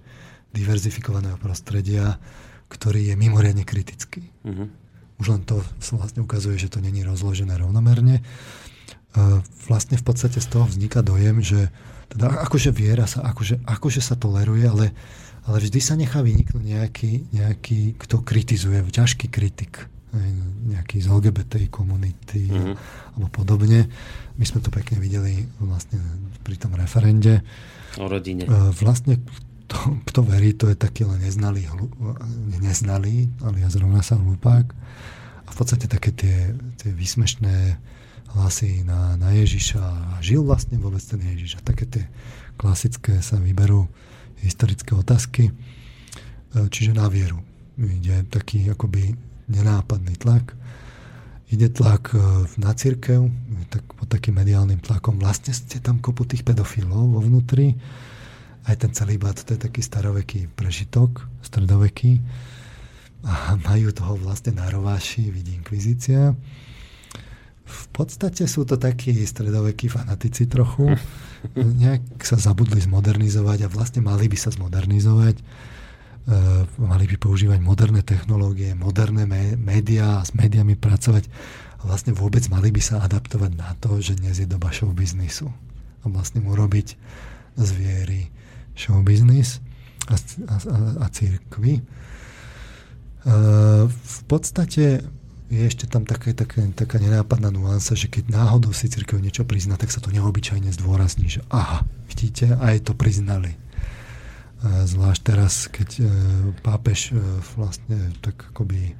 diverzifikovaného 0.50 1.38
prostredia, 1.38 2.18
ktorý 2.66 3.12
je 3.12 3.14
mimoriadne 3.14 3.62
kritický. 3.62 4.26
Uh-huh. 4.42 4.66
Už 5.18 5.26
len 5.34 5.42
to 5.42 5.62
vlastne 5.94 6.22
ukazuje, 6.22 6.58
že 6.58 6.70
to 6.70 6.78
není 6.78 7.02
rozložené 7.02 7.58
rovnomerne. 7.58 8.22
E, 8.22 8.22
vlastne 9.66 9.98
v 9.98 10.04
podstate 10.06 10.38
z 10.38 10.48
toho 10.48 10.66
vzniká 10.66 11.02
dojem, 11.02 11.42
že 11.42 11.70
teda 12.08 12.48
akože 12.48 12.70
viera 12.72 13.04
sa, 13.04 13.26
akože, 13.26 13.66
akože 13.66 14.00
sa 14.00 14.16
toleruje, 14.16 14.64
ale, 14.64 14.86
ale 15.44 15.56
vždy 15.60 15.80
sa 15.82 15.98
nechá 15.98 16.24
vyniknúť 16.24 16.64
nejaký, 16.64 17.12
nejaký, 17.34 17.98
kto 18.00 18.24
kritizuje, 18.24 18.80
ťažký 18.88 19.28
kritik 19.28 19.90
nejaký 20.68 21.04
z 21.04 21.06
LGBT 21.12 21.68
komunity 21.68 22.48
mm-hmm. 22.48 22.74
alebo 23.16 23.28
podobne. 23.28 23.92
My 24.40 24.44
sme 24.48 24.64
to 24.64 24.72
pekne 24.72 24.96
videli 25.02 25.44
vlastne 25.60 26.00
pri 26.44 26.56
tom 26.56 26.72
referende. 26.72 27.44
O 28.00 28.08
rodine. 28.08 28.48
E, 28.48 28.72
vlastne 28.72 29.20
to, 29.68 30.00
kto 30.08 30.20
verí, 30.24 30.56
to 30.56 30.72
je 30.72 30.76
taký 30.76 31.04
len 31.04 31.20
neznalý, 31.20 31.68
neznalý 32.56 33.28
ja 33.60 33.68
zrovna 33.68 34.00
sa 34.00 34.16
hlupák. 34.16 34.66
A 35.44 35.48
v 35.52 35.56
podstate 35.56 35.88
také 35.88 36.12
tie, 36.12 36.56
tie 36.80 36.90
vysmešné 36.92 37.76
hlasy 38.36 38.84
na, 38.84 39.16
na 39.16 39.32
Ježiša 39.32 39.80
a 39.80 40.20
žil 40.20 40.44
vlastne 40.44 40.76
vôbec 40.76 41.00
ten 41.00 41.20
Ježiš. 41.20 41.60
A 41.60 41.64
také 41.64 41.88
tie 41.88 42.04
klasické 42.60 43.20
sa 43.24 43.40
vyberú 43.40 43.88
historické 44.44 44.92
otázky. 44.92 45.48
E, 45.48 45.52
čiže 46.68 46.92
na 46.92 47.08
vieru. 47.08 47.40
Ide 47.80 48.28
taký 48.28 48.68
akoby 48.68 49.16
nenápadný 49.48 50.20
tlak. 50.20 50.52
Ide 51.48 51.72
tlak 51.72 52.12
e, 52.12 52.20
na 52.60 52.76
církev, 52.76 53.24
tak 53.72 53.84
pod 53.96 54.08
takým 54.12 54.36
mediálnym 54.36 54.84
tlakom. 54.84 55.16
Vlastne 55.16 55.56
ste 55.56 55.80
tam 55.80 56.00
kopu 56.00 56.28
tých 56.28 56.44
pedofilov 56.44 57.16
vo 57.16 57.20
vnútri. 57.24 57.72
Aj 58.68 58.76
ten 58.76 58.92
celý 58.92 59.16
bát, 59.16 59.40
to 59.40 59.56
je 59.56 59.60
taký 59.60 59.80
staroveký 59.80 60.52
prežitok, 60.52 61.24
stredoveký. 61.40 62.20
A 63.24 63.56
majú 63.64 63.90
toho 63.90 64.14
vlastne 64.20 64.54
nárováši, 64.54 65.32
vidí 65.32 65.56
inkvizícia. 65.56 66.36
V 67.68 67.84
podstate 67.90 68.44
sú 68.44 68.68
to 68.68 68.76
takí 68.76 69.16
stredovekí 69.24 69.88
fanatici 69.88 70.44
trochu. 70.44 70.92
Nejak 71.82 72.20
sa 72.22 72.36
zabudli 72.36 72.78
zmodernizovať 72.84 73.66
a 73.66 73.72
vlastne 73.72 74.04
mali 74.04 74.28
by 74.28 74.36
sa 74.36 74.52
zmodernizovať 74.52 75.40
Eh, 76.28 76.62
mali 76.76 77.08
by 77.08 77.16
používať 77.16 77.56
moderné 77.56 78.04
technológie, 78.04 78.76
moderné 78.76 79.24
médiá 79.56 80.20
a 80.20 80.26
s 80.28 80.36
médiami 80.36 80.76
pracovať 80.76 81.24
a 81.80 81.82
vlastne 81.88 82.12
vôbec 82.12 82.44
mali 82.52 82.68
by 82.68 82.84
sa 82.84 83.00
adaptovať 83.00 83.56
na 83.56 83.72
to, 83.80 83.96
že 84.04 84.20
dnes 84.20 84.36
je 84.36 84.44
doba 84.44 84.68
show 84.68 84.92
biznisu 84.92 85.48
a 85.48 86.12
vlastne 86.12 86.44
mu 86.44 86.52
robiť 86.52 87.00
z 87.56 87.68
viery 87.72 88.28
show 88.78 89.02
business 89.02 89.58
a, 90.06 90.14
a, 90.14 90.56
a, 91.02 91.06
církvy. 91.10 91.82
V 93.90 94.20
podstate 94.30 95.02
je 95.50 95.62
ešte 95.66 95.90
tam 95.90 96.06
také, 96.06 96.32
také, 96.32 96.62
taká 96.72 97.02
nenápadná 97.02 97.50
nuansa, 97.50 97.98
že 97.98 98.06
keď 98.06 98.30
náhodou 98.30 98.70
si 98.70 98.86
církev 98.86 99.18
niečo 99.18 99.42
prizná, 99.42 99.74
tak 99.74 99.90
sa 99.90 99.98
to 99.98 100.14
neobyčajne 100.14 100.70
zdôrazní, 100.70 101.26
že 101.28 101.42
aha, 101.50 101.82
vidíte, 102.06 102.56
aj 102.56 102.88
to 102.88 102.92
priznali 102.94 103.58
Zvlášť 104.66 105.20
teraz, 105.22 105.70
keď 105.70 105.88
e, 106.02 106.04
pápež 106.66 107.14
e, 107.14 107.22
vlastne 107.54 108.10
tak 108.18 108.50
akoby 108.50 108.90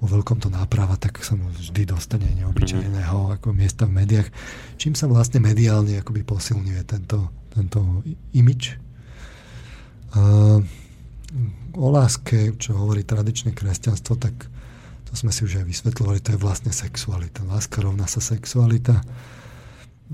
vo 0.00 0.08
veľkom 0.08 0.40
to 0.40 0.48
náprava, 0.48 0.96
tak 0.96 1.20
sa 1.20 1.36
mu 1.36 1.52
vždy 1.52 1.84
dostane 1.84 2.24
neobyčajného 2.32 3.12
mm-hmm. 3.12 3.36
ako 3.36 3.48
miesta 3.52 3.84
v 3.84 4.00
médiách. 4.00 4.28
Čím 4.80 4.96
sa 4.96 5.04
vlastne 5.04 5.44
mediálne 5.44 6.00
akoby 6.00 6.24
posilňuje 6.24 6.82
tento, 6.88 7.28
tento 7.52 8.00
imič. 8.32 8.80
A 10.16 10.20
o 11.76 11.88
láske, 11.92 12.56
čo 12.56 12.72
hovorí 12.72 13.04
tradičné 13.04 13.52
kresťanstvo, 13.52 14.16
tak 14.16 14.32
to 15.06 15.12
sme 15.12 15.28
si 15.30 15.44
už 15.44 15.60
aj 15.60 15.66
vysvetľovali, 15.68 16.18
to 16.24 16.34
je 16.34 16.40
vlastne 16.40 16.72
sexualita. 16.72 17.44
Láska 17.44 17.84
rovná 17.84 18.08
sa 18.08 18.24
sexualita. 18.24 19.04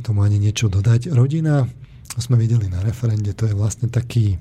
Tomu 0.02 0.26
ani 0.26 0.42
niečo 0.42 0.66
dodať. 0.66 1.14
Rodina, 1.14 1.64
to 2.12 2.20
sme 2.20 2.36
videli 2.36 2.66
na 2.66 2.82
referende, 2.82 3.30
to 3.32 3.46
je 3.46 3.54
vlastne 3.54 3.88
taký 3.88 4.36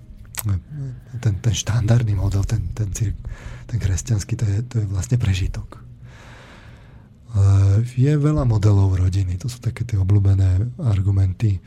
ten, 1.21 1.37
ten 1.37 1.53
štandardný 1.53 2.17
model, 2.17 2.41
ten, 2.43 2.65
ten, 2.73 2.89
ten 2.91 3.77
kresťanský, 3.77 4.33
to 4.33 4.45
je, 4.49 4.57
to 4.65 4.75
je 4.81 4.85
vlastne 4.89 5.21
prežitok. 5.21 5.77
Je 7.95 8.11
veľa 8.11 8.43
modelov 8.43 8.97
rodiny, 8.97 9.37
to 9.39 9.47
sú 9.47 9.63
také 9.63 9.85
tie 9.87 9.95
obľúbené 9.95 10.81
argumenty 10.83 11.61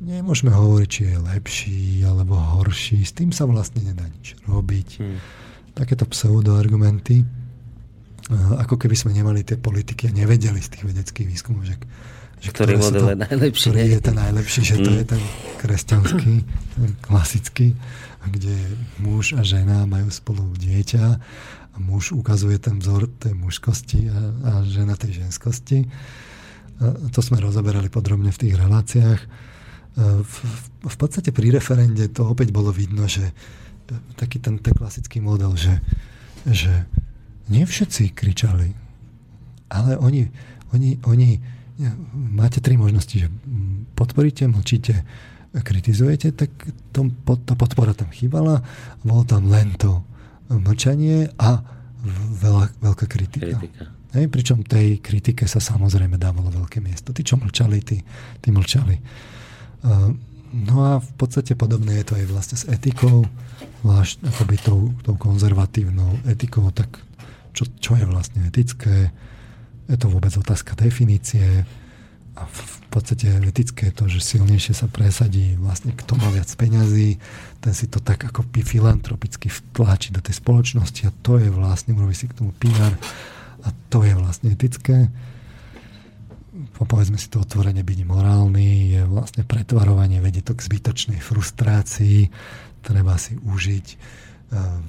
nemôžeme 0.00 0.48
hovoriť, 0.50 0.88
či 0.88 1.00
je 1.12 1.16
lepší 1.20 1.80
alebo 2.08 2.34
horší. 2.34 3.04
S 3.04 3.12
tým 3.12 3.30
sa 3.30 3.44
vlastne 3.44 3.84
nedá 3.84 4.08
nič 4.08 4.34
robiť. 4.48 4.88
Hmm. 4.98 5.18
Takéto 5.76 6.08
pseudoargumenty, 6.08 7.22
ako 8.58 8.80
keby 8.80 8.96
sme 8.96 9.12
nemali 9.12 9.44
tie 9.44 9.60
politiky 9.60 10.08
a 10.08 10.16
nevedeli 10.16 10.58
z 10.58 10.68
tých 10.72 10.84
vedeckých 10.88 11.28
výskumov, 11.28 11.68
že, 11.68 11.76
že 12.40 12.50
ktorý 12.50 12.80
model 12.80 13.02
to, 13.04 13.10
je 13.12 13.18
najlepší. 13.28 13.66
Ktorý 13.70 13.80
je 13.86 14.00
ten 14.00 14.16
najlepší, 14.16 14.60
že 14.64 14.74
hmm. 14.80 14.84
to 14.84 14.90
je 14.90 15.04
ten 15.04 15.22
kresťanský, 15.60 16.34
ten 16.80 16.90
klasický, 17.04 17.68
kde 18.24 18.56
muž 19.00 19.36
a 19.36 19.42
žena 19.44 19.84
majú 19.84 20.08
spolu 20.08 20.42
dieťa 20.56 21.04
a 21.70 21.76
muž 21.76 22.16
ukazuje 22.16 22.56
ten 22.56 22.80
vzor 22.80 23.08
tej 23.20 23.36
mužskosti 23.36 24.08
a, 24.08 24.18
a 24.46 24.52
žena 24.64 24.96
tej 24.96 25.24
ženskosti. 25.24 25.86
A 26.80 27.12
to 27.12 27.20
sme 27.20 27.36
rozoberali 27.44 27.92
podrobne 27.92 28.32
v 28.32 28.40
tých 28.46 28.54
reláciách 28.56 29.49
v, 29.98 30.34
v 30.86 30.96
podstate 30.96 31.34
pri 31.34 31.50
referende 31.50 32.06
to 32.10 32.30
opäť 32.30 32.54
bolo 32.54 32.70
vidno, 32.70 33.10
že 33.10 33.34
taký 34.14 34.38
ten, 34.38 34.62
ten 34.62 34.74
klasický 34.74 35.18
model, 35.18 35.58
že, 35.58 35.82
že 36.46 36.86
nie 37.50 37.66
všetci 37.66 38.14
kričali, 38.14 38.70
ale 39.70 39.98
oni, 39.98 40.30
oni, 40.70 41.02
oni 41.02 41.28
máte 42.14 42.62
tri 42.62 42.78
možnosti, 42.78 43.16
že 43.26 43.28
podporíte, 43.98 44.46
mlčíte, 44.46 45.02
kritizujete, 45.50 46.30
tak 46.30 46.50
to, 46.94 47.10
tá 47.42 47.58
podpora 47.58 47.90
tam 47.90 48.14
chýbala, 48.14 48.62
bolo 49.02 49.26
tam 49.26 49.50
len 49.50 49.74
to 49.74 50.06
mlčanie 50.50 51.30
a 51.38 51.62
veľa, 52.42 52.70
veľká 52.78 53.06
kritika. 53.10 53.58
kritika. 53.58 53.84
Hej, 54.10 54.26
pričom 54.26 54.66
tej 54.66 54.98
kritike 54.98 55.46
sa 55.46 55.62
samozrejme 55.62 56.18
dávalo 56.18 56.50
veľké 56.50 56.82
miesto. 56.82 57.14
Tí, 57.14 57.22
čo 57.22 57.38
mlčali, 57.38 57.78
tí, 57.82 58.02
tí 58.42 58.48
mlčali. 58.50 58.98
No 60.50 60.76
a 60.82 60.98
v 60.98 61.12
podstate 61.14 61.54
podobné 61.54 62.02
je 62.02 62.06
to 62.10 62.14
aj 62.18 62.26
vlastne 62.26 62.56
s 62.58 62.66
etikou, 62.66 63.22
zvlášť 63.86 64.26
akoby 64.26 64.56
tou, 64.58 64.80
tou 65.06 65.14
konzervatívnou 65.14 66.26
etikou, 66.26 66.66
tak 66.74 66.90
čo, 67.54 67.70
čo 67.78 67.94
je 67.94 68.02
vlastne 68.02 68.42
etické? 68.50 69.14
Je 69.86 69.96
to 69.98 70.10
vôbec 70.10 70.34
otázka 70.34 70.74
definície 70.74 71.62
a 72.34 72.42
v, 72.46 72.60
podstate 72.90 73.30
etické 73.46 73.90
je 73.90 73.94
to, 73.94 74.04
že 74.10 74.34
silnejšie 74.34 74.74
sa 74.74 74.90
presadí 74.90 75.54
vlastne 75.62 75.94
kto 75.94 76.18
má 76.18 76.26
viac 76.34 76.50
peňazí, 76.50 77.22
ten 77.62 77.70
si 77.70 77.86
to 77.86 78.02
tak 78.02 78.26
ako 78.26 78.42
filantropicky 78.50 79.46
vtlačí 79.46 80.10
do 80.10 80.18
tej 80.18 80.42
spoločnosti 80.42 81.06
a 81.06 81.14
to 81.22 81.38
je 81.38 81.46
vlastne, 81.54 81.94
urobí 81.94 82.18
si 82.18 82.26
k 82.26 82.34
tomu 82.34 82.50
PR 82.58 82.90
a 83.62 83.68
to 83.94 84.02
je 84.02 84.14
vlastne 84.18 84.50
etické 84.50 85.06
povedzme 86.88 87.20
si 87.20 87.28
to 87.28 87.44
otvorene, 87.44 87.84
byť 87.84 88.00
morálny, 88.08 88.96
je 88.96 89.02
vlastne 89.04 89.44
pretvarovanie, 89.44 90.22
vedie 90.24 90.40
to 90.40 90.56
k 90.56 90.64
zbytočnej 90.64 91.20
frustrácii, 91.20 92.28
treba 92.80 93.20
si 93.20 93.36
užiť 93.36 93.86
uh, 94.56 94.80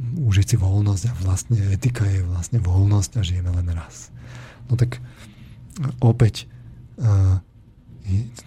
užiť 0.00 0.46
si 0.48 0.56
voľnosť 0.56 1.04
a 1.08 1.12
vlastne 1.20 1.60
etika 1.76 2.08
je 2.08 2.24
vlastne 2.24 2.56
voľnosť 2.56 3.20
a 3.20 3.26
žijeme 3.26 3.52
len 3.52 3.68
raz. 3.76 4.08
No 4.72 4.80
tak 4.80 4.96
opäť 6.00 6.48
uh, 6.96 7.36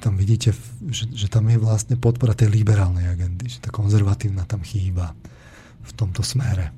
tam 0.02 0.18
vidíte, 0.18 0.52
že, 0.90 1.08
že 1.14 1.28
tam 1.30 1.48
je 1.48 1.62
vlastne 1.62 1.96
podpora 1.96 2.36
tej 2.36 2.52
liberálnej 2.52 3.08
agendy, 3.08 3.48
že 3.48 3.64
tá 3.64 3.70
konzervatívna 3.72 4.44
tam 4.44 4.66
chýba 4.66 5.16
v 5.84 5.92
tomto 5.96 6.24
smere, 6.24 6.72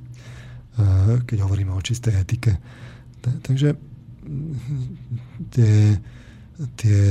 keď 1.25 1.37
hovoríme 1.45 1.73
o 1.73 1.81
čistej 1.81 2.17
etike. 2.19 2.57
Takže 3.21 3.73
tie, 5.53 5.99
tie 6.79 7.01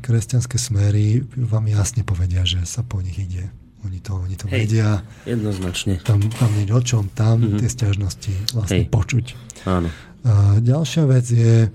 kresťanské 0.00 0.56
smery 0.60 1.24
vám 1.36 1.66
jasne 1.68 2.06
povedia, 2.06 2.46
že 2.46 2.62
sa 2.64 2.86
po 2.86 3.00
nich 3.00 3.18
ide. 3.18 3.50
Oni 3.82 3.98
to, 3.98 4.14
oni 4.14 4.38
to 4.38 4.46
Hej, 4.46 4.70
vedia. 4.70 5.02
Jednoznačne. 5.26 5.98
Tam, 6.06 6.22
tam 6.22 6.50
nie 6.54 6.70
o 6.70 6.82
čom, 6.82 7.10
tam 7.10 7.42
mm-hmm. 7.42 7.58
tie 7.58 7.68
stiažnosti 7.68 8.32
vlastne 8.54 8.86
Hej. 8.86 8.94
počuť. 8.94 9.26
Áno. 9.66 9.90
A 10.22 10.62
ďalšia 10.62 11.02
vec 11.10 11.26
je, 11.26 11.66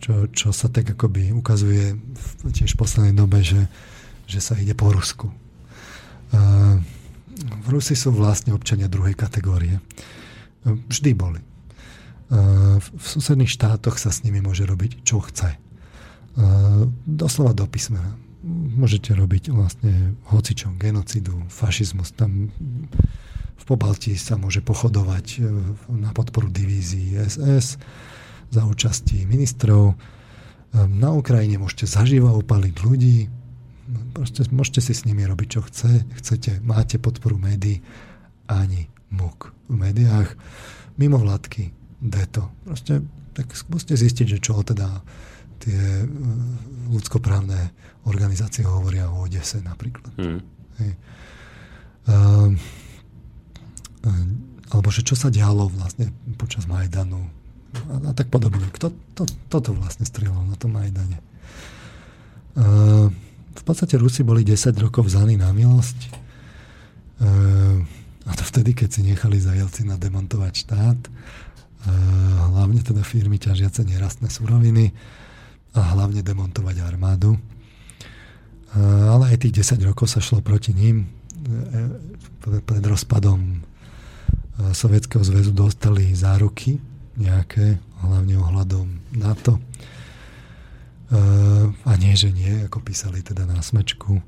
čo, 0.00 0.24
čo 0.32 0.48
sa 0.56 0.72
tak 0.72 0.96
akoby 0.96 1.36
ukazuje 1.36 2.00
v, 2.00 2.26
tiež 2.48 2.72
v 2.72 2.80
poslednej 2.80 3.14
dobe, 3.16 3.44
že, 3.44 3.68
že 4.24 4.40
sa 4.40 4.56
ide 4.56 4.72
po 4.72 4.88
Rusku. 4.88 5.28
A 6.32 6.80
Rusi 7.68 7.92
sú 7.92 8.08
vlastne 8.16 8.56
občania 8.56 8.88
druhej 8.88 9.12
kategórie. 9.12 9.84
Vždy 10.64 11.12
boli. 11.12 11.40
V 12.30 13.04
susedných 13.04 13.52
štátoch 13.52 14.00
sa 14.00 14.08
s 14.08 14.24
nimi 14.24 14.40
môže 14.40 14.64
robiť, 14.64 15.04
čo 15.04 15.20
chce. 15.20 15.60
Doslova 17.04 17.52
do 17.52 17.68
písmena. 17.68 18.16
Môžete 18.74 19.16
robiť 19.16 19.52
vlastne 19.52 20.16
hocičom, 20.28 20.76
genocidu, 20.76 21.32
fašizmus. 21.48 22.12
Tam 22.12 22.52
v 23.54 23.62
Pobalti 23.64 24.12
sa 24.20 24.36
môže 24.36 24.60
pochodovať 24.60 25.26
e, 25.38 25.48
na 25.96 26.12
podporu 26.12 26.52
divízií 26.52 27.16
SS 27.16 27.80
za 28.52 28.62
účasti 28.68 29.24
ministrov. 29.24 29.96
Na 30.74 31.14
Ukrajine 31.14 31.56
môžete 31.56 31.88
zaživa 31.88 32.34
upaliť 32.34 32.74
ľudí. 32.82 33.30
Proste 34.12 34.44
môžete 34.50 34.80
si 34.84 34.92
s 34.92 35.06
nimi 35.06 35.24
robiť, 35.24 35.48
čo 35.48 35.60
chce, 35.64 36.04
chcete. 36.18 36.60
Máte 36.60 36.98
podporu 36.98 37.38
médií. 37.38 37.80
Ani 38.50 38.90
muk 39.08 39.54
v 39.70 39.74
médiách. 39.80 40.34
Mimo 40.98 41.16
vládky 41.22 41.83
deto. 42.04 42.52
Proste 42.68 43.00
tak 43.32 43.50
skúste 43.56 43.96
zistiť, 43.96 44.36
že 44.36 44.38
čo 44.38 44.60
teda 44.60 45.02
tie 45.58 46.04
e, 46.04 46.06
ľudskoprávne 46.92 47.72
organizácie 48.04 48.68
hovoria 48.68 49.08
o 49.08 49.24
Odese 49.24 49.64
napríklad. 49.64 50.12
Mm. 50.20 50.40
Hej. 50.84 50.92
Uh, 52.04 52.52
alebo 54.68 54.92
že 54.92 55.00
čo 55.00 55.16
sa 55.16 55.32
dialo 55.32 55.72
vlastne 55.72 56.12
počas 56.36 56.68
Majdanu 56.68 57.24
a, 57.88 58.10
a 58.10 58.12
tak 58.12 58.28
podobne. 58.28 58.68
Kto 58.76 58.92
to, 59.16 59.24
toto 59.48 59.72
vlastne 59.72 60.04
strieľal 60.04 60.44
na 60.44 60.56
tom 60.60 60.76
Majdane? 60.76 61.16
Uh, 62.54 63.08
v 63.54 63.62
podstate 63.64 63.96
Rusi 63.96 64.20
boli 64.20 64.44
10 64.44 64.76
rokov 64.84 65.08
vzaní 65.08 65.40
na 65.40 65.48
milosť. 65.56 65.98
Uh, 67.24 67.80
a 68.28 68.32
to 68.36 68.44
vtedy, 68.44 68.76
keď 68.76 68.88
si 68.88 69.00
nechali 69.00 69.40
za 69.40 69.56
Jelcina 69.56 69.96
demontovať 69.96 70.52
štát 70.52 71.00
hlavne 71.84 72.80
teda 72.80 73.04
firmy 73.04 73.36
ťažiace 73.36 73.84
nerastné 73.84 74.32
suroviny 74.32 74.92
a 75.74 75.80
hlavne 75.96 76.24
demontovať 76.24 76.80
armádu. 76.80 77.36
Ale 79.10 79.30
aj 79.30 79.46
tých 79.46 79.62
10 79.62 79.86
rokov 79.86 80.10
sa 80.10 80.18
šlo 80.18 80.42
proti 80.42 80.74
ním. 80.74 81.06
E, 81.06 82.60
pred 82.64 82.84
rozpadom 82.84 83.62
Sovietskeho 84.54 85.22
zväzu 85.26 85.50
dostali 85.50 86.14
záruky 86.14 86.78
nejaké, 87.18 87.78
hlavne 88.06 88.38
ohľadom 88.38 88.86
NATO. 89.18 89.58
A 91.84 91.92
nie, 91.98 92.14
že 92.14 92.30
nie, 92.30 92.66
ako 92.66 92.82
písali 92.82 93.22
teda 93.22 93.46
na 93.46 93.62
smečku. 93.62 94.18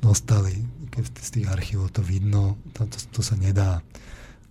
Dostali, 0.00 0.64
keď 0.92 1.04
z 1.16 1.30
tých 1.40 1.46
archívov 1.48 1.92
to 1.92 2.04
vidno, 2.04 2.60
to, 2.76 2.88
to, 2.88 3.20
to 3.20 3.20
sa 3.24 3.36
nedá 3.36 3.80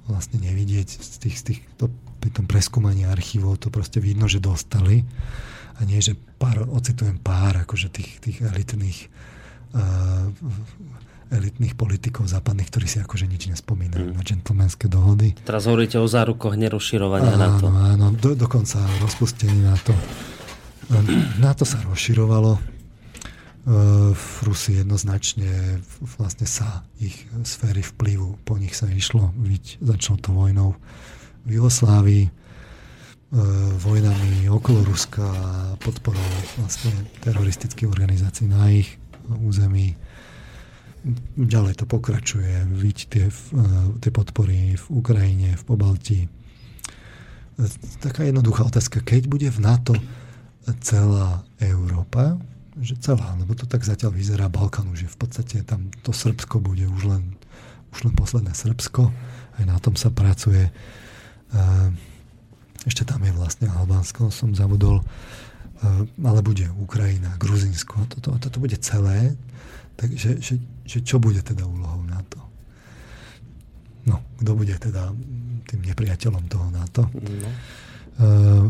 vlastne 0.05 0.37
nevidieť 0.41 0.87
z 0.89 1.17
tých, 1.17 1.35
z 1.41 1.43
tých 1.49 1.59
to 1.81 1.89
pri 2.25 2.41
tom 2.41 2.49
preskúmaní 2.49 3.05
archívov 3.05 3.61
to 3.61 3.69
proste 3.69 4.01
vidno, 4.01 4.25
že 4.25 4.41
dostali 4.41 5.05
a 5.77 5.85
nie, 5.85 6.01
že 6.01 6.17
pár, 6.17 6.65
ocitujem 6.65 7.21
pár 7.21 7.61
akože 7.61 7.93
tých, 7.93 8.17
tých 8.17 8.41
elitných 8.41 8.99
uh, 9.77 10.33
elitných 11.29 11.77
politikov 11.77 12.25
západných, 12.25 12.69
ktorí 12.69 12.85
si 12.89 12.97
akože 13.01 13.29
nič 13.29 13.49
nespomínajú 13.53 14.09
mm. 14.09 14.15
na 14.17 14.21
džentlmenské 14.25 14.89
dohody. 14.89 15.37
Teraz 15.45 15.69
hovoríte 15.69 16.01
o 16.01 16.05
zárukoch 16.09 16.57
nerozširovania 16.57 17.33
áno, 17.37 17.57
to. 17.61 17.67
Áno, 17.69 18.07
do, 18.13 18.33
dokonca 18.33 18.81
rozpustení 19.01 19.69
to. 19.85 19.93
Na 21.41 21.53
to 21.57 21.65
sa 21.65 21.81
rozširovalo. 21.81 22.61
V 24.13 24.33
Rusi 24.45 24.77
jednoznačne 24.77 25.81
vlastne 26.21 26.45
sa 26.45 26.85
ich 27.01 27.25
sféry 27.41 27.81
vplyvu, 27.81 28.37
po 28.45 28.61
nich 28.61 28.77
sa 28.77 28.85
išlo, 28.85 29.33
viď, 29.33 29.81
začalo 29.81 30.17
to 30.21 30.29
vojnou 30.29 30.77
v 31.45 31.49
Jugoslávii, 31.61 32.25
e, 32.25 32.31
vojnami 33.77 34.49
okolo 34.49 34.81
Ruska 34.83 35.21
a 35.21 35.77
podporou 35.77 36.25
vlastne 36.57 36.91
teroristických 37.21 37.89
organizácií 37.89 38.49
na 38.49 38.73
ich 38.73 38.97
území. 39.29 39.93
Ďalej 41.37 41.79
to 41.81 41.85
pokračuje, 41.85 42.65
viď 42.65 42.97
tie, 43.07 43.25
e, 43.29 43.61
tie 44.01 44.11
podpory 44.11 44.73
v 44.73 44.85
Ukrajine, 44.89 45.53
v 45.53 45.63
Pobalti. 45.63 46.19
taká 48.03 48.27
jednoduchá 48.27 48.67
otázka. 48.67 48.99
Keď 48.99 49.31
bude 49.31 49.47
v 49.47 49.63
NATO 49.63 49.95
celá 50.83 51.47
Európa, 51.61 52.35
že 52.75 52.99
celá, 52.99 53.31
lebo 53.39 53.55
to 53.55 53.63
tak 53.63 53.87
zatiaľ 53.87 54.11
vyzerá, 54.11 54.51
Balkán 54.51 54.91
už 54.91 55.07
je 55.07 55.09
v 55.09 55.17
podstate 55.17 55.63
tam 55.63 55.87
to 56.03 56.11
Srbsko 56.11 56.59
bude 56.59 56.83
už 56.83 57.07
len, 57.07 57.23
už 57.95 58.11
len 58.11 58.13
posledné 58.17 58.51
Srbsko, 58.51 59.13
aj 59.61 59.63
na 59.63 59.79
tom 59.79 59.95
sa 59.95 60.11
pracuje. 60.11 60.67
Ešte 62.85 63.05
tam 63.05 63.21
je 63.25 63.33
vlastne 63.33 63.67
Albánsko, 63.69 64.29
som 64.29 64.53
zabudol, 64.53 65.01
ale 66.21 66.39
bude 66.45 66.69
Ukrajina, 66.77 67.33
Gruzinsko, 67.41 68.05
toto, 68.09 68.37
toto 68.37 68.57
bude 68.61 68.77
celé. 68.77 69.33
Takže 69.95 70.43
že, 70.43 70.59
že 70.83 70.99
čo 71.01 71.23
bude 71.23 71.39
teda 71.39 71.63
úlohou 71.63 72.03
NATO? 72.03 72.39
No, 74.05 74.21
kto 74.37 74.51
bude 74.53 74.75
teda 74.77 75.15
tým 75.65 75.81
nepriateľom 75.81 76.45
toho 76.51 76.67
NATO? 76.69 77.07
No. 77.15 77.49
Uh, 78.15 78.67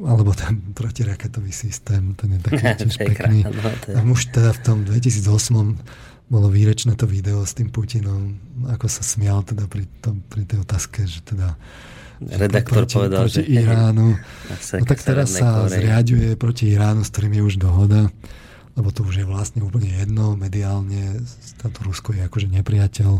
alebo 0.00 0.32
ten 0.32 0.72
protiraketový 0.72 1.52
systém, 1.52 2.14
ten 2.14 2.36
je 2.36 2.40
taký 2.40 2.64
tiež 2.84 2.96
pekný. 3.00 3.44
No, 3.44 3.52
A 3.96 4.00
už 4.06 4.32
teda 4.32 4.52
v 4.56 4.60
tom 4.60 4.78
2008 4.84 6.30
bolo 6.32 6.48
výrečné 6.48 6.96
to 6.96 7.04
video 7.04 7.44
s 7.44 7.52
tým 7.52 7.68
Putinom, 7.68 8.40
ako 8.72 8.88
sa 8.88 9.04
smial 9.04 9.44
teda 9.44 9.68
pri, 9.68 9.84
tom, 10.00 10.24
pri 10.32 10.48
tej 10.48 10.64
otázke, 10.64 11.04
že 11.04 11.20
teda 11.20 11.52
redaktor 12.28 12.84
proti, 12.84 12.94
povedal, 12.94 13.24
proti 13.26 13.40
že 13.40 13.42
Iránu. 13.48 14.08
No 14.78 14.84
tak 14.86 15.02
teraz 15.02 15.34
sa 15.34 15.66
Korej. 15.66 15.80
zriaďuje 15.80 16.36
proti 16.38 16.70
Iránu, 16.70 17.02
s 17.02 17.10
ktorým 17.10 17.34
je 17.38 17.42
už 17.42 17.56
dohoda, 17.58 18.10
lebo 18.78 18.88
to 18.94 19.02
už 19.02 19.16
je 19.22 19.26
vlastne 19.26 19.62
úplne 19.64 19.90
jedno 19.90 20.36
mediálne, 20.38 21.18
táto 21.58 21.82
Rusko 21.84 22.14
je 22.14 22.22
akože 22.24 22.48
nepriateľ. 22.50 23.10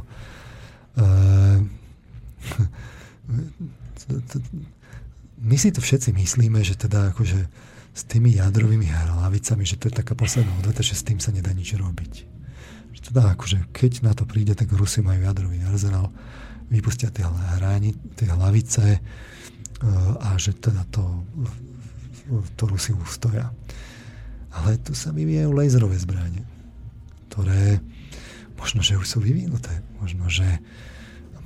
Uh, 0.92 1.58
my 5.42 5.56
si 5.58 5.74
to 5.74 5.82
všetci 5.82 6.14
myslíme, 6.14 6.62
že 6.62 6.78
teda 6.78 7.10
akože 7.14 7.40
s 7.92 8.08
tými 8.08 8.40
jadrovými 8.40 8.88
hlavicami, 8.88 9.68
že 9.68 9.76
to 9.76 9.92
je 9.92 10.00
taká 10.00 10.16
posledná 10.16 10.48
odveta, 10.64 10.80
že 10.80 10.96
s 10.96 11.04
tým 11.04 11.20
sa 11.20 11.28
nedá 11.28 11.52
nič 11.52 11.76
robiť. 11.76 12.24
Že 12.96 13.00
teda 13.12 13.36
akože 13.36 13.68
keď 13.76 14.08
na 14.08 14.16
to 14.16 14.24
príde, 14.24 14.56
tak 14.56 14.72
Rusy 14.72 15.04
majú 15.04 15.28
jadrový 15.28 15.60
arzenál, 15.68 16.08
vypustia 16.72 17.12
tie, 17.12 17.28
hráni, 17.28 17.92
tie 18.16 18.32
hlavice 18.32 18.96
e, 18.96 19.00
a 20.24 20.40
že 20.40 20.56
teda 20.56 20.88
to, 20.88 21.04
to 22.56 22.62
Rusy 22.64 22.96
ustoja. 22.96 23.52
Ale 24.52 24.80
tu 24.80 24.96
sa 24.96 25.12
vyvíjajú 25.12 25.52
laserové 25.52 26.00
zbranie, 26.00 26.44
ktoré 27.28 27.80
možno, 28.56 28.80
že 28.80 28.96
už 28.96 29.04
sú 29.04 29.18
vyvinuté, 29.20 29.84
možno, 30.00 30.28
že 30.32 30.48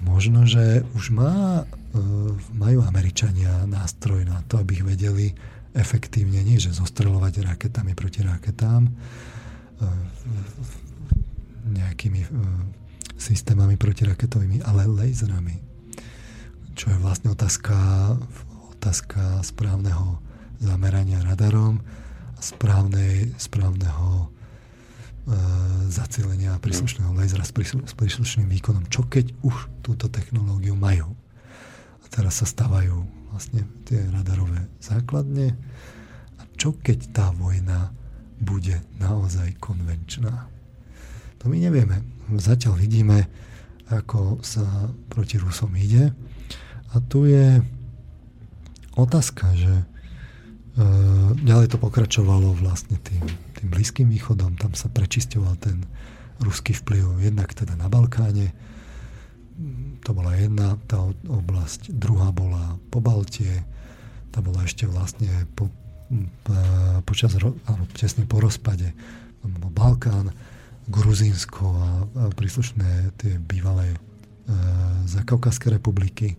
možno, 0.07 0.47
že 0.47 0.87
už 0.95 1.11
má 1.11 1.67
E, 1.97 2.01
majú 2.53 2.85
Američania 2.85 3.65
nástroj 3.65 4.29
na 4.29 4.45
to, 4.45 4.61
aby 4.61 4.81
ich 4.81 4.85
vedeli 4.85 5.27
efektívne, 5.77 6.41
nie 6.45 6.61
že 6.61 6.77
zostrelovať 6.77 7.45
raketami 7.45 7.93
proti 7.97 8.21
raketám, 8.25 8.89
e, 8.89 8.93
nejakými 11.67 12.21
systémami 13.17 13.81
protiraketovými, 13.81 14.61
ale 14.63 14.85
laserami. 14.87 15.59
Čo 16.77 16.93
je 16.93 16.99
vlastne 17.01 17.33
otázka, 17.33 17.75
otázka 18.77 19.41
správneho 19.41 20.21
zamerania 20.61 21.25
radarom 21.25 21.81
a 22.37 22.41
správnej, 22.41 23.33
správneho 23.41 24.29
zacielenia 25.91 26.55
príslušného 26.63 27.11
lasera 27.11 27.43
s 27.43 27.95
príslušným 27.99 28.47
výkonom. 28.47 28.87
Čo 28.87 29.11
keď 29.11 29.35
už 29.43 29.83
túto 29.83 30.07
technológiu 30.07 30.79
majú? 30.79 31.19
A 31.99 32.07
teraz 32.07 32.39
sa 32.39 32.47
stávajú 32.47 32.95
vlastne 33.35 33.67
tie 33.83 34.07
radarové 34.15 34.71
základne. 34.79 35.59
A 36.39 36.47
čo 36.55 36.79
keď 36.79 37.11
tá 37.11 37.27
vojna 37.35 37.91
bude 38.39 38.79
naozaj 39.03 39.59
konvenčná? 39.59 40.47
To 41.47 41.55
my 41.55 41.63
nevieme. 41.63 42.03
Zatiaľ 42.43 42.75
vidíme, 42.75 43.31
ako 43.87 44.43
sa 44.43 44.67
proti 45.07 45.39
Rusom 45.39 45.79
ide. 45.79 46.11
A 46.91 46.99
tu 46.99 47.23
je 47.23 47.63
otázka, 48.99 49.55
že 49.55 49.71
e, 49.71 49.85
ďalej 51.39 51.71
to 51.71 51.79
pokračovalo 51.79 52.51
vlastne 52.59 52.99
tým, 52.99 53.23
tým 53.63 53.69
Blízkym 53.71 54.11
východom. 54.11 54.59
Tam 54.59 54.75
sa 54.75 54.91
prečisťoval 54.91 55.55
ten 55.63 55.87
ruský 56.43 56.75
vplyv 56.75 57.31
jednak 57.31 57.55
teda 57.55 57.79
na 57.79 57.87
Balkáne, 57.87 58.51
to 60.03 60.11
bola 60.11 60.35
jedna 60.35 60.75
tá 60.91 60.99
oblasť, 61.31 61.95
druhá 61.95 62.35
bola 62.35 62.75
po 62.91 62.99
Baltie, 62.99 63.63
tá 64.35 64.43
bola 64.43 64.67
ešte 64.67 64.91
vlastne 64.91 65.47
po, 65.55 65.71
počas, 67.07 67.39
alebo 67.39 67.87
tesne 67.95 68.27
po 68.27 68.43
rozpade 68.43 68.91
Balkán, 69.47 70.35
Gruzínsko 70.87 71.65
a, 71.67 71.91
a 72.07 72.25
príslušné 72.31 73.19
tie 73.19 73.43
bývalé 73.43 73.95
e, 73.95 73.99
Zakaukaské 75.11 75.75
republiky. 75.75 76.35
E, 76.35 76.37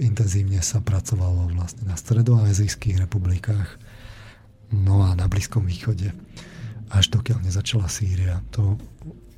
intenzívne 0.00 0.64
sa 0.64 0.80
pracovalo 0.80 1.52
vlastne 1.52 1.84
na 1.84 1.96
stredoazijských 1.98 3.04
republikách, 3.04 3.68
no 4.72 5.04
a 5.04 5.12
na 5.12 5.28
Blízkom 5.28 5.68
východe, 5.68 6.16
až 6.88 7.04
dokiaľ 7.12 7.44
nezačala 7.44 7.90
Sýria. 7.92 8.40
To 8.56 8.80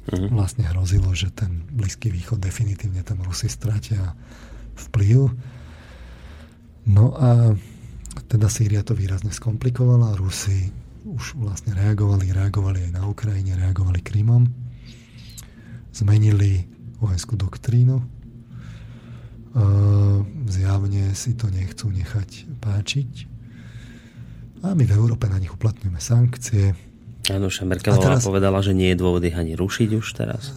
mm-hmm. 0.07 0.31
vlastne 0.31 0.65
hrozilo, 0.71 1.11
že 1.11 1.35
ten 1.35 1.67
Blízky 1.67 2.15
východ 2.15 2.39
definitívne 2.39 3.03
tam 3.03 3.27
Rusi 3.27 3.51
stratia 3.51 4.15
vplyv. 4.89 5.35
No 6.87 7.15
a 7.19 7.59
teda 8.31 8.47
Sýria 8.47 8.87
to 8.87 8.95
výrazne 8.95 9.35
skomplikovala, 9.35 10.15
Rusi 10.15 10.71
už 11.05 11.41
vlastne 11.41 11.73
reagovali, 11.73 12.33
reagovali 12.33 12.89
aj 12.89 12.93
na 12.93 13.09
Ukrajine, 13.09 13.57
reagovali 13.57 14.01
Krymom, 14.05 14.45
zmenili 15.93 16.69
vojenskú 17.01 17.37
doktrínu, 17.41 18.01
zjavne 20.47 21.13
si 21.17 21.35
to 21.35 21.49
nechcú 21.49 21.91
nechať 21.91 22.61
páčiť. 22.61 23.13
A 24.61 24.77
my 24.77 24.85
v 24.85 24.93
Európe 24.93 25.25
na 25.27 25.41
nich 25.41 25.51
uplatňujeme 25.51 26.01
sankcie, 26.01 26.77
Áno, 27.29 27.47
Merkelová 27.47 28.17
teraz... 28.17 28.25
povedala, 28.25 28.59
že 28.65 28.73
nie 28.73 28.91
je 28.91 28.99
dôvod 28.99 29.21
ich 29.23 29.37
ani 29.37 29.55
rušiť 29.55 29.89
už 29.93 30.07
teraz. 30.17 30.57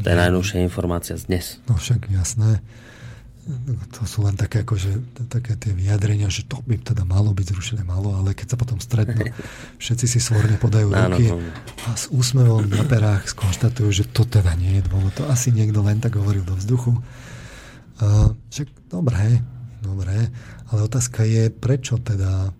To 0.00 0.06
je 0.06 0.16
najnovšia 0.16 0.64
informácia 0.64 1.20
z 1.20 1.28
dnes. 1.28 1.46
No 1.68 1.76
však 1.76 2.08
jasné. 2.08 2.64
To 3.98 4.02
sú 4.06 4.22
len 4.22 4.38
také, 4.38 4.62
akože, 4.62 5.22
také 5.26 5.58
tie 5.58 5.74
vyjadrenia, 5.74 6.30
že 6.30 6.46
to 6.46 6.62
by 6.62 6.78
teda 6.78 7.02
malo 7.02 7.34
byť 7.34 7.46
zrušené 7.50 7.82
malo, 7.82 8.14
ale 8.14 8.36
keď 8.36 8.54
sa 8.54 8.56
potom 8.60 8.78
stretnú, 8.78 9.26
všetci 9.82 10.06
si 10.06 10.18
svorne 10.22 10.54
podajú 10.60 10.88
ruky 10.92 11.34
a 11.86 11.90
s 11.98 12.06
úsmevom 12.12 12.70
na 12.70 12.86
perách 12.86 13.30
skonštatujú, 13.30 13.88
že 13.90 14.04
to 14.10 14.22
teda 14.22 14.54
nie 14.54 14.78
je 14.78 14.86
dôvod. 14.86 15.12
To 15.18 15.26
asi 15.26 15.50
niekto 15.50 15.82
len 15.82 15.98
tak 15.98 16.14
hovoril 16.14 16.46
do 16.46 16.54
vzduchu. 16.54 16.94
Uh, 18.00 18.32
však 18.48 18.68
dobré, 18.88 19.44
dobré, 19.84 20.32
ale 20.72 20.80
otázka 20.86 21.26
je, 21.26 21.52
prečo 21.52 22.00
teda 22.00 22.54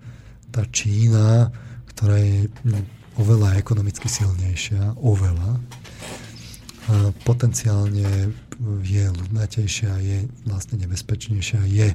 tá 0.50 0.62
Čína, 0.68 1.48
ktorá 1.94 2.18
je 2.18 2.50
oveľa 3.20 3.60
ekonomicky 3.60 4.08
silnejšia, 4.08 4.98
oveľa. 4.98 5.60
Potenciálne 7.22 8.34
je 8.84 9.04
ľudnatejšia, 9.08 9.92
je 10.04 10.18
vlastne 10.44 10.76
nebezpečnejšia, 10.84 11.60
je 11.64 11.88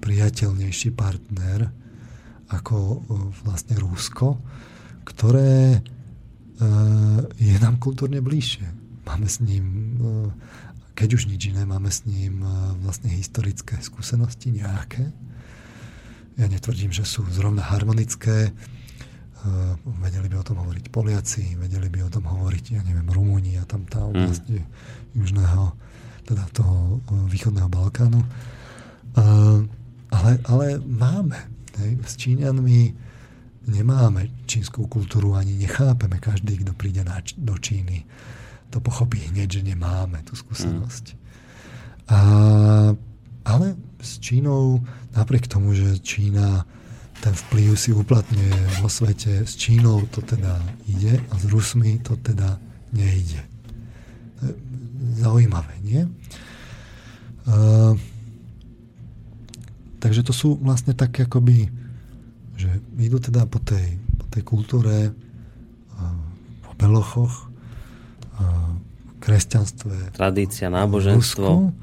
priateľnejší 0.00 0.96
partner 0.96 1.68
ako 2.48 2.76
e, 2.76 2.96
vlastne 3.42 3.74
Rúsko, 3.76 4.38
ktoré 5.04 5.76
e, 5.76 5.80
je 7.36 7.56
nám 7.58 7.76
kultúrne 7.82 8.22
bližšie. 8.22 8.66
Máme 9.06 9.26
s 9.26 9.42
ním, 9.42 9.64
e, 9.66 10.08
keď 10.96 11.08
už 11.20 11.22
nič 11.28 11.52
iné, 11.52 11.68
máme 11.68 11.92
s 11.92 12.08
ním 12.08 12.40
vlastne 12.80 13.12
historické 13.12 13.76
skúsenosti 13.84 14.48
nejaké. 14.48 15.12
Ja 16.40 16.48
netvrdím, 16.48 16.88
že 16.88 17.04
sú 17.04 17.20
zrovna 17.28 17.60
harmonické, 17.60 18.56
vedeli 20.00 20.32
by 20.32 20.40
o 20.40 20.46
tom 20.48 20.56
hovoriť 20.64 20.88
Poliaci, 20.88 21.54
vedeli 21.60 21.92
by 21.92 22.08
o 22.08 22.10
tom 22.10 22.24
hovoriť, 22.24 22.80
ja 22.80 22.82
neviem, 22.82 23.06
Rumúni 23.12 23.60
a 23.60 23.68
tam 23.68 23.84
tá 23.84 24.08
oblasť 24.08 24.56
mm. 24.56 24.64
južného, 25.20 25.64
teda 26.26 26.44
toho 26.52 27.00
eh, 27.00 27.30
východného 27.30 27.70
Balkánu. 27.70 28.20
Ale, 30.12 30.38
ale 30.44 30.76
máme. 30.84 31.40
Hej. 31.80 31.92
S 32.04 32.12
Číňanmi 32.20 32.80
nemáme 33.66 34.28
čínsku 34.46 34.86
kultúru, 34.86 35.34
ani 35.34 35.58
nechápeme 35.58 36.18
každý, 36.22 36.62
kto 36.62 36.72
príde 36.72 37.02
na, 37.02 37.18
do 37.36 37.58
Číny. 37.58 38.06
To 38.70 38.78
pochopí 38.80 39.18
hneď, 39.32 39.60
že 39.60 39.62
nemáme 39.62 40.22
tú 40.22 40.38
skúsenosť. 40.38 41.04
Mm. 41.14 41.18
A, 42.06 42.18
ale 43.44 43.66
s 43.98 44.22
Čínou, 44.22 44.84
napriek 45.16 45.50
tomu, 45.50 45.74
že 45.74 45.98
Čína 45.98 46.62
ten 47.24 47.34
vplyv 47.34 47.74
si 47.74 47.90
uplatňuje 47.90 48.84
vo 48.84 48.88
svete. 48.92 49.42
S 49.42 49.56
Čínou 49.56 50.06
to 50.12 50.22
teda 50.22 50.62
ide 50.86 51.18
a 51.32 51.34
s 51.34 51.44
Rusmi 51.50 51.98
to 52.04 52.14
teda 52.20 52.60
nejde. 52.92 53.55
Zaujímavé, 55.14 55.78
nie? 55.86 56.02
Uh, 57.46 57.94
takže 60.02 60.26
to 60.26 60.34
sú 60.34 60.58
vlastne 60.58 60.96
také 60.96 61.30
akoby, 61.30 61.70
že 62.58 62.70
idú 62.98 63.22
teda 63.22 63.46
po 63.46 63.62
tej, 63.62 64.00
po 64.18 64.26
tej 64.32 64.42
kultúre, 64.42 65.14
po 66.64 66.72
belochoch, 66.74 67.46
kresťanstve. 69.20 70.14
Tradícia, 70.14 70.70
náboženstvo. 70.70 71.48
Rusku. 71.50 71.74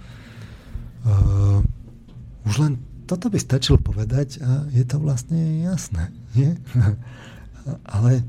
Už 2.48 2.56
len 2.64 2.80
toto 3.04 3.28
by 3.28 3.40
stačilo 3.40 3.78
povedať 3.80 4.40
a 4.40 4.64
je 4.72 4.84
to 4.88 5.00
vlastne 5.04 5.64
jasné. 5.68 6.12
Nie? 6.36 6.56
Ale 7.96 8.24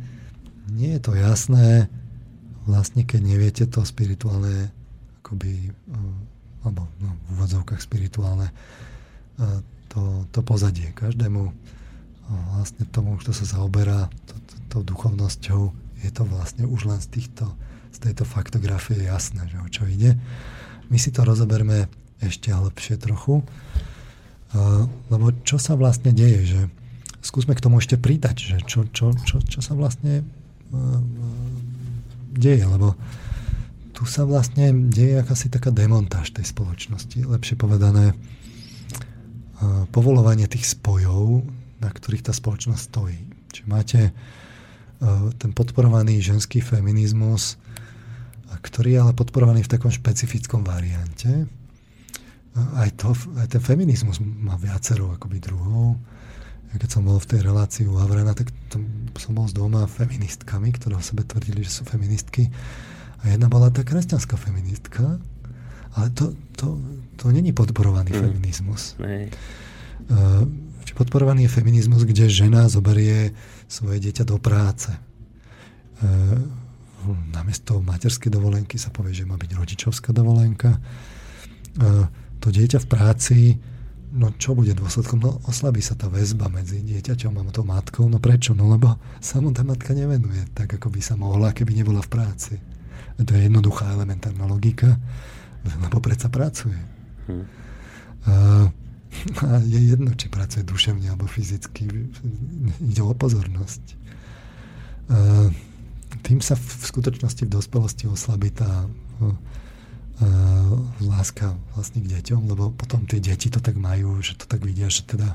nie 0.70 0.98
je 0.98 1.00
to 1.02 1.12
jasné 1.14 1.86
vlastne, 2.66 3.06
keď 3.06 3.20
neviete 3.22 3.64
to 3.70 3.86
spirituálne 3.86 4.74
akoby, 5.34 5.74
alebo 6.62 6.86
no, 7.02 7.10
v 7.10 7.28
úvodzovkách 7.34 7.82
spirituálne 7.82 8.54
to, 9.90 10.22
to 10.30 10.40
pozadie. 10.46 10.94
Každému 10.94 11.50
vlastne 12.54 12.86
tomu, 12.94 13.18
kto 13.18 13.34
sa 13.34 13.58
zaoberá 13.58 14.06
tou 14.70 14.86
duchovnosťou, 14.86 15.74
je 16.06 16.10
to 16.14 16.22
vlastne 16.30 16.70
už 16.70 16.86
len 16.86 17.02
z, 17.02 17.10
týchto, 17.10 17.50
z 17.90 17.98
tejto 17.98 18.22
faktografie 18.22 19.02
jasné, 19.02 19.42
že 19.50 19.58
o 19.58 19.66
čo 19.66 19.82
ide. 19.90 20.14
My 20.86 21.02
si 21.02 21.10
to 21.10 21.26
rozoberme 21.26 21.90
ešte 22.22 22.54
lepšie 22.54 22.94
trochu, 23.02 23.42
lebo 25.10 25.34
čo 25.42 25.58
sa 25.58 25.74
vlastne 25.74 26.14
deje, 26.14 26.40
že 26.46 26.60
skúsme 27.26 27.58
k 27.58 27.64
tomu 27.64 27.82
ešte 27.82 27.98
pridať, 27.98 28.54
že 28.54 28.56
čo, 28.62 28.86
čo, 28.86 29.10
čo, 29.26 29.42
čo 29.42 29.58
sa 29.58 29.74
vlastne 29.74 30.22
deje, 32.38 32.62
lebo 32.62 32.94
tu 33.94 34.02
sa 34.10 34.26
vlastne 34.26 34.90
deje 34.90 35.22
akási 35.22 35.46
taká 35.46 35.70
demontáž 35.70 36.34
tej 36.34 36.50
spoločnosti, 36.50 37.22
lepšie 37.22 37.54
povedané 37.54 38.18
povolovanie 39.94 40.50
tých 40.50 40.74
spojov, 40.74 41.46
na 41.78 41.88
ktorých 41.88 42.26
tá 42.26 42.34
spoločnosť 42.34 42.82
stojí. 42.82 43.22
Čiže 43.54 43.64
máte 43.70 44.00
ten 45.38 45.54
podporovaný 45.54 46.18
ženský 46.18 46.58
feminizmus, 46.58 47.56
ktorý 48.60 48.98
je 48.98 49.00
ale 49.00 49.12
podporovaný 49.14 49.62
v 49.62 49.72
takom 49.78 49.94
špecifickom 49.94 50.66
variante. 50.66 51.46
Aj, 52.54 52.90
to, 52.98 53.14
aj 53.38 53.50
ten 53.50 53.62
feminizmus 53.62 54.18
má 54.22 54.58
viacero 54.58 55.14
akoby 55.14 55.38
druhov. 55.38 55.98
Ja 56.74 56.82
keď 56.82 56.90
som 56.90 57.06
bol 57.06 57.22
v 57.22 57.30
tej 57.30 57.40
relácii 57.46 57.86
u 57.86 57.98
Havrana, 57.98 58.34
tak 58.34 58.50
tam 58.70 58.86
som 59.14 59.38
bol 59.38 59.46
s 59.46 59.54
dvoma 59.54 59.86
feministkami, 59.86 60.74
ktoré 60.74 60.98
o 60.98 61.02
sebe 61.02 61.22
tvrdili, 61.22 61.62
že 61.62 61.70
sú 61.70 61.82
feministky. 61.86 62.50
A 63.24 63.32
jedna 63.32 63.48
bola 63.48 63.72
tá 63.72 63.80
kresťanská 63.80 64.36
feministka, 64.36 65.16
ale 65.96 66.12
to, 66.12 66.36
to, 66.60 66.76
to 67.16 67.32
není 67.32 67.56
podporovaný 67.56 68.12
mm. 68.12 68.20
feminizmus. 68.20 69.00
Uh, 69.00 70.44
podporovaný 70.92 71.48
je 71.48 71.54
feminizmus, 71.56 72.04
kde 72.04 72.28
žena 72.28 72.68
zoberie 72.68 73.32
svoje 73.64 74.04
dieťa 74.04 74.28
do 74.28 74.36
práce. 74.36 74.92
Uh, 76.04 76.36
namiesto 77.32 77.80
materskej 77.80 78.28
dovolenky 78.28 78.76
sa 78.76 78.92
povie, 78.92 79.16
že 79.16 79.24
má 79.24 79.40
byť 79.40 79.50
rodičovská 79.56 80.12
dovolenka. 80.12 80.76
Uh, 81.80 82.04
to 82.44 82.52
dieťa 82.52 82.84
v 82.84 82.90
práci, 82.92 83.38
no 84.12 84.36
čo 84.36 84.52
bude 84.52 84.76
dôsledkom? 84.76 85.24
No 85.24 85.40
oslabí 85.48 85.80
sa 85.80 85.96
tá 85.96 86.12
väzba 86.12 86.52
medzi 86.52 86.84
dieťaťom 86.84 87.40
a 87.40 87.42
tou 87.48 87.64
matkou. 87.64 88.04
No 88.04 88.20
prečo? 88.20 88.52
No 88.52 88.68
lebo 88.68 89.00
sa 89.24 89.40
mu 89.40 89.48
tá 89.56 89.64
matka 89.64 89.96
nevenuje 89.96 90.52
tak, 90.52 90.76
ako 90.76 90.92
by 90.92 91.00
sa 91.00 91.16
mohla, 91.16 91.56
keby 91.56 91.72
nebola 91.72 92.04
v 92.04 92.12
práci. 92.12 92.54
To 93.20 93.30
je 93.30 93.46
jednoduchá 93.46 93.94
elementárna 93.94 94.46
logika 94.46 94.98
lebo 95.64 96.00
predsa 96.00 96.28
pracuje. 96.28 96.76
Hm. 97.26 97.44
A, 98.24 98.34
a 99.40 99.48
je 99.64 99.80
jedno, 99.94 100.12
či 100.12 100.28
pracuje 100.28 100.64
duševne 100.66 101.08
alebo 101.08 101.24
fyzicky. 101.24 101.88
Ide 102.84 103.02
o 103.04 103.14
pozornosť. 103.16 103.82
A, 105.08 105.48
tým 106.24 106.40
sa 106.40 106.56
v 106.56 106.68
skutočnosti 106.88 107.44
v 107.44 107.52
dospelosti 107.52 108.08
oslabí 108.08 108.48
tá 108.54 108.88
láska 111.02 111.58
vlastne 111.74 111.98
k 111.98 112.16
deťom, 112.16 112.46
lebo 112.46 112.70
potom 112.70 113.02
tie 113.02 113.18
deti 113.18 113.50
to 113.50 113.58
tak 113.58 113.74
majú, 113.74 114.22
že 114.22 114.38
to 114.38 114.46
tak 114.46 114.62
vidia, 114.62 114.86
že 114.86 115.02
teda 115.02 115.34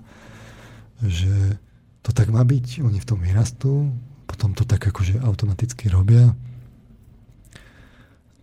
že 1.03 1.59
to 1.99 2.15
tak 2.15 2.31
má 2.31 2.43
byť, 2.47 2.83
oni 2.83 2.99
v 2.99 3.07
tom 3.07 3.19
vyrastú, 3.19 3.91
potom 4.23 4.55
to 4.55 4.63
tak 4.63 4.79
akože 4.87 5.19
automaticky 5.19 5.91
robia 5.91 6.31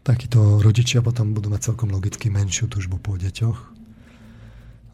takíto 0.07 0.63
rodičia 0.63 1.03
potom 1.03 1.35
budú 1.35 1.51
mať 1.51 1.75
celkom 1.75 1.91
logicky 1.91 2.31
menšiu 2.31 2.71
túžbu 2.71 3.03
po 3.03 3.19
deťoch, 3.19 3.59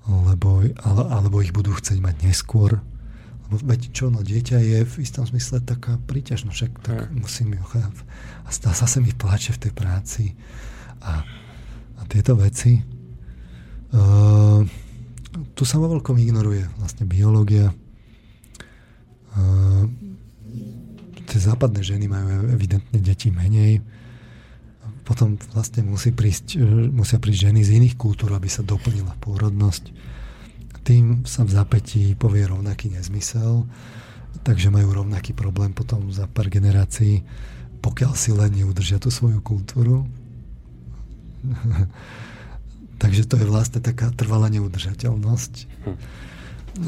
lebo, 0.08 0.64
ale, 0.64 1.02
alebo 1.12 1.44
ich 1.44 1.52
budú 1.52 1.76
chcieť 1.76 2.00
mať 2.00 2.24
neskôr. 2.24 2.80
Lebo 3.46 3.54
veď 3.60 3.92
čo, 3.92 4.08
no 4.08 4.24
dieťa 4.24 4.58
je 4.64 4.78
v 4.88 4.94
istom 5.04 5.28
zmysle 5.28 5.60
taká 5.60 6.00
príťažnosť, 6.08 6.56
však 6.56 6.72
tak 6.80 6.98
hmm. 7.12 7.20
musím 7.20 7.60
ju 7.60 7.64
A 8.48 8.50
zase 8.50 9.04
mi 9.04 9.12
plače 9.12 9.52
v 9.52 9.68
tej 9.68 9.72
práci. 9.76 10.24
A, 11.04 11.20
a 12.00 12.02
tieto 12.08 12.32
veci. 12.32 12.80
Uh, 13.92 14.64
tu 15.52 15.68
sa 15.68 15.76
vo 15.76 15.92
veľkom 15.92 16.16
ignoruje 16.16 16.64
vlastne 16.80 17.04
biológia. 17.04 17.68
Uh, 19.36 19.84
tie 21.28 21.38
západné 21.38 21.84
ženy 21.84 22.08
majú 22.08 22.48
evidentne 22.48 22.96
deti 23.04 23.28
menej 23.28 23.84
potom 25.02 25.34
vlastne 25.54 25.82
musí 25.82 26.14
prísť, 26.14 26.58
e, 26.58 26.62
musia 26.90 27.18
prísť 27.18 27.50
ženy 27.50 27.60
z 27.66 27.70
iných 27.82 27.96
kultúr, 27.98 28.34
aby 28.34 28.46
sa 28.46 28.62
doplnila 28.62 29.18
pôrodnosť. 29.18 29.90
Tým 30.82 31.22
sa 31.26 31.46
v 31.46 31.54
zapätí 31.54 32.14
povie 32.18 32.46
rovnaký 32.46 32.90
nezmysel, 32.90 33.66
takže 34.42 34.74
majú 34.74 35.02
rovnaký 35.02 35.34
problém 35.34 35.70
potom 35.70 36.10
za 36.10 36.26
pár 36.26 36.50
generácií, 36.50 37.22
pokiaľ 37.82 38.12
si 38.14 38.30
len 38.34 38.50
neudržia 38.54 38.98
tú 38.98 39.10
svoju 39.10 39.42
kultúru. 39.42 40.06
takže 43.02 43.26
to 43.26 43.38
je 43.38 43.46
vlastne 43.46 43.82
taká 43.82 44.10
trvalá 44.14 44.50
neudržateľnosť. 44.50 45.54
Hm. 45.86 45.98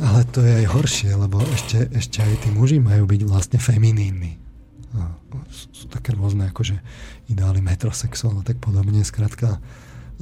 Ale 0.01 0.21
to 0.33 0.41
je 0.41 0.65
aj 0.65 0.66
horšie, 0.71 1.12
lebo 1.12 1.45
ešte, 1.53 1.93
ešte 1.93 2.25
aj 2.25 2.47
tí 2.47 2.49
muži 2.51 2.81
majú 2.81 3.05
byť 3.05 3.21
vlastne 3.29 3.59
feminínni 3.61 4.44
sú 5.51 5.91
také 5.91 6.15
rôzne 6.15 6.49
akože 6.51 6.79
ideály 7.29 7.59
metrosexuálne 7.61 8.47
tak 8.47 8.62
podobne, 8.62 9.03
skrátka 9.03 9.59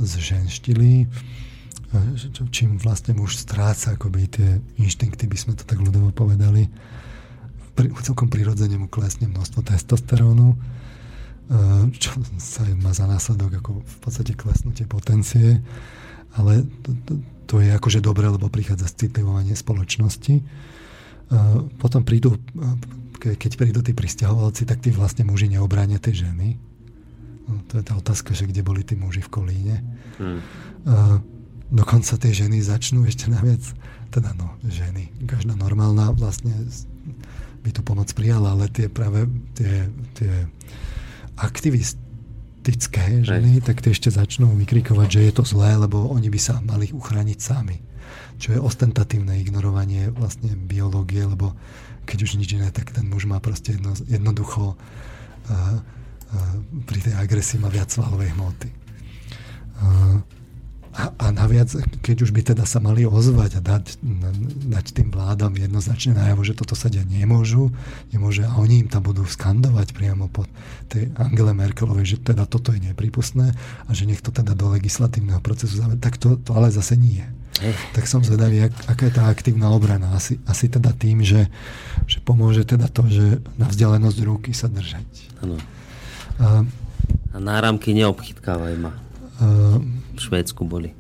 zženštili, 0.01 1.07
čím 2.49 2.81
vlastne 2.81 3.13
muž 3.13 3.37
stráca 3.37 3.93
akoby 3.95 4.21
tie 4.33 4.49
inštinkty, 4.81 5.29
by 5.29 5.37
sme 5.37 5.53
to 5.53 5.69
tak 5.69 5.77
ľudovo 5.77 6.09
povedali. 6.09 6.73
Pri, 7.77 7.93
celkom 8.01 8.33
prirodzene 8.33 8.81
mu 8.81 8.89
klesne 8.89 9.29
množstvo 9.29 9.61
testosterónu, 9.65 10.57
čo 11.93 12.11
sa 12.41 12.65
má 12.81 12.97
za 12.97 13.05
následok 13.05 13.61
ako 13.61 13.71
v 13.85 13.97
podstate 14.01 14.33
klesnutie 14.33 14.89
potencie, 14.89 15.61
ale 16.33 16.65
to, 16.81 16.91
to, 17.05 17.13
to 17.45 17.55
je 17.61 17.77
akože 17.77 18.01
dobré, 18.01 18.33
lebo 18.33 18.49
prichádza 18.49 18.89
citlivovanie 18.89 19.53
spoločnosti. 19.53 20.41
Potom 21.77 22.09
prídu 22.09 22.41
keď 23.23 23.53
prídu 23.55 23.81
tí 23.87 23.95
pristahovalci, 23.95 24.67
tak 24.67 24.83
tí 24.83 24.91
vlastne 24.91 25.23
muži 25.23 25.47
neobránia 25.47 26.03
tie 26.03 26.27
ženy. 26.27 26.59
No, 27.47 27.63
to 27.71 27.79
je 27.79 27.85
tá 27.87 27.95
otázka, 27.95 28.35
že 28.35 28.51
kde 28.51 28.67
boli 28.67 28.83
tí 28.83 28.99
muži 28.99 29.23
v 29.23 29.31
Kolíne. 29.31 29.77
Hmm. 30.19 30.43
A 30.87 31.23
dokonca 31.71 32.19
tie 32.19 32.33
ženy 32.35 32.59
začnú 32.59 33.07
ešte 33.07 33.31
naviac, 33.31 33.63
teda 34.11 34.35
no, 34.35 34.59
ženy, 34.67 35.09
každá 35.25 35.55
normálna 35.55 36.11
vlastne 36.13 36.53
by 37.63 37.71
tú 37.71 37.81
pomoc 37.87 38.11
prijala, 38.13 38.59
ale 38.59 38.67
tie 38.69 38.91
práve 38.91 39.31
tie, 39.55 39.87
tie 40.19 40.51
aktivistické 41.39 43.23
ženy, 43.23 43.63
Hej. 43.63 43.65
tak 43.65 43.81
tie 43.81 43.95
ešte 43.95 44.11
začnú 44.11 44.51
vykrikovať, 44.59 45.09
že 45.09 45.21
je 45.31 45.33
to 45.33 45.45
zlé, 45.47 45.79
lebo 45.79 46.11
oni 46.11 46.29
by 46.29 46.41
sa 46.43 46.59
mali 46.61 46.91
uchrániť 46.91 47.39
sami. 47.39 47.79
Čo 48.43 48.59
je 48.59 48.61
ostentatívne 48.61 49.39
ignorovanie 49.39 50.11
vlastne 50.11 50.53
biológie, 50.59 51.23
lebo 51.23 51.55
keď 52.05 52.19
už 52.27 52.39
nič 52.39 52.51
iné, 52.55 52.69
tak 52.75 52.91
ten 52.91 53.07
muž 53.07 53.25
má 53.25 53.39
proste 53.39 53.79
jedno, 53.79 53.95
jednoducho 54.07 54.75
uh, 54.75 55.77
pri 56.89 56.99
tej 57.05 57.15
agresii 57.17 57.61
má 57.61 57.69
viac 57.69 57.93
svalovej 57.93 58.33
hmoty. 58.33 58.69
Uh, 59.83 60.21
a, 60.93 61.09
a 61.09 61.27
naviac, 61.33 61.73
keď 62.05 62.29
už 62.29 62.37
by 62.37 62.53
teda 62.53 62.69
sa 62.69 62.77
mali 62.77 63.09
ozvať 63.09 63.57
a 63.57 63.61
dať, 63.65 63.97
dať 64.69 64.87
tým 64.93 65.09
vládam 65.09 65.57
jednoznačne 65.57 66.13
najavo, 66.13 66.45
že 66.45 66.53
toto 66.53 66.77
sa 66.77 66.93
diať 66.93 67.09
nemôžu, 67.09 67.73
nemôže 68.13 68.45
a 68.45 68.53
oni 68.61 68.85
im 68.85 68.89
tam 68.93 69.01
budú 69.01 69.25
skandovať 69.25 69.97
priamo 69.97 70.29
pod 70.29 70.53
tej 70.93 71.09
Angele 71.17 71.57
Merkelovej, 71.57 72.05
že 72.05 72.17
teda 72.21 72.45
toto 72.45 72.77
je 72.77 72.93
nepripustné 72.93 73.57
a 73.89 73.91
že 73.97 74.05
nech 74.05 74.21
to 74.21 74.29
teda 74.29 74.53
do 74.53 74.69
legislatívneho 74.69 75.41
procesu 75.41 75.81
zaved, 75.81 75.97
tak 75.97 76.21
to, 76.21 76.37
to 76.37 76.53
ale 76.53 76.69
zase 76.69 77.01
nie. 77.01 77.25
Tak 77.93 78.09
som 78.09 78.25
zvedavý, 78.25 78.67
ak, 78.67 78.75
aká 78.89 79.03
je 79.07 79.15
tá 79.15 79.25
aktívna 79.29 79.69
obrana. 79.71 80.17
Asi, 80.17 80.41
asi 80.49 80.73
teda 80.73 80.91
tým, 80.97 81.21
že, 81.21 81.47
že 82.09 82.19
pomôže 82.25 82.65
teda 82.65 82.89
to, 82.89 83.07
že 83.07 83.45
na 83.61 83.69
vzdialenosť 83.69 84.19
ruky 84.25 84.51
sa 84.57 84.73
držať. 84.73 85.07
Ano. 85.45 85.61
A, 86.41 86.65
a 87.33 87.37
náramky 87.39 87.93
neobchytkávaj 87.93 88.75
ma. 88.81 88.93
A, 88.93 89.79
v 90.17 90.21
Švédsku 90.21 90.65
boli. 90.65 90.97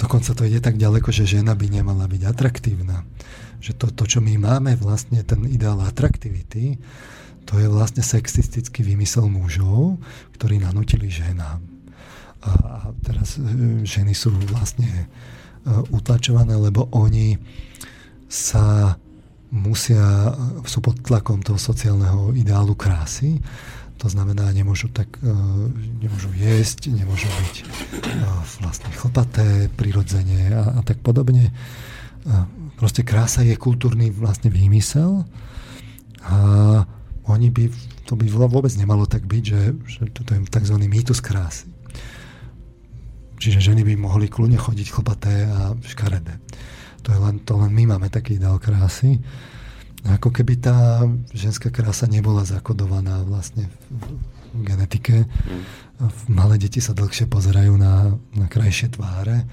dokonca 0.00 0.32
to 0.32 0.42
ide 0.48 0.64
tak 0.64 0.80
ďaleko, 0.80 1.12
že 1.12 1.28
žena 1.28 1.52
by 1.52 1.66
nemala 1.68 2.08
byť 2.08 2.22
atraktívna. 2.26 3.04
Že 3.60 3.72
to, 3.76 3.86
to, 3.92 4.04
čo 4.16 4.18
my 4.24 4.40
máme, 4.40 4.72
vlastne 4.80 5.20
ten 5.20 5.44
ideál 5.46 5.84
atraktivity, 5.84 6.80
to 7.44 7.58
je 7.60 7.68
vlastne 7.68 8.00
sexistický 8.00 8.86
vymysel 8.86 9.28
mužov, 9.28 10.00
ktorí 10.38 10.62
nanútili 10.62 11.10
ženám. 11.12 11.60
A, 12.40 12.50
a 12.50 12.76
teraz 13.04 13.36
e, 13.36 13.84
ženy 13.84 14.16
sú 14.16 14.32
vlastne 14.48 14.88
utlačované, 15.92 16.56
lebo 16.56 16.88
oni 16.92 17.36
sa 18.30 18.96
musia, 19.50 20.32
sú 20.64 20.78
pod 20.78 21.02
tlakom 21.02 21.42
toho 21.42 21.58
sociálneho 21.58 22.32
ideálu 22.38 22.78
krásy 22.78 23.42
to 24.00 24.08
znamená, 24.08 24.48
nemôžu 24.56 24.88
tak, 24.88 25.20
e, 25.20 25.28
nemôžu 26.00 26.32
jesť, 26.32 26.88
nemôžu 26.88 27.28
byť 27.28 27.54
e, 27.60 27.64
vlastne 28.64 28.88
chlpaté, 28.96 29.68
prirodzene 29.76 30.56
a, 30.56 30.62
a 30.72 30.80
tak 30.80 31.04
podobne. 31.04 31.52
Proste 32.80 33.04
krása 33.04 33.44
je 33.44 33.56
kultúrny 33.60 34.08
vlastne 34.12 34.48
výmysel 34.48 35.24
a 36.24 36.36
oni 37.28 37.48
by, 37.48 37.68
to 38.08 38.16
by 38.16 38.28
vôbec 38.28 38.72
nemalo 38.76 39.04
tak 39.04 39.24
byť, 39.24 39.44
že, 39.44 39.62
že 39.88 40.00
toto 40.12 40.36
je 40.36 40.40
tzv. 40.48 40.76
mýtus 40.80 41.20
krásy. 41.20 41.68
Čiže 43.40 43.72
ženy 43.72 43.82
by 43.88 43.94
mohli 43.96 44.28
kľudne 44.28 44.60
chodiť 44.60 44.92
chlpaté 44.92 45.48
a 45.48 45.72
škaredé. 45.80 46.36
To, 47.08 47.16
je 47.16 47.18
len, 47.18 47.40
to 47.40 47.56
len 47.56 47.72
my 47.72 47.96
máme 47.96 48.12
taký 48.12 48.36
ideál 48.36 48.60
krásy. 48.60 49.16
Ako 50.04 50.28
keby 50.28 50.60
tá 50.60 51.08
ženská 51.32 51.72
krása 51.72 52.04
nebola 52.04 52.44
zakodovaná 52.44 53.24
vlastne 53.24 53.72
v, 53.88 54.20
genetike. 54.52 55.24
Mm. 55.24 55.62
Malé 56.32 56.60
deti 56.60 56.84
sa 56.84 56.96
dlhšie 56.96 57.28
pozerajú 57.28 57.76
na, 57.76 58.12
na 58.36 58.46
krajšie 58.48 58.92
tváre 58.96 59.44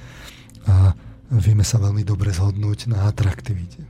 a 0.67 0.95
vieme 1.31 1.63
sa 1.63 1.79
veľmi 1.79 2.03
dobre 2.07 2.31
zhodnúť 2.31 2.91
na 2.91 3.07
atraktivite. 3.07 3.83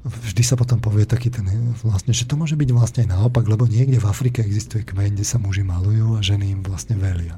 Vždy 0.00 0.40
sa 0.40 0.56
potom 0.56 0.80
povie 0.80 1.04
taký 1.04 1.28
ten, 1.28 1.44
vlastne, 1.84 2.16
že 2.16 2.24
to 2.24 2.32
môže 2.32 2.56
byť 2.56 2.70
vlastne 2.72 3.04
aj 3.04 3.12
naopak, 3.20 3.44
lebo 3.44 3.68
niekde 3.68 4.00
v 4.00 4.08
Afrike 4.08 4.40
existuje 4.40 4.80
kmeň, 4.80 5.12
kde 5.12 5.26
sa 5.28 5.36
muži 5.36 5.60
malujú 5.60 6.16
a 6.16 6.24
ženy 6.24 6.56
im 6.56 6.60
vlastne 6.64 6.96
velia. 6.96 7.36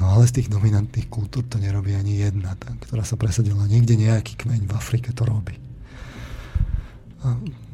No 0.00 0.16
ale 0.16 0.24
z 0.24 0.40
tých 0.40 0.48
dominantných 0.48 1.12
kultúr 1.12 1.44
to 1.44 1.60
nerobí 1.60 1.92
ani 1.92 2.24
jedna, 2.24 2.56
tá, 2.56 2.72
ktorá 2.72 3.04
sa 3.04 3.20
presadila. 3.20 3.68
Niekde 3.68 4.00
nejaký 4.00 4.40
kmeň 4.40 4.64
v 4.64 4.72
Afrike 4.72 5.12
to 5.12 5.28
robí. 5.28 5.60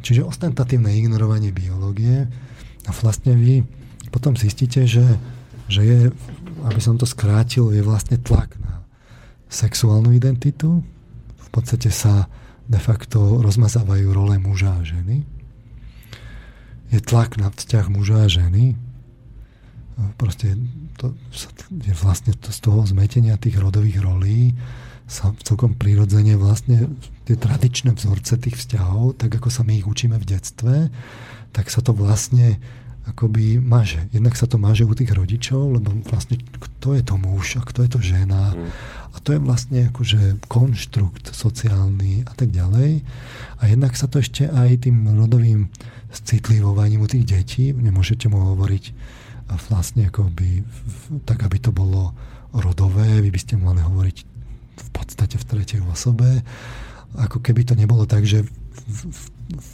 Čiže 0.02 0.26
ostentatívne 0.26 0.90
ignorovanie 0.90 1.54
biológie 1.54 2.26
a 2.86 2.90
vlastne 2.90 3.38
vy 3.38 3.62
potom 4.10 4.34
zistíte, 4.34 4.90
že, 4.90 5.06
že 5.70 5.82
je, 5.86 5.98
aby 6.66 6.80
som 6.82 6.98
to 6.98 7.06
skrátil, 7.06 7.70
je 7.70 7.82
vlastne 7.82 8.18
tlak 8.18 8.58
na 8.58 8.82
sexuálnu 9.46 10.10
identitu. 10.10 10.82
V 11.38 11.48
podstate 11.54 11.94
sa 11.94 12.26
de 12.66 12.82
facto 12.82 13.38
rozmazávajú 13.38 14.10
role 14.10 14.34
muža 14.42 14.74
a 14.74 14.82
ženy. 14.82 15.22
Je 16.90 16.98
tlak 16.98 17.38
na 17.38 17.54
vzťah 17.54 17.86
muža 17.86 18.26
a 18.26 18.28
ženy. 18.30 18.74
Proste 20.20 20.52
to 21.00 21.16
je 21.72 21.94
vlastne 21.96 22.36
to 22.36 22.52
z 22.52 22.58
toho 22.60 22.84
zmetenia 22.84 23.40
tých 23.40 23.56
rodových 23.56 24.04
rolí 24.04 24.52
sa 25.06 25.32
celkom 25.46 25.78
prirodzene 25.78 26.36
vlastne 26.36 26.90
tie 27.24 27.38
tradičné 27.38 27.94
vzorce 27.94 28.36
tých 28.42 28.58
vzťahov, 28.58 29.16
tak 29.16 29.38
ako 29.38 29.48
sa 29.48 29.62
my 29.62 29.78
ich 29.78 29.86
učíme 29.86 30.18
v 30.18 30.28
detstve, 30.36 30.74
tak 31.54 31.70
sa 31.70 31.80
to 31.80 31.94
vlastne 31.94 32.58
akoby 33.06 33.62
maže. 33.62 34.02
Jednak 34.10 34.34
sa 34.34 34.50
to 34.50 34.58
maže 34.58 34.82
u 34.82 34.90
tých 34.90 35.14
rodičov, 35.14 35.78
lebo 35.78 35.94
vlastne 36.10 36.42
kto 36.42 36.98
je 36.98 37.02
to 37.06 37.14
muž 37.14 37.54
a 37.56 37.62
kto 37.62 37.86
je 37.86 37.90
to 37.94 38.00
žena. 38.02 38.50
Mm. 38.50 38.68
A 39.14 39.16
to 39.22 39.30
je 39.32 39.40
vlastne 39.40 39.78
akože 39.94 40.42
konštrukt 40.50 41.30
sociálny 41.30 42.26
a 42.26 42.32
tak 42.34 42.50
ďalej. 42.50 43.06
A 43.62 43.70
jednak 43.70 43.94
sa 43.94 44.10
to 44.10 44.18
ešte 44.18 44.50
aj 44.50 44.90
tým 44.90 45.06
rodovým 45.06 45.70
citlivovaním 46.10 47.06
u 47.06 47.08
tých 47.08 47.24
detí, 47.24 47.70
nemôžete 47.70 48.26
mu 48.26 48.42
hovoriť 48.42 48.84
vlastne 49.46 50.10
akoby 50.10 50.66
tak, 51.22 51.46
aby 51.46 51.58
to 51.62 51.70
bolo 51.70 52.12
rodové, 52.50 53.22
vy 53.22 53.30
by 53.30 53.40
ste 53.40 53.54
mali 53.60 53.82
hovoriť 53.82 54.16
v 54.76 54.88
podstate 54.92 55.36
v 55.38 55.44
tretej 55.44 55.80
osobe. 55.86 56.42
Ako 57.16 57.40
keby 57.40 57.64
to 57.64 57.74
nebolo 57.78 58.04
tak, 58.04 58.26
že 58.28 58.44
v, 58.44 59.00
v, 59.08 59.20
v, 59.56 59.70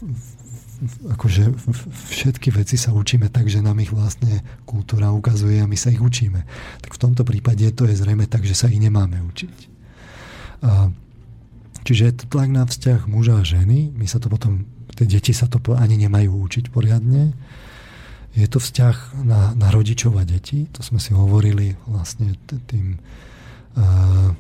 akože 1.15 1.55
všetky 2.11 2.55
veci 2.55 2.75
sa 2.79 2.95
učíme 2.95 3.31
tak, 3.31 3.47
že 3.47 3.63
nám 3.63 3.83
ich 3.83 3.91
vlastne 3.91 4.43
kultúra 4.67 5.15
ukazuje 5.15 5.63
a 5.63 5.71
my 5.71 5.79
sa 5.79 5.91
ich 5.91 6.03
učíme. 6.03 6.43
Tak 6.83 6.95
v 6.95 7.03
tomto 7.03 7.23
prípade 7.23 7.67
to 7.75 7.87
je 7.87 7.99
zrejme 7.99 8.27
tak, 8.27 8.47
že 8.47 8.55
sa 8.55 8.71
ich 8.71 8.79
nemáme 8.79 9.23
učiť. 9.23 9.59
A, 10.63 10.91
čiže 11.83 12.03
je 12.07 12.15
to 12.15 12.25
tlak 12.31 12.51
na 12.51 12.67
vzťah 12.67 13.07
muža 13.11 13.43
a 13.43 13.47
ženy. 13.47 13.91
My 13.95 14.07
sa 14.07 14.23
to 14.23 14.31
potom, 14.31 14.67
tie 14.95 15.07
deti 15.07 15.35
sa 15.35 15.51
to 15.51 15.59
ani 15.75 15.99
nemajú 15.99 16.31
učiť 16.47 16.71
poriadne. 16.71 17.35
Je 18.33 18.49
to 18.49 18.59
vzťah 18.59 19.25
na, 19.29 19.53
na 19.53 19.69
rodičov 19.69 20.17
a 20.17 20.25
deti. 20.25 20.65
To 20.73 20.81
sme 20.81 20.97
si 20.97 21.13
hovorili 21.13 21.77
vlastne 21.85 22.33
tým 22.49 22.97
uh, 23.77 24.33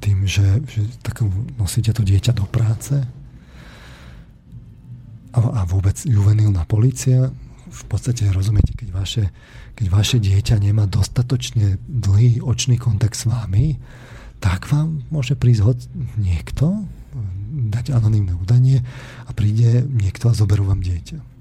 tým, 0.00 0.24
že, 0.24 0.64
že 0.64 0.88
tak 1.04 1.20
nosíte 1.60 1.92
to 1.92 2.00
dieťa 2.00 2.32
do 2.32 2.48
práce 2.48 2.96
a, 5.32 5.38
a 5.40 5.60
vôbec 5.68 5.96
juvenilná 6.00 6.64
policia, 6.64 7.28
v 7.72 7.84
podstate 7.88 8.28
rozumiete, 8.28 8.76
keď 8.76 8.88
vaše, 8.92 9.24
keď 9.76 9.86
vaše 9.88 10.16
dieťa 10.20 10.60
nemá 10.60 10.84
dostatočne 10.84 11.80
dlhý 11.88 12.44
očný 12.44 12.76
kontakt 12.76 13.16
s 13.16 13.24
vami, 13.24 13.80
tak 14.44 14.68
vám 14.68 15.04
môže 15.08 15.36
prísť 15.36 15.62
hoď 15.64 15.78
niekto, 16.20 16.84
dať 17.72 17.92
anonimné 17.96 18.36
údanie 18.36 18.80
a 19.28 19.30
príde 19.32 19.84
niekto 19.88 20.32
a 20.32 20.36
zoberú 20.36 20.68
vám 20.68 20.84
dieťa. 20.84 21.31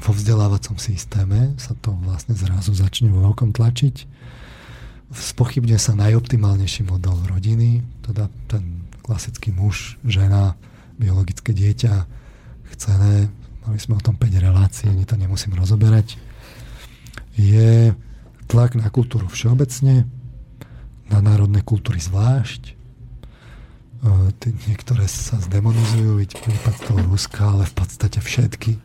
Vo 0.00 0.10
vzdelávacom 0.16 0.80
systéme 0.80 1.54
sa 1.60 1.76
to 1.78 1.92
vlastne 2.02 2.34
zrazu 2.34 2.72
začne 2.72 3.12
vo 3.12 3.30
veľkom 3.30 3.52
tlačiť 3.52 4.08
spochybne 5.10 5.74
sa 5.74 5.98
najoptimálnejší 5.98 6.86
model 6.86 7.18
rodiny, 7.26 7.82
teda 8.06 8.30
ten 8.46 8.86
klasický 9.02 9.50
muž, 9.50 9.98
žena, 10.06 10.54
biologické 11.02 11.50
dieťa, 11.50 12.06
chcené, 12.74 13.26
mali 13.66 13.78
sme 13.82 13.98
o 13.98 14.04
tom 14.04 14.14
5 14.14 14.30
relácií, 14.38 14.86
ani 14.86 15.02
to 15.02 15.18
nemusím 15.18 15.58
rozoberať, 15.58 16.14
je 17.34 17.90
tlak 18.46 18.78
na 18.78 18.86
kultúru 18.90 19.26
všeobecne, 19.26 20.06
na 21.10 21.18
národné 21.18 21.66
kultúry 21.66 21.98
zvlášť. 21.98 22.78
E, 24.00 24.48
niektoré 24.68 25.04
sa 25.04 25.36
zdemonizujú, 25.36 26.16
vidíte 26.16 26.40
prípad 26.40 26.74
toho 26.88 27.00
Ruska, 27.04 27.52
ale 27.52 27.68
v 27.68 27.74
podstate 27.76 28.18
všetky 28.20 28.80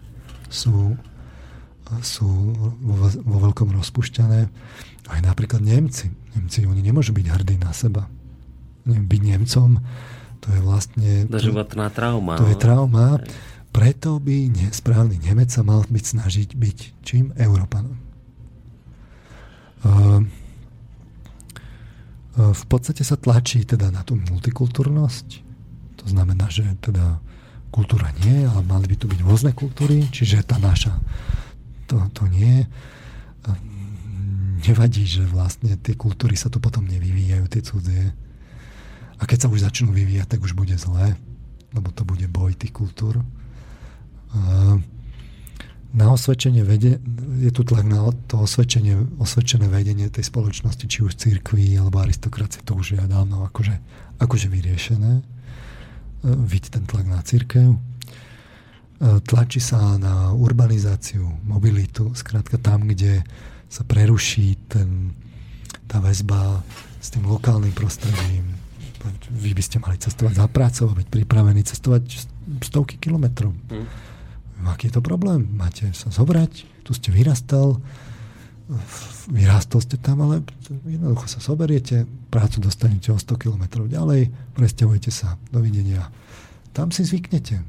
sú, 0.52 1.00
sú 2.04 2.30
vo, 2.84 3.08
vo 3.08 3.38
veľkom 3.48 3.72
rozpušťané. 3.72 4.40
Aj 5.08 5.20
napríklad 5.24 5.64
Nemci. 5.64 6.12
Nemci, 6.36 6.68
oni 6.68 6.84
nemôžu 6.84 7.16
byť 7.16 7.28
hrdí 7.32 7.56
na 7.62 7.72
seba. 7.72 8.12
Byť 8.86 9.22
Nemcom, 9.24 9.80
to 10.44 10.48
je 10.54 10.60
vlastne... 10.62 11.10
Doživotná 11.26 11.90
trauma. 11.90 12.38
To 12.38 12.46
je 12.46 12.58
no. 12.58 12.62
trauma. 12.62 13.08
Preto 13.74 14.22
by 14.22 14.52
ne, 14.52 14.68
správny 14.72 15.20
Nemec 15.20 15.52
sa 15.52 15.66
mal 15.66 15.84
byť 15.88 16.06
snažiť 16.06 16.50
byť 16.56 16.78
čím? 17.04 17.32
Európanom. 17.36 17.98
Uh, 19.84 20.24
v 22.36 22.64
podstate 22.68 23.04
sa 23.08 23.16
tlačí 23.16 23.64
teda 23.64 23.92
na 23.92 24.04
tú 24.04 24.20
multikultúrnosť. 24.20 25.28
To 26.04 26.06
znamená, 26.12 26.52
že 26.52 26.68
teda 26.84 27.24
kultúra 27.72 28.12
nie, 28.24 28.44
ale 28.44 28.64
mali 28.64 28.92
by 28.92 28.96
tu 29.00 29.08
byť 29.08 29.20
rôzne 29.24 29.52
kultúry, 29.56 30.08
čiže 30.12 30.44
tá 30.44 30.60
naša 30.60 30.96
to, 31.88 32.02
to 32.12 32.24
nie 32.28 32.68
nevadí, 34.66 35.06
že 35.06 35.22
vlastne 35.30 35.78
tie 35.78 35.94
kultúry 35.94 36.34
sa 36.34 36.50
tu 36.50 36.58
potom 36.58 36.90
nevyvíjajú, 36.90 37.46
tie 37.46 37.62
cudzie. 37.62 38.06
A 39.22 39.24
keď 39.24 39.46
sa 39.46 39.52
už 39.54 39.62
začnú 39.62 39.94
vyvíjať, 39.94 40.36
tak 40.36 40.42
už 40.42 40.58
bude 40.58 40.74
zlé, 40.76 41.14
lebo 41.72 41.94
to 41.94 42.02
bude 42.02 42.26
boj 42.28 42.58
tých 42.58 42.74
kultúr. 42.74 43.22
Na 45.96 46.12
osvedčenie 46.12 46.60
vede, 46.68 47.00
je 47.40 47.52
tu 47.56 47.64
tlak 47.64 47.88
na 47.88 48.12
to 48.28 48.44
osvedčenie, 48.44 49.16
osvedčené 49.16 49.72
vedenie 49.72 50.12
tej 50.12 50.28
spoločnosti, 50.28 50.92
či 50.92 51.08
už 51.08 51.16
cirkví 51.16 51.72
alebo 51.80 52.04
aristokracie, 52.04 52.60
to 52.68 52.76
už 52.76 53.00
je 53.00 53.02
dávno 53.08 53.48
akože, 53.48 53.80
akože 54.20 54.52
vyriešené. 54.52 55.24
Vidíte 56.26 56.76
ten 56.76 56.84
tlak 56.84 57.08
na 57.08 57.24
církev. 57.24 57.80
Tlačí 59.24 59.64
sa 59.64 59.96
na 59.96 60.36
urbanizáciu, 60.36 61.24
mobilitu, 61.48 62.12
skrátka 62.12 62.60
tam, 62.60 62.92
kde 62.92 63.24
sa 63.72 63.88
preruší 63.88 64.60
ten, 64.68 65.16
tá 65.88 66.04
väzba 66.04 66.60
s 67.00 67.08
tým 67.08 67.24
lokálnym 67.24 67.72
prostredím. 67.72 68.52
Vy 69.32 69.56
by 69.56 69.64
ste 69.64 69.80
mali 69.80 69.96
cestovať 69.96 70.44
za 70.44 70.48
prácou 70.52 70.92
byť 70.92 71.08
pripravení 71.08 71.64
cestovať 71.64 72.28
stovky 72.68 73.00
kilometrov. 73.00 73.56
Mm. 73.72 73.88
Aký 74.66 74.90
je 74.90 74.98
to 74.98 75.04
problém? 75.06 75.46
Máte 75.56 75.90
sa 75.94 76.10
zobrať, 76.10 76.84
tu 76.84 76.92
ste 76.92 77.14
vyrastal, 77.14 77.80
vyrástol 79.30 79.82
ste 79.82 79.98
tam, 80.02 80.26
ale 80.26 80.42
jednoducho 80.90 81.30
sa 81.30 81.40
soberiete, 81.42 82.10
prácu 82.34 82.62
dostanete 82.62 83.14
o 83.14 83.18
100 83.18 83.38
km 83.38 83.86
ďalej, 83.86 84.34
presťahujete 84.58 85.12
sa, 85.14 85.38
dovidenia. 85.54 86.10
Tam 86.74 86.90
si 86.90 87.06
zvyknete. 87.06 87.62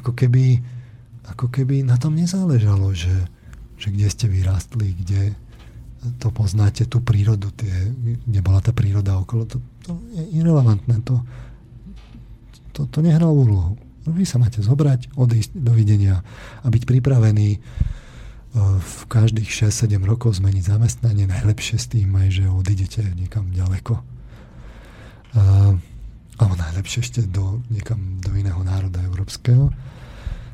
Ako 0.00 0.16
keby, 0.16 0.60
ako 1.28 1.52
keby 1.52 1.84
na 1.84 2.00
tom 2.00 2.16
nezáležalo, 2.16 2.96
že, 2.96 3.12
že 3.76 3.92
kde 3.92 4.08
ste 4.08 4.26
vyrástli, 4.28 4.96
kde 5.04 5.36
to 6.18 6.34
poznáte, 6.34 6.88
tú 6.90 6.98
prírodu, 6.98 7.52
tie, 7.54 7.70
kde 8.26 8.40
bola 8.42 8.58
tá 8.58 8.74
príroda 8.74 9.20
okolo, 9.22 9.46
to, 9.46 9.62
to 9.86 9.94
je 10.18 10.42
irrelevantné, 10.42 10.98
to, 11.06 11.22
to, 12.74 12.88
to 12.90 12.98
nehralo 13.04 13.30
úlohu. 13.30 13.78
Vy 14.06 14.24
sa 14.26 14.42
máte 14.42 14.58
zobrať, 14.58 15.14
odísť, 15.14 15.54
dovidenia 15.54 16.26
a 16.62 16.66
byť 16.66 16.82
pripravený 16.86 17.48
v 18.60 18.98
každých 19.08 19.48
6-7 19.48 19.96
rokov 20.04 20.36
zmeniť 20.36 20.64
zamestnanie, 20.76 21.24
najlepšie 21.24 21.76
s 21.80 21.88
tým 21.88 22.12
aj, 22.12 22.28
že 22.36 22.44
odídete 22.52 23.00
niekam 23.16 23.48
ďaleko. 23.48 23.96
Uh, 25.32 25.80
alebo 26.36 26.54
najlepšie 26.60 27.00
ešte 27.00 27.20
do, 27.24 27.64
niekam 27.72 28.20
do 28.20 28.36
iného 28.36 28.60
národa 28.60 29.00
európskeho, 29.08 29.72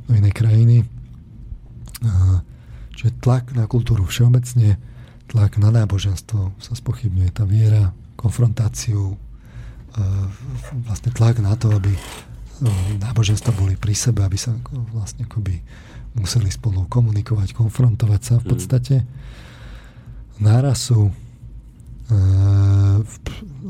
do 0.07 0.13
inej 0.15 0.31
krajiny. 0.31 0.87
Uh, 1.99 2.39
čiže 2.95 3.19
tlak 3.19 3.51
na 3.59 3.67
kultúru 3.67 4.07
všeobecne, 4.07 4.79
tlak 5.27 5.59
na 5.59 5.75
náboženstvo 5.75 6.55
sa 6.63 6.73
spochybňuje 6.79 7.31
tá 7.35 7.43
viera, 7.43 7.91
konfrontáciu, 8.15 9.19
vlastne 10.87 11.11
tlak 11.15 11.41
na 11.43 11.55
to, 11.59 11.73
aby 11.75 11.91
náboženstva 12.99 13.55
boli 13.55 13.79
pri 13.79 13.95
sebe, 13.95 14.27
aby 14.27 14.35
sa 14.35 14.55
vlastne 14.91 15.25
akoby 15.25 15.63
museli 16.19 16.51
spolu 16.51 16.89
komunikovať, 16.91 17.55
konfrontovať 17.55 18.21
sa 18.21 18.35
v 18.41 18.45
mm. 18.45 18.51
podstate. 18.51 18.97
Nárasu 20.43 21.11
e, 21.11 21.13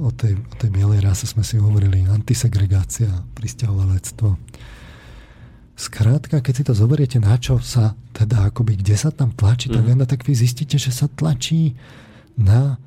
o 0.00 0.10
tej, 0.12 0.36
o 0.36 0.54
tej 0.56 0.70
bielej 0.72 1.00
rase 1.04 1.28
sme 1.28 1.44
si 1.44 1.60
hovorili, 1.60 2.08
antisegregácia, 2.08 3.08
pristahovalectvo. 3.36 4.36
Skrátka, 5.78 6.42
keď 6.42 6.54
si 6.54 6.64
to 6.66 6.74
zoberiete, 6.74 7.18
na 7.22 7.38
čo 7.38 7.62
sa 7.62 7.94
teda 8.10 8.50
akoby, 8.50 8.82
kde 8.82 8.96
sa 8.98 9.14
tam 9.14 9.30
tlačí, 9.36 9.70
mm. 9.70 9.74
tak, 9.74 9.84
mhm. 9.84 10.06
tak 10.08 10.20
vy 10.24 10.32
zistíte, 10.34 10.80
že 10.80 10.90
sa 10.90 11.06
tlačí 11.06 11.76
na 12.38 12.78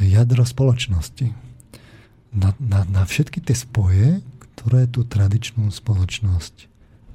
jadro 0.00 0.44
spoločnosti. 0.44 1.32
Na, 2.36 2.52
na, 2.60 2.84
na 2.84 3.02
všetky 3.08 3.40
tie 3.40 3.56
spoje, 3.56 4.20
ktoré 4.56 4.88
tú 4.88 5.04
tradičnú 5.04 5.68
spoločnosť 5.68 6.66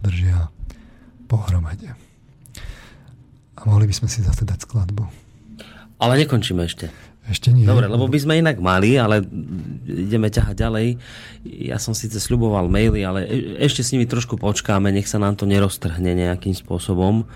držia 0.06 0.54
pohromade. 1.26 1.98
A 3.58 3.60
mohli 3.66 3.90
by 3.90 3.94
sme 3.98 4.08
si 4.08 4.22
zase 4.22 4.46
dať 4.46 4.70
skladbu. 4.70 5.10
Ale 5.98 6.14
nekončíme 6.22 6.66
ešte. 6.66 6.94
Ešte 7.30 7.54
nie. 7.54 7.70
Dobre, 7.70 7.86
lebo 7.86 8.10
by 8.10 8.18
sme 8.18 8.42
inak 8.42 8.58
mali, 8.58 8.98
ale 8.98 9.22
ideme 9.86 10.34
ťahať 10.34 10.56
ďalej. 10.58 10.88
Ja 11.46 11.78
som 11.78 11.94
síce 11.94 12.18
sľuboval 12.18 12.66
maily, 12.66 13.06
ale 13.06 13.30
ešte 13.62 13.86
s 13.86 13.94
nimi 13.94 14.10
trošku 14.10 14.42
počkáme, 14.42 14.90
nech 14.90 15.06
sa 15.06 15.22
nám 15.22 15.38
to 15.38 15.46
neroztrhne 15.46 16.18
nejakým 16.18 16.58
spôsobom. 16.58 17.30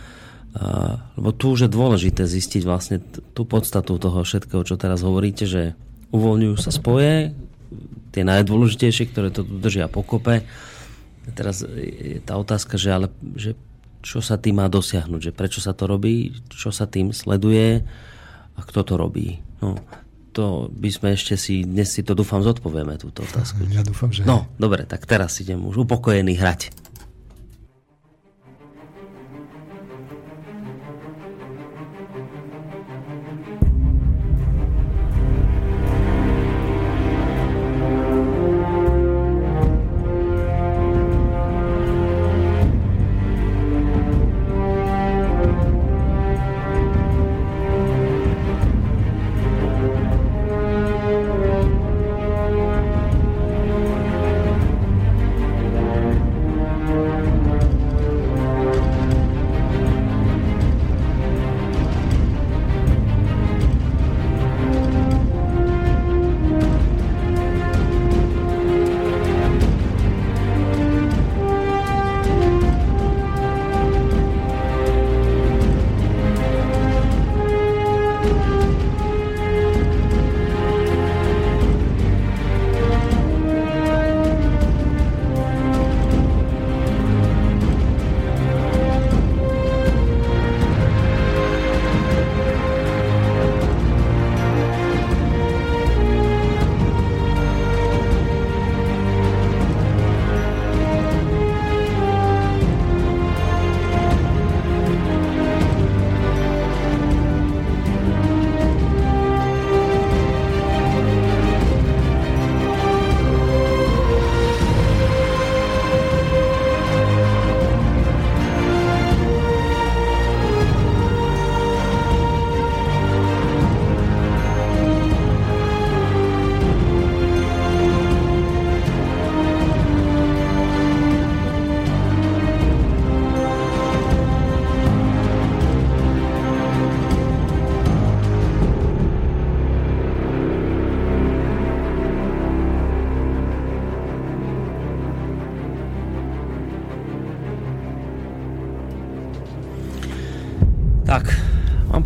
Uh, 0.56 0.98
lebo 1.19 1.36
tu 1.36 1.53
už 1.53 1.68
je 1.68 1.69
dôležité 1.69 2.26
zistiť 2.26 2.64
vlastne 2.65 2.98
tú 3.36 3.45
podstatu 3.45 3.99
toho 4.02 4.26
všetkého, 4.26 4.64
čo 4.65 4.80
teraz 4.80 5.03
hovoríte, 5.06 5.45
že 5.45 5.77
uvoľňujú 6.15 6.56
sa 6.57 6.72
spoje, 6.72 7.36
tie 8.16 8.24
najdôležitejšie, 8.24 9.12
ktoré 9.12 9.30
to 9.36 9.44
držia 9.44 9.92
pokope. 9.92 10.48
Teraz 11.36 11.66
je 11.68 12.24
tá 12.24 12.40
otázka, 12.40 12.80
že 12.80 12.90
ale 12.96 13.08
že 13.36 13.60
čo 14.06 14.22
sa 14.22 14.38
tým 14.38 14.62
má 14.62 14.70
dosiahnuť, 14.70 15.20
že 15.20 15.32
prečo 15.34 15.60
sa 15.60 15.74
to 15.74 15.90
robí, 15.90 16.38
čo 16.54 16.70
sa 16.70 16.86
tým 16.86 17.10
sleduje 17.10 17.82
a 18.56 18.60
kto 18.62 18.86
to 18.86 18.94
robí. 19.02 19.42
No, 19.66 19.82
to 20.30 20.70
by 20.70 20.94
sme 20.94 21.18
ešte 21.18 21.34
si, 21.40 21.66
dnes 21.66 21.90
si 21.90 22.06
to 22.06 22.14
dúfam 22.14 22.46
zodpovieme, 22.46 23.02
túto 23.02 23.26
otázku. 23.26 23.66
Ja 23.74 23.82
dúfam, 23.82 24.14
že... 24.14 24.22
No, 24.28 24.46
dobre, 24.62 24.86
tak 24.86 25.10
teraz 25.10 25.42
idem 25.42 25.66
už 25.66 25.90
upokojený 25.90 26.38
hrať. 26.38 26.70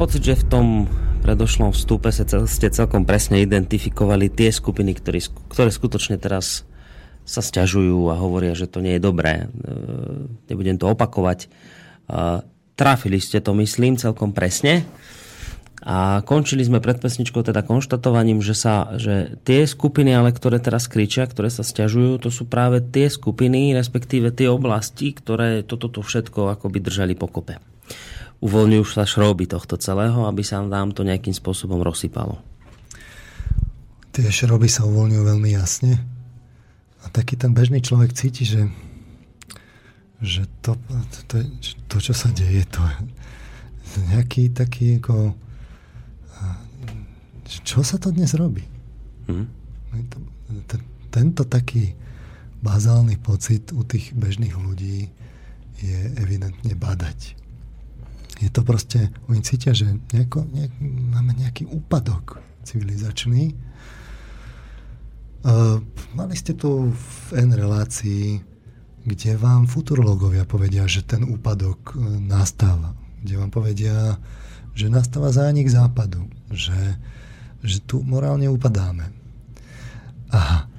Pocit, 0.09 0.25
že 0.25 0.41
v 0.41 0.49
tom 0.49 0.67
predošlom 1.21 1.69
vstupe 1.69 2.09
ste 2.09 2.67
celkom 2.73 3.05
presne 3.05 3.45
identifikovali 3.45 4.25
tie 4.33 4.49
skupiny, 4.49 4.97
ktoré, 4.97 5.21
ktoré 5.53 5.69
skutočne 5.69 6.17
teraz 6.17 6.65
sa 7.29 7.45
stiažujú 7.45 8.09
a 8.09 8.17
hovoria, 8.17 8.57
že 8.57 8.65
to 8.65 8.81
nie 8.81 8.97
je 8.97 9.05
dobré. 9.05 9.45
E, 9.45 9.69
nebudem 10.49 10.81
to 10.81 10.89
opakovať. 10.89 11.45
E, 11.45 11.47
trafili 12.73 13.21
ste 13.21 13.37
to, 13.37 13.53
myslím, 13.53 14.01
celkom 14.01 14.33
presne. 14.33 14.81
A 15.85 16.25
končili 16.25 16.65
sme 16.65 16.81
pred 16.81 16.97
pesničkou 16.97 17.45
teda 17.45 17.61
konštatovaním, 17.61 18.41
že, 18.41 18.57
sa, 18.57 18.97
že 18.97 19.37
tie 19.45 19.69
skupiny, 19.69 20.09
ale 20.09 20.33
ktoré 20.33 20.57
teraz 20.57 20.89
kričia, 20.89 21.29
ktoré 21.29 21.53
sa 21.53 21.61
stiažujú, 21.61 22.17
to 22.17 22.33
sú 22.33 22.49
práve 22.49 22.81
tie 22.81 23.13
skupiny, 23.13 23.77
respektíve 23.77 24.33
tie 24.33 24.49
oblasti, 24.49 25.13
ktoré 25.13 25.61
toto 25.61 26.01
všetko 26.01 26.57
akoby 26.57 26.81
držali 26.81 27.13
pokope 27.13 27.61
uvoľňujú 28.39 28.83
sa 28.87 29.03
šroby 29.03 29.47
tohto 29.47 29.75
celého, 29.75 30.27
aby 30.27 30.43
sa 30.43 30.63
nám 30.63 30.95
to 30.95 31.03
nejakým 31.03 31.35
spôsobom 31.35 31.83
rozsypalo. 31.83 32.39
Tie 34.15 34.27
šroby 34.27 34.67
sa 34.71 34.87
uvoľňujú 34.87 35.23
veľmi 35.23 35.49
jasne. 35.55 35.99
A 37.03 37.11
taký 37.11 37.39
ten 37.39 37.55
bežný 37.55 37.79
človek 37.79 38.11
cíti, 38.11 38.43
že, 38.43 38.67
že 40.19 40.43
to, 40.59 40.75
to, 41.31 41.47
to, 41.87 41.97
čo 42.03 42.11
sa 42.11 42.27
deje, 42.35 42.67
to, 42.67 42.83
nejaký 44.11 44.51
taký 44.51 44.99
ako 44.99 45.35
čo 47.49 47.81
sa 47.81 47.97
to 47.97 48.13
dnes 48.13 48.37
robí? 48.37 48.61
Mm. 49.25 49.47
Tento 51.09 51.43
taký 51.49 51.97
bazálny 52.61 53.17
pocit 53.17 53.73
u 53.73 53.81
tých 53.81 54.13
bežných 54.13 54.53
ľudí 54.53 55.09
je 55.81 55.99
evidentne 56.19 56.73
badať. 56.77 57.38
Je 58.39 58.49
to 58.49 58.63
proste, 58.63 59.11
oni 59.27 59.43
cítia, 59.43 59.75
že 59.75 59.99
nejako, 60.15 60.47
nejak, 60.47 60.73
máme 61.11 61.35
nejaký 61.35 61.67
úpadok 61.67 62.39
civilizačný. 62.63 63.51
Uh, 65.39 65.79
mali 66.15 66.35
ste 66.35 66.55
tu 66.55 66.91
v 66.91 67.27
N 67.35 67.51
relácii, 67.55 68.39
kde 69.03 69.31
vám 69.39 69.67
futurologovia 69.67 70.43
povedia, 70.43 70.83
že 70.87 71.07
ten 71.07 71.23
úpadok 71.23 71.95
e, 71.95 72.19
nastáva. 72.19 72.91
Kde 73.23 73.39
vám 73.39 73.47
povedia, 73.47 74.19
že 74.75 74.91
nastáva 74.91 75.31
zánik 75.31 75.71
západu. 75.71 76.27
Že 76.51 76.99
že 77.63 77.83
tu 77.83 77.99
morálne 78.03 78.47
upadáme. 78.47 79.11
Aha. 80.31 80.69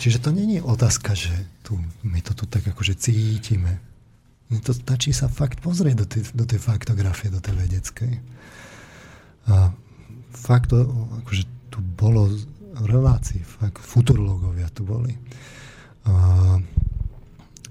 Čiže 0.00 0.18
to 0.24 0.30
není 0.32 0.58
otázka, 0.58 1.14
že 1.14 1.30
tu, 1.62 1.78
my 2.02 2.18
to 2.24 2.32
tu 2.34 2.48
tak 2.48 2.64
akože 2.64 2.96
cítime. 2.96 3.78
To 4.60 4.72
stačí 4.76 5.16
sa 5.16 5.32
fakt 5.32 5.64
pozrieť 5.64 5.96
do 5.96 6.06
tej, 6.06 6.22
do 6.36 6.44
tej 6.44 6.60
faktografie, 6.60 7.32
do 7.32 7.40
tej 7.40 7.56
vedeckej. 7.56 8.12
A 9.48 9.72
fakt, 10.36 10.76
akože 10.76 11.44
tu 11.72 11.80
bolo 11.80 12.28
relácií, 12.84 13.40
fakt, 13.40 13.80
futurologovia 13.80 14.68
tu 14.72 14.84
boli. 14.84 15.16
A, 16.04 16.58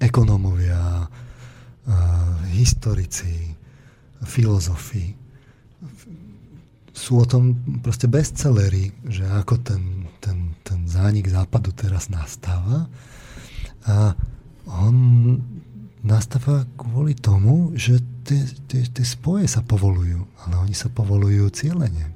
ekonómovia, 0.01 0.81
a, 0.81 1.07
historici, 2.49 3.53
filozofi, 4.25 5.21
sú 6.91 7.23
o 7.23 7.25
tom 7.25 7.55
proste 7.81 8.05
bestsellery, 8.05 8.91
že 9.07 9.23
ako 9.23 9.63
ten, 9.63 10.05
ten, 10.19 10.53
ten 10.61 10.85
zánik 10.85 11.31
západu 11.31 11.71
teraz 11.71 12.11
nastáva. 12.11 12.85
A 13.87 14.13
on 14.67 14.95
nastáva 16.01 16.65
kvôli 16.77 17.13
tomu, 17.13 17.73
že 17.77 18.01
tie, 18.25 18.41
tie, 18.65 18.81
tie 18.89 19.05
spoje 19.05 19.45
sa 19.45 19.61
povolujú, 19.61 20.25
ale 20.45 20.53
oni 20.65 20.73
sa 20.73 20.89
povolujú 20.89 21.49
cieľene. 21.53 22.09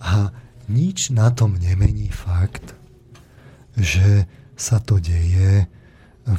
A 0.00 0.32
nič 0.68 1.12
na 1.12 1.28
tom 1.32 1.56
nemení 1.56 2.08
fakt, 2.08 2.76
že 3.76 4.24
sa 4.56 4.80
to 4.80 5.00
deje 5.00 5.68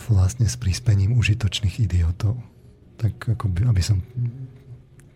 vlastne 0.09 0.45
s 0.45 0.57
príspením 0.57 1.17
užitočných 1.17 1.81
idiotov. 1.81 2.37
Tak 2.99 3.37
ako 3.37 3.45
by, 3.49 3.59
aby 3.73 3.81
som 3.81 4.03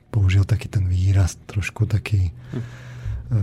použil 0.09 0.45
taký 0.45 0.69
ten 0.69 0.85
výraz, 0.85 1.37
trošku 1.49 1.89
taký 1.89 2.29
hm. 2.29 2.61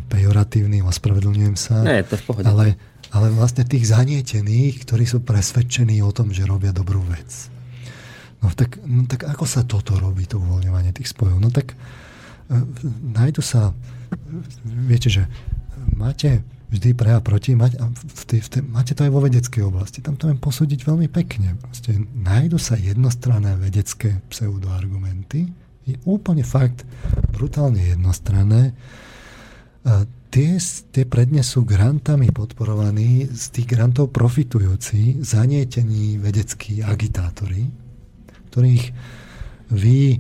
pejoratívny, 0.07 0.83
ospravedlňujem 0.87 1.57
sa. 1.59 1.83
Nie, 1.83 2.07
to 2.07 2.19
v 2.19 2.25
pohode. 2.25 2.47
Ale, 2.47 2.79
ale 3.11 3.27
vlastne 3.35 3.67
tých 3.67 3.91
zanietených, 3.91 4.87
ktorí 4.87 5.05
sú 5.07 5.23
presvedčení 5.23 6.03
o 6.03 6.15
tom, 6.15 6.31
že 6.31 6.47
robia 6.47 6.71
dobrú 6.71 7.03
vec. 7.11 7.51
No 8.41 8.49
tak, 8.57 8.81
no 8.89 9.05
tak 9.05 9.29
ako 9.29 9.45
sa 9.45 9.65
toto 9.69 10.01
robí, 10.01 10.25
to 10.25 10.41
uvoľňovanie 10.41 10.97
tých 10.97 11.13
spojov? 11.13 11.37
No 11.37 11.53
tak 11.53 11.73
e, 11.73 11.77
nájdu 13.05 13.45
sa, 13.45 13.77
viete, 14.65 15.13
že 15.13 15.29
máte 15.93 16.41
vždy 16.71 16.95
pre 16.95 17.11
a 17.13 17.21
proti, 17.21 17.59
mať, 17.59 17.83
a 17.83 17.91
v 17.91 18.23
tej, 18.25 18.41
v 18.47 18.49
tej, 18.49 18.63
máte 18.65 18.93
to 18.95 19.03
aj 19.05 19.13
vo 19.13 19.21
vedeckej 19.21 19.63
oblasti. 19.67 20.01
Tam 20.01 20.15
to 20.15 20.31
viem 20.31 20.39
posúdiť 20.39 20.87
veľmi 20.87 21.11
pekne. 21.11 21.59
Proste 21.59 21.99
nájdu 22.15 22.57
sa 22.57 22.79
jednostranné 22.79 23.59
vedecké 23.59 24.23
pseudoargumenty, 24.31 25.51
je 25.85 25.97
úplne 26.07 26.47
fakt 26.47 26.87
brutálne 27.35 27.83
jednostranné. 27.83 28.73
A 29.83 30.07
tie, 30.31 30.57
tie 30.95 31.05
prednesú 31.05 31.67
grantami 31.67 32.31
podporovaní, 32.31 33.27
z 33.27 33.45
tých 33.51 33.67
grantov 33.67 34.15
profitujúci, 34.15 35.19
zanietení 35.25 36.23
vedeckí 36.23 36.87
agitátori, 36.87 37.67
ktorých 38.51 38.85
vy 39.71 39.99
e, 40.15 40.19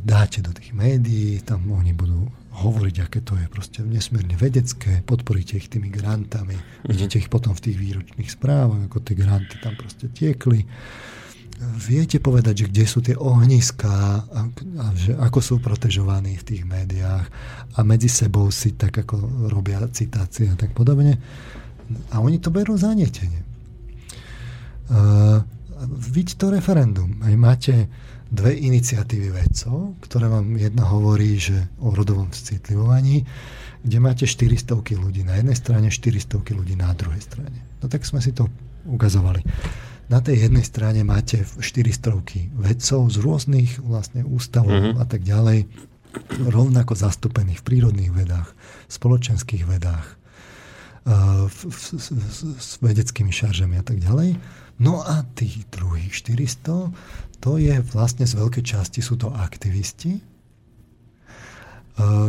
dáte 0.00 0.40
do 0.40 0.54
tých 0.54 0.70
médií, 0.72 1.42
tam 1.42 1.66
oni 1.74 1.90
budú 1.92 2.30
hovoriť, 2.58 2.96
aké 3.02 3.22
to 3.22 3.38
je 3.38 3.46
proste 3.50 3.82
nesmierne 3.86 4.34
vedecké, 4.34 5.02
podporíte 5.06 5.58
ich 5.58 5.70
tými 5.70 5.90
grantami, 5.90 6.54
mm-hmm. 6.54 6.88
vidíte 6.90 7.22
ich 7.22 7.30
potom 7.30 7.54
v 7.54 7.70
tých 7.70 7.76
výročných 7.78 8.30
správach, 8.30 8.90
ako 8.90 8.98
tie 9.02 9.14
granty 9.14 9.58
tam 9.62 9.74
proste 9.78 10.10
tiekli 10.10 10.66
viete 11.58 12.22
povedať, 12.22 12.64
že 12.64 12.68
kde 12.70 12.84
sú 12.86 12.98
tie 13.02 13.16
ohniská 13.18 14.22
a, 14.22 14.40
a 14.78 14.84
že 14.94 15.18
ako 15.18 15.38
sú 15.42 15.54
protežovaní 15.58 16.38
v 16.38 16.46
tých 16.46 16.62
médiách 16.62 17.26
a 17.74 17.78
medzi 17.82 18.06
sebou 18.06 18.54
si 18.54 18.78
tak 18.78 18.94
ako 18.94 19.50
robia 19.50 19.82
citácie 19.90 20.46
a 20.46 20.54
tak 20.54 20.70
podobne. 20.70 21.18
A 22.14 22.22
oni 22.22 22.38
to 22.38 22.54
berú 22.54 22.78
zanietenie. 22.78 23.42
Uh, 24.88 25.42
vidíte 25.86 26.34
to 26.40 26.46
referendum. 26.50 27.22
Aj 27.22 27.34
máte 27.38 27.86
dve 28.28 28.56
iniciatívy 28.56 29.32
vedcov, 29.32 29.96
ktoré 30.04 30.28
vám 30.28 30.58
jedna 30.58 30.84
hovorí, 30.90 31.38
že 31.40 31.70
o 31.80 31.94
rodovom 31.94 32.28
citlivovaní, 32.34 33.24
kde 33.80 33.98
máte 34.02 34.24
400 34.26 34.74
ľudí 34.98 35.22
na 35.24 35.38
jednej 35.38 35.56
strane, 35.56 35.88
400 35.88 36.42
ľudí 36.52 36.74
na 36.76 36.92
druhej 36.92 37.22
strane. 37.24 37.58
No 37.80 37.88
tak 37.88 38.04
sme 38.04 38.20
si 38.20 38.34
to 38.34 38.50
ukazovali 38.84 39.40
na 40.08 40.24
tej 40.24 40.48
jednej 40.48 40.64
strane 40.64 41.04
máte 41.04 41.44
400 41.44 42.56
vedcov 42.56 43.00
z 43.12 43.16
rôznych 43.20 43.70
vlastne 43.84 44.24
ústavov 44.24 44.72
mm-hmm. 44.72 45.00
a 45.00 45.04
tak 45.04 45.20
ďalej, 45.20 45.68
rovnako 46.48 46.96
zastúpených 46.96 47.60
v 47.60 47.66
prírodných 47.68 48.12
vedách, 48.16 48.48
spoločenských 48.88 49.68
vedách, 49.68 50.16
s 52.56 52.80
vedeckými 52.80 53.32
šaržami 53.32 53.80
a 53.80 53.84
tak 53.84 54.00
ďalej. 54.00 54.36
No 54.78 55.02
a 55.02 55.26
tých 55.34 55.66
druhých 55.74 56.14
400, 56.14 56.94
to 57.42 57.50
je 57.58 57.74
vlastne 57.94 58.26
z 58.26 58.34
veľkej 58.38 58.64
časti 58.64 59.02
sú 59.02 59.18
to 59.18 59.30
aktivisti, 59.34 60.22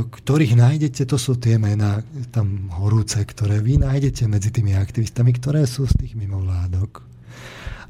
ktorých 0.09 0.57
nájdete, 0.57 1.05
to 1.05 1.17
sú 1.21 1.37
tie 1.37 1.61
mená 1.61 2.01
tam 2.33 2.73
horúce, 2.73 3.21
ktoré 3.21 3.61
vy 3.61 3.77
nájdete 3.77 4.25
medzi 4.25 4.49
tými 4.49 4.73
aktivistami, 4.73 5.29
ktoré 5.37 5.69
sú 5.69 5.85
z 5.85 5.93
tých 5.93 6.13
mimovládok. 6.17 7.05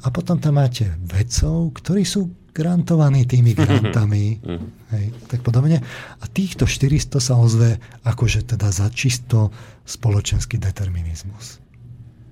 A 0.03 0.07
potom 0.11 0.43
tam 0.43 0.59
máte 0.59 0.91
vedcov, 1.07 1.71
ktorí 1.79 2.03
sú 2.03 2.27
grantovaní 2.51 3.23
tými 3.23 3.55
grantami. 3.55 4.25
Mhm. 4.39 4.67
Hej, 4.89 5.05
tak 5.29 5.45
podobne. 5.45 5.85
A 6.17 6.25
týchto 6.25 6.65
400 6.65 7.21
sa 7.21 7.37
ozve 7.37 7.77
akože 8.01 8.41
teda 8.41 8.73
za 8.73 8.89
čisto 8.89 9.53
spoločenský 9.85 10.57
determinizmus. 10.57 11.61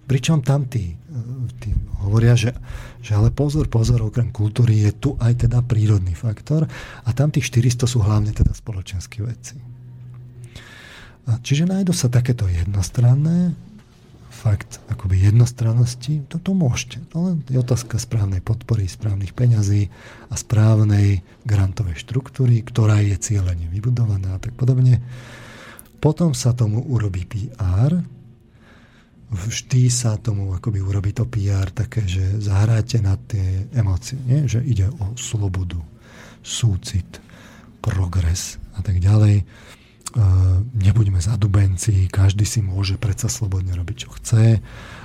Pričom 0.07 0.39
tam 0.39 0.71
tí, 0.71 0.95
tí 1.59 1.69
hovoria, 1.99 2.31
že, 2.31 2.55
že 3.03 3.11
ale 3.11 3.27
pozor, 3.27 3.67
pozor, 3.67 3.99
okrem 4.07 4.31
kultúry 4.31 4.87
je 4.87 4.91
tu 4.95 5.09
aj 5.19 5.43
teda 5.43 5.59
prírodný 5.67 6.15
faktor 6.15 6.63
a 7.03 7.09
tam 7.11 7.27
tých 7.27 7.51
400 7.51 7.91
sú 7.91 7.99
hlavne 7.99 8.31
teda 8.31 8.55
spoločenské 8.55 9.19
veci. 9.19 9.59
Čiže 11.27 11.67
nájdu 11.67 11.91
sa 11.91 12.07
takéto 12.07 12.47
jednostranné 12.47 13.51
fakt 14.37 14.79
akoby 14.87 15.27
jednostrannosti, 15.27 16.23
to, 16.29 16.37
to 16.37 16.53
môžete. 16.53 17.01
To 17.11 17.27
len 17.27 17.35
je 17.49 17.57
otázka 17.57 17.97
správnej 17.99 18.39
podpory, 18.39 18.85
správnych 18.85 19.33
peňazí 19.33 19.89
a 20.29 20.37
správnej 20.37 21.25
grantovej 21.43 21.97
štruktúry, 21.99 22.61
ktorá 22.61 23.01
je 23.01 23.17
cieľene 23.17 23.65
vybudovaná 23.67 24.37
a 24.37 24.41
tak 24.41 24.53
podobne. 24.53 25.01
Potom 25.97 26.37
sa 26.37 26.53
tomu 26.53 26.85
urobí 26.85 27.25
PR. 27.25 28.05
Vždy 29.27 29.91
sa 29.91 30.15
tomu 30.15 30.55
akoby 30.55 30.79
urobí 30.79 31.11
to 31.11 31.27
PR 31.27 31.67
také, 31.75 32.07
že 32.07 32.39
zahráte 32.39 33.03
na 33.03 33.19
tie 33.19 33.67
emócie, 33.75 34.15
nie? 34.23 34.47
že 34.47 34.63
ide 34.63 34.87
o 34.87 35.15
slobodu, 35.19 35.79
súcit, 36.39 37.19
progres 37.83 38.55
a 38.75 38.83
tak 38.83 39.03
ďalej 39.03 39.43
nebuďme 40.73 41.19
zadubenci, 41.21 42.07
každý 42.07 42.47
si 42.47 42.63
môže 42.63 42.97
predsa 42.97 43.27
slobodne 43.29 43.75
robiť, 43.75 43.95
čo 44.07 44.09
chce, 44.17 44.63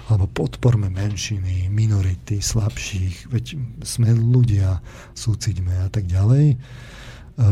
alebo 0.08 0.30
podporme 0.30 0.88
menšiny, 0.88 1.68
minority, 1.68 2.38
slabších, 2.40 3.28
veď 3.28 3.44
sme 3.82 4.14
ľudia, 4.14 4.80
súciďme 5.12 5.84
a 5.84 5.88
tak 5.90 6.06
ďalej. 6.06 6.56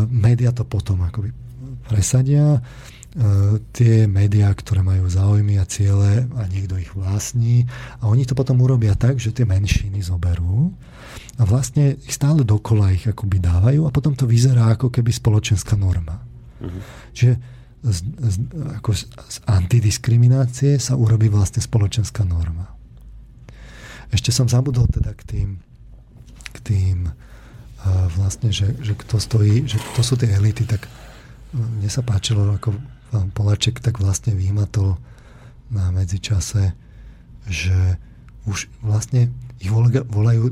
Média 0.09 0.55
to 0.55 0.65
potom 0.65 1.05
akoby 1.05 1.35
presadia. 1.91 2.63
Tie 3.75 4.07
médiá, 4.07 4.55
ktoré 4.55 4.87
majú 4.87 5.11
záujmy 5.11 5.59
a 5.59 5.67
ciele 5.67 6.31
a 6.31 6.47
niekto 6.47 6.79
ich 6.79 6.95
vlastní 6.95 7.67
a 7.99 8.07
oni 8.07 8.23
to 8.23 8.39
potom 8.39 8.63
urobia 8.63 8.95
tak, 8.95 9.19
že 9.19 9.35
tie 9.35 9.43
menšiny 9.43 9.99
zoberú 9.99 10.71
a 11.35 11.43
vlastne 11.43 11.99
ich 12.07 12.15
stále 12.15 12.47
dokola 12.47 12.95
ich 12.95 13.11
akoby 13.11 13.43
dávajú 13.43 13.83
a 13.83 13.91
potom 13.91 14.15
to 14.15 14.31
vyzerá 14.31 14.79
ako 14.79 14.95
keby 14.95 15.11
spoločenská 15.11 15.75
norma. 15.75 16.23
Mm-hmm. 16.63 16.83
Čiže 17.11 17.35
z, 17.83 17.99
z, 18.15 18.35
ako 18.79 18.95
z, 18.95 19.03
z 19.11 19.37
antidiskriminácie 19.43 20.79
sa 20.79 20.95
urobí 20.95 21.27
vlastne 21.27 21.59
spoločenská 21.59 22.23
norma. 22.23 22.71
Ešte 24.15 24.31
som 24.31 24.47
zabudol 24.47 24.87
teda 24.87 25.19
k 25.19 25.23
tým, 25.27 25.49
k 26.55 26.59
tým 26.63 27.11
uh, 27.11 28.07
vlastne, 28.15 28.55
že, 28.55 28.71
že 28.79 28.95
kto 28.95 29.19
stojí, 29.19 29.67
že 29.67 29.83
kto 29.83 30.01
sú 30.07 30.15
tie 30.15 30.31
elity, 30.31 30.63
tak 30.63 30.87
mne 31.51 31.91
sa 31.91 32.07
páčilo, 32.07 32.47
ako 32.55 33.00
pán 33.11 33.35
Polaček 33.35 33.83
tak 33.83 33.99
vlastne 33.99 34.33
vyhmatol 34.39 34.97
na 35.71 35.91
medzičase, 35.91 36.75
že 37.47 37.99
už 38.47 38.71
vlastne 38.81 39.31
ich 39.61 39.71
volajú, 39.71 40.51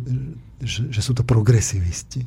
že, 0.60 0.90
že 0.92 1.00
sú 1.00 1.16
to 1.16 1.24
progresivisti. 1.24 2.26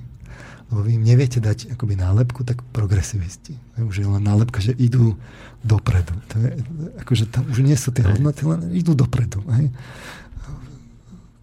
Lebo 0.71 0.87
vy 0.87 0.95
im 0.95 1.03
neviete 1.03 1.43
dať 1.43 1.75
akoby 1.75 1.99
nálepku, 1.99 2.47
tak 2.47 2.63
progresivisti. 2.71 3.59
Už 3.75 4.01
je 4.01 4.07
len 4.07 4.23
nálepka, 4.23 4.63
že 4.63 4.71
idú 4.79 5.19
dopredu. 5.67 6.15
To 6.31 6.35
je, 6.39 6.51
akože 7.03 7.27
tam 7.27 7.43
už 7.51 7.59
nie 7.59 7.75
sú 7.75 7.91
tie 7.91 8.07
hodnoty, 8.07 8.47
len 8.47 8.71
idú 8.71 8.95
dopredu. 8.95 9.43
Hej? 9.51 9.67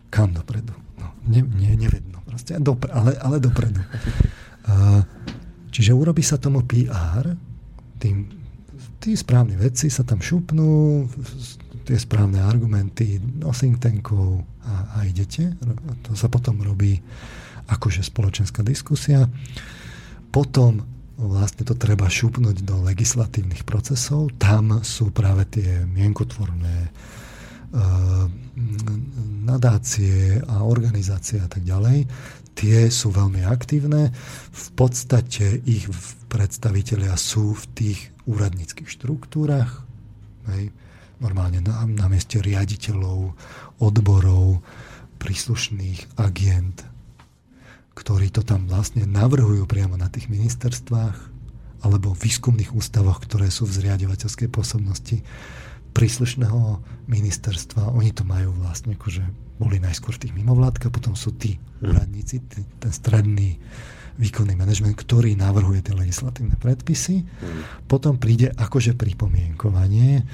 Kam 0.08 0.32
dopredu? 0.32 0.72
No, 0.96 1.12
ne, 1.28 1.44
ne, 1.44 1.76
nevedno. 1.76 2.24
Proste, 2.24 2.56
dopre, 2.56 2.88
ale, 2.88 3.20
ale 3.20 3.36
dopredu. 3.36 3.84
Čiže 5.76 5.92
urobí 5.92 6.24
sa 6.24 6.40
tomu 6.40 6.64
PR, 6.64 7.36
tým, 8.00 8.37
tí 8.98 9.14
správni 9.14 9.54
veci 9.54 9.88
sa 9.88 10.02
tam 10.02 10.18
šupnú, 10.18 11.06
tie 11.88 11.96
správne 11.96 12.44
argumenty 12.44 13.16
do 13.16 13.48
think 13.56 13.80
tankov 13.80 14.44
a, 14.66 15.00
a 15.00 15.08
idete. 15.08 15.56
To 16.04 16.12
sa 16.12 16.28
potom 16.28 16.60
robí 16.60 17.00
akože 17.68 18.04
spoločenská 18.04 18.60
diskusia. 18.60 19.24
Potom 20.28 20.84
vlastne 21.18 21.64
to 21.66 21.74
treba 21.74 22.06
šupnúť 22.06 22.62
do 22.62 22.84
legislatívnych 22.84 23.64
procesov. 23.64 24.30
Tam 24.38 24.84
sú 24.86 25.10
práve 25.10 25.48
tie 25.50 25.82
mienkotvorné 25.88 26.76
e, 26.86 26.90
nadácie 29.42 30.44
a 30.46 30.62
organizácie 30.62 31.42
a 31.42 31.48
tak 31.50 31.66
ďalej. 31.66 32.06
Tie 32.54 32.78
sú 32.92 33.10
veľmi 33.10 33.42
aktívne. 33.48 34.14
V 34.54 34.66
podstate 34.78 35.58
ich 35.66 35.90
predstavitelia 36.28 37.16
sú 37.16 37.56
v 37.56 37.64
tých 37.74 38.00
úradníckých 38.28 38.88
štruktúrach. 38.88 39.84
Hej. 40.52 40.70
Normálne 41.18 41.58
na, 41.64 41.82
na 41.88 42.06
mieste 42.06 42.38
riaditeľov, 42.38 43.34
odborov, 43.82 44.62
príslušných 45.18 46.14
agent 46.20 46.86
ktorí 47.98 48.30
to 48.30 48.46
tam 48.46 48.70
vlastne 48.70 49.02
navrhujú 49.10 49.66
priamo 49.66 49.98
na 49.98 50.06
tých 50.06 50.30
ministerstvách 50.30 51.18
alebo 51.82 52.14
výskumných 52.14 52.70
ústavoch, 52.70 53.18
ktoré 53.26 53.50
sú 53.50 53.66
v 53.66 53.74
zriadovateľskej 53.82 54.48
pôsobnosti 54.50 55.18
príslušného 55.94 56.78
ministerstva. 57.10 57.90
Oni 57.90 58.14
to 58.14 58.22
majú 58.22 58.54
vlastne, 58.54 58.94
akože 58.94 59.26
boli 59.58 59.82
najskôr 59.82 60.14
tých 60.14 60.30
mimovládka, 60.30 60.94
potom 60.94 61.18
sú 61.18 61.34
tí 61.34 61.58
úradníci, 61.82 62.38
ten 62.78 62.92
stredný 62.94 63.58
výkonný 64.18 64.58
manažment, 64.58 64.98
ktorý 64.98 65.38
navrhuje 65.38 65.86
tie 65.86 65.94
legislatívne 65.94 66.58
predpisy. 66.58 67.22
Potom 67.86 68.18
príde 68.18 68.50
akože 68.50 68.98
pripomienkovanie, 68.98 70.26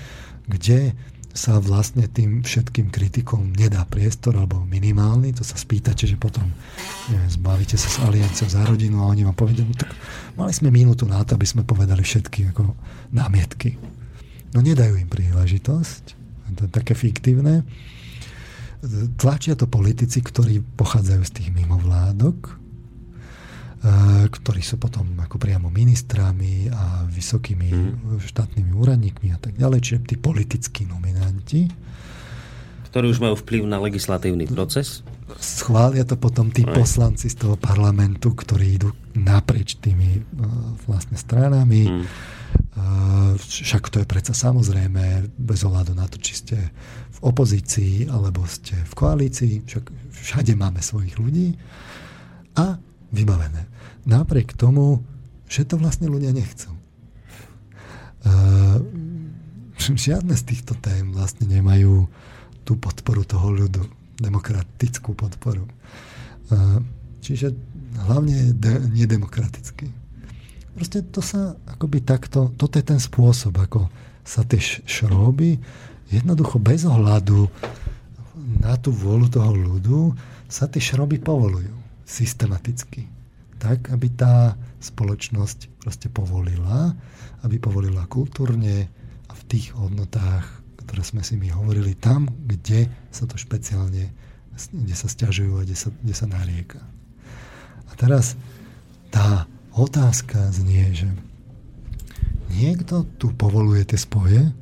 kde 0.48 0.96
sa 1.34 1.58
vlastne 1.58 2.06
tým 2.06 2.46
všetkým 2.46 2.94
kritikom 2.94 3.58
nedá 3.58 3.82
priestor, 3.90 4.38
alebo 4.38 4.62
minimálny, 4.70 5.34
to 5.34 5.42
sa 5.42 5.58
spýtate, 5.58 6.06
že 6.06 6.14
potom 6.14 6.46
neviem, 7.10 7.26
zbavíte 7.26 7.74
sa 7.74 7.90
s 7.90 7.98
alianciou 7.98 8.46
za 8.46 8.62
rodinu 8.62 9.02
a 9.02 9.10
oni 9.10 9.26
vám 9.26 9.34
povedia, 9.34 9.66
no 9.66 9.74
tak 9.74 9.90
mali 10.38 10.54
sme 10.54 10.70
minútu 10.70 11.10
na 11.10 11.18
to, 11.26 11.34
aby 11.34 11.42
sme 11.42 11.66
povedali 11.66 12.06
všetky 12.06 12.54
ako 12.54 12.78
námietky. 13.10 13.74
No 14.54 14.62
nedajú 14.62 14.94
im 14.94 15.10
príležitosť, 15.10 16.04
to 16.54 16.60
je 16.64 16.70
také 16.70 16.94
fiktívne. 16.94 17.66
Tlačia 19.18 19.58
to 19.58 19.66
politici, 19.66 20.22
ktorí 20.22 20.62
pochádzajú 20.78 21.22
z 21.26 21.34
tých 21.34 21.48
mimovládok, 21.50 22.62
ktorí 24.32 24.64
sú 24.64 24.80
potom 24.80 25.04
ako 25.20 25.36
priamo 25.36 25.68
ministrami 25.68 26.72
a 26.72 27.04
vysokými 27.04 27.68
mm. 27.68 27.92
štátnymi 28.24 28.72
úradníkmi 28.72 29.28
a 29.36 29.38
tak 29.38 29.60
ďalej, 29.60 29.80
čiže 29.84 29.98
tí 30.08 30.16
politickí 30.16 30.88
nominanti. 30.88 31.68
Ktorí 32.88 33.12
už 33.12 33.20
majú 33.20 33.36
vplyv 33.36 33.68
na 33.68 33.76
legislatívny 33.84 34.48
proces? 34.48 35.04
Schvália 35.36 36.08
to 36.08 36.16
potom 36.16 36.48
tí 36.48 36.64
Aj. 36.64 36.72
poslanci 36.72 37.28
z 37.28 37.44
toho 37.44 37.60
parlamentu, 37.60 38.32
ktorí 38.32 38.80
idú 38.80 38.88
naprieč 39.20 39.76
tými 39.76 40.16
uh, 40.16 40.24
vlastne 40.88 41.20
stranami. 41.20 41.84
Mm. 41.84 42.04
Uh, 42.74 43.34
však 43.36 43.92
to 43.92 44.00
je 44.00 44.06
predsa 44.08 44.32
samozrejme, 44.32 45.28
bez 45.36 45.60
ohľadu 45.60 45.92
na 45.92 46.08
to, 46.08 46.16
či 46.16 46.32
ste 46.40 46.56
v 47.12 47.18
opozícii 47.20 48.08
alebo 48.08 48.48
ste 48.48 48.80
v 48.80 48.92
koalícii, 48.96 49.54
však 49.68 49.84
všade 50.24 50.56
máme 50.56 50.80
svojich 50.80 51.20
ľudí. 51.20 51.52
A 52.56 52.78
vybavené. 53.12 53.73
Napriek 54.04 54.52
tomu, 54.52 55.00
že 55.48 55.64
to 55.64 55.80
vlastne 55.80 56.08
ľudia 56.12 56.32
nechcú. 56.32 56.72
Uh, 58.24 58.80
žiadne 59.80 60.32
z 60.32 60.44
týchto 60.44 60.76
tém 60.80 61.12
vlastne 61.12 61.44
nemajú 61.48 62.08
tú 62.64 62.80
podporu 62.80 63.24
toho 63.24 63.52
ľudu, 63.52 63.84
demokratickú 64.20 65.12
podporu. 65.12 65.68
Uh, 66.48 66.80
čiže 67.20 67.52
hlavne 68.08 68.56
de- 68.56 68.84
nedemokratický. 68.92 69.88
Proste 70.74 71.06
to 71.06 71.22
sa 71.22 71.54
akoby 71.70 72.02
takto, 72.02 72.50
toto 72.56 72.80
je 72.80 72.84
ten 72.84 73.00
spôsob, 73.00 73.54
ako 73.56 73.88
sa 74.24 74.42
tie 74.42 74.58
šroby 74.88 75.60
jednoducho 76.10 76.58
bez 76.58 76.84
ohľadu 76.84 77.46
na 78.60 78.76
tú 78.80 78.92
vôľu 78.92 79.28
toho 79.28 79.52
ľudu 79.52 80.00
sa 80.48 80.68
tie 80.68 80.80
šroby 80.80 81.20
povolujú 81.20 81.72
systematicky 82.04 83.13
tak, 83.64 83.88
aby 83.88 84.12
tá 84.12 84.60
spoločnosť 84.84 85.80
proste 85.80 86.12
povolila, 86.12 86.92
aby 87.48 87.56
povolila 87.56 88.04
kultúrne 88.04 88.92
a 89.24 89.32
v 89.32 89.42
tých 89.48 89.72
hodnotách, 89.72 90.44
ktoré 90.84 91.00
sme 91.00 91.24
si 91.24 91.40
my 91.40 91.48
hovorili, 91.48 91.96
tam, 91.96 92.28
kde 92.44 92.92
sa 93.08 93.24
to 93.24 93.40
špeciálne, 93.40 94.12
kde 94.52 94.94
sa 94.94 95.08
stiažujú 95.08 95.56
a 95.56 95.64
kde 95.64 95.76
sa, 95.80 95.88
kde 95.88 96.12
sa 96.12 96.28
narieka. 96.28 96.84
A 97.88 97.92
teraz 97.96 98.36
tá 99.08 99.48
otázka 99.72 100.52
znie, 100.52 100.92
že 100.92 101.08
niekto 102.52 103.08
tu 103.16 103.32
povoluje 103.32 103.88
tie 103.88 103.96
spoje, 103.96 104.52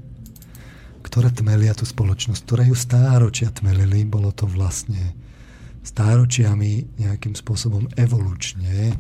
ktoré 1.02 1.34
tmelia 1.34 1.74
tú 1.74 1.82
spoločnosť, 1.82 2.40
ktoré 2.46 2.62
ju 2.70 2.76
stáročia 2.78 3.50
tmelili, 3.50 4.06
bolo 4.06 4.30
to 4.30 4.46
vlastne 4.46 5.18
stáročiami 5.82 6.98
nejakým 7.02 7.34
spôsobom 7.34 7.90
evolučne, 7.98 8.94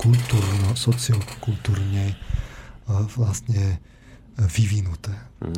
kultúrno, 0.00 0.74
sociokultúrne 0.74 2.16
vlastne 3.14 3.78
vyvinuté. 4.36 5.14
Hmm. 5.38 5.54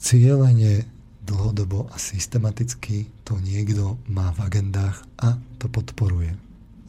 Cieľenie 0.00 0.86
dlhodobo 1.26 1.90
a 1.92 1.96
systematicky 2.00 3.10
to 3.26 3.36
niekto 3.42 4.00
má 4.08 4.32
v 4.32 4.38
agendách 4.46 5.02
a 5.20 5.36
to 5.60 5.66
podporuje. 5.68 6.32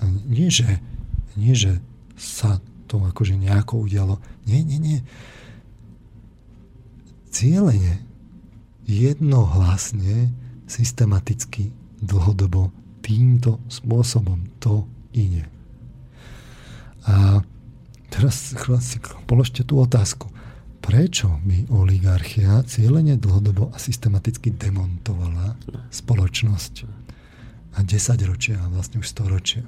A 0.01 0.07
nie, 0.25 0.49
že, 0.49 0.79
nie, 1.35 1.53
že 1.53 1.81
sa 2.15 2.61
to 2.87 3.01
akože 3.01 3.37
nejako 3.37 3.85
udialo. 3.87 4.15
Nie, 4.45 4.63
nie, 4.63 4.79
nie. 4.79 4.99
Cieľenie 7.31 8.03
jednohlasne, 8.87 10.35
systematicky 10.67 11.71
dlhodobo 12.01 12.73
týmto 13.01 13.61
spôsobom 13.69 14.45
to 14.61 14.85
ide. 15.13 15.45
A 17.05 17.41
teraz 18.13 18.53
si 18.85 18.97
položte 19.25 19.65
tú 19.65 19.81
otázku. 19.81 20.29
Prečo 20.81 21.37
by 21.45 21.69
oligarchia 21.69 22.65
cieľene 22.65 23.17
dlhodobo 23.21 23.69
a 23.69 23.77
systematicky 23.77 24.49
demontovala 24.49 25.53
spoločnosť 25.93 26.73
a 27.77 27.85
10 27.85 28.29
ročia, 28.29 28.57
a 28.57 28.65
vlastne 28.67 28.97
už 28.97 29.07
100 29.13 29.29
ročia? 29.29 29.63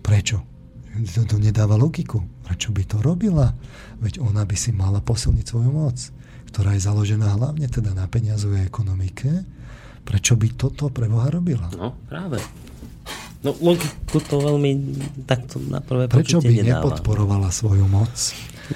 Prečo? 0.00 0.46
To, 0.90 1.22
to 1.26 1.36
nedáva 1.38 1.74
logiku. 1.78 2.22
Prečo 2.46 2.70
by 2.70 2.82
to 2.86 2.98
robila? 3.02 3.54
Veď 3.98 4.22
ona 4.22 4.46
by 4.46 4.56
si 4.58 4.70
mala 4.70 5.02
posilniť 5.02 5.46
svoju 5.46 5.70
moc, 5.70 5.98
ktorá 6.50 6.74
je 6.74 6.86
založená 6.86 7.34
hlavne 7.34 7.66
teda 7.70 7.94
na 7.94 8.06
peniazovej 8.10 8.66
ekonomike, 8.66 9.46
Prečo 10.04 10.34
by 10.34 10.48
toto 10.56 10.90
pre 10.90 11.06
Boha 11.06 11.30
robila? 11.30 11.70
No, 11.76 11.94
práve. 12.08 12.40
No, 13.40 13.56
logiku 13.56 14.20
to 14.20 14.36
veľmi 14.36 14.72
takto 15.24 15.56
na 15.64 15.80
prvé 15.80 16.12
Prečo 16.12 16.44
by 16.44 16.60
nedáva. 16.60 16.84
nepodporovala 16.84 17.48
svoju 17.48 17.88
moc? 17.88 18.12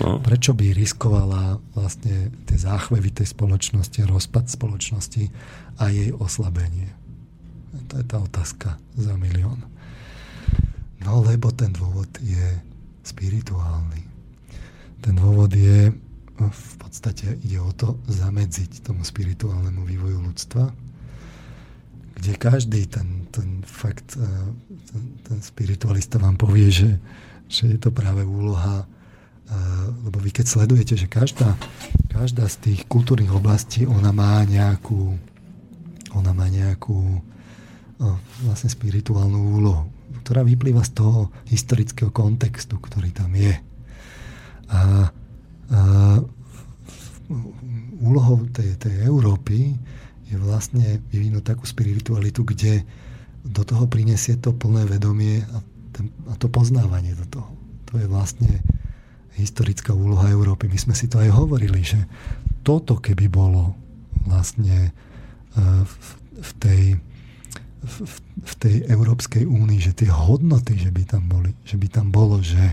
No. 0.01 0.19
Prečo 0.25 0.57
by 0.57 0.73
riskovala 0.73 1.61
vlastne 1.77 2.33
tie 2.49 2.57
záchvevy 2.59 3.13
tej 3.13 3.29
spoločnosti, 3.31 4.01
rozpad 4.09 4.49
spoločnosti 4.49 5.25
a 5.79 5.93
jej 5.93 6.11
oslabenie? 6.17 6.91
To 7.93 8.01
je 8.01 8.05
tá 8.09 8.19
otázka 8.19 8.81
za 8.97 9.15
milión. 9.21 9.61
No, 11.05 11.21
lebo 11.21 11.53
ten 11.53 11.71
dôvod 11.77 12.09
je 12.25 12.59
spirituálny. 13.05 14.01
Ten 15.05 15.15
dôvod 15.21 15.53
je, 15.53 15.93
v 16.41 16.75
podstate 16.81 17.37
ide 17.45 17.61
o 17.61 17.69
to 17.77 18.01
zamedziť 18.09 18.81
tomu 18.81 19.05
spirituálnemu 19.05 19.85
vývoju 19.85 20.19
ľudstva, 20.25 20.73
kde 22.25 22.41
každý 22.41 22.89
ten 22.89 23.25
ten 23.35 23.67
fakt, 23.67 24.15
e, 24.15 24.31
ten, 24.95 25.03
ten 25.27 25.39
spiritualista 25.43 26.23
vám 26.23 26.39
povie, 26.39 26.71
že, 26.71 26.91
že 27.51 27.75
je 27.75 27.79
to 27.83 27.91
práve 27.91 28.23
úloha, 28.23 28.87
e, 28.87 28.87
lebo 30.07 30.23
vy 30.23 30.31
keď 30.31 30.47
sledujete, 30.47 30.95
že 30.95 31.11
každá, 31.11 31.59
každá 32.07 32.47
z 32.47 32.57
tých 32.71 32.81
kultúrnych 32.87 33.35
oblastí, 33.35 33.91
ona 33.91 34.15
má 34.15 34.47
nejakú, 34.47 35.19
ona 36.15 36.31
má 36.31 36.47
nejakú 36.47 37.19
vlastne 38.45 38.69
spirituálnu 38.69 39.39
úlohu, 39.55 39.89
ktorá 40.27 40.43
vyplýva 40.45 40.83
z 40.83 40.99
toho 40.99 41.33
historického 41.49 42.11
kontextu, 42.11 42.77
ktorý 42.77 43.15
tam 43.15 43.33
je. 43.33 43.55
A, 44.69 45.09
a 45.71 45.81
úlohou 48.03 48.45
tej, 48.53 48.77
tej 48.77 49.09
Európy 49.09 49.79
je 50.35 50.39
vlastne 50.43 50.99
vyvinúť 51.15 51.55
takú 51.55 51.65
spiritualitu, 51.65 52.43
kde 52.43 52.83
do 53.45 53.63
toho 53.63 53.87
prinesie 53.87 54.35
to 54.41 54.51
plné 54.51 54.89
vedomie 54.89 55.45
a, 55.45 55.59
ten, 55.95 56.11
a 56.27 56.35
to 56.35 56.51
poznávanie 56.51 57.15
do 57.15 57.27
toho. 57.29 57.51
To 57.93 58.03
je 58.03 58.07
vlastne 58.11 58.51
historická 59.39 59.95
úloha 59.95 60.27
Európy. 60.31 60.67
My 60.67 60.79
sme 60.79 60.95
si 60.97 61.07
to 61.07 61.23
aj 61.23 61.31
hovorili, 61.31 61.83
že 61.85 62.03
toto 62.67 62.99
keby 62.99 63.31
bolo 63.31 63.77
vlastne 64.25 64.89
e, 64.89 64.91
v, 65.85 65.95
v 66.41 66.51
tej 66.59 66.83
v, 67.85 67.97
v 68.41 68.55
tej 68.57 68.75
Európskej 68.89 69.45
únii, 69.45 69.81
že 69.81 69.93
tie 69.93 70.09
hodnoty, 70.09 70.81
že 70.81 70.89
by 70.89 71.05
tam 71.05 71.29
boli, 71.29 71.53
že 71.69 71.77
by 71.77 71.89
tam 71.93 72.09
bolo, 72.09 72.41
že 72.41 72.73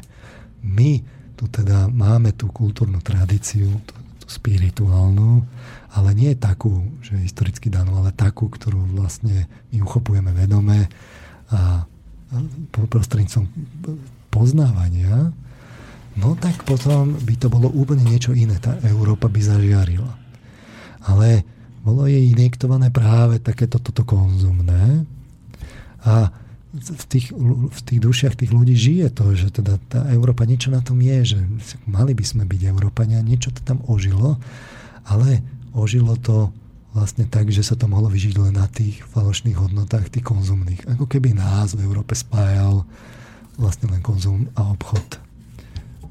my 0.64 1.04
tu 1.36 1.52
teda 1.52 1.92
máme 1.92 2.32
tú 2.32 2.48
kultúrnu 2.48 3.04
tradíciu, 3.04 3.68
tú, 3.84 3.96
tú 4.24 4.28
spirituálnu, 4.32 5.44
ale 5.92 6.16
nie 6.16 6.32
takú, 6.40 6.88
že 7.04 7.20
historicky 7.20 7.68
danú, 7.68 8.00
ale 8.00 8.16
takú, 8.16 8.48
ktorú 8.48 8.96
vlastne 8.96 9.52
my 9.76 9.84
uchopujeme 9.84 10.32
vedome 10.32 10.88
a 11.52 11.84
prostredníctvom 12.72 13.46
poznávania, 14.32 15.36
no 16.16 16.40
tak 16.40 16.64
potom 16.64 17.20
by 17.20 17.36
to 17.36 17.52
bolo 17.52 17.68
úplne 17.68 18.08
niečo 18.08 18.32
iné. 18.32 18.56
Tá 18.64 18.80
Európa 18.88 19.28
by 19.28 19.40
zažiarila. 19.44 20.16
Ale 21.04 21.44
bolo 21.84 22.08
jej 22.08 22.24
injektované 22.32 22.88
práve 22.88 23.44
takéto 23.44 23.82
toto 23.84 24.08
konzumné 24.08 25.04
a 26.08 26.32
v 26.72 27.04
tých, 27.12 27.36
v 27.36 27.80
tých 27.84 28.00
dušiach 28.00 28.40
tých 28.40 28.56
ľudí 28.56 28.80
žije 28.80 29.12
to, 29.12 29.36
že 29.36 29.52
teda 29.52 29.76
tá 29.92 30.08
Európa, 30.08 30.48
niečo 30.48 30.72
na 30.72 30.80
tom 30.80 31.04
je, 31.04 31.36
že 31.36 31.40
mali 31.84 32.16
by 32.16 32.24
sme 32.24 32.48
byť 32.48 32.62
Európania, 32.72 33.20
niečo 33.20 33.52
to 33.52 33.60
tam 33.60 33.84
ožilo, 33.92 34.40
ale 35.04 35.44
ožilo 35.76 36.16
to 36.20 36.52
vlastne 36.92 37.24
tak, 37.28 37.48
že 37.48 37.64
sa 37.64 37.80
to 37.80 37.88
mohlo 37.88 38.12
vyžiť 38.12 38.36
len 38.36 38.60
na 38.60 38.68
tých 38.68 39.00
falošných 39.16 39.56
hodnotách, 39.56 40.12
tých 40.12 40.28
konzumných. 40.28 40.92
Ako 40.92 41.08
keby 41.08 41.32
nás 41.32 41.72
v 41.72 41.88
Európe 41.88 42.12
spájal 42.16 42.84
vlastne 43.56 43.88
len 43.92 44.04
konzum 44.04 44.52
a 44.60 44.76
obchod. 44.76 45.20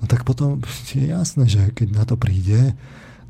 No 0.01 0.09
tak 0.09 0.25
potom 0.25 0.65
je 0.97 1.13
jasné, 1.13 1.45
že 1.45 1.69
keď 1.77 1.89
na 1.93 2.05
to 2.09 2.17
príde, 2.17 2.73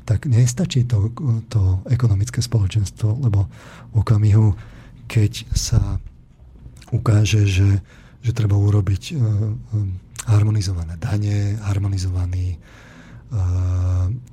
tak 0.07 0.31
nestačí 0.31 0.87
to, 0.87 1.11
to 1.51 1.83
ekonomické 1.91 2.39
spoločenstvo, 2.39 3.19
lebo 3.19 3.51
v 3.91 3.95
okamihu, 3.99 4.55
keď 5.11 5.51
sa 5.51 5.99
ukáže, 6.95 7.43
že, 7.47 7.83
že 8.23 8.31
treba 8.31 8.55
urobiť 8.55 9.03
uh, 9.11 9.19
harmonizované 10.31 10.95
dane, 10.95 11.59
harmonizovaný 11.59 12.55
Eh, 12.55 12.59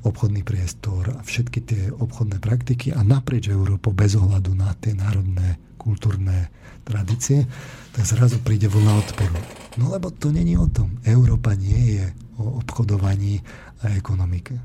obchodný 0.02 0.42
priestor 0.42 1.14
a 1.14 1.22
všetky 1.22 1.58
tie 1.62 1.82
obchodné 1.94 2.42
praktiky 2.42 2.90
a 2.90 3.06
naprieč 3.06 3.46
Európou 3.46 3.94
bez 3.94 4.18
ohľadu 4.18 4.58
na 4.58 4.74
tie 4.74 4.90
národné 4.90 5.58
kultúrne 5.78 6.50
tradície, 6.82 7.46
tak 7.94 8.02
zrazu 8.02 8.42
príde 8.42 8.66
vlna 8.66 8.92
odporu. 8.98 9.38
No 9.78 9.94
lebo 9.94 10.10
to 10.10 10.34
není 10.34 10.58
o 10.58 10.66
tom. 10.66 10.98
Európa 11.06 11.54
nie 11.54 12.02
je 12.02 12.06
o 12.42 12.58
obchodovaní 12.58 13.38
a 13.86 13.94
ekonomike. 13.94 14.58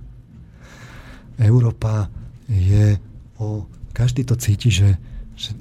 Európa 1.37 2.09
je 2.49 2.97
o... 3.37 3.69
Každý 3.93 4.25
to 4.25 4.33
cíti, 4.33 4.73
že, 4.73 4.97
že 5.37 5.53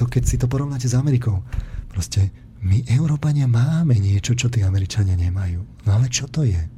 to, 0.00 0.08
keď 0.08 0.22
si 0.24 0.40
to 0.40 0.48
porovnáte 0.48 0.88
s 0.88 0.96
Amerikou, 0.96 1.44
proste 1.92 2.32
my, 2.64 2.88
Európania, 2.88 3.44
máme 3.44 4.00
niečo, 4.00 4.32
čo 4.32 4.48
tí 4.48 4.64
Američania 4.64 5.12
nemajú. 5.12 5.60
No 5.84 5.90
ale 5.92 6.08
čo 6.08 6.24
to 6.24 6.48
je? 6.48 6.75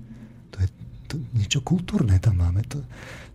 To, 1.08 1.16
niečo 1.32 1.64
kultúrne 1.64 2.20
tam 2.20 2.44
máme. 2.44 2.62
To, 2.68 2.84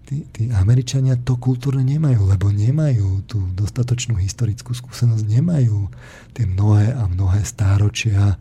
tí, 0.06 0.24
tí 0.30 0.54
Američania 0.54 1.18
to 1.18 1.42
kultúrne 1.42 1.82
nemajú, 1.82 2.30
lebo 2.30 2.54
nemajú 2.54 3.26
tú 3.26 3.42
dostatočnú 3.58 4.22
historickú 4.22 4.78
skúsenosť, 4.78 5.26
nemajú 5.26 5.90
tie 6.38 6.46
mnohé 6.46 6.94
a 6.94 7.10
mnohé 7.10 7.42
stáročia 7.42 8.38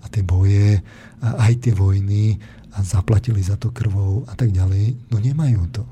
a 0.00 0.06
tie 0.06 0.22
boje 0.22 0.80
a 1.20 1.50
aj 1.50 1.52
tie 1.66 1.74
vojny 1.74 2.38
a 2.76 2.84
zaplatili 2.84 3.40
za 3.40 3.58
to 3.58 3.74
krvou 3.74 4.22
a 4.28 4.38
tak 4.38 4.54
ďalej. 4.54 5.10
No 5.10 5.16
nemajú 5.18 5.62
to. 5.74 5.84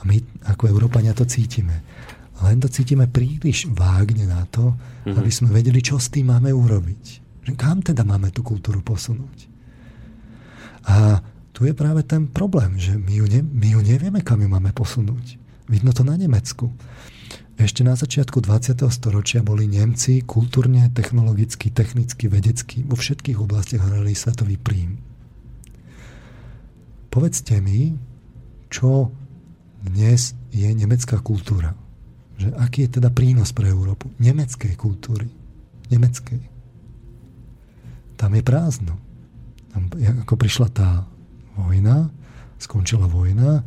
A 0.00 0.06
my 0.06 0.16
ako 0.48 0.70
Európania 0.70 1.12
to 1.12 1.26
cítime. 1.28 1.82
Len 2.40 2.56
to 2.56 2.72
cítime 2.72 3.04
príliš 3.04 3.68
vágne 3.68 4.24
na 4.24 4.48
to, 4.48 4.72
mm-hmm. 4.72 5.16
aby 5.16 5.30
sme 5.32 5.52
vedeli, 5.52 5.84
čo 5.84 6.00
s 6.00 6.08
tým 6.08 6.32
máme 6.32 6.48
urobiť. 6.52 7.20
Kam 7.56 7.84
teda 7.84 8.04
máme 8.04 8.32
tú 8.32 8.40
kultúru 8.40 8.80
posunúť. 8.80 9.48
A 10.88 11.20
tu 11.50 11.66
je 11.66 11.74
práve 11.74 12.06
ten 12.06 12.30
problém, 12.30 12.78
že 12.78 12.94
my 12.94 13.14
ju, 13.20 13.26
ne, 13.26 13.40
my 13.42 13.68
ju 13.74 13.80
nevieme, 13.82 14.20
kam 14.22 14.40
ju 14.40 14.48
máme 14.48 14.70
posunúť. 14.70 15.36
Vidno 15.70 15.90
to 15.94 16.02
na 16.06 16.14
Nemecku. 16.18 16.70
Ešte 17.60 17.84
na 17.84 17.92
začiatku 17.92 18.40
20. 18.40 18.88
storočia 18.88 19.44
boli 19.44 19.68
Nemci 19.68 20.24
kultúrne, 20.24 20.88
technologicky, 20.96 21.68
technicky, 21.68 22.24
vedecky 22.24 22.80
vo 22.88 22.96
všetkých 22.96 23.36
oblastiach 23.36 23.84
hrali 23.84 24.16
svetový 24.16 24.56
príjm. 24.56 24.96
Povedzte 27.12 27.60
mi, 27.60 27.92
čo 28.72 29.12
dnes 29.84 30.32
je 30.54 30.72
nemecká 30.72 31.20
kultúra. 31.20 31.76
Že 32.40 32.56
aký 32.56 32.88
je 32.88 32.96
teda 32.96 33.12
prínos 33.12 33.52
pre 33.52 33.68
Európu? 33.68 34.08
Nemeckej 34.16 34.72
kultúry. 34.80 35.28
Nemeckej. 35.92 36.40
Tam 38.16 38.30
je 38.32 38.40
prázdno. 38.40 38.96
Tam, 39.68 39.92
ako 40.24 40.34
prišla 40.40 40.68
tá 40.72 41.04
vojna, 41.60 42.08
skončila 42.56 43.04
vojna, 43.04 43.60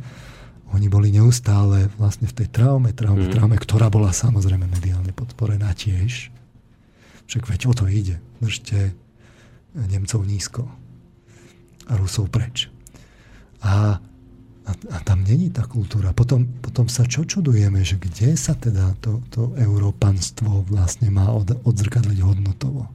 oni 0.74 0.90
boli 0.90 1.14
neustále 1.14 1.86
vlastne 1.94 2.26
v 2.26 2.34
tej 2.42 2.48
traume, 2.50 2.90
traume, 2.90 3.30
mm. 3.30 3.32
traume, 3.32 3.54
ktorá 3.54 3.86
bola 3.86 4.10
samozrejme 4.10 4.66
mediálne 4.66 5.14
podporená 5.14 5.70
tiež. 5.70 6.34
Však 7.30 7.46
veď 7.46 7.60
o 7.70 7.72
to 7.78 7.86
ide. 7.86 8.18
Držte 8.42 8.90
Nemcov 9.74 10.26
nízko 10.26 10.66
a 11.86 11.94
Rusov 11.94 12.26
preč. 12.26 12.74
A, 13.62 14.02
a, 14.66 14.70
a 14.70 14.98
tam 15.06 15.22
není 15.22 15.54
tá 15.54 15.62
kultúra. 15.62 16.10
Potom, 16.10 16.42
potom 16.58 16.90
sa 16.90 17.06
čo 17.06 17.22
čudujeme, 17.22 17.86
že 17.86 17.94
kde 17.94 18.34
sa 18.34 18.58
teda 18.58 18.98
to, 18.98 19.22
to 19.30 19.54
európanstvo 19.54 20.66
vlastne 20.66 21.06
má 21.14 21.30
od, 21.30 21.54
odzrkadliť 21.64 22.18
hodnotovo. 22.18 22.90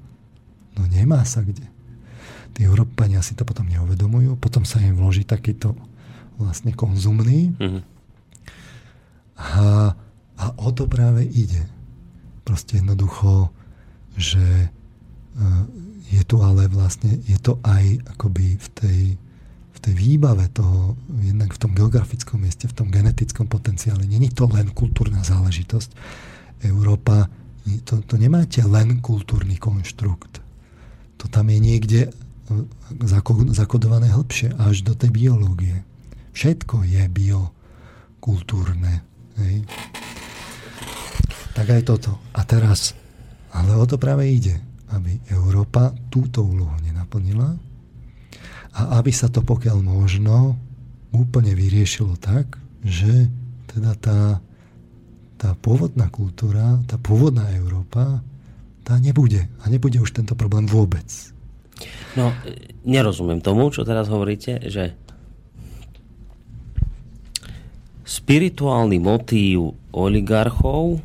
No 0.75 0.81
nemá 0.91 1.23
sa 1.23 1.47
kde. 1.47 1.78
Tí 2.53 2.65
Európania 2.65 3.21
si 3.21 3.37
to 3.37 3.45
potom 3.45 3.69
neuvedomujú, 3.69 4.35
potom 4.37 4.65
sa 4.65 4.81
im 4.81 4.97
vloží 4.97 5.23
takýto 5.23 5.77
vlastne 6.39 6.71
konzumný. 6.71 7.53
Mm-hmm. 7.59 7.81
A, 9.39 9.95
a 10.39 10.45
o 10.59 10.69
to 10.71 10.87
práve 10.87 11.23
ide. 11.23 11.63
Proste 12.43 12.79
jednoducho, 12.79 13.51
že 14.15 14.43
e, 14.43 14.67
je 16.09 16.21
tu 16.25 16.41
ale 16.41 16.67
vlastne, 16.67 17.19
je 17.23 17.37
to 17.39 17.61
aj 17.61 18.03
akoby 18.17 18.57
v 18.57 18.67
tej, 18.73 19.01
v 19.71 19.79
tej 19.79 19.93
výbave 19.95 20.49
toho, 20.51 20.97
jednak 21.23 21.55
v 21.55 21.61
tom 21.61 21.71
geografickom 21.71 22.41
mieste, 22.41 22.67
v 22.67 22.75
tom 22.75 22.87
genetickom 22.89 23.47
potenciále. 23.47 24.03
Není 24.03 24.33
to 24.33 24.49
len 24.49 24.73
kultúrna 24.73 25.23
záležitosť. 25.23 25.91
Európa, 26.67 27.31
to, 27.87 28.03
to 28.03 28.15
nemáte 28.19 28.59
len 28.65 28.99
kultúrny 28.99 29.55
konštrukt. 29.55 30.43
To 31.19 31.25
tam 31.31 31.51
je 31.51 31.59
niekde 31.59 32.01
zakodované 33.53 34.09
hĺbšie, 34.09 34.57
až 34.57 34.81
do 34.81 34.93
tej 34.97 35.13
biológie. 35.13 35.85
Všetko 36.33 36.85
je 36.85 37.03
biokultúrne. 37.09 39.05
Hej. 39.37 39.65
Tak 41.53 41.67
aj 41.69 41.81
toto. 41.85 42.17
A 42.33 42.41
teraz, 42.47 42.95
ale 43.53 43.75
o 43.75 43.85
to 43.85 43.99
práve 43.99 44.25
ide, 44.25 44.57
aby 44.93 45.19
Európa 45.29 45.93
túto 46.09 46.41
úlohu 46.41 46.73
nenaplnila 46.81 47.53
a 48.73 48.81
aby 49.01 49.11
sa 49.13 49.27
to 49.29 49.41
pokiaľ 49.43 49.81
možno 49.83 50.55
úplne 51.11 51.53
vyriešilo 51.57 52.17
tak, 52.21 52.57
že 52.85 53.27
teda 53.69 53.91
tá, 53.97 54.19
tá 55.37 55.49
pôvodná 55.57 56.09
kultúra, 56.09 56.79
tá 56.85 56.97
pôvodná 57.01 57.49
Európa, 57.57 58.21
tá 58.85 58.97
nebude. 58.97 59.45
A 59.61 59.69
nebude 59.69 60.01
už 60.01 60.13
tento 60.15 60.33
problém 60.33 60.65
vôbec. 60.65 61.05
No, 62.17 62.33
nerozumiem 62.83 63.39
tomu, 63.39 63.69
čo 63.69 63.85
teraz 63.85 64.09
hovoríte, 64.09 64.59
že 64.67 64.97
spirituálny 68.09 68.97
motív 68.97 69.77
oligarchov 69.93 70.99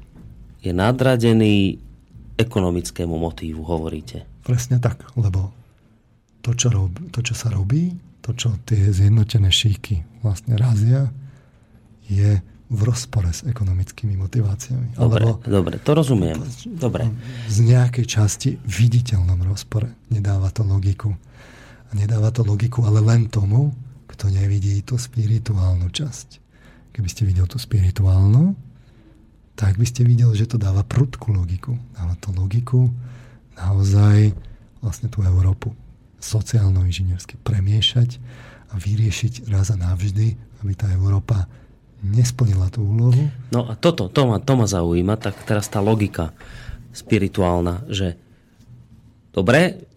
je 0.64 0.72
nadradený 0.72 1.76
ekonomickému 2.40 3.14
motívu 3.14 3.60
hovoríte. 3.62 4.24
Presne 4.40 4.80
tak, 4.80 5.04
lebo 5.14 5.52
to, 6.40 6.56
čo, 6.56 6.72
rob, 6.72 6.92
to, 7.12 7.20
čo 7.20 7.36
sa 7.36 7.52
robí, 7.52 7.92
to, 8.24 8.32
čo 8.32 8.56
tie 8.64 8.88
zjednotené 8.88 9.52
šíky 9.52 10.24
vlastne 10.24 10.56
razia, 10.56 11.12
je 12.08 12.40
v 12.74 12.82
rozpore 12.90 13.30
s 13.30 13.46
ekonomickými 13.46 14.18
motiváciami. 14.18 14.98
Dobre, 14.98 15.22
Alebo 15.22 15.40
dobre, 15.46 15.74
to 15.78 15.90
rozumiem. 15.94 16.38
Dobre. 16.74 17.06
Z 17.46 17.62
nejakej 17.62 18.04
časti 18.04 18.50
viditeľnom 18.66 19.38
rozpore. 19.46 19.94
Nedáva 20.10 20.50
to 20.50 20.66
logiku. 20.66 21.14
A 21.88 21.90
nedáva 21.94 22.34
to 22.34 22.42
logiku 22.42 22.82
ale 22.82 22.98
len 22.98 23.30
tomu, 23.30 23.70
kto 24.10 24.28
nevidí 24.30 24.82
tú 24.82 24.98
spirituálnu 24.98 25.90
časť. 25.90 26.42
Keby 26.94 27.08
ste 27.10 27.22
videl 27.26 27.46
tú 27.46 27.58
spirituálnu, 27.58 28.54
tak 29.54 29.78
by 29.78 29.86
ste 29.86 30.02
videli, 30.02 30.34
že 30.34 30.50
to 30.50 30.58
dáva 30.58 30.82
prudkú 30.82 31.30
logiku. 31.30 31.78
Dáva 31.94 32.18
to 32.18 32.34
logiku 32.34 32.90
naozaj 33.54 34.34
vlastne 34.82 35.06
tú 35.08 35.22
Európu 35.22 35.74
sociálno-inžiniersky 36.18 37.38
premiešať 37.42 38.18
a 38.72 38.78
vyriešiť 38.78 39.50
raz 39.52 39.70
a 39.70 39.78
navždy, 39.78 40.34
aby 40.64 40.72
tá 40.74 40.90
Európa 40.90 41.46
nesplnila 42.04 42.68
tú 42.68 42.84
úlohu. 42.84 43.32
No 43.48 43.66
a 43.68 43.74
toto, 43.74 44.12
to 44.12 44.28
ma, 44.28 44.36
to 44.36 44.52
ma 44.54 44.68
zaujíma, 44.68 45.16
tak 45.16 45.40
teraz 45.48 45.72
tá 45.72 45.80
logika 45.80 46.36
spirituálna, 46.92 47.88
že 47.88 48.20
dobre, 49.32 49.88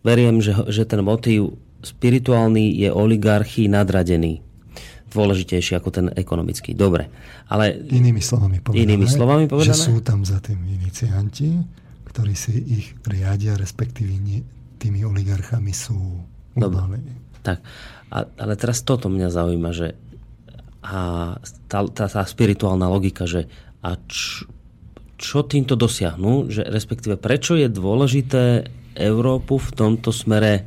veriem, 0.00 0.40
že, 0.40 0.56
že 0.72 0.88
ten 0.88 1.04
motív 1.04 1.60
spirituálny 1.84 2.80
je 2.80 2.88
oligarchii 2.88 3.68
nadradený 3.68 4.40
dôležitejší 5.10 5.74
ako 5.74 5.88
ten 5.90 6.06
ekonomický. 6.14 6.72
Dobre. 6.72 7.10
Ale 7.50 7.74
inými 7.74 8.22
slovami 8.22 8.62
povedané, 8.62 8.86
inými 8.86 9.06
slovami 9.10 9.44
povedané 9.50 9.74
že 9.74 9.90
sú 9.90 9.98
tam 10.00 10.22
za 10.22 10.38
tým 10.38 10.62
inicianti, 10.70 11.58
ktorí 12.06 12.34
si 12.38 12.54
ich 12.62 12.86
riadia, 13.02 13.58
respektíve 13.58 14.14
nie, 14.22 14.46
tými 14.78 15.02
oligarchami 15.02 15.74
sú 15.74 15.98
ubalení. 16.54 17.10
Tak. 17.42 17.58
A, 18.10 18.26
ale 18.38 18.54
teraz 18.54 18.86
toto 18.86 19.10
mňa 19.10 19.28
zaujíma, 19.34 19.70
že 19.74 19.98
a 20.80 21.36
tá, 21.68 21.78
tá, 21.92 22.04
tá 22.08 22.22
spirituálna 22.24 22.88
logika, 22.88 23.28
že 23.28 23.46
a 23.84 23.96
č, 24.08 24.44
čo 25.20 25.44
týmto 25.44 25.76
dosiahnu, 25.76 26.48
že 26.48 26.64
respektíve 26.64 27.20
prečo 27.20 27.52
je 27.52 27.68
dôležité 27.68 28.72
Európu 28.96 29.60
v 29.60 29.70
tomto 29.76 30.08
smere 30.16 30.52
e, 30.56 30.62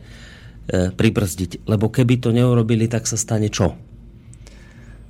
pribrzdiť. 0.93 1.65
Lebo 1.65 1.89
keby 1.89 2.21
to 2.21 2.29
neurobili, 2.29 2.85
tak 2.85 3.09
sa 3.09 3.17
stane 3.17 3.49
čo? 3.49 3.73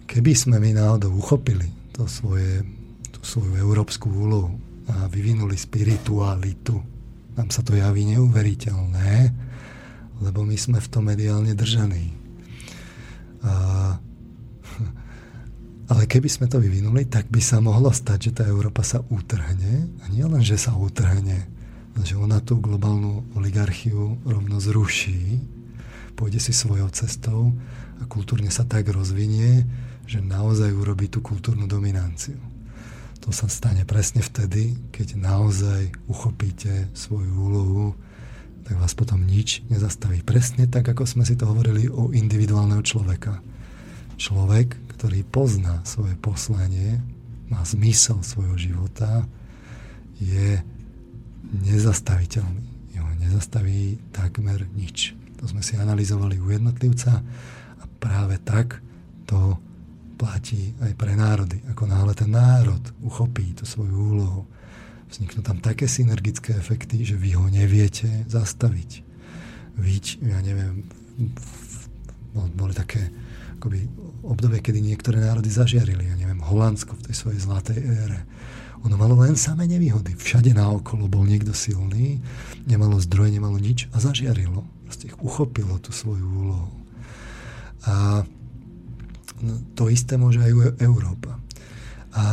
Keby 0.07 0.31
sme 0.31 0.63
my 0.63 0.71
náhodou 0.79 1.11
uchopili 1.19 1.67
to 1.91 2.07
svoje, 2.07 2.63
tú 3.11 3.19
svoju 3.19 3.59
európsku 3.59 4.07
úlohu 4.07 4.55
a 4.87 5.07
vyvinuli 5.11 5.55
spiritualitu, 5.55 6.79
nám 7.35 7.49
sa 7.51 7.63
to 7.63 7.75
javí 7.75 8.07
neuveriteľné, 8.15 9.31
lebo 10.23 10.47
my 10.47 10.55
sme 10.55 10.79
v 10.79 10.87
tom 10.91 11.03
mediálne 11.07 11.51
držaní. 11.51 12.15
A, 13.43 13.51
ale 15.93 16.09
keby 16.09 16.25
sme 16.25 16.49
to 16.49 16.57
vyvinuli, 16.57 17.05
tak 17.05 17.29
by 17.29 17.37
sa 17.37 17.61
mohlo 17.61 17.93
stať, 17.93 18.33
že 18.33 18.41
tá 18.41 18.43
Európa 18.49 18.81
sa 18.81 19.05
utrhne. 19.13 19.93
A 20.01 20.09
nie 20.09 20.25
len, 20.25 20.41
že 20.41 20.57
sa 20.57 20.73
utrhne, 20.73 21.45
že 22.01 22.17
ona 22.17 22.41
tú 22.41 22.57
globálnu 22.57 23.37
oligarchiu 23.37 24.17
rovno 24.25 24.57
zruší, 24.57 25.37
pôjde 26.17 26.41
si 26.41 26.49
svojou 26.49 26.89
cestou 26.89 27.53
a 28.01 28.09
kultúrne 28.09 28.49
sa 28.49 28.65
tak 28.65 28.89
rozvinie, 28.89 29.69
že 30.09 30.17
naozaj 30.17 30.73
urobí 30.73 31.13
tú 31.13 31.21
kultúrnu 31.21 31.69
dominanciu. 31.69 32.41
To 33.21 33.29
sa 33.29 33.45
stane 33.45 33.85
presne 33.85 34.25
vtedy, 34.25 34.75
keď 34.89 35.15
naozaj 35.15 35.93
uchopíte 36.09 36.89
svoju 36.97 37.31
úlohu, 37.31 37.85
tak 38.65 38.81
vás 38.81 38.97
potom 38.97 39.21
nič 39.21 39.61
nezastaví. 39.69 40.25
Presne 40.25 40.65
tak, 40.65 40.89
ako 40.89 41.05
sme 41.05 41.23
si 41.23 41.37
to 41.37 41.45
hovorili 41.45 41.85
o 41.85 42.09
individuálneho 42.11 42.81
človeka. 42.81 43.39
Človek, 44.19 44.75
ktorý 45.03 45.27
pozná 45.27 45.83
svoje 45.83 46.15
poslanie, 46.15 46.95
má 47.51 47.59
zmysel 47.67 48.23
svojho 48.23 48.55
života, 48.55 49.27
je 50.15 50.63
nezastaviteľný. 51.59 52.95
Jeho 52.95 53.11
nezastaví 53.19 53.99
takmer 54.15 54.63
nič. 54.71 55.11
To 55.43 55.51
sme 55.51 55.59
si 55.59 55.75
analyzovali 55.75 56.39
u 56.39 56.47
jednotlivca 56.47 57.19
a 57.19 57.83
práve 57.99 58.39
tak 58.47 58.79
to 59.27 59.59
platí 60.15 60.71
aj 60.79 60.95
pre 60.95 61.19
národy. 61.19 61.59
Ako 61.75 61.83
náhle 61.83 62.15
ten 62.15 62.31
národ 62.31 62.79
uchopí 63.03 63.51
tú 63.59 63.67
svoju 63.67 63.91
úlohu, 63.91 64.47
vzniknú 65.11 65.43
tam 65.43 65.59
také 65.59 65.83
synergické 65.83 66.55
efekty, 66.55 67.03
že 67.03 67.19
vy 67.19 67.35
ho 67.35 67.51
neviete 67.51 68.23
zastaviť. 68.31 69.03
Víť, 69.83 70.23
ja 70.23 70.39
neviem, 70.39 70.87
boli 72.55 72.71
také 72.71 73.11
akoby, 73.59 73.83
obdobie, 74.23 74.63
kedy 74.63 74.79
niektoré 74.79 75.19
národy 75.19 75.51
zažiarili. 75.51 76.09
Ja 76.09 76.15
neviem, 76.15 76.39
Holandsko 76.39 76.95
v 76.95 77.11
tej 77.11 77.15
svojej 77.15 77.39
zlatej 77.43 77.79
ére. 77.83 78.23
Ono 78.83 78.95
malo 78.99 79.15
len 79.19 79.35
samé 79.39 79.67
nevýhody. 79.67 80.15
Všade 80.15 80.51
naokolo 80.51 81.07
bol 81.07 81.23
niekto 81.23 81.55
silný, 81.55 82.19
nemalo 82.67 82.99
zdroje, 82.99 83.35
nemalo 83.35 83.55
nič 83.55 83.87
a 83.95 83.99
zažiarilo. 83.99 84.63
Proste 84.87 85.11
ich 85.11 85.17
uchopilo 85.19 85.79
tú 85.79 85.95
svoju 85.95 86.23
úlohu. 86.23 86.71
A 87.83 88.23
No, 89.43 89.59
to 89.75 89.91
isté 89.91 90.15
môže 90.15 90.39
aj 90.39 90.79
Európa. 90.79 91.35
A, 92.15 92.23
a 92.23 92.25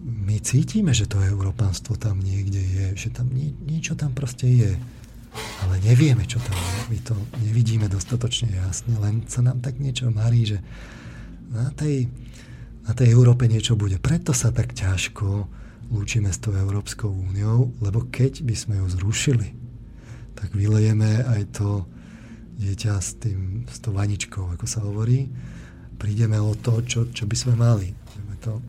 my 0.00 0.36
cítime, 0.40 0.96
že 0.96 1.04
to 1.04 1.20
európanstvo 1.20 2.00
tam 2.00 2.24
niekde 2.24 2.64
je, 2.64 2.86
že 2.96 3.08
tam 3.12 3.28
nie, 3.28 3.52
niečo 3.60 3.92
tam 3.92 4.16
proste 4.16 4.48
je. 4.48 4.72
Ale 5.66 5.80
nevieme, 5.82 6.24
čo 6.28 6.38
tam 6.38 6.54
je. 6.54 6.80
My 6.94 6.98
to 7.02 7.14
nevidíme 7.42 7.86
dostatočne 7.90 8.54
jasne, 8.54 8.94
len 9.00 9.26
sa 9.26 9.42
nám 9.42 9.58
tak 9.64 9.80
niečo 9.82 10.12
marí, 10.12 10.46
že 10.46 10.58
na 11.50 11.70
tej, 11.74 12.10
na 12.86 12.92
tej 12.94 13.10
Európe 13.14 13.46
niečo 13.46 13.74
bude. 13.74 13.98
Preto 13.98 14.34
sa 14.34 14.54
tak 14.54 14.74
ťažko 14.74 15.46
lúčime 15.90 16.32
s 16.32 16.40
tou 16.40 16.54
Európskou 16.54 17.10
úniou, 17.10 17.70
lebo 17.82 18.06
keď 18.08 18.42
by 18.42 18.54
sme 18.56 18.74
ju 18.82 18.86
zrušili, 18.88 19.48
tak 20.34 20.52
vylejeme 20.52 21.24
aj 21.24 21.42
to 21.56 21.86
dieťa 22.58 22.94
s, 22.98 23.18
tým, 23.18 23.66
s 23.66 23.78
tou 23.82 23.94
vaničkou, 23.94 24.54
ako 24.54 24.66
sa 24.66 24.82
hovorí. 24.82 25.26
Prídeme 25.98 26.38
o 26.38 26.54
to, 26.54 26.82
čo, 26.84 27.10
čo 27.10 27.24
by 27.26 27.36
sme 27.36 27.54
mali. 27.58 27.94
To, 28.44 28.60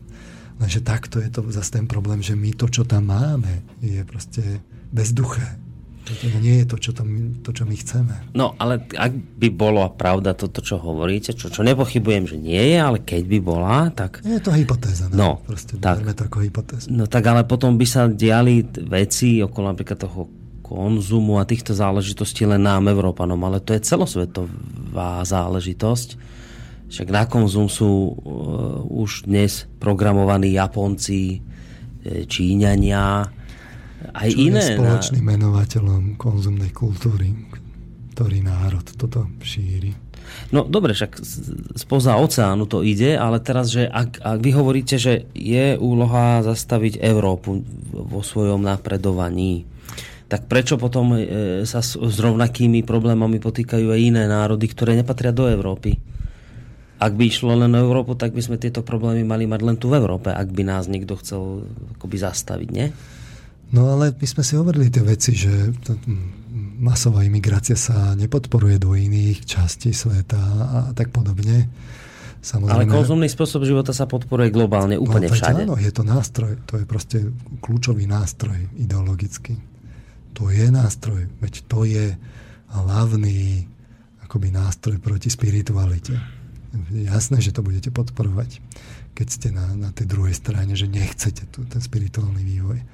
lenže 0.56 0.80
takto 0.80 1.20
je 1.20 1.28
to 1.28 1.44
zase 1.52 1.68
ten 1.68 1.84
problém, 1.84 2.24
že 2.24 2.32
my 2.32 2.56
to, 2.56 2.64
čo 2.72 2.88
tam 2.88 3.12
máme, 3.12 3.60
je 3.84 4.00
proste 4.08 4.64
bezduché. 4.88 5.65
To 6.06 6.38
nie 6.38 6.62
je 6.62 6.66
to, 6.70 6.76
čo, 6.78 6.94
to, 6.94 7.02
to, 7.42 7.50
čo 7.50 7.66
my 7.66 7.74
chceme. 7.74 8.14
No, 8.30 8.54
ale 8.62 8.78
ak 8.94 9.10
by 9.10 9.48
bolo 9.50 9.82
pravda 9.90 10.38
toto, 10.38 10.62
čo 10.62 10.78
hovoríte, 10.78 11.34
čo, 11.34 11.50
čo 11.50 11.66
nepochybujem, 11.66 12.30
že 12.30 12.38
nie 12.38 12.62
je, 12.62 12.78
ale 12.78 13.02
keď 13.02 13.22
by 13.26 13.38
bola, 13.42 13.90
tak... 13.90 14.22
Je 14.22 14.38
to 14.38 14.54
hypotéza. 14.54 15.10
Ne? 15.10 15.18
No, 15.18 15.42
Proste 15.42 15.82
tak, 15.82 16.06
to 16.06 16.30
ako 16.30 16.46
hypotézu. 16.46 16.94
No 16.94 17.10
tak 17.10 17.26
ale 17.26 17.42
potom 17.42 17.74
by 17.74 17.86
sa 17.90 18.06
diali 18.06 18.62
veci 18.86 19.42
okolo 19.42 19.74
napríklad 19.74 19.98
toho 19.98 20.30
konzumu 20.62 21.42
a 21.42 21.46
týchto 21.46 21.74
záležitostí 21.74 22.46
len 22.46 22.62
nám, 22.62 22.86
Európanom, 22.86 23.38
ale 23.42 23.58
to 23.58 23.74
je 23.74 23.82
celosvetová 23.82 25.26
záležitosť. 25.26 26.08
Však 26.86 27.08
na 27.10 27.26
konzum 27.26 27.66
sú 27.66 28.14
uh, 28.14 28.14
už 28.86 29.26
dnes 29.26 29.66
programovaní 29.82 30.54
Japonci, 30.54 31.42
e, 32.06 32.30
Číňania, 32.30 33.26
aj 34.12 34.30
Čo 34.32 34.38
iné. 34.38 34.62
je 34.62 34.74
spoločným 34.78 35.24
na... 35.24 35.30
menovateľom 35.34 36.02
konzumnej 36.20 36.70
kultúry, 36.70 37.32
ktorý 38.14 38.38
národ 38.44 38.84
toto 38.96 39.30
šíri. 39.42 40.06
No 40.50 40.66
dobre, 40.66 40.92
však 40.94 41.22
spoza 41.78 42.18
oceánu 42.18 42.66
to 42.66 42.82
ide, 42.82 43.14
ale 43.14 43.40
teraz, 43.40 43.70
že 43.72 43.86
ak, 43.86 44.20
ak 44.20 44.38
vy 44.42 44.50
hovoríte, 44.54 44.98
že 44.98 45.26
je 45.32 45.78
úloha 45.78 46.42
zastaviť 46.42 47.00
Európu 47.02 47.62
vo 47.94 48.20
svojom 48.20 48.62
napredovaní, 48.62 49.66
tak 50.26 50.50
prečo 50.50 50.74
potom 50.74 51.14
e, 51.14 51.62
sa 51.62 51.78
s, 51.78 51.94
s 51.94 52.16
rovnakými 52.18 52.82
problémami 52.82 53.38
potýkajú 53.38 53.94
aj 53.94 54.00
iné 54.02 54.26
národy, 54.26 54.66
ktoré 54.66 54.98
nepatria 54.98 55.30
do 55.30 55.46
Európy? 55.46 55.94
Ak 56.96 57.12
by 57.14 57.28
išlo 57.28 57.54
len 57.54 57.76
o 57.76 57.82
Európu, 57.82 58.18
tak 58.18 58.34
by 58.34 58.42
sme 58.42 58.56
tieto 58.58 58.82
problémy 58.82 59.22
mali 59.22 59.44
mať 59.46 59.60
len 59.62 59.76
tu 59.78 59.92
v 59.92 60.00
Európe, 60.00 60.32
ak 60.32 60.48
by 60.50 60.62
nás 60.66 60.90
niekto 60.90 61.14
chcel 61.20 61.68
akoby 61.98 62.16
zastaviť, 62.18 62.68
nie? 62.72 62.88
No 63.74 63.98
ale 63.98 64.14
my 64.14 64.26
sme 64.26 64.42
si 64.46 64.54
hovorili 64.54 64.92
tie 64.92 65.02
veci, 65.02 65.34
že 65.34 65.74
masová 66.78 67.26
imigrácia 67.26 67.74
sa 67.74 68.14
nepodporuje 68.14 68.78
do 68.78 68.94
iných 68.94 69.42
častí 69.42 69.90
sveta 69.90 70.38
a 70.38 70.78
tak 70.94 71.10
podobne. 71.10 71.66
Samozrejme, 72.46 72.86
ale 72.86 72.86
konzumný 72.86 73.26
spôsob 73.26 73.66
života 73.66 73.90
sa 73.90 74.06
podporuje 74.06 74.54
globálne 74.54 74.94
úplne 74.94 75.26
no, 75.26 75.34
všade. 75.34 75.66
Áno, 75.66 75.74
je 75.74 75.90
to 75.90 76.06
nástroj, 76.06 76.62
to 76.62 76.78
je 76.78 76.84
proste 76.86 77.18
kľúčový 77.58 78.06
nástroj 78.06 78.70
ideologický 78.78 79.58
to 80.36 80.52
je 80.52 80.68
nástroj, 80.68 81.32
veď 81.40 81.54
to 81.64 81.88
je 81.88 82.12
hlavný 82.68 83.64
akoby 84.28 84.52
nástroj 84.52 85.00
proti 85.00 85.32
spiritualite. 85.32 86.12
Jasné, 86.92 87.40
že 87.40 87.56
to 87.56 87.64
budete 87.64 87.88
podporovať. 87.88 88.60
keď 89.16 89.28
ste 89.32 89.48
na, 89.48 89.72
na 89.72 89.90
tej 89.96 90.12
druhej 90.12 90.36
strane, 90.36 90.76
že 90.76 90.84
nechcete 90.84 91.48
tu, 91.48 91.64
ten 91.64 91.80
spirituálny 91.80 92.44
vývoj. 92.44 92.84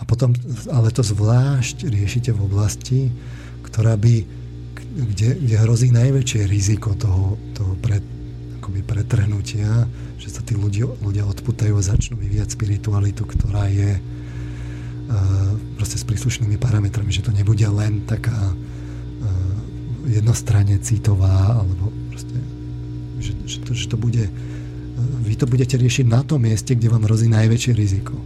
A 0.00 0.02
potom, 0.08 0.32
ale 0.72 0.88
to 0.88 1.04
zvlášť 1.04 1.84
riešite 1.84 2.32
v 2.32 2.40
oblasti, 2.40 3.00
ktorá 3.68 4.00
by, 4.00 4.24
kde, 5.12 5.36
kde 5.36 5.56
hrozí 5.60 5.92
najväčšie 5.92 6.48
riziko 6.48 6.96
toho, 6.96 7.36
toho 7.52 7.76
pred, 7.84 8.00
akoby 8.58 8.80
pretrhnutia, 8.80 9.84
že 10.16 10.32
sa 10.32 10.40
tí 10.40 10.56
ľudia, 10.56 10.88
ľudia 11.04 11.28
odputajú 11.28 11.76
a 11.76 11.84
začnú 11.84 12.16
vyvíjať 12.16 12.56
spiritualitu, 12.56 13.28
ktorá 13.28 13.68
je 13.68 14.00
uh, 14.00 15.52
proste 15.76 16.00
s 16.00 16.08
príslušnými 16.08 16.56
parametrami, 16.56 17.12
že 17.12 17.24
to 17.24 17.36
nebude 17.36 17.64
len 17.68 18.00
taká 18.08 18.32
uh, 18.32 18.56
jednostranne 20.08 20.80
citová, 20.80 21.60
alebo 21.60 21.92
proste, 22.08 22.36
že, 23.20 23.32
že, 23.44 23.58
to, 23.68 23.76
že 23.76 23.86
to 23.92 24.00
bude, 24.00 24.24
uh, 24.24 24.32
vy 25.28 25.36
to 25.36 25.44
budete 25.44 25.76
riešiť 25.76 26.08
na 26.08 26.24
tom 26.24 26.40
mieste, 26.48 26.72
kde 26.72 26.88
vám 26.88 27.04
hrozí 27.04 27.28
najväčšie 27.28 27.72
riziko. 27.76 28.16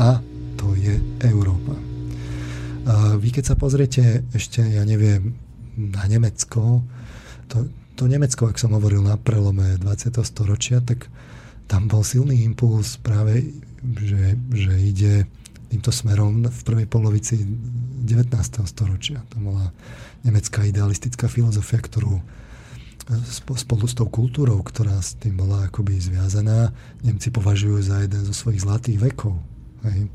A 0.00 0.24
to 0.68 0.76
je 0.76 1.00
Európa. 1.24 1.72
Vy 3.16 3.28
keď 3.32 3.44
sa 3.52 3.56
pozriete 3.56 4.28
ešte, 4.36 4.60
ja 4.60 4.84
neviem, 4.84 5.32
na 5.80 6.04
Nemecko, 6.04 6.84
to, 7.48 7.72
to 7.96 8.04
Nemecko, 8.04 8.52
ak 8.52 8.60
som 8.60 8.76
hovoril 8.76 9.00
na 9.00 9.16
prelome 9.16 9.80
20. 9.80 10.20
storočia, 10.20 10.84
tak 10.84 11.08
tam 11.64 11.88
bol 11.88 12.04
silný 12.04 12.44
impuls 12.44 13.00
práve, 13.00 13.48
že, 13.80 14.36
že 14.52 14.72
ide 14.76 15.14
týmto 15.72 15.88
smerom 15.88 16.44
v 16.48 16.60
prvej 16.64 16.88
polovici 16.88 17.40
19. 18.04 18.28
storočia. 18.68 19.24
To 19.32 19.40
bola 19.40 19.72
nemecká 20.24 20.68
idealistická 20.68 21.32
filozofia, 21.32 21.80
ktorú 21.80 22.20
spolu 23.56 23.88
s 23.88 23.96
tou 23.96 24.08
kultúrou, 24.08 24.60
ktorá 24.60 25.00
s 25.00 25.16
tým 25.16 25.40
bola 25.40 25.64
akoby 25.72 25.96
zviazaná, 25.96 26.76
Nemci 27.00 27.32
považujú 27.32 27.80
za 27.80 28.04
jeden 28.04 28.20
zo 28.20 28.36
svojich 28.36 28.68
zlatých 28.68 29.00
vekov. 29.00 29.40
Hej 29.88 30.12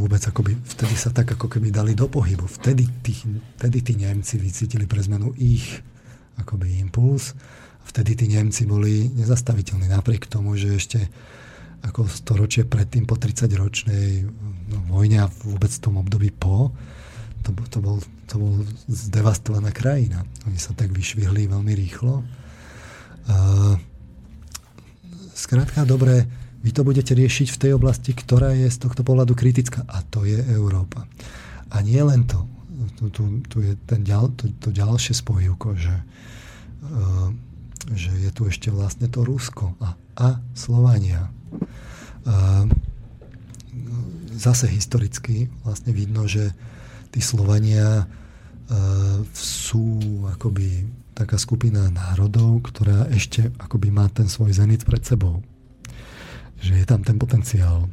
vôbec 0.00 0.22
akoby, 0.22 0.56
vtedy 0.64 0.94
sa 0.96 1.10
tak 1.10 1.34
ako 1.34 1.50
keby 1.50 1.74
dali 1.74 1.92
do 1.92 2.06
pohybu. 2.06 2.46
Vtedy, 2.46 2.88
tých, 3.04 3.26
vtedy 3.58 3.78
tí 3.82 3.92
Nemci 3.98 4.38
vycítili 4.38 4.86
pre 4.86 5.02
zmenu 5.02 5.34
ich 5.36 5.82
akoby 6.40 6.80
impuls. 6.80 7.36
Vtedy 7.84 8.16
tí 8.16 8.26
Nemci 8.30 8.64
boli 8.64 9.10
nezastaviteľní 9.12 9.90
napriek 9.90 10.30
tomu, 10.30 10.56
že 10.56 10.78
ešte 10.78 11.00
ako 11.80 12.06
storočie 12.06 12.68
predtým 12.68 13.08
po 13.08 13.16
30-ročnej 13.16 14.28
no, 14.68 14.78
vojne 14.92 15.24
a 15.24 15.32
vôbec 15.44 15.72
v 15.72 15.82
tom 15.82 15.96
období 15.96 16.28
po, 16.28 16.72
to, 17.40 17.56
to, 17.72 17.78
bol, 17.80 17.96
to 18.28 18.34
bol 18.36 18.52
zdevastovaná 18.84 19.72
krajina. 19.72 20.28
Oni 20.44 20.60
sa 20.60 20.76
tak 20.76 20.92
vyšvihli 20.92 21.48
veľmi 21.48 21.72
rýchlo. 21.72 22.20
Uh, 23.24 23.80
skrátka, 25.32 25.88
dobre, 25.88 26.28
vy 26.60 26.70
to 26.76 26.84
budete 26.84 27.16
riešiť 27.16 27.48
v 27.56 27.60
tej 27.60 27.72
oblasti, 27.76 28.12
ktorá 28.12 28.52
je 28.52 28.68
z 28.68 28.78
tohto 28.84 29.00
pohľadu 29.00 29.32
kritická. 29.32 29.88
A 29.88 30.04
to 30.04 30.28
je 30.28 30.36
Európa. 30.52 31.08
A 31.72 31.80
nie 31.80 32.00
len 32.04 32.28
to. 32.28 32.44
Tu, 33.00 33.08
tu, 33.08 33.40
tu 33.48 33.64
je 33.64 33.76
ten 33.88 34.04
ďal, 34.04 34.32
to, 34.36 34.52
to 34.60 34.68
ďalšie 34.68 35.16
spojivko, 35.16 35.76
že, 35.76 35.96
uh, 36.84 37.28
že 37.96 38.12
je 38.12 38.30
tu 38.32 38.44
ešte 38.44 38.68
vlastne 38.68 39.08
to 39.08 39.24
Rusko 39.24 39.72
a, 39.80 39.96
a 40.20 40.28
Slovania. 40.52 41.32
Uh, 42.28 42.68
zase 44.36 44.68
historicky 44.68 45.48
vlastne 45.64 45.96
vidno, 45.96 46.28
že 46.28 46.52
tí 47.08 47.24
Slovania 47.24 48.04
uh, 48.04 49.16
sú 49.32 50.24
akoby 50.28 50.88
taká 51.16 51.40
skupina 51.40 51.88
národov, 51.88 52.68
ktorá 52.68 53.08
ešte 53.12 53.48
akoby 53.60 53.88
má 53.92 54.08
ten 54.12 54.28
svoj 54.28 54.56
zenit 54.56 54.84
pred 54.84 55.04
sebou 55.04 55.40
že 56.60 56.76
je 56.76 56.84
tam 56.84 57.00
ten 57.00 57.16
potenciál. 57.16 57.88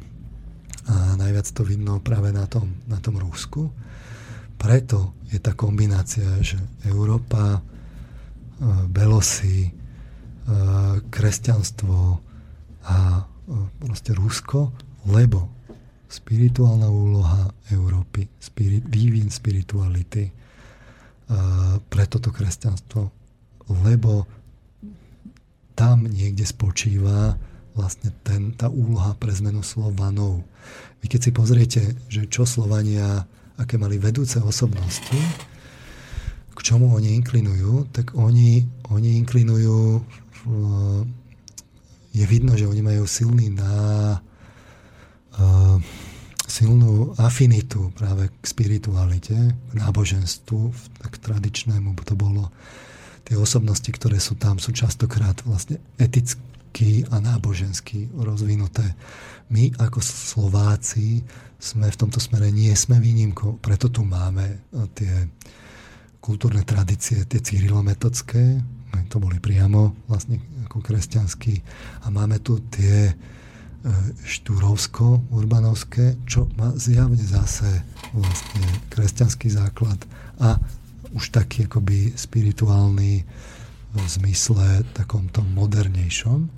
A 0.88 1.16
najviac 1.16 1.48
to 1.52 1.64
vidno 1.64 2.00
práve 2.00 2.32
na 2.32 2.44
tom, 2.48 2.76
na 2.88 3.00
tom 3.00 3.16
Rusku. 3.16 3.68
Preto 4.56 5.16
je 5.28 5.40
tá 5.40 5.52
kombinácia, 5.52 6.24
že 6.40 6.56
Európa, 6.88 7.58
e, 7.58 7.60
Belosy, 8.88 9.68
e, 9.68 9.72
kresťanstvo 11.08 11.96
a 12.88 12.96
e, 13.20 13.22
proste 13.80 14.16
Rusko, 14.16 14.72
lebo 15.08 15.52
spirituálna 16.08 16.88
úloha 16.88 17.52
Európy, 17.68 18.24
spirit, 18.40 18.88
vývin 18.88 19.28
spirituality, 19.28 20.32
preto 21.92 22.16
to 22.16 22.32
kresťanstvo, 22.32 23.12
lebo 23.84 24.24
tam 25.76 26.08
niekde 26.08 26.48
spočíva 26.48 27.36
vlastne 27.78 28.10
ten, 28.26 28.50
tá 28.58 28.66
úloha 28.66 29.14
pre 29.14 29.30
zmenu 29.30 29.62
Slovanov. 29.62 30.42
Vy 30.98 31.06
keď 31.06 31.20
si 31.22 31.30
pozriete, 31.30 31.80
že 32.10 32.26
čo 32.26 32.42
Slovania, 32.42 33.22
aké 33.54 33.78
mali 33.78 34.02
vedúce 34.02 34.42
osobnosti, 34.42 35.22
k 36.50 36.58
čomu 36.58 36.90
oni 36.90 37.14
inklinujú, 37.22 37.94
tak 37.94 38.18
oni, 38.18 38.66
oni 38.90 39.22
inklinujú, 39.22 40.02
je 42.10 42.24
vidno, 42.26 42.58
že 42.58 42.66
oni 42.66 42.82
majú 42.82 43.06
silný 43.06 43.54
na, 43.54 43.70
silnú 46.50 47.14
afinitu 47.14 47.94
práve 47.94 48.26
k 48.26 48.42
spiritualite, 48.42 49.38
k 49.54 49.72
náboženstvu, 49.78 50.74
tak 50.98 51.22
tradičnému 51.22 51.94
to 52.02 52.18
bolo 52.18 52.50
tie 53.22 53.38
osobnosti, 53.38 53.86
ktoré 53.92 54.18
sú 54.18 54.34
tam, 54.34 54.58
sú 54.58 54.74
častokrát 54.74 55.38
vlastne 55.46 55.78
eticky 56.00 56.47
eticky 56.68 57.04
a 57.10 57.20
nábožensky 57.20 58.08
rozvinuté. 58.12 58.84
My 59.48 59.72
ako 59.80 60.04
Slováci 60.04 61.24
sme 61.58 61.90
v 61.90 61.96
tomto 61.96 62.20
smere 62.20 62.52
nie 62.52 62.70
sme 62.76 63.00
výnimkou, 63.00 63.58
preto 63.58 63.88
tu 63.88 64.04
máme 64.04 64.44
eh, 64.44 64.58
tie 64.94 65.12
kultúrne 66.20 66.62
tradície, 66.62 67.24
tie 67.24 67.40
cyrilometodské, 67.40 68.60
to 69.08 69.16
boli 69.16 69.40
priamo 69.40 69.96
vlastne 70.10 70.36
ako 70.68 70.84
kresťanský 70.84 71.54
a 72.04 72.12
máme 72.12 72.38
tu 72.44 72.60
tie 72.68 73.08
eh, 73.08 73.14
štúrovsko-urbanovské, 74.28 76.28
čo 76.28 76.52
má 76.60 76.76
zjavne 76.76 77.24
zase 77.24 77.82
vlastne 78.12 78.64
kresťanský 78.92 79.48
základ 79.50 79.98
a 80.38 80.60
už 81.16 81.32
taký 81.32 81.64
akoby 81.64 82.12
spirituálny 82.12 83.24
v 83.88 83.96
zmysle 84.04 84.84
takomto 84.92 85.40
modernejšom. 85.40 86.57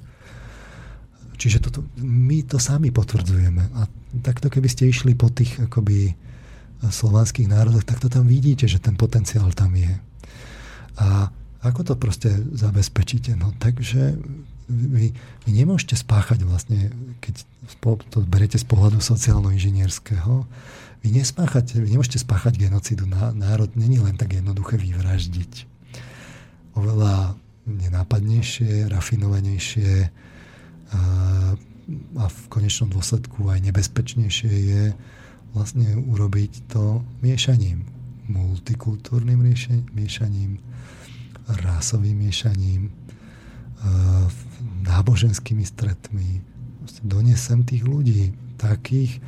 Čiže 1.41 1.65
toto, 1.65 1.81
my 2.05 2.45
to 2.45 2.61
sami 2.61 2.93
potvrdzujeme. 2.93 3.73
A 3.81 3.89
takto 4.21 4.53
keby 4.53 4.69
ste 4.69 4.93
išli 4.93 5.17
po 5.17 5.33
tých 5.33 5.57
akoby 5.57 6.13
slovanských 6.85 7.49
národoch, 7.49 7.89
tak 7.89 7.97
to 8.05 8.13
tam 8.13 8.29
vidíte, 8.29 8.69
že 8.69 8.77
ten 8.77 8.93
potenciál 8.93 9.49
tam 9.57 9.73
je. 9.73 9.97
A 11.01 11.33
ako 11.65 11.81
to 11.81 11.95
proste 11.97 12.29
zabezpečíte? 12.53 13.41
No 13.41 13.57
takže 13.57 14.21
vy, 14.69 15.17
vy 15.17 15.51
nemôžete 15.51 15.97
spáchať 15.97 16.45
vlastne, 16.45 16.93
keď 17.25 17.45
to 18.13 18.21
berete 18.25 18.61
z 18.61 18.65
pohľadu 18.69 19.01
sociálno-inžinierského, 19.01 20.45
vy, 21.01 21.09
nespáchate, 21.17 21.81
vy 21.81 21.97
nemôžete 21.97 22.21
spáchať 22.21 22.61
genocidu. 22.61 23.09
Národ 23.09 23.73
není 23.73 23.97
len 23.97 24.21
tak 24.21 24.37
jednoduché 24.37 24.77
vyvraždiť. 24.77 25.65
Oveľa 26.77 27.41
nenápadnejšie, 27.65 28.93
rafinovanejšie, 28.93 30.13
a 30.91 32.25
v 32.27 32.41
konečnom 32.51 32.91
dôsledku 32.91 33.51
aj 33.51 33.67
nebezpečnejšie 33.67 34.53
je 34.53 34.85
vlastne 35.55 35.99
urobiť 35.99 36.71
to 36.71 37.03
miešaním. 37.23 37.83
Multikultúrnym 38.31 39.43
miešaním, 39.91 40.63
rásovým 41.51 42.15
miešaním, 42.15 42.95
náboženskými 44.87 45.67
stretmi. 45.67 46.43
Donesem 47.03 47.67
tých 47.67 47.83
ľudí, 47.83 48.31
takých, 48.55 49.19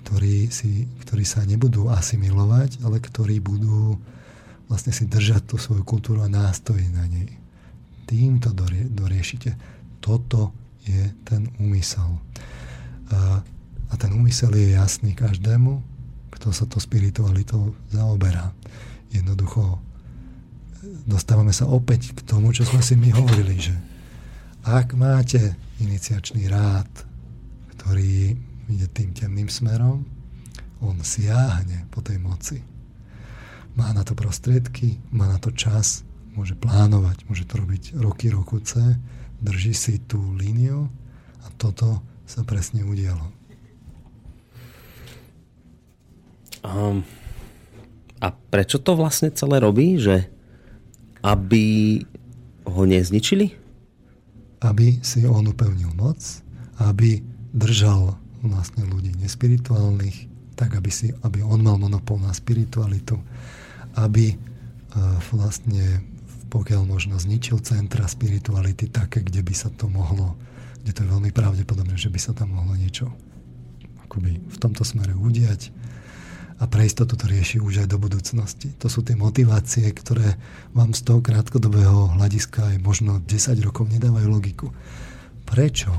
ktorí, 0.00 0.48
si, 0.48 0.86
ktorí 1.04 1.24
sa 1.26 1.44
nebudú 1.44 1.90
asimilovať, 1.90 2.80
ale 2.86 3.02
ktorí 3.02 3.42
budú 3.42 3.98
vlastne 4.70 4.94
si 4.94 5.04
držať 5.06 5.52
tú 5.52 5.56
svoju 5.58 5.82
kultúru 5.82 6.22
a 6.22 6.30
nástojiť 6.30 6.88
na 6.94 7.04
nej. 7.10 7.28
Týmto 8.06 8.54
dorie, 8.54 8.86
doriešite. 8.86 9.58
Toto 9.98 10.65
je 10.86 11.10
ten 11.26 11.50
úmysel. 11.58 12.16
A, 13.10 13.42
a 13.90 13.94
ten 13.98 14.14
úmysel 14.14 14.54
je 14.54 14.78
jasný 14.78 15.12
každému, 15.18 15.82
kto 16.30 16.54
sa 16.54 16.64
to 16.70 16.78
spiritualitou 16.78 17.74
zaoberá. 17.90 18.54
Jednoducho 19.10 19.82
dostávame 21.06 21.50
sa 21.50 21.66
opäť 21.66 22.14
k 22.14 22.20
tomu, 22.22 22.54
čo 22.54 22.62
sme 22.66 22.82
si 22.82 22.94
my 22.94 23.10
hovorili, 23.14 23.58
že 23.58 23.74
ak 24.66 24.98
máte 24.98 25.54
iniciačný 25.78 26.50
rád, 26.50 26.90
ktorý 27.78 28.34
ide 28.66 28.86
tým 28.90 29.14
temným 29.14 29.46
smerom, 29.46 30.02
on 30.82 30.98
siahne 31.00 31.86
po 31.88 32.02
tej 32.02 32.18
moci. 32.18 32.58
Má 33.78 33.92
na 33.94 34.02
to 34.02 34.18
prostriedky, 34.18 34.98
má 35.14 35.30
na 35.30 35.38
to 35.38 35.54
čas, 35.54 36.02
môže 36.34 36.58
plánovať, 36.58 37.24
môže 37.30 37.44
to 37.48 37.62
robiť 37.62 37.96
roky, 37.96 38.28
rokuce, 38.28 38.82
drží 39.40 39.72
si 39.76 40.00
tú 40.04 40.20
líniu 40.36 40.88
a 41.44 41.46
toto 41.56 42.00
sa 42.26 42.42
presne 42.42 42.82
udialo. 42.82 43.30
Um, 46.66 47.06
a 48.18 48.34
prečo 48.34 48.82
to 48.82 48.98
vlastne 48.98 49.30
celé 49.30 49.62
robí? 49.62 50.00
Že 50.02 50.26
aby 51.22 51.64
ho 52.66 52.82
nezničili? 52.82 53.54
Aby 54.66 54.98
si 55.06 55.22
on 55.22 55.46
upevnil 55.46 55.94
moc, 55.94 56.18
aby 56.82 57.22
držal 57.54 58.18
vlastne 58.42 58.82
ľudí 58.90 59.14
nespirituálnych, 59.22 60.26
tak 60.58 60.74
aby, 60.74 60.90
si, 60.90 61.14
aby 61.22 61.44
on 61.46 61.62
mal 61.62 61.78
monopol 61.78 62.18
na 62.18 62.34
spiritualitu, 62.34 63.20
aby 63.94 64.34
uh, 64.34 65.18
vlastne 65.30 66.02
pokiaľ 66.56 66.88
možno 66.88 67.20
zničil 67.20 67.60
centra 67.60 68.08
spirituality 68.08 68.88
také, 68.88 69.20
kde 69.20 69.44
by 69.44 69.52
sa 69.52 69.68
to 69.68 69.92
mohlo, 69.92 70.40
kde 70.80 70.96
to 70.96 71.00
je 71.04 71.12
veľmi 71.12 71.28
pravdepodobné, 71.28 72.00
že 72.00 72.08
by 72.08 72.16
sa 72.16 72.32
tam 72.32 72.56
mohlo 72.56 72.72
niečo 72.72 73.12
akoby 74.08 74.40
v 74.40 74.56
tomto 74.56 74.80
smere 74.80 75.12
udiať 75.12 75.68
a 76.56 76.64
pre 76.64 76.88
istotu 76.88 77.20
to 77.20 77.28
rieši 77.28 77.60
už 77.60 77.84
aj 77.84 77.88
do 77.92 78.00
budúcnosti. 78.00 78.72
To 78.80 78.88
sú 78.88 79.04
tie 79.04 79.12
motivácie, 79.12 79.92
ktoré 79.92 80.40
vám 80.72 80.96
z 80.96 81.04
toho 81.04 81.20
krátkodobého 81.20 82.16
hľadiska 82.16 82.72
aj 82.72 82.76
možno 82.80 83.20
10 83.20 83.60
rokov 83.60 83.92
nedávajú 83.92 84.24
logiku. 84.24 84.72
Prečo 85.44 85.92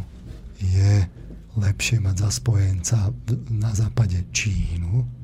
je 0.57 1.05
lepšie 1.53 2.01
mať 2.01 2.15
za 2.25 2.29
spojenca 2.33 3.13
na 3.53 3.69
západe 3.77 4.25
Čínu 4.33 5.16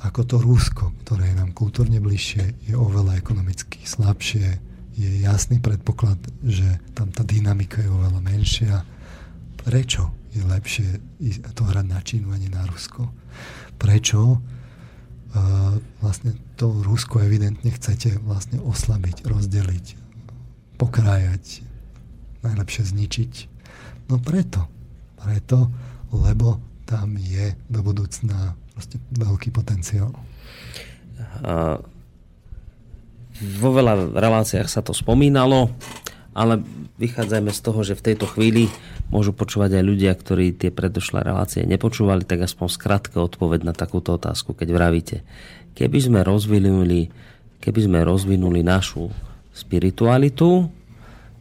ako 0.00 0.20
to 0.24 0.36
Rusko, 0.40 0.84
ktoré 1.04 1.32
je 1.32 1.36
nám 1.40 1.52
kultúrne 1.52 2.00
bližšie, 2.00 2.68
je 2.68 2.74
oveľa 2.74 3.20
ekonomicky 3.20 3.84
slabšie, 3.84 4.58
je 4.96 5.10
jasný 5.24 5.60
predpoklad, 5.60 6.18
že 6.44 6.80
tam 6.96 7.12
tá 7.12 7.24
dynamika 7.24 7.80
je 7.80 7.88
oveľa 7.88 8.20
menšia. 8.20 8.74
Prečo 9.60 10.12
je 10.32 10.40
lepšie 10.44 10.88
to 11.52 11.62
hrať 11.64 11.86
na 11.88 12.00
Čínu 12.00 12.32
a 12.32 12.40
nie 12.40 12.48
na 12.52 12.64
Rusko? 12.68 13.20
prečo 13.80 14.36
uh, 14.36 14.40
vlastne 16.04 16.36
to 16.60 16.68
Rusko 16.68 17.24
evidentne 17.24 17.72
chcete 17.72 18.20
vlastne 18.20 18.60
oslabiť, 18.60 19.24
rozdeliť, 19.24 19.86
pokrájať, 20.76 21.64
najlepšie 22.44 22.84
zničiť. 22.92 23.32
No 24.12 24.20
preto. 24.20 24.68
Preto, 25.20 25.68
lebo 26.12 26.60
tam 26.88 27.16
je 27.16 27.52
do 27.68 27.80
budúcna 27.84 28.56
proste 28.80 28.96
veľký 29.12 29.52
potenciál. 29.52 30.08
A 31.44 31.76
vo 33.60 33.70
veľa 33.76 34.16
reláciách 34.16 34.72
sa 34.72 34.80
to 34.80 34.96
spomínalo, 34.96 35.68
ale 36.32 36.64
vychádzajme 36.96 37.52
z 37.52 37.60
toho, 37.60 37.80
že 37.84 37.92
v 37.92 38.04
tejto 38.08 38.24
chvíli 38.24 38.72
môžu 39.12 39.36
počúvať 39.36 39.76
aj 39.76 39.84
ľudia, 39.84 40.16
ktorí 40.16 40.56
tie 40.56 40.72
predošlé 40.72 41.20
relácie 41.20 41.68
nepočúvali, 41.68 42.24
tak 42.24 42.40
aspoň 42.40 42.66
skrátke 42.72 43.20
odpoveď 43.20 43.68
na 43.68 43.76
takúto 43.76 44.16
otázku, 44.16 44.56
keď 44.56 44.68
vravíte. 44.72 45.16
Keby 45.76 45.98
sme 46.00 46.20
rozvinuli, 46.24 47.12
keby 47.60 47.80
sme 47.84 48.00
rozvinuli 48.00 48.64
našu 48.64 49.12
spiritualitu, 49.52 50.72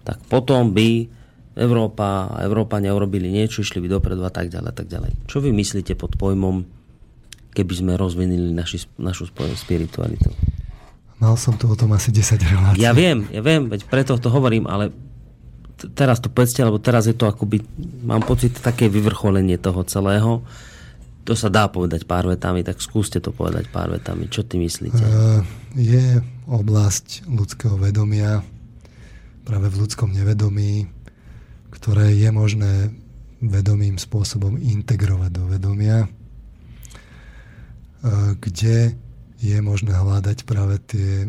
tak 0.04 0.20
potom 0.28 0.76
by 0.76 1.08
Európa 1.56 2.36
a 2.36 2.44
Európa 2.44 2.84
neurobili 2.84 3.32
niečo, 3.32 3.64
išli 3.64 3.84
by 3.84 3.88
dopredu 4.00 4.24
a 4.24 4.32
tak 4.32 4.48
ďalej, 4.52 4.72
tak 4.76 4.88
ďalej. 4.88 5.12
Čo 5.28 5.44
vy 5.44 5.52
myslíte 5.52 5.96
pod 6.00 6.16
pojmom, 6.16 6.79
keby 7.54 7.74
sme 7.74 7.92
rozvinuli 7.98 8.54
naši, 8.54 8.86
našu 8.98 9.30
spiritualitu? 9.34 10.30
Mal 11.20 11.36
som 11.36 11.60
tu 11.60 11.68
o 11.68 11.76
tom 11.76 11.92
asi 11.92 12.16
10 12.16 12.40
relácií. 12.40 12.80
Ja 12.80 12.96
viem, 12.96 13.28
ja 13.28 13.44
viem, 13.44 13.68
veď 13.68 13.92
preto 13.92 14.16
to 14.16 14.32
hovorím, 14.32 14.70
ale 14.72 14.96
teraz 15.92 16.24
to 16.24 16.32
povedzte, 16.32 16.64
lebo 16.64 16.80
teraz 16.80 17.08
je 17.08 17.16
to 17.16 17.28
akoby, 17.28 17.60
mám 18.04 18.24
pocit, 18.24 18.56
také 18.60 18.88
vyvrcholenie 18.88 19.60
toho 19.60 19.84
celého. 19.84 20.44
To 21.28 21.34
sa 21.36 21.52
dá 21.52 21.68
povedať 21.68 22.08
pár 22.08 22.26
vetami, 22.26 22.64
tak 22.64 22.80
skúste 22.80 23.20
to 23.20 23.36
povedať 23.36 23.68
pár 23.68 23.92
vetami. 23.92 24.32
Čo 24.32 24.48
ty 24.48 24.58
myslíte? 24.60 25.04
Uh, 25.04 25.44
je 25.76 26.24
oblasť 26.48 27.28
ľudského 27.28 27.76
vedomia, 27.76 28.42
práve 29.44 29.68
v 29.70 29.80
ľudskom 29.86 30.16
nevedomí, 30.16 30.88
ktoré 31.70 32.16
je 32.16 32.30
možné 32.32 32.96
vedomým 33.40 33.96
spôsobom 33.96 34.60
integrovať 34.60 35.32
do 35.32 35.44
vedomia, 35.48 36.08
kde 38.40 38.96
je 39.40 39.56
možné 39.64 39.96
hľadať 39.96 40.44
práve 40.44 40.84
tie 40.84 41.24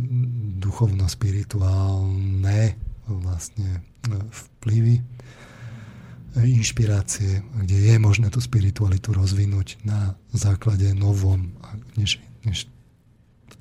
duchovno-spirituálne 0.58 2.74
vlastne 3.06 3.78
e, 3.78 3.82
vplyvy, 4.30 4.98
e, 4.98 5.02
inšpirácie, 6.42 7.42
kde 7.66 7.94
je 7.94 7.98
možné 8.02 8.30
tú 8.34 8.42
spiritualitu 8.42 9.14
rozvinúť 9.14 9.78
na 9.86 10.18
základe 10.34 10.90
novom, 10.94 11.52
než, 11.94 12.18
než 12.42 12.66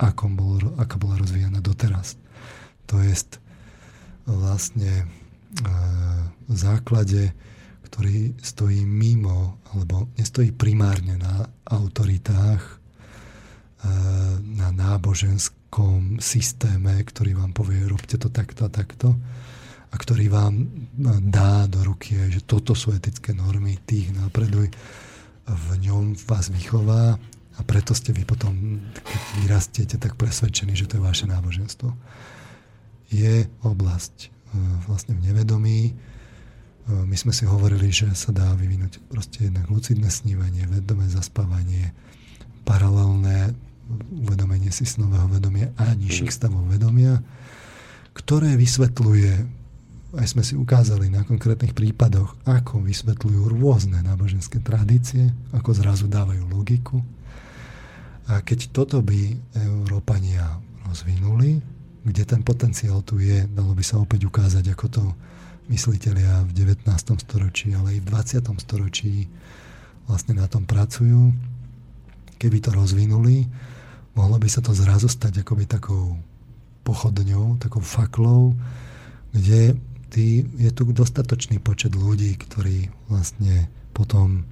akom 0.01 0.33
bolo, 0.33 0.73
aká 0.81 0.97
bola 0.97 1.21
rozvíjana 1.21 1.61
doteraz. 1.61 2.17
To 2.89 2.97
je 3.01 3.13
vlastne 4.25 5.05
e, 5.05 5.07
v 6.49 6.57
základe, 6.57 7.33
ktorý 7.89 8.33
stojí 8.41 8.85
mimo, 8.85 9.57
alebo 9.73 10.09
nestojí 10.17 10.51
primárne 10.53 11.17
na 11.21 11.45
autoritách, 11.69 12.78
na 14.43 14.75
náboženskom 14.75 16.19
systéme, 16.19 16.99
ktorý 16.99 17.39
vám 17.39 17.55
povie, 17.55 17.87
robte 17.87 18.19
to 18.19 18.27
takto 18.27 18.67
a 18.67 18.71
takto, 18.71 19.15
a 19.89 19.95
ktorý 19.97 20.29
vám 20.29 20.53
e, 20.53 20.65
dá 21.25 21.65
do 21.65 21.81
ruky, 21.81 22.13
že 22.29 22.45
toto 22.45 22.77
sú 22.77 22.93
etické 22.93 23.33
normy, 23.33 23.81
tých 23.81 24.13
napreduj, 24.13 24.69
v 25.49 25.69
ňom 25.81 26.13
vás 26.29 26.53
vychová 26.53 27.17
a 27.57 27.59
preto 27.65 27.97
ste 27.97 28.13
vy 28.13 28.21
potom, 28.21 28.77
keď 28.93 29.21
vyrastiete, 29.41 29.95
tak 29.97 30.13
presvedčení, 30.13 30.77
že 30.77 30.85
to 30.85 31.01
je 31.01 31.07
vaše 31.09 31.25
náboženstvo. 31.25 31.89
Je 33.09 33.49
oblasť 33.65 34.15
e, 34.21 34.27
vlastne 34.85 35.17
v 35.17 35.33
nevedomí. 35.33 35.79
E, 35.89 35.93
my 36.85 37.15
sme 37.17 37.33
si 37.33 37.49
hovorili, 37.49 37.89
že 37.89 38.13
sa 38.13 38.29
dá 38.29 38.53
vyvinúť 38.53 39.01
proste 39.09 39.49
jednak 39.49 39.65
lucidné 39.73 40.13
snívanie, 40.13 40.69
vedomé 40.69 41.09
zaspávanie, 41.09 41.97
paralelné 42.61 43.57
uvedomenie 44.13 44.69
si 44.69 44.85
snového 44.85 45.25
vedomia 45.27 45.73
a 45.75 45.93
nižších 45.97 46.31
stavov 46.31 46.69
vedomia, 46.69 47.19
ktoré 48.13 48.53
vysvetľuje 48.55 49.59
aj 50.09 50.25
sme 50.25 50.41
si 50.41 50.57
ukázali 50.57 51.05
na 51.13 51.21
konkrétnych 51.21 51.77
prípadoch, 51.77 52.33
ako 52.49 52.81
vysvetľujú 52.81 53.61
rôzne 53.61 54.01
náboženské 54.01 54.57
tradície, 54.57 55.29
ako 55.53 55.69
zrazu 55.77 56.09
dávajú 56.09 56.49
logiku. 56.49 56.97
A 58.25 58.41
keď 58.41 58.73
toto 58.73 59.05
by 59.05 59.37
Európania 59.53 60.57
rozvinuli, 60.89 61.61
kde 62.01 62.23
ten 62.25 62.41
potenciál 62.41 63.05
tu 63.05 63.21
je, 63.21 63.45
dalo 63.53 63.77
by 63.77 63.85
sa 63.85 64.01
opäť 64.01 64.25
ukázať, 64.25 64.73
ako 64.73 64.85
to 64.89 65.03
mysliteľia 65.69 66.41
v 66.49 66.51
19. 66.57 66.89
storočí, 67.21 67.77
ale 67.77 67.97
aj 67.97 67.99
v 68.01 68.09
20. 68.49 68.65
storočí 68.65 69.13
vlastne 70.09 70.41
na 70.41 70.49
tom 70.49 70.65
pracujú. 70.65 71.29
Keby 72.41 72.57
to 72.65 72.73
rozvinuli, 72.73 73.45
mohlo 74.15 74.37
by 74.37 74.49
sa 74.49 74.61
to 74.63 74.73
zrazu 74.73 75.09
stať 75.09 75.43
akoby 75.43 75.65
takou 75.69 76.17
pochodňou, 76.87 77.61
takou 77.61 77.83
faklou, 77.83 78.57
kde 79.35 79.77
tí, 80.09 80.45
je 80.57 80.71
tu 80.73 80.89
dostatočný 80.89 81.61
počet 81.61 81.93
ľudí, 81.93 82.33
ktorí 82.37 82.89
vlastne 83.07 83.69
potom 83.93 84.45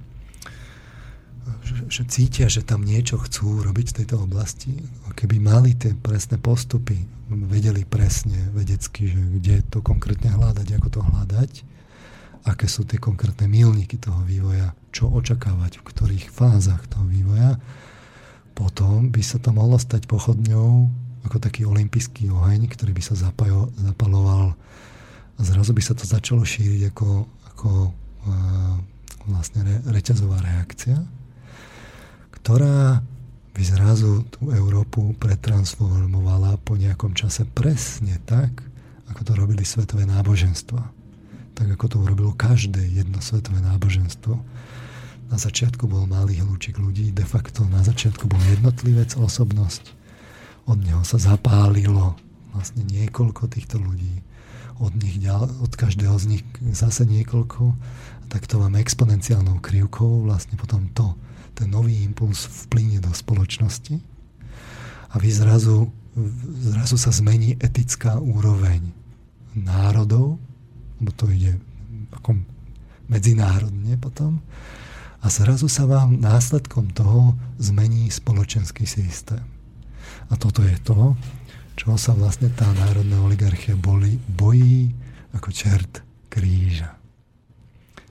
že 1.88 2.04
cítia, 2.04 2.46
že 2.52 2.60
tam 2.60 2.84
niečo 2.84 3.16
chcú 3.16 3.64
robiť 3.64 3.86
v 3.92 3.96
tejto 4.02 4.16
oblasti. 4.20 4.72
Keby 5.16 5.40
mali 5.40 5.72
tie 5.74 5.96
presné 5.96 6.36
postupy, 6.36 7.00
vedeli 7.28 7.88
presne 7.88 8.52
vedecky, 8.52 9.08
že 9.08 9.20
kde 9.40 9.56
to 9.68 9.80
konkrétne 9.80 10.32
hľadať, 10.32 10.68
ako 10.76 10.88
to 10.88 11.00
hľadať, 11.00 11.52
aké 12.48 12.66
sú 12.68 12.84
tie 12.84 13.00
konkrétne 13.00 13.48
milníky 13.48 14.00
toho 14.00 14.20
vývoja, 14.24 14.72
čo 14.92 15.08
očakávať, 15.08 15.80
v 15.80 15.86
ktorých 15.88 16.26
fázach 16.32 16.84
toho 16.88 17.04
vývoja, 17.08 17.56
potom 18.58 19.14
by 19.14 19.22
sa 19.22 19.38
to 19.38 19.54
mohlo 19.54 19.78
stať 19.78 20.10
pochodňou 20.10 20.90
ako 21.30 21.38
taký 21.38 21.62
olimpijský 21.62 22.26
oheň, 22.34 22.66
ktorý 22.66 22.90
by 22.90 23.02
sa 23.06 23.14
zapajo, 23.14 23.70
zapaloval 23.78 24.58
a 25.38 25.40
zrazu 25.46 25.70
by 25.70 25.82
sa 25.84 25.94
to 25.94 26.02
začalo 26.02 26.42
šíriť 26.42 26.90
ako, 26.90 27.08
ako 27.54 27.70
uh, 28.26 28.74
vlastne 29.30 29.62
re, 29.62 29.78
reťazová 29.94 30.42
reakcia, 30.42 30.98
ktorá 32.34 32.98
by 33.54 33.62
zrazu 33.62 34.26
tú 34.30 34.50
Európu 34.50 35.14
pretransformovala 35.18 36.58
po 36.62 36.74
nejakom 36.74 37.14
čase 37.14 37.46
presne 37.46 38.18
tak, 38.26 38.62
ako 39.10 39.20
to 39.22 39.32
robili 39.38 39.62
svetové 39.62 40.06
náboženstva. 40.06 40.82
Tak 41.54 41.66
ako 41.74 41.84
to 41.90 41.96
urobilo 41.98 42.30
každé 42.34 42.82
jedno 42.86 43.18
svetové 43.18 43.58
náboženstvo. 43.58 44.38
Na 45.28 45.36
začiatku 45.36 45.84
bol 45.84 46.08
malý 46.08 46.40
hľúčik 46.40 46.80
ľudí, 46.80 47.12
de 47.12 47.24
facto 47.24 47.60
na 47.68 47.84
začiatku 47.84 48.24
bol 48.24 48.40
jednotlivec, 48.48 49.12
osobnosť. 49.12 49.92
Od 50.64 50.80
neho 50.80 51.04
sa 51.04 51.20
zapálilo 51.20 52.16
vlastne 52.56 52.80
niekoľko 52.88 53.52
týchto 53.52 53.76
ľudí, 53.76 54.24
od, 54.80 54.94
nich 54.96 55.20
ďal, 55.20 55.50
od 55.60 55.72
každého 55.74 56.16
z 56.16 56.24
nich 56.38 56.44
zase 56.72 57.04
niekoľko, 57.04 57.76
tak 58.32 58.48
to 58.48 58.56
vám 58.56 58.80
exponenciálnou 58.80 59.60
krivkou 59.60 60.24
vlastne 60.24 60.56
potom 60.56 60.88
to, 60.96 61.12
ten 61.52 61.68
nový 61.68 62.04
impuls 62.04 62.48
vplynie 62.68 63.02
do 63.02 63.12
spoločnosti. 63.12 64.00
A 65.12 65.14
vy 65.20 65.28
zrazu, 65.32 65.92
zrazu 66.72 66.96
sa 66.96 67.12
zmení 67.12 67.56
etická 67.58 68.16
úroveň 68.16 68.80
národov, 69.56 70.40
lebo 71.00 71.10
to 71.16 71.26
ide 71.32 71.56
ako 72.14 72.38
medzinárodne 73.08 73.96
potom, 73.96 74.40
a 75.18 75.26
zrazu 75.26 75.66
sa 75.66 75.84
vám 75.84 76.22
následkom 76.22 76.94
toho 76.94 77.34
zmení 77.58 78.06
spoločenský 78.06 78.86
systém. 78.86 79.42
A 80.30 80.38
toto 80.38 80.62
je 80.62 80.78
to, 80.84 81.18
čo 81.74 81.94
sa 81.98 82.14
vlastne 82.14 82.50
tá 82.54 82.66
národná 82.74 83.22
oligarchia 83.22 83.74
boli, 83.74 84.18
bojí 84.18 84.90
ako 85.34 85.48
čert 85.50 86.02
kríža. 86.30 86.94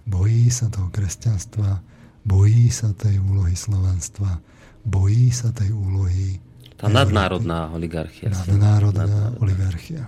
Bojí 0.08 0.48
sa 0.48 0.72
toho 0.72 0.88
kresťanstva, 0.88 1.84
bojí 2.24 2.72
sa 2.72 2.92
tej 2.96 3.20
úlohy 3.20 3.56
slovanstva, 3.56 4.40
bojí 4.88 5.32
sa 5.32 5.52
tej 5.52 5.72
úlohy 5.76 6.40
tá 6.78 6.94
nadnárodná 6.94 7.74
oligarchia. 7.74 8.30
Nadnárodná, 8.30 9.10
nadnárodná 9.10 9.42
oligarchia. 9.42 10.04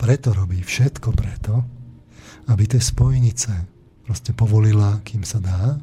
Preto 0.00 0.32
robí 0.32 0.64
všetko 0.64 1.12
preto, 1.12 1.60
aby 2.48 2.64
tie 2.64 2.80
spojnice 2.80 3.52
proste 4.08 4.32
povolila, 4.32 5.04
kým 5.04 5.20
sa 5.28 5.44
dá, 5.44 5.76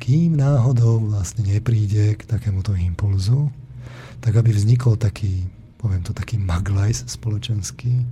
kým 0.00 0.40
náhodou 0.40 1.04
vlastne 1.12 1.44
nepríde 1.44 2.16
k 2.16 2.24
takémuto 2.24 2.72
impulzu, 2.72 3.52
tak 4.24 4.40
aby 4.40 4.50
vznikol 4.50 4.96
taký 4.96 5.44
poviem 5.80 6.04
to 6.04 6.12
taký 6.12 6.36
maglajs 6.36 7.08
spoločenský. 7.08 8.04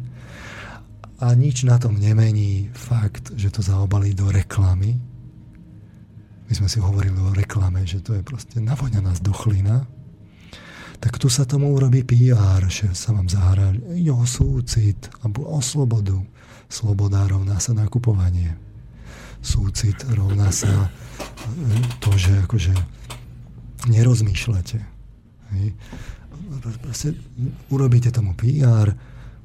A 1.20 1.36
nič 1.36 1.68
na 1.68 1.76
tom 1.76 2.00
nemení 2.00 2.72
fakt, 2.72 3.36
že 3.36 3.52
to 3.52 3.60
zaobalí 3.60 4.16
do 4.16 4.32
reklamy. 4.32 4.96
My 6.48 6.52
sme 6.56 6.70
si 6.70 6.80
hovorili 6.80 7.20
o 7.20 7.36
reklame, 7.36 7.84
že 7.84 8.00
to 8.00 8.16
je 8.16 8.24
proste 8.24 8.56
navoňaná 8.56 9.12
zdochlina. 9.20 9.84
Tak 10.98 11.20
tu 11.20 11.28
sa 11.28 11.44
tomu 11.44 11.76
urobí 11.76 12.08
PR, 12.08 12.64
že 12.72 12.88
sa 12.96 13.12
vám 13.12 13.28
zahrá 13.28 13.76
o 14.08 14.24
súcit, 14.24 15.12
alebo 15.20 15.44
o 15.44 15.60
slobodu. 15.60 16.16
Sloboda 16.72 17.28
rovná 17.28 17.60
sa 17.60 17.76
nakupovanie. 17.76 18.56
Súcit 19.44 20.00
rovná 20.16 20.48
sa 20.48 20.88
to, 22.00 22.10
že 22.14 22.32
akože 22.46 22.72
nerozmýšľate. 23.88 24.78
Hej 25.54 25.66
proste 26.82 27.14
urobíte 27.70 28.10
tomu 28.10 28.34
PR, 28.34 28.92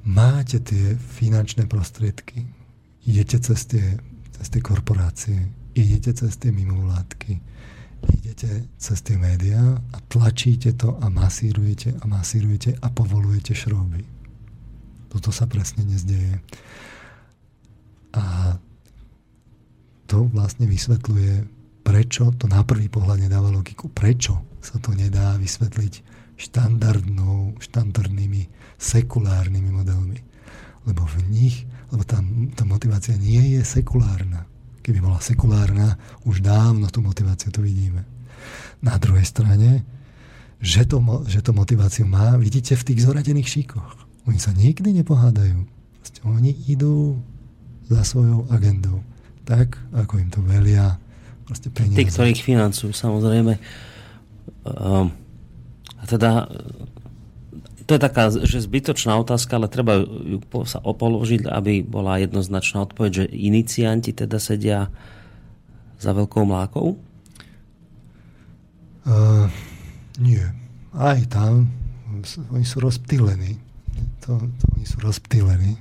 máte 0.07 0.59
tie 0.59 0.95
finančné 0.95 1.67
prostriedky, 1.67 2.47
idete 3.05 3.39
cez 3.39 3.67
tie, 3.67 3.85
cez 4.31 4.47
tie 4.49 4.61
korporácie, 4.63 5.37
idete 5.75 6.13
cez 6.13 6.33
tie 6.39 6.51
mimovládky, 6.51 7.33
idete 8.19 8.67
cez 8.77 8.99
tie 9.03 9.15
médiá 9.15 9.79
a 9.91 9.97
tlačíte 10.11 10.75
to 10.75 10.97
a 10.99 11.07
masírujete 11.07 11.95
a 11.99 12.05
masírujete 12.07 12.75
a 12.79 12.87
povolujete 12.89 13.55
šrouby. 13.55 14.03
Toto 15.13 15.29
sa 15.29 15.45
presne 15.45 15.85
nezdeje. 15.85 16.41
A 18.17 18.57
to 20.09 20.25
vlastne 20.29 20.65
vysvetľuje, 20.69 21.52
prečo 21.83 22.31
to 22.39 22.47
na 22.47 22.63
prvý 22.63 22.87
pohľad 22.87 23.27
nedáva 23.27 23.51
logiku. 23.51 23.91
Prečo 23.91 24.39
sa 24.63 24.79
to 24.79 24.95
nedá 24.95 25.35
vysvetliť 25.37 25.93
štandardnou, 26.39 27.59
štandardnými 27.59 28.47
sekulárnymi 28.79 29.69
modelmi. 29.69 30.19
Lebo 30.87 31.03
v 31.05 31.15
nich, 31.29 31.55
lebo 31.91 32.03
tá, 32.07 32.19
tá 32.55 32.63
motivácia 32.63 33.15
nie 33.19 33.59
je 33.59 33.61
sekulárna. 33.61 34.47
Keby 34.83 34.99
bola 34.99 35.19
sekulárna, 35.23 35.95
už 36.27 36.43
dávno 36.43 36.91
tú 36.91 36.99
motiváciu 36.99 37.51
tu 37.51 37.63
vidíme. 37.63 38.03
Na 38.83 38.99
druhej 38.99 39.23
strane, 39.23 39.87
že 40.59 40.83
to, 40.87 40.99
že 41.27 41.39
to 41.39 41.55
motiváciu 41.55 42.03
má, 42.07 42.35
vidíte 42.35 42.75
v 42.75 42.87
tých 42.91 43.03
zoradených 43.07 43.47
šíkoch. 43.47 44.03
Oni 44.27 44.39
sa 44.39 44.55
nikdy 44.55 45.03
nepohádajú. 45.03 45.59
Proste 45.99 46.19
oni 46.23 46.51
idú 46.67 47.19
za 47.87 48.03
svojou 48.03 48.47
agendou. 48.51 49.03
Tak, 49.43 49.75
ako 49.91 50.19
im 50.19 50.29
to 50.31 50.39
velia. 50.43 50.99
Proste 51.43 51.67
peniaze. 51.69 51.97
Tí, 51.99 52.03
ktorých 52.07 52.41
financujú, 52.41 52.91
samozrejme. 52.95 53.59
Um, 54.63 55.11
a 55.99 56.03
teda 56.07 56.47
to 57.83 57.99
je 57.99 58.01
taká, 58.01 58.31
že 58.31 58.63
zbytočná 58.63 59.19
otázka, 59.19 59.59
ale 59.59 59.67
treba 59.67 59.99
ju 60.07 60.39
sa 60.63 60.79
opoložiť, 60.79 61.51
aby 61.51 61.83
bola 61.83 62.15
jednoznačná 62.15 62.87
odpoveď, 62.87 63.11
že 63.11 63.25
inicianti 63.27 64.15
teda 64.15 64.39
sedia 64.39 64.87
za 65.99 66.15
veľkou 66.15 66.47
mlákou? 66.47 66.95
Uh, 69.03 69.51
nie. 70.15 70.43
Aj 70.95 71.19
tam 71.27 71.67
oni 72.55 72.63
sú 72.63 72.79
rozptýlení. 72.79 73.59
To, 74.23 74.39
to, 74.39 74.63
oni 74.79 74.85
sú 74.87 75.03
rozptýlení. 75.03 75.75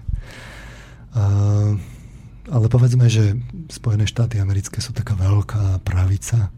Uh, 1.15 1.78
ale 2.52 2.68
povedzme, 2.68 3.08
že 3.08 3.40
Spojené 3.72 4.05
štáty 4.05 4.36
americké 4.36 4.84
sú 4.84 4.92
taká 4.92 5.16
veľká 5.16 5.81
pravica 5.81 6.52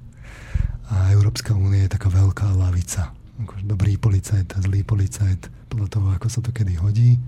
a 0.91 1.15
Európska 1.15 1.55
únia 1.55 1.87
je 1.87 1.95
taká 1.95 2.11
veľká 2.11 2.51
lavica 2.59 3.15
akože 3.43 3.65
dobrý 3.67 3.99
policajt 3.99 4.55
a 4.55 4.59
zlý 4.63 4.87
policajt, 4.87 5.51
podľa 5.67 5.89
toho, 5.91 6.07
ako 6.15 6.27
sa 6.31 6.41
to 6.45 6.55
kedy 6.55 6.79
hodí. 6.79 7.19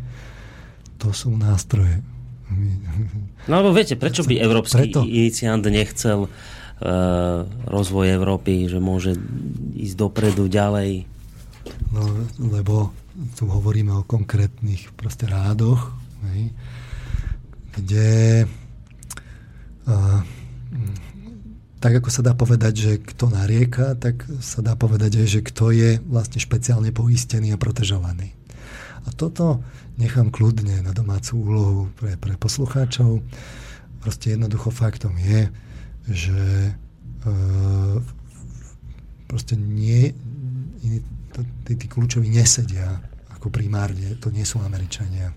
To 1.03 1.11
sú 1.11 1.35
nástroje. 1.35 1.99
No 3.51 3.59
alebo 3.59 3.75
viete, 3.75 3.99
prečo 3.99 4.23
by 4.23 4.39
európsky 4.39 4.95
preto, 4.95 5.03
iniciant 5.03 5.67
nechcel 5.67 6.31
uh, 6.31 7.43
rozvoj 7.67 8.07
Európy, 8.07 8.70
že 8.70 8.78
môže 8.78 9.19
ísť 9.75 9.95
dopredu 9.99 10.47
ďalej? 10.47 11.11
No, 11.91 12.07
lebo 12.39 12.95
tu 13.35 13.51
hovoríme 13.51 13.91
o 13.91 14.07
konkrétnych 14.07 14.95
proste 14.95 15.27
rádoch, 15.27 15.91
hej, 16.31 16.55
kde 17.77 18.45
uh, 19.87 20.21
tak 21.87 22.03
ako 22.03 22.09
sa 22.11 22.25
dá 22.25 22.35
povedať, 22.35 22.75
že 22.75 22.93
kto 22.99 23.31
narieka, 23.31 23.95
tak 23.95 24.25
sa 24.43 24.65
dá 24.65 24.75
povedať 24.75 25.23
aj, 25.23 25.27
že 25.29 25.41
kto 25.45 25.71
je 25.71 25.91
vlastne 26.09 26.43
špeciálne 26.43 26.91
poistený 26.91 27.55
a 27.55 27.61
protežovaný. 27.61 28.33
A 29.07 29.15
toto 29.15 29.63
nechám 29.95 30.35
kľudne 30.35 30.83
na 30.83 30.91
domácu 30.91 31.39
úlohu 31.39 31.81
pre, 31.95 32.19
pre 32.19 32.35
poslucháčov. 32.35 33.23
Proste 34.03 34.35
jednoducho 34.35 34.75
faktom 34.75 35.15
je, 35.21 35.47
že 36.11 36.43
e, 36.75 37.31
proste 39.31 39.55
nie, 39.55 40.11
tí, 41.63 41.73
tí 41.79 41.87
kľúčoví 41.87 42.27
nesedia 42.27 42.99
ako 43.31 43.53
primárne, 43.53 44.19
to 44.19 44.35
nie 44.35 44.43
sú 44.43 44.59
Američania. 44.59 45.31
E, 45.31 45.35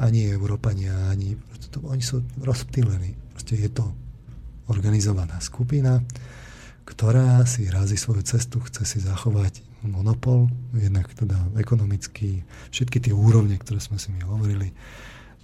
ani 0.00 0.32
Európania, 0.32 1.12
ani 1.12 1.36
to, 1.68 1.84
oni 1.84 2.00
sú 2.00 2.24
rozptýlení. 2.40 3.14
Proste 3.36 3.54
je 3.60 3.70
to 3.70 3.84
organizovaná 4.68 5.40
skupina, 5.40 6.00
ktorá 6.88 7.44
si 7.44 7.68
razí 7.68 8.00
svoju 8.00 8.24
cestu, 8.24 8.60
chce 8.64 8.84
si 8.84 8.98
zachovať 9.04 9.60
monopol, 9.84 10.48
jednak 10.74 11.12
teda 11.12 11.36
ekonomický, 11.60 12.42
všetky 12.72 12.98
tie 12.98 13.14
úrovne, 13.14 13.54
ktoré 13.60 13.78
sme 13.78 14.00
si 14.00 14.08
mi 14.10 14.24
hovorili, 14.24 14.72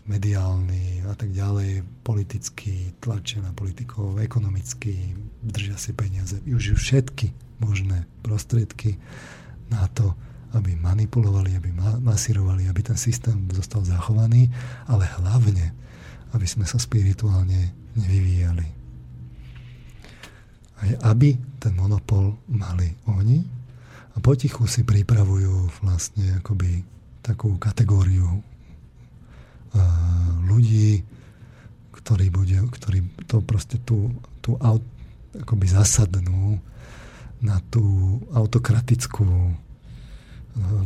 mediálny 0.04 1.08
a 1.08 1.16
tak 1.16 1.32
ďalej, 1.32 1.80
politický, 2.04 2.92
tlačia 3.00 3.40
na 3.40 3.56
politikov, 3.56 4.20
ekonomický, 4.20 5.16
držia 5.40 5.80
si 5.80 5.96
peniaze, 5.96 6.36
využijú 6.44 6.76
všetky 6.76 7.32
možné 7.64 8.04
prostriedky 8.20 9.00
na 9.72 9.88
to, 9.96 10.12
aby 10.54 10.78
manipulovali, 10.78 11.58
aby 11.58 11.70
masírovali, 12.00 12.70
aby 12.70 12.80
ten 12.82 12.98
systém 12.98 13.34
zostal 13.50 13.82
zachovaný, 13.82 14.48
ale 14.86 15.06
hlavne, 15.18 15.74
aby 16.30 16.46
sme 16.46 16.62
sa 16.62 16.78
spirituálne 16.78 17.74
nevyvíjali. 17.98 18.66
Aj 20.84 20.90
aby 21.14 21.38
ten 21.58 21.74
monopol 21.74 22.38
mali 22.50 22.90
oni 23.10 23.42
a 24.14 24.22
potichu 24.22 24.66
si 24.70 24.86
pripravujú 24.86 25.82
vlastne 25.82 26.38
akoby 26.38 26.86
takú 27.24 27.56
kategóriu 27.58 28.42
ľudí, 30.44 31.02
ktorí, 31.90 32.30
bude, 32.30 32.58
ktorí 32.68 33.26
to 33.26 33.42
proste 33.42 33.80
tú, 33.82 34.12
tú 34.38 34.54
aut, 34.60 34.84
akoby 35.34 35.66
zasadnú 35.66 36.62
na 37.42 37.58
tú 37.72 37.82
autokratickú 38.30 39.24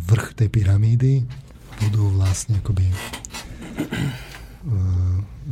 vrch 0.09 0.35
tej 0.35 0.49
pyramídy 0.49 1.29
budú 1.87 2.11
vlastne 2.17 2.59
akoby 2.59 2.89
uh, 2.89 2.97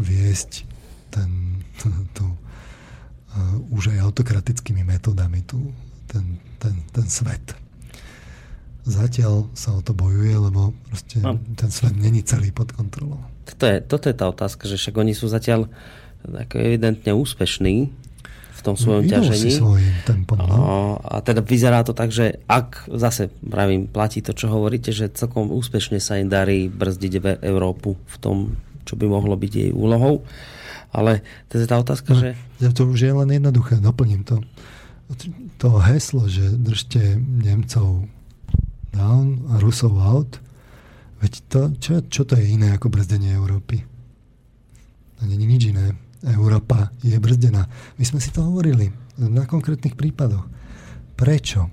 viesť 0.00 0.66
ten, 1.12 1.62
tú, 2.16 2.26
uh, 2.26 3.56
už 3.72 3.94
aj 3.94 4.02
autokratickými 4.02 4.82
metodami 4.82 5.44
tu, 5.44 5.70
ten, 6.08 6.40
ten, 6.58 6.74
ten 6.90 7.06
svet. 7.06 7.54
zatiaľ 8.86 9.50
sa 9.52 9.74
o 9.74 9.80
to 9.82 9.92
bojuje, 9.92 10.34
lebo 10.34 10.72
proste 10.88 11.18
no. 11.20 11.38
ten 11.58 11.70
svet 11.70 11.94
není 11.94 12.22
celý 12.22 12.50
pod 12.50 12.72
kontrolou. 12.72 13.20
Toto 13.46 13.64
je, 13.66 13.76
toto 13.82 14.06
je 14.10 14.16
tá 14.16 14.26
otázka, 14.26 14.66
že 14.66 14.78
však 14.78 14.94
oni 14.98 15.14
sú 15.14 15.30
zatiaľ 15.30 15.70
ako 16.26 16.58
evidentne 16.58 17.14
úspešní 17.14 18.06
tom 18.66 18.74
svojom 18.74 19.06
Idú 19.06 19.14
ťažení. 19.14 19.50
Si 19.54 19.62
tempom, 20.02 20.34
no. 20.42 20.98
A 20.98 21.22
teda 21.22 21.38
vyzerá 21.46 21.86
to 21.86 21.94
tak, 21.94 22.10
že 22.10 22.42
ak 22.50 22.90
zase 22.90 23.30
pravím, 23.46 23.86
platí 23.86 24.18
to, 24.18 24.34
čo 24.34 24.50
hovoríte, 24.50 24.90
že 24.90 25.14
celkom 25.14 25.54
úspešne 25.54 26.02
sa 26.02 26.18
im 26.18 26.26
darí 26.26 26.66
brzdiť 26.66 27.42
Európu 27.46 27.94
v 27.94 28.16
tom, 28.18 28.36
čo 28.82 28.98
by 28.98 29.06
mohlo 29.06 29.38
byť 29.38 29.52
jej 29.54 29.70
úlohou. 29.70 30.26
Ale 30.90 31.22
to 31.46 31.62
je 31.62 31.68
tá 31.70 31.78
otázka, 31.78 32.10
no, 32.14 32.20
že... 32.20 32.28
Ja 32.58 32.74
to 32.74 32.90
už 32.90 32.98
je 32.98 33.12
len 33.14 33.30
jednoduché, 33.30 33.78
doplním 33.78 34.26
to. 34.26 34.42
To 35.62 35.68
heslo, 35.78 36.26
že 36.26 36.56
držte 36.56 37.20
Nemcov 37.20 38.10
down 38.96 39.44
a 39.52 39.60
Rusov 39.60 39.94
out, 40.00 40.40
veď 41.20 41.32
to, 41.52 41.60
čo, 41.78 41.92
čo 42.08 42.22
to 42.24 42.34
je 42.40 42.48
iné 42.48 42.72
ako 42.72 42.88
brzdenie 42.88 43.36
Európy? 43.36 43.84
To 45.20 45.28
je 45.28 45.36
nič 45.36 45.62
iné. 45.68 45.92
Európa 46.24 46.94
je 47.04 47.16
brzdená. 47.20 47.68
My 48.00 48.04
sme 48.06 48.20
si 48.22 48.32
to 48.32 48.46
hovorili 48.46 48.88
na 49.20 49.44
konkrétnych 49.44 49.98
prípadoch. 49.98 50.48
Prečo 51.16 51.68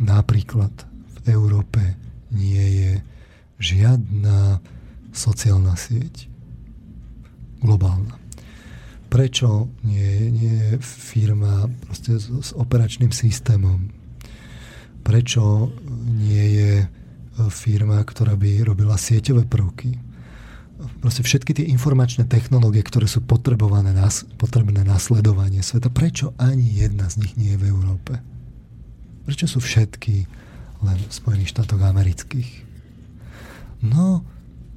napríklad 0.00 0.72
v 1.22 1.32
Európe 1.32 1.80
nie 2.32 2.66
je 2.82 2.92
žiadna 3.60 4.60
sociálna 5.12 5.76
sieť 5.76 6.28
globálna? 7.60 8.18
Prečo 9.12 9.68
nie, 9.84 10.32
nie 10.32 10.54
je 10.56 10.70
firma 10.80 11.68
s, 11.92 12.28
s 12.28 12.50
operačným 12.56 13.12
systémom 13.12 14.02
prečo 15.02 15.74
nie 16.22 16.62
je 16.62 16.72
firma, 17.50 17.98
ktorá 18.00 18.38
by 18.38 18.62
robila 18.62 18.94
sieťové 18.94 19.50
prvky. 19.50 19.98
Proste 21.02 21.26
všetky 21.26 21.52
tie 21.58 21.66
informačné 21.66 22.30
technológie, 22.30 22.86
ktoré 22.86 23.10
sú 23.10 23.26
potrebované 23.26 23.90
na, 23.90 24.06
potrebné 24.38 24.86
na 24.86 25.02
sledovanie 25.02 25.58
sveta, 25.58 25.90
prečo 25.90 26.30
ani 26.38 26.62
jedna 26.62 27.10
z 27.10 27.26
nich 27.26 27.34
nie 27.34 27.58
je 27.58 27.60
v 27.60 27.68
Európe? 27.74 28.22
Prečo 29.26 29.50
sú 29.50 29.58
všetky 29.58 30.30
len 30.86 30.98
v 31.02 31.12
Spojených 31.12 31.50
štátoch 31.58 31.82
amerických? 31.82 32.50
No, 33.82 34.22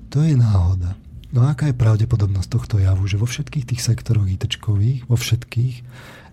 to 0.10 0.26
je 0.26 0.34
náhoda. 0.34 0.98
No 1.30 1.46
a 1.46 1.54
aká 1.54 1.70
je 1.70 1.78
pravdepodobnosť 1.78 2.50
tohto 2.50 2.76
javu, 2.82 3.06
že 3.06 3.22
vo 3.22 3.30
všetkých 3.30 3.70
tých 3.70 3.86
sektoroch 3.86 4.26
it 4.26 4.42
vo 5.06 5.18
všetkých, 5.18 5.76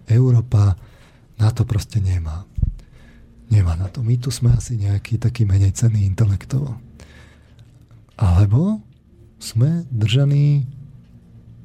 Európa 0.09 0.81
na 1.37 1.53
to 1.53 1.69
proste 1.69 2.01
nemá 2.01 2.49
nemá 3.53 3.77
na 3.77 3.93
to. 3.93 4.01
My 4.01 4.17
tu 4.17 4.33
sme 4.33 4.57
asi 4.57 4.81
nejaký 4.81 5.21
taký 5.21 5.45
menej 5.45 5.77
cenný 5.77 6.09
intelektovo. 6.09 6.81
Alebo 8.17 8.81
sme 9.43 9.83
držaní 9.91 10.71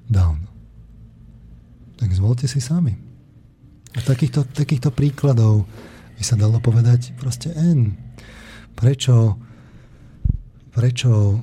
down. 0.10 0.50
Tak 2.02 2.10
zvolte 2.10 2.50
si 2.50 2.58
sami. 2.58 2.98
A 3.94 4.02
takýchto, 4.02 4.50
takýchto 4.50 4.90
príkladov 4.90 5.70
by 6.18 6.24
sa 6.26 6.34
dalo 6.34 6.58
povedať 6.58 7.14
proste 7.22 7.54
N. 7.54 7.94
Prečo 8.74 9.38
prečo 10.74 11.42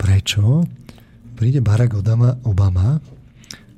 prečo 0.00 0.64
príde 1.36 1.60
Barack 1.60 2.00
Obama, 2.00 2.32
Obama 2.48 2.96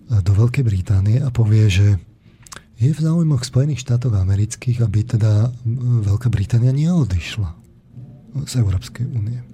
do 0.07 0.33
Veľkej 0.35 0.63
Británie 0.63 1.19
a 1.19 1.35
povie, 1.35 1.67
že 1.67 1.89
je 2.79 2.95
v 2.95 3.03
záujmoch 3.03 3.43
Spojených 3.43 3.83
štátov 3.83 4.15
amerických, 4.15 4.87
aby 4.87 5.03
teda 5.03 5.51
Veľká 6.07 6.31
Británia 6.31 6.71
neodišla 6.71 7.51
z 8.47 8.53
Európskej 8.63 9.03
únie. 9.11 9.48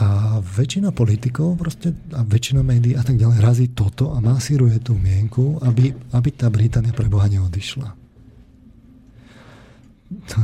A 0.00 0.40
väčšina 0.40 0.88
politikov 0.90 1.60
proste, 1.60 1.92
a 2.16 2.24
väčšina 2.24 2.64
médií 2.64 2.96
a 2.96 3.04
tak 3.04 3.20
ďalej 3.20 3.38
razí 3.44 3.66
toto 3.76 4.16
a 4.16 4.24
masíruje 4.24 4.80
tú 4.80 4.96
mienku, 4.96 5.60
aby, 5.60 5.92
aby 6.16 6.28
tá 6.32 6.48
Británia 6.48 6.96
pre 6.96 7.12
Boha 7.12 7.28
neodišla. 7.28 7.88
To, 10.32 10.38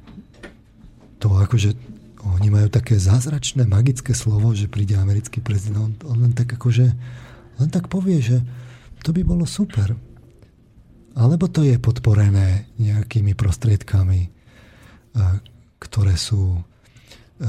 to 1.22 1.26
akože 1.34 1.74
oni 2.38 2.48
majú 2.50 2.68
také 2.70 2.98
zázračné, 2.98 3.66
magické 3.66 4.14
slovo, 4.14 4.54
že 4.54 4.70
príde 4.70 4.94
americký 4.94 5.42
prezident, 5.42 5.94
on 6.06 6.22
len 6.22 6.34
tak 6.34 6.54
akože 6.54 6.86
len 7.58 7.70
tak 7.74 7.90
povie, 7.90 8.22
že 8.22 8.38
to 9.02 9.10
by 9.10 9.26
bolo 9.26 9.42
super 9.42 9.98
alebo 11.18 11.50
to 11.50 11.66
je 11.66 11.82
podporené 11.82 12.70
nejakými 12.78 13.34
prostriedkami, 13.34 14.20
e, 14.22 14.28
ktoré 15.82 16.14
sú 16.14 16.62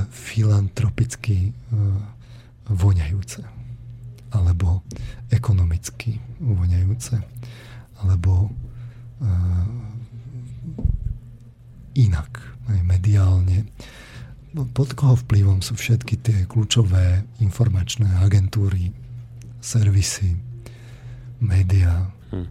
filantropicky 0.10 1.50
e, 1.50 1.52
voňajúce, 2.70 3.42
alebo 4.30 4.86
ekonomicky 5.34 6.22
voňajúce, 6.38 7.18
alebo 8.00 8.54
inak, 11.98 12.40
aj 12.72 12.80
mediálne. 12.88 13.68
Pod 14.72 14.96
koho 14.96 15.20
vplyvom 15.20 15.60
sú 15.60 15.76
všetky 15.76 16.16
tie 16.24 16.40
kľúčové 16.48 17.28
informačné 17.44 18.08
agentúry, 18.24 18.96
servisy, 19.60 20.40
médiá. 21.44 22.08
Hm 22.32 22.48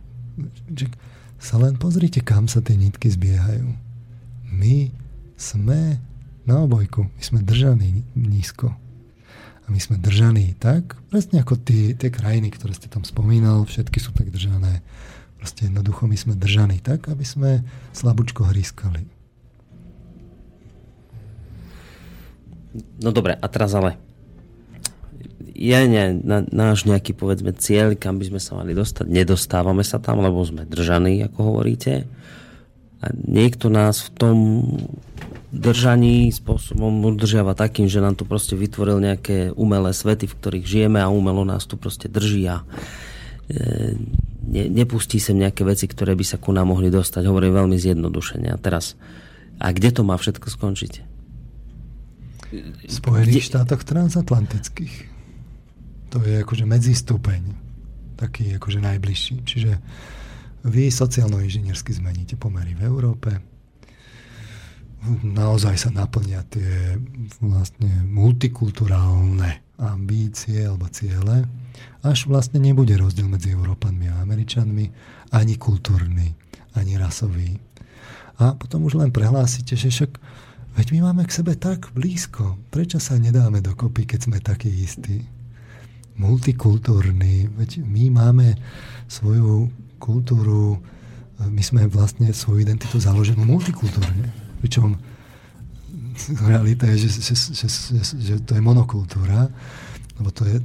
sa 1.39 1.55
len 1.63 1.79
pozrite, 1.79 2.19
kam 2.21 2.51
sa 2.51 2.59
tie 2.59 2.75
nitky 2.75 3.07
zbiehajú. 3.15 3.71
My 4.51 4.91
sme 5.39 6.03
na 6.49 6.65
obojku. 6.65 7.05
My 7.05 7.23
sme 7.23 7.45
držaní 7.45 8.09
nízko. 8.17 8.73
A 9.65 9.67
my 9.69 9.77
sme 9.77 10.01
držaní 10.01 10.57
tak, 10.57 10.97
presne 11.13 11.45
ako 11.45 11.61
tie, 11.61 11.93
tie 11.93 12.09
krajiny, 12.09 12.49
ktoré 12.49 12.73
ste 12.73 12.89
tam 12.89 13.05
spomínal, 13.05 13.69
všetky 13.69 14.01
sú 14.01 14.17
tak 14.17 14.33
držané. 14.33 14.81
Proste 15.37 15.69
jednoducho 15.69 16.09
my 16.09 16.17
sme 16.17 16.33
držaní 16.33 16.81
tak, 16.81 17.13
aby 17.13 17.21
sme 17.21 17.61
slabúčko 17.93 18.49
hrískali. 18.49 19.05
No 23.05 23.13
dobre, 23.13 23.37
a 23.37 23.47
teraz 23.53 23.77
ale 23.77 24.01
je 25.59 25.81
ne, 25.91 26.17
na, 26.17 26.41
náš 26.49 26.87
nejaký 26.87 27.13
povedzme 27.19 27.51
cieľ, 27.53 27.99
kam 27.99 28.17
by 28.17 28.31
sme 28.31 28.41
sa 28.41 28.57
mali 28.57 28.73
dostať. 28.73 29.05
Nedostávame 29.11 29.83
sa 29.83 30.01
tam, 30.01 30.25
lebo 30.25 30.39
sme 30.47 30.65
držaní, 30.65 31.21
ako 31.27 31.39
hovoríte. 31.55 32.07
A 32.99 33.11
niekto 33.15 33.67
nás 33.71 34.07
v 34.07 34.11
tom 34.15 34.37
držaní 35.49 36.29
spôsobom 36.29 36.93
udržiava 37.09 37.57
takým, 37.57 37.89
že 37.89 38.05
nám 38.05 38.21
tu 38.21 38.29
proste 38.29 38.53
vytvoril 38.53 39.01
nejaké 39.01 39.53
umelé 39.57 39.97
svety, 39.97 40.29
v 40.29 40.37
ktorých 40.37 40.67
žijeme 40.67 41.01
a 41.01 41.09
umelo 41.09 41.45
nás 41.45 41.65
tu 41.65 41.81
proste 41.81 42.05
drží 42.09 42.45
a 42.53 42.61
e, 43.49 43.97
ne, 44.45 44.65
nepustí 44.69 45.17
sem 45.17 45.41
nejaké 45.41 45.65
veci, 45.65 45.89
ktoré 45.89 46.13
by 46.13 46.25
sa 46.25 46.37
ku 46.37 46.53
nám 46.53 46.69
mohli 46.73 46.93
dostať. 46.93 47.25
Hovorím 47.25 47.57
veľmi 47.65 47.77
zjednodušene. 47.81 48.53
A 48.53 48.61
teraz, 48.61 49.01
a 49.57 49.73
kde 49.73 49.89
to 49.89 50.05
má 50.05 50.21
všetko 50.21 50.53
skončiť? 50.53 50.93
V 52.49 52.93
Spojených 52.93 53.45
kde... 53.45 53.49
štátoch 53.49 53.85
transatlantických 53.85 55.19
to 56.09 56.25
je 56.25 56.41
akože 56.41 56.65
medzistupeň, 56.65 57.43
taký 58.17 58.57
akože 58.57 58.81
najbližší. 58.81 59.45
Čiže 59.45 59.73
vy 60.65 60.89
sociálno-inžiniersky 60.89 61.93
zmeníte 61.93 62.41
pomery 62.41 62.73
v 62.73 62.89
Európe, 62.89 63.58
naozaj 65.23 65.77
sa 65.79 65.91
naplnia 65.95 66.43
tie 66.51 66.99
vlastne 67.39 67.91
multikulturálne 68.09 69.79
ambície 69.79 70.67
alebo 70.67 70.91
ciele, 70.91 71.47
až 72.03 72.27
vlastne 72.27 72.59
nebude 72.59 72.99
rozdiel 72.99 73.31
medzi 73.31 73.55
Európanmi 73.55 74.11
a 74.11 74.23
Američanmi, 74.27 74.91
ani 75.31 75.55
kultúrny, 75.55 76.35
ani 76.75 76.99
rasový. 76.99 77.55
A 78.43 78.59
potom 78.59 78.87
už 78.87 78.99
len 78.99 79.15
prehlásite, 79.15 79.79
že 79.79 79.91
však 79.91 80.19
veď 80.75 80.87
my 80.99 81.11
máme 81.11 81.23
k 81.27 81.35
sebe 81.43 81.55
tak 81.55 81.95
blízko, 81.95 82.59
prečo 82.75 82.99
sa 82.99 83.19
nedáme 83.19 83.63
dokopy, 83.63 84.07
keď 84.07 84.21
sme 84.31 84.39
takí 84.43 84.71
istí? 84.71 85.23
multikultúrny. 86.19 87.47
Veď 87.55 87.87
my 87.87 88.11
máme 88.11 88.59
svoju 89.07 89.71
kultúru, 90.03 90.83
my 91.39 91.63
sme 91.63 91.87
vlastne 91.87 92.35
svoju 92.35 92.67
identitu 92.67 92.99
založenú 92.99 93.47
multikultúrne. 93.47 94.48
Pričom 94.59 94.99
realita 96.47 96.91
je, 96.95 97.07
že, 97.07 97.11
že, 97.23 97.35
že, 97.35 97.69
že, 97.69 98.15
že 98.19 98.35
to 98.43 98.59
je 98.59 98.63
monokultúra, 98.63 99.47
lebo 100.19 100.29
to, 100.35 100.45
je, 100.47 100.59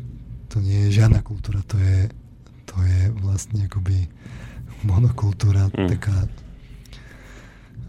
to 0.49 0.57
nie 0.59 0.89
je 0.89 0.97
žiadna 0.97 1.21
kultúra, 1.21 1.61
to 1.69 1.77
je, 1.77 2.09
to 2.65 2.75
je 2.81 3.01
vlastne 3.21 3.61
akoby 3.69 4.09
monokultúra, 4.81 5.69
mm. 5.69 5.89
taká 5.93 6.25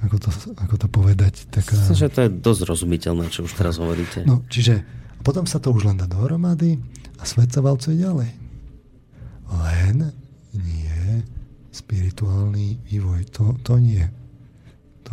ako 0.05 0.17
to, 0.21 0.31
ako 0.61 0.77
to 0.77 0.87
povedať, 0.93 1.49
taká... 1.49 1.81
Myslím, 1.81 1.97
že 1.97 2.13
to 2.13 2.21
je 2.29 2.31
dosť 2.31 2.61
rozumiteľné, 2.69 3.25
čo 3.33 3.49
už 3.49 3.57
teraz 3.57 3.81
hovoríte. 3.81 4.29
No, 4.29 4.45
čiže 4.53 4.85
potom 5.25 5.49
sa 5.49 5.57
to 5.57 5.73
už 5.73 5.89
len 5.89 5.97
dá 5.97 6.05
dohromady 6.05 6.77
a 7.17 7.25
svet 7.25 7.49
sa 7.49 7.65
valcuje 7.65 8.05
ďalej. 8.05 8.31
Len 9.49 10.13
nie 10.53 11.25
spirituálny 11.73 12.85
vývoj. 12.85 13.33
To, 13.41 13.57
to 13.65 13.81
nie. 13.81 14.05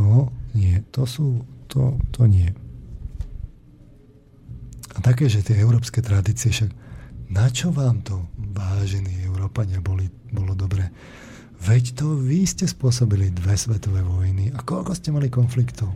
To 0.01 0.33
nie. 0.57 0.81
To 0.97 1.05
sú... 1.05 1.45
To, 1.69 1.95
to 2.11 2.25
nie. 2.27 2.49
A 4.91 4.97
také, 4.99 5.31
že 5.31 5.45
tie 5.45 5.55
európske 5.61 6.03
tradície, 6.03 6.51
však 6.51 6.73
na 7.31 7.47
čo 7.47 7.71
vám 7.71 8.03
to, 8.03 8.27
vážení 8.51 9.23
Európania, 9.23 9.79
boli, 9.79 10.11
bolo 10.35 10.51
dobre? 10.51 10.91
Veď 11.63 11.95
to 11.95 12.19
vy 12.19 12.43
ste 12.43 12.67
spôsobili 12.67 13.31
dve 13.31 13.55
svetové 13.55 14.03
vojny. 14.03 14.51
A 14.51 14.59
koľko 14.65 14.91
ste 14.97 15.15
mali 15.15 15.31
konfliktov? 15.31 15.93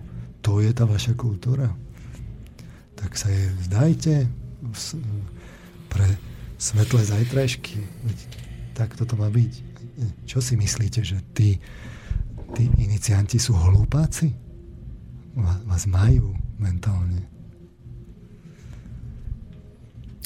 To 0.47 0.63
je 0.63 0.71
tá 0.71 0.87
vaša 0.87 1.17
kultúra. 1.17 1.67
Tak 2.95 3.19
sa 3.19 3.27
je 3.27 3.51
vzdajte 3.65 4.29
pre 5.91 6.07
svetlé 6.55 7.01
zajtrajšky. 7.03 7.75
Veď 7.81 8.17
tak 8.77 8.95
toto 8.95 9.19
má 9.19 9.27
byť. 9.27 9.53
Čo 10.23 10.39
si 10.39 10.55
myslíte, 10.55 11.03
že 11.03 11.19
tí, 11.35 11.59
tí 12.55 12.71
inicianti 12.79 13.35
sú 13.35 13.51
hlúpáci? 13.51 14.31
Vás 15.67 15.83
majú 15.91 16.31
mentálne. 16.55 17.27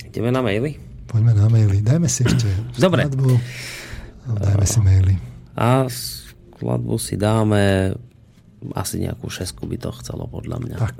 Ideme 0.06 0.30
na 0.30 0.46
maily? 0.46 0.78
Poďme 1.10 1.34
na 1.34 1.50
maily. 1.50 1.82
Dajme 1.82 2.06
si 2.06 2.22
ešte 2.22 2.46
Dobre. 2.86 3.10
skladbu. 3.10 3.34
Dajme 4.38 4.66
si 4.70 4.80
maily. 4.86 5.16
A 5.58 5.90
skladbu 5.90 7.02
si 7.02 7.18
dáme 7.18 7.98
asi 8.78 9.02
nejakú 9.02 9.26
šesku 9.32 9.66
by 9.66 9.78
to 9.82 9.90
chcelo 9.98 10.30
podľa 10.30 10.58
mňa. 10.62 10.78
Tak. 10.78 10.98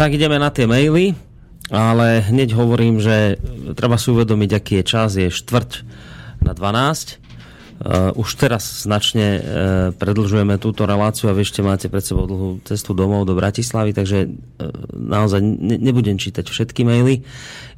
Tak 0.00 0.16
ideme 0.16 0.40
na 0.40 0.48
tie 0.48 0.64
maily, 0.64 1.12
ale 1.68 2.24
hneď 2.24 2.56
hovorím, 2.56 3.04
že 3.04 3.36
treba 3.76 4.00
si 4.00 4.08
uvedomiť, 4.08 4.50
aký 4.56 4.72
je 4.80 4.84
čas, 4.88 5.12
je 5.12 5.28
štvrť 5.28 5.84
na 6.40 6.56
12 6.56 7.20
Uh, 7.80 8.12
už 8.12 8.36
teraz 8.36 8.84
značne 8.84 9.40
uh, 9.40 9.42
predlžujeme 9.96 10.60
túto 10.60 10.84
reláciu 10.84 11.32
a 11.32 11.36
vy 11.36 11.48
ešte 11.48 11.64
máte 11.64 11.88
pred 11.88 12.04
sebou 12.04 12.28
dlhú 12.28 12.60
cestu 12.68 12.92
domov 12.92 13.24
do 13.24 13.32
Bratislavy, 13.32 13.96
takže 13.96 14.28
uh, 14.28 14.68
naozaj 14.92 15.40
ne, 15.40 15.80
nebudem 15.80 16.20
čítať 16.20 16.44
všetky 16.44 16.84
maily. 16.84 17.24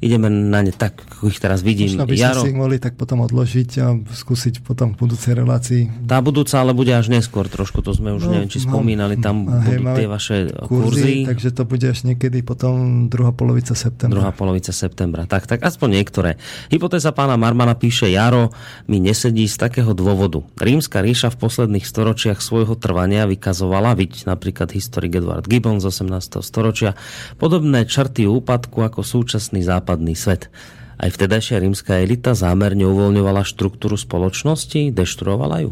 Ideme 0.03 0.27
na 0.27 0.59
ne 0.59 0.75
tak, 0.75 0.99
ako 1.07 1.31
ich 1.31 1.39
teraz 1.39 1.63
vidím. 1.63 1.95
Možno 1.95 2.11
by 2.11 2.19
Jaro, 2.19 2.43
si 2.43 2.51
ich 2.51 2.59
mohli 2.59 2.83
tak 2.83 2.99
potom 2.99 3.23
odložiť 3.23 3.69
a 3.79 3.95
skúsiť 3.95 4.67
potom 4.67 4.91
v 4.91 5.07
budúcej 5.07 5.39
relácii. 5.39 6.03
Tá 6.03 6.19
budúca 6.19 6.59
ale 6.59 6.75
bude 6.75 6.91
až 6.91 7.07
neskôr 7.07 7.47
trošku, 7.47 7.79
to 7.79 7.95
sme 7.95 8.11
už 8.11 8.27
no, 8.27 8.35
neviem, 8.35 8.51
či 8.51 8.59
no, 8.59 8.75
spomínali, 8.75 9.15
tam 9.23 9.47
hej, 9.47 9.79
budú 9.79 10.03
tie 10.03 10.07
vaše 10.11 10.37
kurzy, 10.67 10.83
kurzy. 10.99 11.15
Takže 11.31 11.49
to 11.55 11.63
bude 11.63 11.87
až 11.87 12.03
niekedy 12.03 12.43
potom 12.43 13.07
druhá 13.07 13.31
polovica 13.31 13.71
septembra. 13.71 14.19
Druhá 14.19 14.35
polovica 14.35 14.75
septembra. 14.75 15.23
Tak, 15.31 15.47
tak 15.47 15.63
aspoň 15.63 16.03
niektoré. 16.03 16.35
Hypotéza 16.67 17.15
pána 17.15 17.39
Marmana 17.39 17.79
píše, 17.79 18.11
Jaro 18.11 18.51
mi 18.91 18.99
nesedí 18.99 19.47
z 19.47 19.55
takého 19.55 19.92
dôvodu. 19.93 20.45
Rímska 20.59 21.01
ríša 21.01 21.33
v 21.33 21.39
posledných 21.41 21.85
storočiach 21.87 22.41
svojho 22.41 22.75
trvania 22.77 23.25
vykazovala, 23.25 23.95
viď 23.97 24.27
napríklad 24.27 24.73
historik 24.73 25.17
Edward 25.17 25.47
Gibbon 25.47 25.79
z 25.79 25.89
18. 25.89 26.43
storočia, 26.45 26.97
podobné 27.41 27.87
črty 27.87 28.27
úpadku 28.27 28.81
ako 28.81 29.01
súčasný 29.01 29.65
západný 29.65 30.13
svet. 30.13 30.51
Aj 30.97 31.09
vtedajšia 31.09 31.63
rímska 31.63 31.99
elita 31.99 32.37
zámerne 32.37 32.85
uvoľňovala 32.85 33.41
štruktúru 33.47 33.97
spoločnosti, 33.97 34.93
deštruovala 34.93 35.57
ju? 35.65 35.71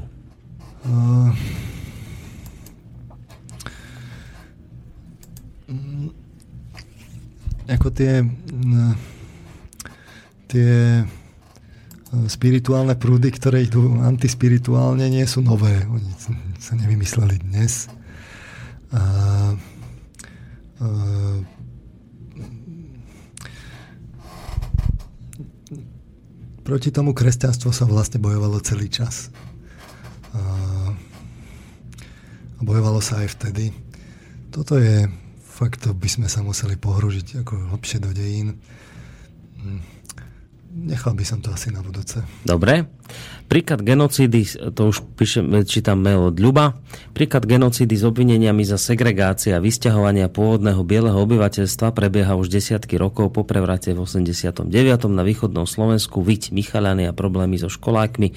Uh, 0.81 1.29
ako 7.71 7.87
tie, 7.95 8.27
tie 10.51 10.71
spirituálne 12.27 12.99
prúdy, 12.99 13.31
ktoré 13.31 13.63
idú 13.63 13.87
antispirituálne, 14.03 15.07
nie 15.07 15.23
sú 15.23 15.39
nové. 15.39 15.79
Oni 15.87 16.11
sa 16.59 16.75
nevymysleli 16.75 17.39
dnes. 17.39 17.87
A, 18.91 18.99
a, 18.99 20.87
proti 26.67 26.91
tomu 26.91 27.15
kresťanstvo 27.15 27.71
sa 27.71 27.87
vlastne 27.87 28.19
bojovalo 28.19 28.59
celý 28.59 28.91
čas. 28.91 29.31
A, 30.35 30.41
a 32.59 32.61
bojovalo 32.61 32.99
sa 32.99 33.23
aj 33.23 33.39
vtedy. 33.39 33.71
Toto 34.51 34.75
je 34.75 35.07
fakt, 35.39 35.87
to 35.87 35.95
by 35.95 36.11
sme 36.11 36.27
sa 36.27 36.43
museli 36.43 36.75
pohružiť 36.75 37.47
ako 37.47 37.71
hlbšie 37.71 38.03
do 38.03 38.11
dejín. 38.11 38.59
Nechal 40.71 41.13
by 41.13 41.25
som 41.27 41.43
to 41.43 41.51
asi 41.51 41.67
na 41.69 41.83
budúce. 41.83 42.23
Dobre. 42.47 42.87
Príklad 43.51 43.83
genocídy, 43.83 44.47
to 44.71 44.95
už 44.95 45.03
píšem, 45.19 45.43
čítam 45.67 45.99
mail 45.99 46.31
od 46.31 46.39
Ľuba, 46.39 46.71
príklad 47.11 47.43
genocídy 47.43 47.99
s 47.99 48.07
obvineniami 48.07 48.63
za 48.63 48.79
segregácia 48.79 49.59
a 49.59 49.63
vysťahovania 49.63 50.31
pôvodného 50.31 50.79
bieleho 50.87 51.19
obyvateľstva 51.19 51.91
prebieha 51.91 52.39
už 52.39 52.47
desiatky 52.47 52.95
rokov 52.95 53.35
po 53.35 53.43
prevrate 53.43 53.91
v 53.91 54.07
89. 54.07 54.71
na 55.11 55.23
východnom 55.27 55.67
Slovensku. 55.67 56.23
Viď 56.23 56.55
Michalany 56.55 57.11
a 57.11 57.11
problémy 57.11 57.59
so 57.59 57.67
školákmi. 57.67 58.31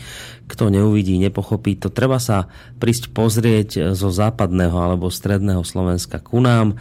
Kto 0.50 0.74
neuvidí, 0.74 1.14
nepochopí 1.22 1.78
to. 1.78 1.94
Treba 1.94 2.18
sa 2.18 2.50
prísť 2.82 3.14
pozrieť 3.14 3.94
zo 3.94 4.10
západného 4.10 4.74
alebo 4.74 5.14
stredného 5.14 5.62
Slovenska 5.62 6.18
ku 6.18 6.42
nám 6.42 6.74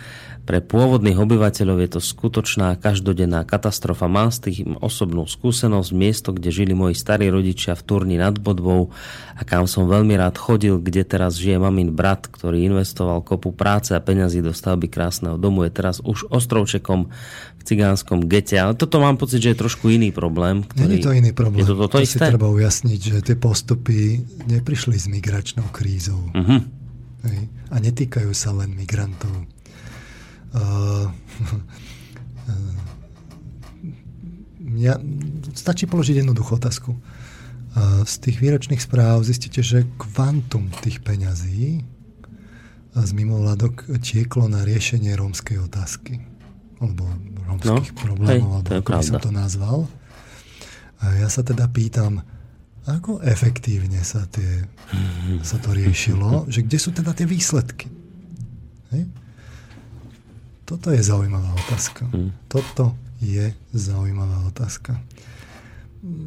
pre 0.43 0.59
pôvodných 0.59 1.15
obyvateľov 1.15 1.77
je 1.80 1.89
to 1.95 2.01
skutočná 2.03 2.75
každodenná 2.75 3.47
katastrofa. 3.47 4.11
Mám 4.11 4.35
z 4.35 4.39
tých 4.43 4.57
osobnú 4.83 5.23
skúsenosť 5.23 5.89
miesto, 5.95 6.35
kde 6.35 6.51
žili 6.51 6.75
moji 6.75 6.99
starí 6.99 7.31
rodičia 7.31 7.80
v 7.80 7.83
Turni 7.84 8.16
nad 8.18 8.40
Bodvou 8.40 8.90
a 9.34 9.42
kam 9.42 9.66
som 9.66 9.90
veľmi 9.90 10.14
rád 10.16 10.38
chodil, 10.38 10.78
kde 10.78 11.03
teraz 11.03 11.36
žije 11.36 11.58
mamin 11.58 11.92
brat, 11.92 12.30
ktorý 12.30 12.64
investoval 12.70 13.26
kopu 13.26 13.52
práce 13.52 13.92
a 13.92 14.00
peňazí 14.00 14.45
do 14.45 14.53
stavby 14.53 14.88
krásneho 14.88 15.42
domu, 15.42 15.66
je 15.66 15.72
teraz 15.74 16.00
už 16.00 16.30
ostrovčekom 16.30 17.10
v 17.58 17.62
cigánskom 17.66 18.30
gete. 18.30 18.60
Ale 18.62 18.78
toto 18.78 19.02
mám 19.02 19.18
pocit, 19.18 19.42
že 19.42 19.56
je 19.56 19.62
trošku 19.64 19.90
iný 19.90 20.14
problém. 20.14 20.62
Ktorý... 20.64 20.86
Nie 20.86 21.02
je 21.02 21.06
to 21.06 21.12
iný 21.18 21.32
problém. 21.34 21.64
Je 21.64 21.68
to, 21.68 21.76
toto 21.76 21.98
to 21.98 22.06
isté? 22.06 22.22
si 22.22 22.32
treba 22.36 22.48
ujasniť, 22.52 23.00
že 23.00 23.18
tie 23.26 23.36
postupy 23.40 24.22
neprišli 24.48 24.95
s 25.00 25.10
migračnou 25.10 25.66
krízou. 25.74 26.30
Uh-huh. 26.30 26.62
A 27.74 27.76
netýkajú 27.82 28.36
sa 28.36 28.53
len 28.53 28.76
migrantov. 28.78 29.34
Uh, 30.53 31.10
ja, 34.78 35.02
stačí 35.62 35.90
položiť 35.90 36.22
jednoduchú 36.22 36.62
otázku. 36.62 36.94
Z 38.06 38.14
tých 38.22 38.38
výročných 38.38 38.82
správ 38.82 39.26
zistíte, 39.26 39.66
že 39.66 39.90
kvantum 39.98 40.69
tých 40.85 41.02
peňazí 41.02 41.82
z 42.93 43.11
mimovládok 43.18 43.90
tieklo 44.06 44.45
na 44.45 44.61
riešenie 44.61 45.18
rómskej 45.18 45.58
otázky. 45.66 46.22
Alebo 46.77 47.10
rómskych 47.50 47.98
no, 47.98 47.98
problémov, 47.98 48.30
hej, 48.30 48.42
alebo 48.69 48.69
ako 48.77 48.92
by 48.93 49.06
som 49.06 49.19
to 49.24 49.32
nazval. 49.34 49.77
A 51.02 51.18
ja 51.18 51.27
sa 51.27 51.42
teda 51.42 51.66
pýtam, 51.74 52.22
ako 52.85 53.24
efektívne 53.24 54.03
sa, 54.06 54.27
tie, 54.30 54.68
sa 55.42 55.58
to 55.58 55.74
riešilo, 55.74 56.45
že 56.52 56.61
kde 56.61 56.77
sú 56.77 56.93
teda 56.93 57.16
tie 57.16 57.26
výsledky? 57.26 57.90
Hej? 58.93 59.10
Toto 60.64 60.93
je 60.93 61.02
zaujímavá 61.02 61.52
otázka. 61.66 62.08
Hmm. 62.11 62.32
Toto 62.48 62.93
je 63.24 63.56
zaujímavá 63.74 64.45
otázka. 64.48 65.00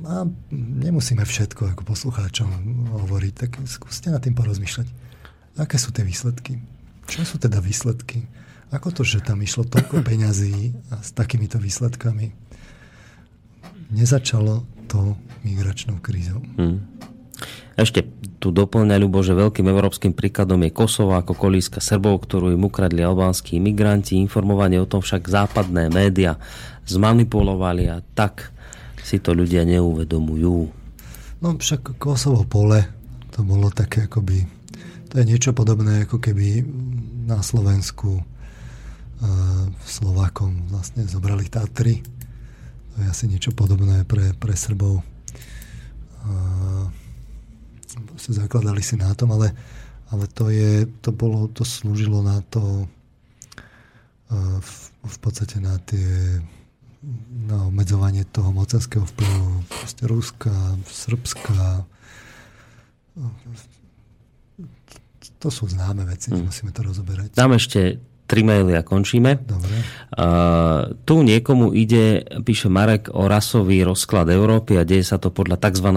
A 0.08 0.24
nemusíme 0.56 1.20
všetko 1.20 1.76
ako 1.76 1.82
poslucháčom 1.84 2.48
hovoriť, 2.96 3.32
tak 3.36 3.50
skúste 3.68 4.08
nad 4.08 4.24
tým 4.24 4.32
porozmýšľať. 4.32 4.88
Aké 5.60 5.76
sú 5.76 5.92
tie 5.92 6.00
výsledky? 6.00 6.56
Čo 7.05 7.28
sú 7.28 7.36
teda 7.36 7.60
výsledky? 7.60 8.24
Ako 8.72 8.90
to, 8.90 9.05
že 9.05 9.20
tam 9.20 9.44
išlo 9.44 9.68
toľko 9.68 10.00
peňazí 10.00 10.72
a 10.90 11.05
s 11.05 11.12
takýmito 11.12 11.60
výsledkami 11.60 12.32
nezačalo 13.92 14.66
to 14.88 15.14
migračnou 15.44 16.00
krízou? 16.00 16.40
Hmm. 16.56 16.82
Ešte 17.76 18.08
tu 18.40 18.48
doplňa 18.48 18.96
Ľubo, 18.96 19.20
že 19.20 19.36
veľkým 19.36 19.68
európskym 19.68 20.16
príkladom 20.16 20.64
je 20.64 20.72
Kosovo 20.72 21.12
ako 21.12 21.36
kolíska 21.36 21.84
Srbov, 21.84 22.24
ktorú 22.24 22.48
im 22.56 22.64
ukradli 22.64 23.05
albánsky 23.05 23.60
imigranti. 23.60 24.16
Informovanie 24.16 24.80
o 24.80 24.88
tom 24.88 25.05
však 25.05 25.28
západné 25.28 25.92
média 25.92 26.40
zmanipulovali 26.88 27.92
a 27.92 28.00
tak 28.16 28.56
si 29.07 29.23
to 29.23 29.39
ľudia 29.39 29.62
neuvedomujú. 29.62 30.59
No 31.39 31.55
však 31.55 31.94
Kosovo 32.02 32.43
pole, 32.43 32.83
to 33.31 33.47
bolo 33.47 33.70
také 33.70 34.10
akoby, 34.10 34.43
to 35.07 35.23
je 35.23 35.25
niečo 35.31 35.55
podobné 35.55 36.02
ako 36.02 36.18
keby 36.18 36.67
na 37.31 37.39
Slovensku 37.39 38.18
uh, 38.18 39.62
Slovákom 39.86 40.67
vlastne 40.75 41.07
zobrali 41.07 41.47
Tatry. 41.47 42.02
To 42.02 42.94
je 42.99 43.07
asi 43.07 43.31
niečo 43.31 43.55
podobné 43.55 44.02
pre, 44.02 44.35
pre 44.35 44.59
Srbov. 44.59 44.99
Uh, 46.26 46.91
zakladali 48.26 48.83
si 48.83 48.99
na 48.99 49.15
tom, 49.15 49.31
ale, 49.39 49.55
ale 50.10 50.26
to, 50.35 50.51
je, 50.51 50.83
to, 50.99 51.15
bolo, 51.15 51.47
to 51.55 51.62
slúžilo 51.62 52.26
na 52.26 52.43
to 52.51 52.91
uh, 54.35 54.59
v, 54.59 54.73
v 55.07 55.17
podstate 55.23 55.62
na 55.62 55.78
tie 55.78 56.43
na 57.47 57.68
obmedzovanie 57.68 58.25
toho 58.26 58.50
mocenského 58.50 59.05
vplyvu 59.05 59.68
proste 59.68 60.05
Ruska, 60.08 60.52
Srbska. 60.89 61.86
To 65.39 65.49
sú 65.52 65.68
známe 65.70 66.08
veci, 66.08 66.33
hmm. 66.33 66.42
nemusíme 66.42 66.70
to 66.73 66.81
rozoberať. 66.83 67.36
Dám 67.36 67.55
ešte 67.55 68.00
tri 68.26 68.42
maily 68.42 68.75
a 68.75 68.83
končíme. 68.83 69.39
Dobre. 69.47 69.76
Uh, 70.10 70.99
tu 71.07 71.23
niekomu 71.23 71.70
ide, 71.70 72.26
píše 72.42 72.66
Marek, 72.66 73.15
o 73.15 73.31
rasový 73.31 73.86
rozklad 73.86 74.26
Európy 74.26 74.83
a 74.83 74.83
deje 74.83 75.07
sa 75.07 75.23
to 75.23 75.31
podľa 75.31 75.62
tzv. 75.62 75.89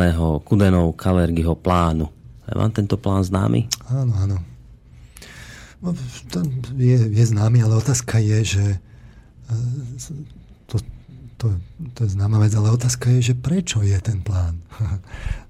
Kudenov 0.45 0.93
Kalergyho 0.93 1.57
plánu. 1.57 2.05
Je 2.45 2.53
vám 2.53 2.69
tento 2.69 3.01
plán 3.01 3.25
známy? 3.25 3.65
Áno, 3.89 4.13
áno. 4.13 4.37
No, 5.79 5.95
to 6.29 6.43
je, 6.75 6.97
je 7.07 7.25
známy, 7.25 7.63
ale 7.65 7.79
otázka 7.79 8.19
je, 8.19 8.39
že 8.45 8.65
to, 11.39 11.55
to, 11.95 12.03
je 12.03 12.19
známa 12.19 12.43
vec, 12.43 12.51
ale 12.51 12.75
otázka 12.75 13.07
je, 13.15 13.31
že 13.31 13.35
prečo 13.39 13.79
je 13.79 13.95
ten 14.03 14.19
plán. 14.19 14.59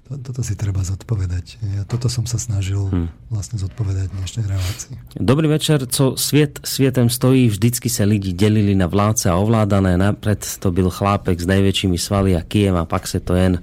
Toto 0.09 0.41
si 0.41 0.57
treba 0.57 0.81
zodpovedať. 0.81 1.61
Ja 1.61 1.85
toto 1.85 2.09
som 2.09 2.25
sa 2.25 2.41
snažil 2.41 2.81
hmm. 2.81 3.29
vlastne 3.29 3.61
zodpovedať 3.61 4.09
v 4.09 4.15
dnešnej 4.17 4.45
relácii. 4.49 4.93
Dobrý 5.13 5.45
večer. 5.45 5.85
Co 5.85 6.17
sviet 6.17 6.57
svietem 6.65 7.13
stojí, 7.13 7.45
vždycky 7.45 7.93
sa 7.93 8.09
lidi 8.09 8.33
delili 8.33 8.73
na 8.73 8.89
vládce 8.89 9.29
a 9.29 9.37
ovládané. 9.37 10.01
Napred 10.01 10.41
to 10.57 10.73
byl 10.73 10.89
chlápek 10.89 11.37
s 11.37 11.45
najväčšími 11.45 11.97
svaly 12.01 12.33
a 12.33 12.41
kijem 12.41 12.73
a 12.81 12.89
pak 12.89 13.05
se 13.05 13.21
to 13.21 13.37
jen 13.37 13.61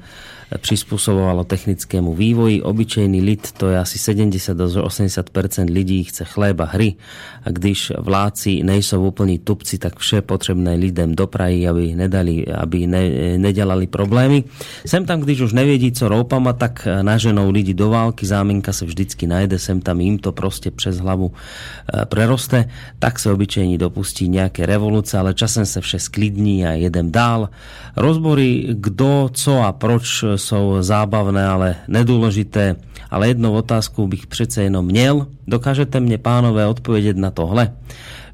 prispôsobovalo 0.54 1.42
technickému 1.44 2.14
vývoji. 2.14 2.62
Obyčejný 2.62 3.18
lid, 3.20 3.52
to 3.58 3.68
je 3.68 3.78
asi 3.78 3.98
70 3.98 4.54
80 4.54 5.30
lidí, 5.70 6.04
chce 6.04 6.24
chléba 6.24 6.64
hry 6.64 6.94
a 7.42 7.50
když 7.50 7.92
vládci 7.98 8.62
nejsou 8.62 9.06
úplní 9.06 9.38
tupci, 9.38 9.78
tak 9.78 9.98
vše 9.98 10.22
potrebné 10.22 10.74
lidem 10.74 11.14
doprají, 11.14 11.68
aby, 11.68 11.94
nedali, 11.94 12.46
aby 12.46 12.86
ne, 12.86 13.02
nedelali 13.38 13.86
problémy. 13.86 14.44
Sem 14.86 15.06
tam, 15.06 15.20
když 15.20 15.40
už 15.40 15.52
nevědí, 15.52 15.92
co 15.92 16.08
roupama, 16.08 16.52
tak 16.52 16.88
naženou 17.02 17.50
lidi 17.50 17.74
do 17.74 17.90
války, 17.90 18.26
záminka 18.26 18.72
se 18.72 18.84
vždycky 18.84 19.26
najde, 19.26 19.58
sem 19.58 19.80
tam 19.80 20.00
im 20.00 20.18
to 20.18 20.32
prostě 20.32 20.70
přes 20.70 20.98
hlavu 20.98 21.32
e, 21.32 22.06
preroste, 22.06 22.68
tak 22.98 23.18
se 23.18 23.32
obyčejní 23.32 23.78
dopustí 23.78 24.28
nějaké 24.28 24.66
revoluce, 24.66 25.18
ale 25.18 25.34
časem 25.34 25.66
se 25.66 25.80
vše 25.80 25.98
sklidní 25.98 26.66
a 26.66 26.72
jedem 26.72 27.12
dál. 27.12 27.48
Rozbory, 27.96 28.66
kdo, 28.70 29.30
co 29.32 29.62
a 29.62 29.72
proč 29.72 30.24
sú 30.38 30.80
zábavné, 30.80 31.42
ale 31.42 31.68
nedôležité. 31.88 32.76
Ale 33.10 33.28
jednu 33.28 33.52
otázku 33.52 34.06
bych 34.06 34.26
přece 34.26 34.62
jenom 34.62 34.86
měl. 34.86 35.26
Dokážete 35.46 36.00
mne, 36.00 36.18
pánové, 36.18 36.66
odpovedieť 36.66 37.16
na 37.16 37.30
tohle? 37.30 37.72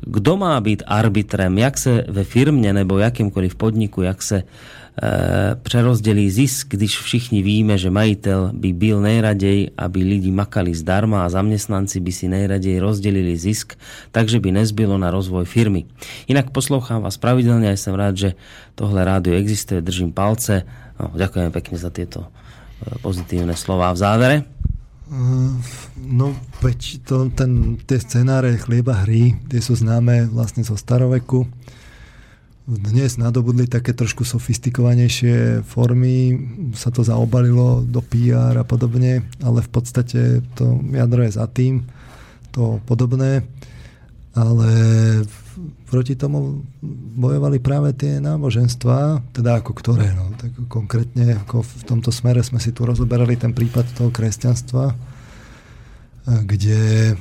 Kdo 0.03 0.35
má 0.35 0.59
byť 0.59 0.83
arbitrem? 0.87 1.59
Jak 1.59 1.79
se 1.79 2.05
ve 2.09 2.25
firmě 2.25 2.73
nebo 2.73 2.99
jakýmkoliv 2.99 3.55
podniku, 3.55 4.03
jak 4.03 4.23
se 4.23 4.43
e, 4.43 6.31
zisk, 6.31 6.75
když 6.75 6.99
všichni 6.99 7.43
víme, 7.43 7.79
že 7.79 7.91
majitel 7.91 8.51
by 8.53 8.73
byl 8.73 9.01
nejradej, 9.01 9.71
aby 9.79 10.03
lidi 10.03 10.31
makali 10.31 10.75
zdarma 10.75 11.25
a 11.25 11.29
zamestnanci 11.29 12.01
by 12.01 12.13
si 12.13 12.29
nejradej 12.29 12.81
rozdelili 12.83 13.37
zisk, 13.37 13.79
takže 14.11 14.41
by 14.41 14.53
nezbylo 14.53 14.99
na 14.99 15.11
rozvoj 15.11 15.45
firmy. 15.45 15.85
Inak 16.27 16.51
poslouchám 16.51 17.03
vás 17.03 17.17
pravidelne 17.17 17.71
a 17.71 17.79
som 17.79 17.95
rád, 17.95 18.17
že 18.17 18.31
tohle 18.75 19.05
rádio 19.05 19.39
existuje, 19.39 19.81
držím 19.81 20.13
palce 20.13 20.67
No, 21.01 21.13
ďakujem 21.13 21.51
pekne 21.55 21.77
za 21.81 21.89
tieto 21.89 22.29
e, 22.83 22.99
pozitívne 23.01 23.57
slova 23.57 23.93
v 23.93 24.01
závere. 24.01 24.37
Uh, 25.13 25.61
no, 26.01 26.33
veď 26.65 27.05
to, 27.05 27.29
ten, 27.37 27.77
tie 27.85 28.01
scenáre 28.01 28.57
chlieba 28.57 29.05
hry, 29.05 29.37
tie 29.53 29.61
sú 29.61 29.77
známe 29.77 30.33
vlastne 30.33 30.65
zo 30.65 30.73
staroveku. 30.73 31.45
Dnes 32.65 33.21
nadobudli 33.21 33.69
také 33.69 33.93
trošku 33.93 34.25
sofistikovanejšie 34.25 35.67
formy, 35.69 36.39
sa 36.73 36.89
to 36.89 37.05
zaobalilo 37.05 37.85
do 37.85 38.01
PR 38.01 38.57
a 38.57 38.65
podobne, 38.65 39.29
ale 39.45 39.61
v 39.61 39.71
podstate 39.75 40.41
to 40.57 40.81
jadro 40.97 41.27
je 41.29 41.33
za 41.37 41.45
tým, 41.45 41.85
to 42.49 42.81
podobné. 42.89 43.45
Ale 44.33 44.71
proti 45.85 46.17
tomu 46.17 46.65
bojovali 47.21 47.61
práve 47.61 47.93
tie 47.93 48.17
náboženstva, 48.17 49.21
teda 49.37 49.61
ako 49.61 49.73
ktoré, 49.77 50.17
no, 50.17 50.33
tak 50.41 50.57
konkrétne 50.73 51.37
ako 51.45 51.61
v 51.61 51.83
tomto 51.85 52.09
smere 52.09 52.41
sme 52.41 52.57
si 52.57 52.73
tu 52.73 52.89
rozoberali 52.89 53.37
ten 53.37 53.53
prípad 53.53 53.93
toho 53.93 54.09
kresťanstva, 54.09 54.97
kde 56.49 57.13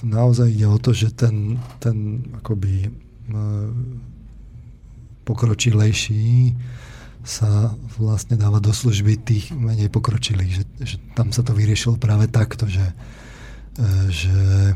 naozaj 0.00 0.48
ide 0.48 0.64
o 0.64 0.80
to, 0.80 0.96
že 0.96 1.12
ten, 1.12 1.60
ten 1.76 2.24
akoby 2.40 2.88
pokročilejší 5.28 6.56
sa 7.20 7.76
vlastne 8.00 8.40
dáva 8.40 8.64
do 8.64 8.72
služby 8.72 9.20
tých 9.20 9.52
menej 9.52 9.92
pokročilých, 9.92 10.52
že, 10.56 10.64
že 10.80 10.96
tam 11.12 11.36
sa 11.36 11.44
to 11.44 11.52
vyriešilo 11.52 12.00
práve 12.00 12.24
takto, 12.32 12.64
že, 12.64 12.96
že 14.08 14.72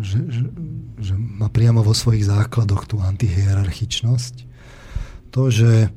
že, 0.00 0.24
že, 0.32 0.44
že 0.96 1.14
má 1.18 1.52
priamo 1.52 1.84
vo 1.84 1.92
svojich 1.92 2.24
základoch 2.24 2.88
tú 2.88 3.02
antihierarchičnosť. 3.04 4.34
To, 5.36 5.52
že 5.52 5.92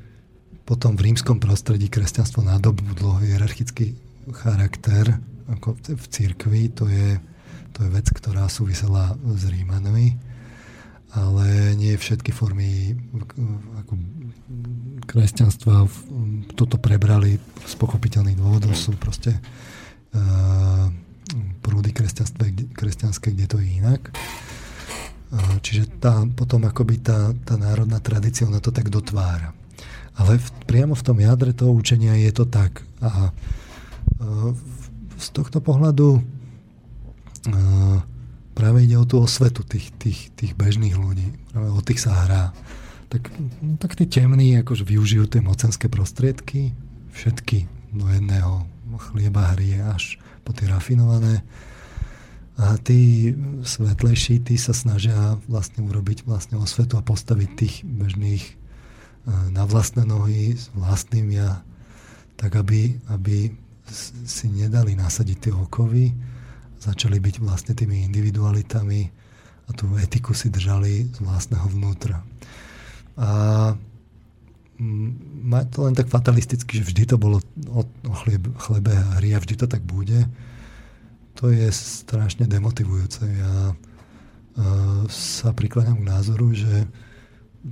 potom 0.65 0.97
v 0.97 1.13
rímskom 1.13 1.39
prostredí 1.39 1.87
kresťanstvo 1.87 2.43
nadobudlo 2.43 3.21
hierarchický 3.21 3.95
charakter 4.33 5.21
ako 5.45 5.77
v 5.77 6.05
cirkvi, 6.09 6.73
to 6.73 6.89
je, 6.89 7.21
to 7.71 7.85
je 7.85 7.89
vec, 7.93 8.09
ktorá 8.09 8.49
súvisela 8.49 9.13
s 9.37 9.45
Rímanmi, 9.45 10.17
ale 11.13 11.77
nie 11.77 11.93
všetky 11.93 12.33
formy 12.33 12.97
ako 13.85 13.93
kresťanstva 15.05 15.85
toto 16.57 16.81
prebrali 16.81 17.37
z 17.61 17.73
pochopiteľných 17.77 18.41
dôvodov, 18.41 18.73
sú 18.73 18.97
proste 18.97 19.37
uh, 20.17 20.89
prúdy 21.61 21.91
kresťanské, 22.73 23.27
kde 23.33 23.45
to 23.49 23.57
je 23.57 23.67
inak. 23.81 24.13
Čiže 25.65 25.99
tá, 25.99 26.23
potom 26.23 26.63
akoby 26.63 27.01
tá, 27.01 27.33
tá 27.43 27.57
národná 27.57 27.99
tradícia, 27.99 28.47
ona 28.47 28.61
to 28.61 28.71
tak 28.71 28.93
dotvára. 28.93 29.51
Ale 30.15 30.39
v, 30.39 30.47
priamo 30.63 30.95
v 30.95 31.05
tom 31.05 31.17
jadre 31.19 31.51
toho 31.51 31.75
učenia 31.75 32.15
je 32.15 32.31
to 32.31 32.45
tak. 32.47 32.85
A 33.03 33.35
z 35.19 35.27
tohto 35.35 35.59
pohľadu 35.59 36.23
práve 38.55 38.77
ide 38.87 38.95
o 38.95 39.03
tú 39.03 39.19
osvetu 39.19 39.67
tých, 39.67 39.91
tých, 39.99 40.31
tých 40.39 40.53
bežných 40.55 40.95
ľudí. 40.95 41.35
Práve 41.51 41.69
o 41.73 41.81
tých 41.83 41.99
sa 41.99 42.23
hrá. 42.23 42.43
Tak, 43.11 43.27
tak 43.81 43.91
tí 43.99 44.07
temní 44.07 44.55
akože 44.61 44.87
využijú 44.87 45.27
tie 45.27 45.43
mocenské 45.43 45.91
prostriedky, 45.91 46.71
všetky 47.11 47.67
do 47.91 48.07
jedného 48.07 48.65
chlieba 49.11 49.51
hry 49.53 49.83
až 49.83 50.17
po 50.45 50.53
tie 50.53 50.69
rafinované. 50.69 51.41
A 52.55 52.79
tí 52.79 53.33
svetlejší, 53.67 54.39
tí 54.45 54.55
sa 54.55 54.71
snažia 54.71 55.35
vlastne 55.51 55.83
urobiť 55.83 56.23
vlastne 56.23 56.55
osvetu 56.55 56.95
a 56.95 57.03
postaviť 57.03 57.49
tých 57.51 57.75
bežných 57.83 58.43
e, 58.47 58.53
na 59.51 59.67
vlastné 59.67 60.07
nohy 60.07 60.55
s 60.55 60.71
vlastným 60.71 61.35
ja, 61.35 61.65
tak 62.39 62.55
aby, 62.55 62.95
aby 63.11 63.51
si 64.23 64.47
nedali 64.47 64.95
nasadiť 64.95 65.37
tie 65.49 65.53
okovy, 65.53 66.15
začali 66.79 67.19
byť 67.19 67.35
vlastne 67.43 67.75
tými 67.75 68.07
individualitami 68.07 69.01
a 69.65 69.69
tú 69.75 69.91
etiku 69.99 70.31
si 70.31 70.47
držali 70.47 71.11
z 71.11 71.19
vlastného 71.25 71.67
vnútra. 71.67 72.23
A 73.19 73.29
má 74.79 75.63
to 75.71 75.87
len 75.87 75.95
tak 75.95 76.11
fatalisticky, 76.11 76.83
že 76.83 76.87
vždy 76.91 77.03
to 77.15 77.17
bolo 77.17 77.39
o, 77.71 77.81
o 77.87 78.13
chlebe, 78.25 78.51
chlebe 78.59 78.91
a 78.91 79.19
hry 79.21 79.31
a 79.35 79.39
vždy 79.39 79.55
to 79.55 79.67
tak 79.71 79.81
bude. 79.87 80.27
To 81.39 81.51
je 81.51 81.67
strašne 81.71 82.47
demotivujúce. 82.47 83.23
Ja 83.23 83.71
uh, 83.71 85.03
sa 85.07 85.51
prikladám 85.55 85.99
k 85.99 86.07
názoru, 86.07 86.51
že 86.51 86.87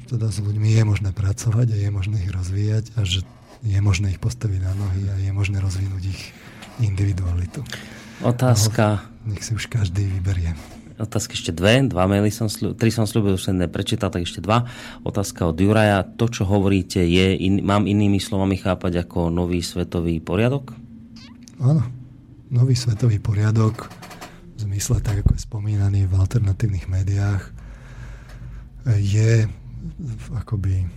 teda 0.08 0.32
s 0.32 0.40
ľuďmi 0.42 0.74
je 0.74 0.84
možné 0.84 1.10
pracovať 1.12 1.76
a 1.76 1.78
je 1.78 1.90
možné 1.92 2.24
ich 2.24 2.32
rozvíjať 2.32 2.86
a 2.98 3.06
že 3.06 3.22
je 3.64 3.80
možné 3.80 4.12
ich 4.16 4.20
postaviť 4.20 4.60
na 4.60 4.74
nohy 4.76 5.02
a 5.08 5.16
je 5.20 5.32
možné 5.32 5.64
rozvinúť 5.64 6.04
ich 6.12 6.22
individualitu. 6.84 7.64
Otázka. 8.20 9.06
No, 9.24 9.36
nech 9.36 9.44
si 9.44 9.56
už 9.56 9.72
každý 9.72 10.04
vyberie. 10.08 10.56
Otázky 11.04 11.36
ešte 11.36 11.52
dve, 11.52 11.84
dva 11.84 12.08
maily 12.08 12.32
som 12.32 12.48
sľu, 12.48 12.74
tri 12.80 12.88
som 12.88 13.04
slúbil, 13.04 13.36
už 13.36 13.52
som 13.52 13.60
neprečítal, 13.60 14.08
tak 14.08 14.24
ešte 14.24 14.40
dva. 14.40 14.64
Otázka 15.04 15.52
od 15.52 15.60
Juraja. 15.60 16.08
To, 16.16 16.32
čo 16.32 16.48
hovoríte, 16.48 17.04
je, 17.04 17.36
in, 17.36 17.60
mám 17.60 17.84
inými 17.84 18.24
slovami 18.24 18.56
chápať 18.56 19.04
ako 19.04 19.28
nový 19.28 19.60
svetový 19.60 20.24
poriadok? 20.24 20.72
Áno, 21.60 21.84
nový 22.48 22.74
svetový 22.80 23.20
poriadok 23.20 23.92
v 24.56 24.60
zmysle, 24.64 25.04
tak 25.04 25.28
ako 25.28 25.36
je 25.36 25.42
spomínaný 25.44 26.08
v 26.08 26.14
alternatívnych 26.16 26.88
médiách, 26.88 27.52
je 28.88 29.48
akoby 30.32 30.88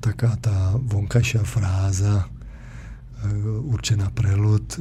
taká 0.00 0.40
tá 0.40 0.72
vonkajšia 0.80 1.44
fráza, 1.44 2.24
E, 2.24 2.39
určená 3.68 4.08
pre 4.10 4.32
ľud, 4.32 4.66
e, 4.76 4.78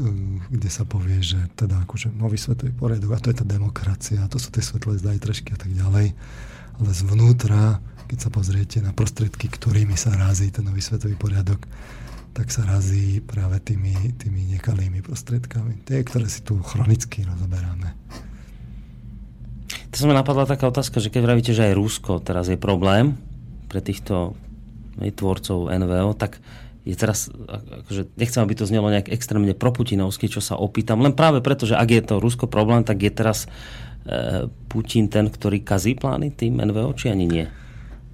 kde 0.48 0.70
sa 0.72 0.88
povie, 0.88 1.20
že 1.20 1.40
teda 1.60 1.84
akože 1.84 2.16
nový 2.16 2.40
svetový 2.40 2.72
poriadok 2.72 3.16
a 3.16 3.22
to 3.22 3.32
je 3.32 3.38
tá 3.44 3.46
demokracia, 3.48 4.24
a 4.24 4.32
to 4.32 4.40
sú 4.40 4.52
tie 4.52 4.64
svetlé 4.64 4.96
zajtrešky 5.00 5.56
a 5.56 5.60
tak 5.60 5.72
ďalej. 5.76 6.16
Ale 6.80 6.92
zvnútra, 6.96 7.84
keď 8.08 8.18
sa 8.18 8.30
pozriete 8.32 8.80
na 8.80 8.96
prostriedky, 8.96 9.52
ktorými 9.52 10.00
sa 10.00 10.16
razí 10.16 10.50
ten 10.50 10.64
nový 10.64 10.80
svetový 10.80 11.20
poriadok, 11.20 11.68
tak 12.32 12.48
sa 12.56 12.64
razí 12.64 13.20
práve 13.20 13.60
tými, 13.60 14.16
tými 14.16 14.56
nekalými 14.56 15.04
prostriedkami. 15.04 15.84
Tie, 15.84 16.00
ktoré 16.08 16.32
si 16.32 16.40
tu 16.40 16.56
chronicky 16.64 17.28
rozoberáme. 17.28 17.92
To 19.92 19.96
sa 19.98 20.06
mi 20.08 20.16
napadla 20.16 20.46
taká 20.48 20.70
otázka, 20.70 21.02
že 21.02 21.12
keď 21.12 21.22
vravíte, 21.26 21.52
že 21.52 21.66
aj 21.68 21.78
Rusko 21.78 22.22
teraz 22.22 22.48
je 22.48 22.56
problém 22.56 23.18
pre 23.68 23.82
týchto 23.84 24.38
tvorcov 25.00 25.68
NVO, 25.68 26.16
tak 26.16 26.38
je 26.88 26.96
teraz, 26.96 27.28
akože 27.84 28.16
nechcem, 28.16 28.42
aby 28.42 28.56
to 28.56 28.66
znelo 28.66 28.88
nejak 28.88 29.12
extrémne 29.12 29.52
proputinovsky, 29.52 30.32
čo 30.32 30.40
sa 30.40 30.56
opýtam, 30.56 31.04
len 31.04 31.12
práve 31.12 31.44
preto, 31.44 31.68
že 31.68 31.76
ak 31.76 31.90
je 31.92 32.04
to 32.04 32.24
Rusko 32.24 32.48
problém, 32.48 32.88
tak 32.88 33.04
je 33.04 33.12
teraz 33.12 33.52
e, 34.08 34.48
Putin 34.72 35.12
ten, 35.12 35.28
ktorý 35.28 35.60
kazí 35.60 35.94
plány 35.94 36.32
tým 36.32 36.58
NVO, 36.58 36.96
či 36.96 37.12
ani 37.12 37.28
nie? 37.28 37.46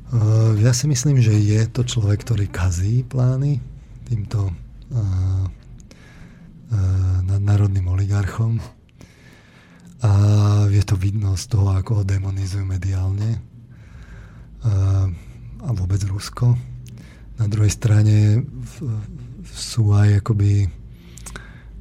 Uh, 0.06 0.54
ja 0.62 0.70
si 0.70 0.86
myslím, 0.86 1.18
že 1.18 1.34
je 1.34 1.66
to 1.66 1.82
človek, 1.82 2.22
ktorý 2.22 2.46
kazí 2.46 3.02
plány 3.02 3.58
týmto 4.06 4.54
uh, 4.54 4.56
uh, 4.94 5.48
nadnárodným 7.26 7.90
oligarchom. 7.90 8.62
A 10.06 10.10
je 10.70 10.84
to 10.86 10.94
vidno 10.94 11.34
z 11.34 11.50
toho, 11.50 11.74
ako 11.74 12.02
ho 12.02 12.04
demonizujú 12.06 12.70
mediálne. 12.70 13.42
Uh, 14.62 15.10
a 15.66 15.70
vôbec 15.74 15.98
Rusko 16.06 16.54
na 17.36 17.46
druhej 17.52 17.72
strane 17.72 18.44
sú 19.52 19.92
aj 19.92 20.24
akoby, 20.24 20.68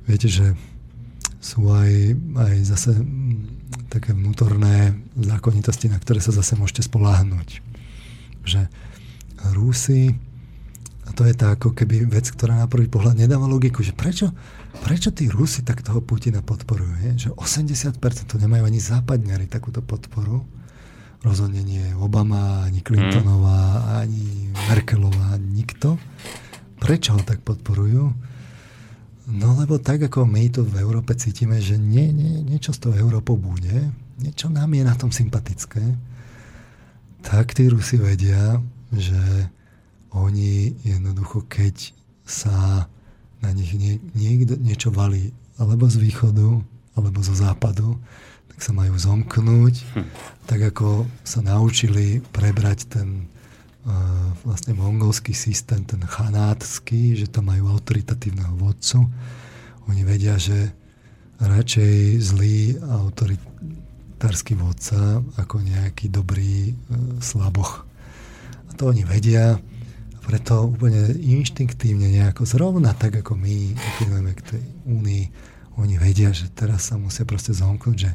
viete, 0.07 0.28
že 0.28 0.55
sú 1.39 1.68
aj, 1.68 2.16
aj 2.41 2.55
zase 2.65 2.91
také 3.92 4.16
vnútorné 4.16 4.97
zákonitosti, 5.15 5.92
na 5.92 6.00
ktoré 6.00 6.18
sa 6.18 6.33
zase 6.33 6.57
môžete 6.57 6.89
spoláhnuť. 6.89 7.60
Že 8.49 8.66
Rúsi, 9.52 10.16
a 11.05 11.10
to 11.12 11.28
je 11.28 11.36
tá 11.36 11.52
ako 11.52 11.76
keby 11.76 12.08
vec, 12.08 12.24
ktorá 12.33 12.57
na 12.57 12.68
prvý 12.68 12.89
pohľad 12.89 13.20
nedáva 13.20 13.44
logiku, 13.44 13.84
že 13.84 13.92
prečo, 13.92 14.33
prečo 14.81 15.12
tí 15.12 15.28
Rusi 15.28 15.60
tak 15.60 15.84
toho 15.84 16.00
Putina 16.00 16.41
podporujú? 16.41 17.12
Je? 17.12 17.28
Že 17.28 17.31
80% 17.36 18.33
to 18.33 18.41
nemajú 18.41 18.65
ani 18.65 18.81
západňari 18.81 19.47
takúto 19.47 19.84
podporu 19.84 20.42
rozhodne 21.24 21.64
nie 21.64 21.82
Obama, 21.96 22.68
ani 22.68 22.84
Clintonová, 22.84 23.80
mm. 23.80 23.84
ani 24.04 24.24
Merkelová, 24.68 25.40
nikto. 25.40 25.96
Prečo 26.76 27.16
ho 27.16 27.22
tak 27.24 27.40
podporujú? 27.40 28.12
No 29.24 29.56
lebo 29.56 29.80
tak, 29.80 30.04
ako 30.04 30.28
my 30.28 30.52
tu 30.52 30.68
v 30.68 30.84
Európe 30.84 31.16
cítime, 31.16 31.56
že 31.56 31.80
nie, 31.80 32.12
nie, 32.12 32.44
niečo 32.44 32.76
z 32.76 32.84
toho 32.84 32.94
Európou 33.00 33.40
bude, 33.40 33.88
niečo 34.20 34.52
nám 34.52 34.68
je 34.76 34.84
na 34.84 34.92
tom 34.92 35.08
sympatické, 35.08 35.80
tak 37.24 37.56
tí 37.56 37.72
Rusi 37.72 37.96
vedia, 37.96 38.60
že 38.92 39.48
oni 40.12 40.76
jednoducho, 40.84 41.48
keď 41.48 41.96
sa 42.28 42.84
na 43.40 43.50
nich 43.56 43.72
nie, 43.72 43.96
niekto, 44.12 44.60
niečo 44.60 44.92
valí 44.92 45.32
alebo 45.56 45.88
z 45.88 46.04
východu, 46.04 46.60
alebo 46.94 47.18
zo 47.24 47.34
západu, 47.34 47.98
tak 48.54 48.58
sa 48.62 48.70
majú 48.70 48.94
zomknúť, 48.94 49.74
hm. 49.94 50.06
Tak 50.44 50.60
ako 50.74 51.08
sa 51.24 51.40
naučili 51.40 52.20
prebrať 52.32 52.78
ten 52.92 53.28
uh, 53.84 54.32
vlastne 54.44 54.76
mongolský 54.76 55.32
systém, 55.32 55.84
ten 55.84 56.00
chanátsky, 56.05 57.16
že 57.16 57.32
tam 57.32 57.48
majú 57.48 57.73
autoritatívneho 57.73 58.52
vodcu. 58.60 59.08
Oni 59.89 60.05
vedia, 60.05 60.36
že 60.36 60.73
radšej 61.40 61.94
zlý 62.20 62.76
autoritársky 62.81 64.56
vodca 64.56 65.20
ako 65.40 65.64
nejaký 65.64 66.12
dobrý 66.12 66.73
uh, 66.73 67.18
slaboch. 67.24 67.89
A 68.68 68.70
to 68.76 68.92
oni 68.92 69.05
vedia 69.05 69.56
preto 70.24 70.73
úplne 70.73 71.12
inštinktívne 71.20 72.08
nejako 72.08 72.48
zrovna 72.48 72.97
tak, 72.97 73.20
ako 73.20 73.36
my 73.36 73.76
upínujeme 73.76 74.32
k 74.32 74.56
tej 74.56 74.64
únii, 74.89 75.24
oni 75.76 76.00
vedia, 76.00 76.32
že 76.32 76.48
teraz 76.48 76.89
sa 76.89 76.97
musia 76.97 77.28
proste 77.28 77.52
zomknúť, 77.52 77.97
že 77.98 78.10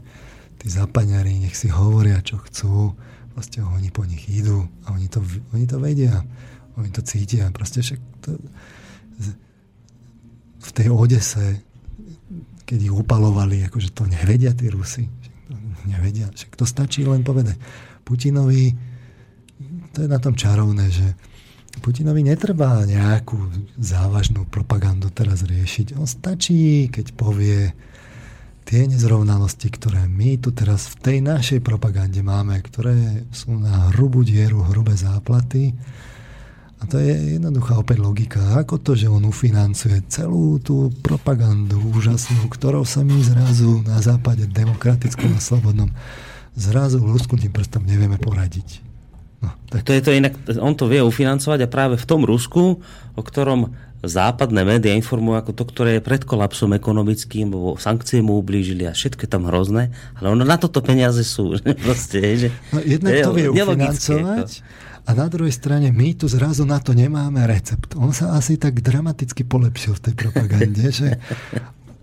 tí 0.60 0.68
zapaňari 0.68 1.40
nech 1.40 1.56
si 1.56 1.72
hovoria, 1.72 2.20
čo 2.20 2.38
chcú, 2.44 2.94
proste 3.32 3.64
oni 3.64 3.90
po 3.90 4.04
nich 4.04 4.28
idú 4.28 4.68
a 4.84 4.92
oni 4.92 5.08
to, 5.08 5.24
oni 5.56 5.66
to 5.66 5.80
vedia, 5.80 6.20
oni 6.76 6.92
to 6.92 7.00
cítia, 7.00 7.48
proste 7.56 7.80
však 7.80 8.00
to, 8.20 8.36
v 10.60 10.70
tej 10.76 10.92
Odese, 10.92 11.64
keď 12.68 12.80
ich 12.84 12.94
upalovali, 12.94 13.66
akože 13.72 13.96
to 13.96 14.04
nevedia 14.06 14.52
tí 14.52 14.68
Rusi, 14.68 15.08
nevedia, 15.88 16.28
však 16.30 16.60
to 16.60 16.68
stačí 16.68 17.08
len 17.08 17.24
povedať. 17.24 17.56
Putinovi, 18.04 18.76
to 19.96 20.04
je 20.04 20.10
na 20.12 20.20
tom 20.20 20.36
čarovné, 20.36 20.92
že 20.92 21.08
Putinovi 21.80 22.22
netrvá 22.28 22.84
nejakú 22.84 23.40
závažnú 23.80 24.44
propagandu 24.52 25.08
teraz 25.10 25.48
riešiť. 25.48 25.96
On 25.96 26.06
stačí, 26.06 26.92
keď 26.92 27.16
povie, 27.16 27.72
tie 28.70 28.86
nezrovnalosti, 28.86 29.66
ktoré 29.74 30.06
my 30.06 30.38
tu 30.38 30.54
teraz 30.54 30.94
v 30.94 30.96
tej 31.02 31.18
našej 31.26 31.66
propagande 31.66 32.22
máme, 32.22 32.54
ktoré 32.62 33.26
sú 33.34 33.58
na 33.58 33.90
hrubú 33.90 34.22
dieru, 34.22 34.62
hrubé 34.62 34.94
záplaty. 34.94 35.74
A 36.78 36.86
to 36.86 37.02
je 37.02 37.42
jednoduchá 37.42 37.82
opäť 37.82 37.98
logika. 37.98 38.62
Ako 38.62 38.78
to, 38.78 38.94
že 38.94 39.10
on 39.10 39.26
ufinancuje 39.26 40.06
celú 40.06 40.62
tú 40.62 40.94
propagandu 41.02 41.82
úžasnú, 41.82 42.46
ktorou 42.46 42.86
sa 42.86 43.02
my 43.02 43.18
zrazu 43.26 43.82
na 43.90 43.98
západe 44.06 44.46
demokratickom 44.46 45.34
a 45.34 45.42
slobodnom 45.42 45.90
zrazu 46.54 47.02
ľudským 47.02 47.50
prstom 47.50 47.90
nevieme 47.90 48.22
poradiť. 48.22 48.86
No, 49.42 49.50
tak... 49.74 49.82
To 49.90 49.98
je 49.98 50.04
to 50.06 50.14
inak, 50.14 50.38
on 50.62 50.78
to 50.78 50.86
vie 50.86 51.02
ufinancovať 51.02 51.66
a 51.66 51.72
práve 51.72 51.96
v 51.98 52.06
tom 52.06 52.22
Rusku, 52.22 52.86
o 53.18 53.22
ktorom 53.26 53.74
západné 54.04 54.64
médiá 54.64 54.96
informujú 54.96 55.36
ako 55.40 55.52
to, 55.56 55.64
ktoré 55.68 55.90
je 56.00 56.06
pred 56.06 56.24
kolapsom 56.24 56.72
ekonomickým, 56.76 57.52
bo 57.52 57.76
sankcie 57.76 58.24
mu 58.24 58.40
ublížili 58.40 58.88
a 58.88 58.96
všetko 58.96 59.28
je 59.28 59.32
tam 59.32 59.44
hrozné, 59.48 59.92
ale 60.16 60.28
ono 60.32 60.48
na 60.48 60.56
toto 60.56 60.80
peniaze 60.80 61.24
sú. 61.28 61.60
Proste, 61.86 62.20
že, 62.36 62.48
no, 62.72 62.80
jednak 62.80 63.12
to 63.28 63.32
vie 63.36 63.48
ufinancovať 63.52 64.50
a 65.10 65.18
na 65.18 65.26
druhej 65.26 65.50
strane 65.50 65.90
my 65.90 66.14
tu 66.14 66.30
zrazu 66.30 66.70
na 66.70 66.78
to 66.78 66.94
nemáme 66.94 67.42
recept. 67.50 67.98
On 67.98 68.14
sa 68.14 68.38
asi 68.38 68.62
tak 68.62 68.78
dramaticky 68.86 69.42
polepšil 69.42 69.98
v 69.98 70.04
tej 70.06 70.14
propagande, 70.14 70.86
že 70.94 71.18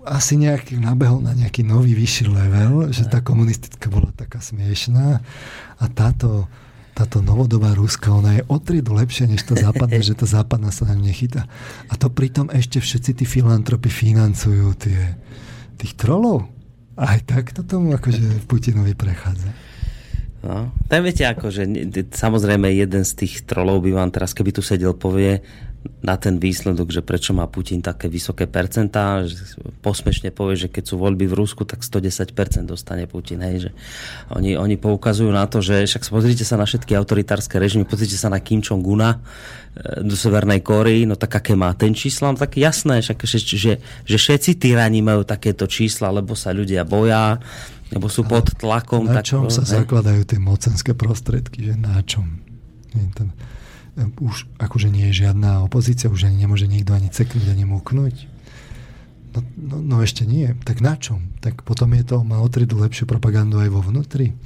asi 0.02 0.34
nejaký 0.34 0.83
nabehol 0.83 1.23
na 1.23 1.31
nejaký 1.31 1.62
nový 1.62 1.94
vyšší 1.94 2.26
level, 2.26 2.91
že 2.91 3.07
tá 3.07 3.23
komunistická 3.23 3.86
bola 3.91 4.10
taká 4.10 4.42
smiešná 4.42 5.23
a 5.78 5.84
táto 5.86 6.50
táto 6.97 7.20
novodobá 7.20 7.76
Ruska, 7.76 8.08
ona 8.08 8.41
je 8.41 8.42
o 8.49 8.57
triedu 8.57 8.97
lepšia 8.97 9.28
než 9.28 9.44
tá 9.44 9.52
západná, 9.52 10.00
že 10.08 10.16
tá 10.16 10.25
západná 10.25 10.73
sa 10.73 10.89
nám 10.89 11.05
nechytá. 11.05 11.44
A 11.92 11.94
to 12.00 12.08
pritom 12.08 12.49
ešte 12.49 12.81
všetci 12.81 13.20
tí 13.20 13.25
filantropy 13.28 13.92
financujú 13.92 14.73
tie, 14.81 15.20
tých 15.76 15.92
trolov. 16.00 16.49
Aj 16.97 17.20
tak 17.20 17.52
to 17.52 17.60
tomu 17.60 17.92
akože 17.92 18.49
Putinovi 18.49 18.97
prechádza. 18.97 19.52
No, 20.41 20.73
tak 20.89 21.05
viete, 21.05 21.28
akože 21.28 21.68
samozrejme 22.16 22.73
jeden 22.73 23.02
z 23.05 23.12
tých 23.12 23.44
trolov 23.44 23.84
by 23.84 23.92
vám 23.92 24.08
teraz, 24.15 24.33
keby 24.33 24.57
tu 24.57 24.62
sedel, 24.65 24.97
povie, 24.97 25.44
na 26.03 26.15
ten 26.21 26.39
výsledok, 26.39 26.93
že 26.93 27.03
prečo 27.03 27.35
má 27.35 27.47
Putin 27.51 27.83
také 27.83 28.07
vysoké 28.07 28.47
percentá, 28.47 29.25
posmešne 29.81 30.31
povie, 30.31 30.67
že 30.67 30.69
keď 30.71 30.85
sú 30.93 30.95
voľby 31.01 31.27
v 31.27 31.35
Rusku, 31.35 31.67
tak 31.67 31.83
110% 31.83 32.33
dostane 32.67 33.09
Putin. 33.11 33.43
Hej, 33.43 33.69
že 33.69 33.71
oni, 34.35 34.55
oni 34.55 34.77
poukazujú 34.77 35.31
na 35.33 35.47
to, 35.51 35.65
že 35.65 35.87
však 35.87 36.07
pozrite 36.09 36.45
sa 36.47 36.61
na 36.61 36.67
všetky 36.69 36.95
autoritárske 36.95 37.57
režimy, 37.59 37.89
pozrite 37.89 38.15
sa 38.15 38.31
na 38.31 38.39
Kim 38.39 38.63
Jong-una 38.63 39.17
e, 39.17 40.07
do 40.07 40.15
Severnej 40.15 40.63
Kórei, 40.63 41.09
no 41.09 41.19
tak 41.19 41.43
aké 41.43 41.59
má 41.59 41.75
ten 41.75 41.97
čísla, 41.97 42.31
no 42.33 42.39
tak 42.39 42.59
jasné, 42.61 43.03
však, 43.03 43.19
že, 43.27 43.39
že, 43.43 43.73
že 44.07 44.17
všetci 44.17 44.61
tyrani 44.61 45.03
majú 45.03 45.27
takéto 45.27 45.65
čísla, 45.67 46.15
lebo 46.15 46.39
sa 46.39 46.55
ľudia 46.55 46.87
boja, 46.87 47.41
lebo 47.95 48.11
sú 48.11 48.27
pod 48.27 48.51
tlakom. 48.59 49.07
Na 49.07 49.23
čom 49.23 49.47
tak, 49.47 49.55
sa 49.55 49.63
hej? 49.63 49.87
zakladajú 49.87 50.23
tie 50.27 50.39
mocenské 50.43 50.93
prostredky, 50.93 51.71
že 51.71 51.75
na 51.79 52.03
čom? 52.03 52.43
Ten, 52.91 53.31
už 53.97 54.44
akože 54.60 54.92
nie 54.92 55.08
je 55.10 55.25
žiadna 55.26 55.65
opozícia, 55.65 56.12
už 56.12 56.28
ani 56.28 56.44
nemôže 56.44 56.68
nikto 56.68 56.92
ani 56.92 57.08
ceknúť, 57.08 57.49
ani 57.49 57.65
múknuť. 57.65 58.15
No, 59.33 59.41
no, 59.57 59.76
no 59.81 59.97
ešte 60.05 60.28
nie. 60.28 60.52
Tak 60.65 60.84
na 60.84 60.97
čom? 61.00 61.33
Tak 61.41 61.65
potom 61.65 61.92
je 61.97 62.05
to, 62.05 62.25
má 62.25 62.41
o 62.41 62.49
lepšiu 62.49 63.08
propagandu 63.08 63.60
aj 63.60 63.73
vo 63.73 63.81
vnútri? 63.81 64.36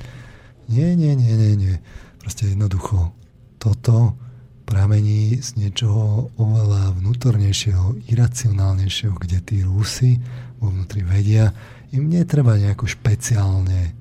Nie, 0.71 0.95
nie, 0.95 1.15
nie, 1.19 1.35
nie, 1.35 1.55
nie. 1.59 1.77
Proste 2.23 2.47
jednoducho 2.47 3.11
toto 3.59 4.15
pramení 4.71 5.43
z 5.43 5.59
niečoho 5.59 6.31
oveľa 6.39 6.95
vnútornejšieho, 7.03 8.07
iracionálnejšieho, 8.07 9.15
kde 9.19 9.39
tí 9.43 9.57
Rusy 9.67 10.23
vo 10.63 10.71
vnútri 10.71 11.03
vedia, 11.03 11.51
im 11.91 12.07
netreba 12.07 12.55
nejako 12.55 12.87
špeciálne 12.87 13.99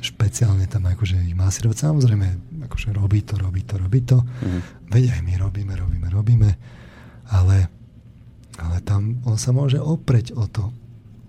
špeciálne 0.00 0.68
tam 0.68 0.86
akože 0.86 1.16
ich 1.24 1.36
masírovať. 1.36 1.76
Samozrejme, 1.88 2.26
akože 2.68 2.92
robí 2.92 3.24
to, 3.24 3.34
robí 3.40 3.62
to, 3.64 3.74
robí 3.80 4.00
to. 4.04 4.20
Mm. 4.22 4.60
Veď 4.92 5.04
aj 5.16 5.20
my 5.24 5.34
robíme, 5.40 5.72
robíme, 5.72 6.06
robíme. 6.12 6.50
Ale, 7.32 7.68
ale 8.60 8.76
tam 8.84 9.18
on 9.26 9.40
sa 9.40 9.50
môže 9.50 9.80
opreť 9.80 10.36
o 10.36 10.44
to. 10.46 10.70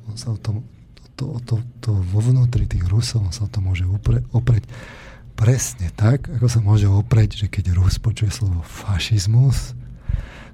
On 0.08 0.16
sa 0.16 0.36
o 0.36 0.38
to, 0.40 0.62
o 0.62 1.10
to, 1.16 1.24
o 1.26 1.40
to, 1.42 1.56
to 1.84 1.92
vo 1.92 2.20
vnútri 2.22 2.70
tých 2.70 2.86
Rusov, 2.88 3.28
on 3.28 3.34
sa 3.34 3.48
o 3.48 3.52
to 3.52 3.60
môže 3.60 3.84
upre, 3.84 4.24
opreť 4.32 4.68
presne 5.38 5.94
tak, 5.94 6.26
ako 6.34 6.50
sa 6.50 6.60
môže 6.66 6.90
opreť, 6.90 7.46
že 7.46 7.48
keď 7.48 7.78
Rus 7.78 8.02
počuje 8.02 8.34
slovo 8.34 8.66
fašizmus, 8.66 9.78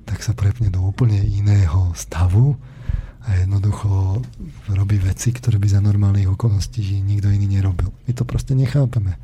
tak 0.04 0.20
sa 0.20 0.36
prepne 0.36 0.68
do 0.68 0.84
úplne 0.84 1.24
iného 1.24 1.96
stavu 1.96 2.60
a 3.24 3.40
jednoducho 3.40 4.20
robí 4.76 5.00
veci, 5.00 5.32
ktoré 5.32 5.56
by 5.56 5.68
za 5.72 5.80
normálnych 5.80 6.28
okolností 6.28 7.00
nikto 7.00 7.32
iný 7.32 7.48
nerobil. 7.60 7.92
My 8.04 8.12
to 8.12 8.28
proste 8.28 8.52
nechápeme. 8.52 9.16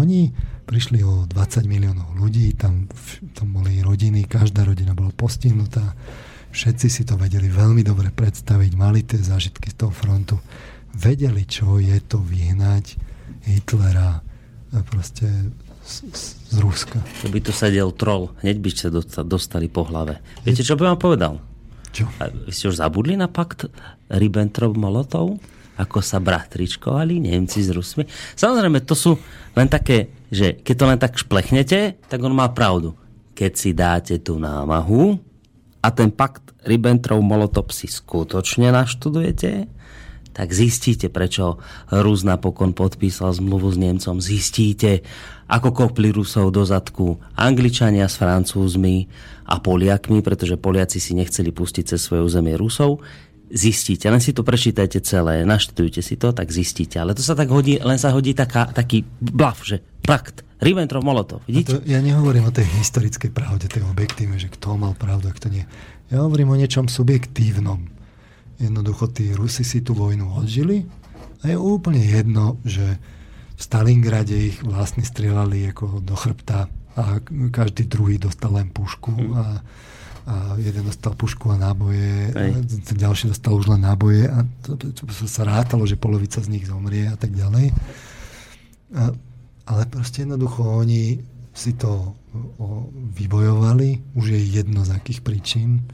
Oni 0.00 0.32
prišli 0.64 1.04
o 1.04 1.28
20 1.28 1.68
miliónov 1.68 2.16
ľudí, 2.16 2.56
tam, 2.56 2.88
tam 3.36 3.52
boli 3.52 3.84
rodiny, 3.84 4.24
každá 4.24 4.64
rodina 4.64 4.96
bola 4.96 5.12
postihnutá, 5.12 5.92
všetci 6.56 6.86
si 6.88 7.02
to 7.04 7.20
vedeli 7.20 7.52
veľmi 7.52 7.84
dobre 7.84 8.08
predstaviť, 8.08 8.70
mali 8.72 9.04
tie 9.04 9.20
zážitky 9.20 9.68
z 9.68 9.84
toho 9.84 9.92
frontu, 9.92 10.40
vedeli, 10.96 11.44
čo 11.44 11.76
je 11.76 12.00
to 12.00 12.16
vyhnať 12.16 12.96
Hitlera 13.44 14.24
proste 14.88 15.28
z, 15.84 15.94
z 16.48 16.56
Ruska. 16.64 16.96
To 17.20 17.28
by 17.28 17.44
tu 17.44 17.52
sedel 17.52 17.92
troll, 17.92 18.32
hneď 18.40 18.56
by 18.56 18.70
ste 18.72 18.86
dostali 19.28 19.68
po 19.68 19.84
hlave. 19.84 20.24
Viete, 20.48 20.64
čo 20.64 20.80
by 20.80 20.96
vám 20.96 20.98
povedal? 20.98 21.44
Čo? 21.94 22.10
A 22.18 22.26
vy 22.26 22.50
ste 22.50 22.66
už 22.66 22.82
zabudli 22.82 23.14
na 23.14 23.30
pakt 23.30 23.70
Ribbentrop-Molotov? 24.10 25.38
Ako 25.78 26.02
sa 26.02 26.18
bratričkovali 26.18 27.22
Nemci 27.22 27.62
s 27.62 27.70
Rusmi? 27.70 28.06
Samozrejme, 28.34 28.82
to 28.82 28.98
sú 28.98 29.14
len 29.54 29.70
také, 29.70 30.10
že 30.26 30.58
keď 30.58 30.74
to 30.74 30.84
len 30.90 30.98
tak 30.98 31.14
šplechnete, 31.14 32.02
tak 32.10 32.18
on 32.18 32.34
má 32.34 32.50
pravdu. 32.50 32.98
Keď 33.38 33.52
si 33.54 33.70
dáte 33.74 34.18
tú 34.18 34.42
námahu 34.42 35.18
a 35.82 35.88
ten 35.94 36.10
pakt 36.10 36.50
Ribbentrop-Molotov 36.66 37.70
si 37.70 37.86
skutočne 37.86 38.74
naštudujete, 38.74 39.70
tak 40.34 40.50
zistíte, 40.50 41.06
prečo 41.14 41.62
Rus 41.94 42.26
napokon 42.26 42.74
podpísal 42.74 43.30
zmluvu 43.38 43.70
s 43.70 43.78
Nemcom. 43.78 44.18
Zistíte, 44.18 45.06
ako 45.46 45.70
kopli 45.70 46.10
Rusov 46.10 46.50
do 46.50 46.66
zadku 46.66 47.22
Angličania 47.38 48.10
s 48.10 48.18
Francúzmi 48.18 49.06
a 49.46 49.62
Poliakmi, 49.62 50.26
pretože 50.26 50.58
Poliaci 50.58 50.98
si 50.98 51.14
nechceli 51.14 51.54
pustiť 51.54 51.94
cez 51.94 52.02
svoje 52.02 52.26
územie 52.26 52.58
Rusov. 52.58 52.98
Zistíte, 53.54 54.10
len 54.10 54.18
si 54.18 54.34
to 54.34 54.42
prečítajte 54.42 54.98
celé, 55.06 55.46
naštudujte 55.46 56.02
si 56.02 56.18
to, 56.18 56.34
tak 56.34 56.50
zistíte. 56.50 56.98
Ale 56.98 57.14
to 57.14 57.22
sa 57.22 57.38
tak 57.38 57.54
hodí, 57.54 57.78
len 57.78 58.00
sa 58.02 58.10
hodí 58.10 58.34
taká, 58.34 58.66
taký 58.74 59.06
blav, 59.22 59.62
že 59.62 59.78
pakt, 60.02 60.42
Ribbentrop-Molotov. 60.58 61.46
Vidíte? 61.46 61.78
To, 61.78 61.86
ja 61.86 62.02
nehovorím 62.02 62.50
o 62.50 62.52
tej 62.54 62.66
historickej 62.82 63.30
pravde, 63.30 63.70
tej 63.70 63.86
objektívnej, 63.86 64.42
že 64.42 64.50
kto 64.50 64.74
mal 64.74 64.98
pravdu 64.98 65.30
a 65.30 65.36
kto 65.36 65.52
nie. 65.52 65.62
Ja 66.10 66.26
hovorím 66.26 66.50
o 66.50 66.58
niečom 66.58 66.90
subjektívnom 66.90 67.93
Jednoducho 68.58 69.10
tí 69.10 69.34
Rusi 69.34 69.66
si 69.66 69.82
tú 69.82 69.94
vojnu 69.98 70.30
odžili 70.38 70.86
a 71.42 71.50
je 71.52 71.56
úplne 71.58 72.00
jedno, 72.00 72.56
že 72.64 72.96
v 73.54 73.60
Stalingrade 73.60 74.34
ich 74.34 74.58
vlastne 74.64 75.06
strieľali 75.06 75.70
ako 75.70 76.02
do 76.02 76.14
chrbta 76.18 76.66
a 76.94 77.18
každý 77.50 77.90
druhý 77.90 78.22
dostal 78.22 78.54
len 78.54 78.70
pušku 78.70 79.12
mhm. 79.14 79.32
a, 79.34 79.44
a 80.24 80.34
jeden 80.56 80.86
dostal 80.86 81.12
pušku 81.12 81.52
a 81.52 81.60
náboje, 81.60 82.32
a 82.32 82.58
ďalší 82.94 83.34
dostal 83.34 83.58
už 83.58 83.68
len 83.74 83.82
náboje 83.82 84.30
a 84.30 84.46
to, 84.64 84.78
to, 84.78 85.04
to 85.04 85.26
sa 85.28 85.44
rátalo, 85.44 85.84
že 85.84 86.00
polovica 86.00 86.40
z 86.40 86.48
nich 86.48 86.64
zomrie 86.64 87.10
a 87.10 87.16
tak 87.18 87.34
ďalej. 87.34 87.74
A, 88.94 89.12
ale 89.68 89.82
proste 89.90 90.24
jednoducho 90.24 90.64
oni 90.64 91.18
si 91.54 91.76
to 91.78 92.16
o, 92.58 92.90
vybojovali, 93.14 94.18
už 94.18 94.34
je 94.34 94.40
jedno 94.58 94.82
z 94.82 94.90
akých 94.96 95.20
príčin 95.22 95.86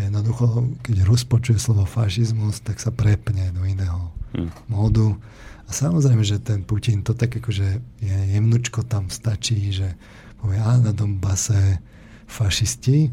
a 0.00 0.08
jednoducho, 0.08 0.80
keď 0.80 1.04
Rus 1.04 1.28
počuje 1.28 1.60
slovo 1.60 1.84
fašizmus, 1.84 2.64
tak 2.64 2.80
sa 2.80 2.88
prepne 2.88 3.52
do 3.52 3.68
iného 3.68 4.08
hmm. 4.32 4.72
módu. 4.72 5.20
A 5.68 5.70
samozrejme, 5.76 6.24
že 6.24 6.40
ten 6.40 6.64
Putin 6.64 7.04
to 7.04 7.12
tak 7.12 7.36
akože 7.36 7.84
je 8.00 8.16
jemnučko 8.32 8.88
tam 8.88 9.12
stačí, 9.12 9.68
že 9.68 9.92
povie, 10.40 10.56
a 10.56 10.80
na 10.80 10.96
base 11.20 11.84
fašisti 12.24 13.12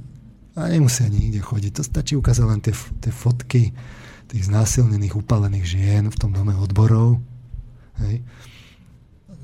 a 0.55 0.71
nemusia 0.71 1.11
nikde 1.11 1.43
chodiť. 1.43 1.71
To 1.75 1.83
stačí 1.83 2.15
ukázať 2.15 2.45
len 2.47 2.63
tie, 2.63 2.71
tie 3.03 3.11
fotky 3.11 3.75
tých 4.31 4.43
znásilnených, 4.47 5.19
upalených 5.19 5.65
žien 5.67 6.03
v 6.07 6.15
tom 6.15 6.31
dome 6.31 6.55
odborov. 6.55 7.19
Hej. 7.99 8.23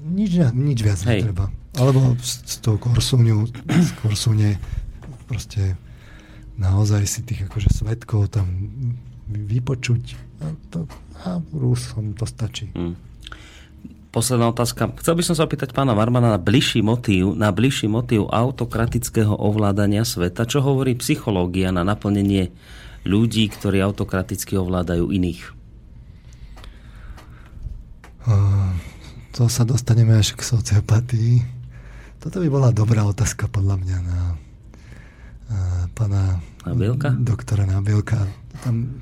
Nič, 0.03 0.31
nič 0.55 0.79
viac 0.79 0.99
Hej. 1.03 1.27
netreba. 1.27 1.51
Alebo 1.75 2.15
z, 2.23 2.47
z 2.47 2.55
toho 2.63 2.79
korsúňu, 2.79 3.51
z 3.67 3.91
korsúne 3.99 4.55
proste 5.27 5.75
naozaj 6.57 7.03
si 7.09 7.21
tých 7.25 7.49
akože 7.49 7.69
svetkov 7.73 8.33
tam 8.33 8.47
vypočuť 9.29 10.03
a, 10.43 10.45
to, 10.69 10.85
a 11.25 11.39
Rusom 11.53 12.13
to 12.13 12.27
stačí. 12.27 12.69
Hmm. 12.75 12.99
Posledná 14.13 14.53
otázka. 14.53 14.93
Chcel 15.01 15.17
by 15.17 15.23
som 15.25 15.33
sa 15.33 15.49
opýtať 15.49 15.73
pána 15.73 15.97
Varmana 15.97 16.29
na 16.29 16.37
bližší 16.37 16.85
motív, 16.85 17.33
na 17.33 17.49
bližší 17.49 17.89
motív 17.89 18.29
autokratického 18.29 19.33
ovládania 19.33 20.05
sveta. 20.05 20.45
Čo 20.45 20.61
hovorí 20.61 20.93
psychológia 20.93 21.73
na 21.73 21.81
naplnenie 21.81 22.53
ľudí, 23.09 23.49
ktorí 23.49 23.81
autokraticky 23.81 24.53
ovládajú 24.53 25.09
iných? 25.09 25.41
To 29.33 29.49
sa 29.49 29.65
dostaneme 29.65 30.13
až 30.13 30.37
k 30.37 30.45
sociopatii. 30.45 31.41
Toto 32.21 32.37
by 32.37 32.47
bola 32.53 32.69
dobrá 32.69 33.01
otázka 33.09 33.49
podľa 33.49 33.81
mňa 33.81 33.97
na 34.05 34.19
pána 35.93 36.41
Nabielka? 36.65 37.13
doktora 37.15 37.69
Nabielka. 37.69 38.25
Tam 38.65 39.01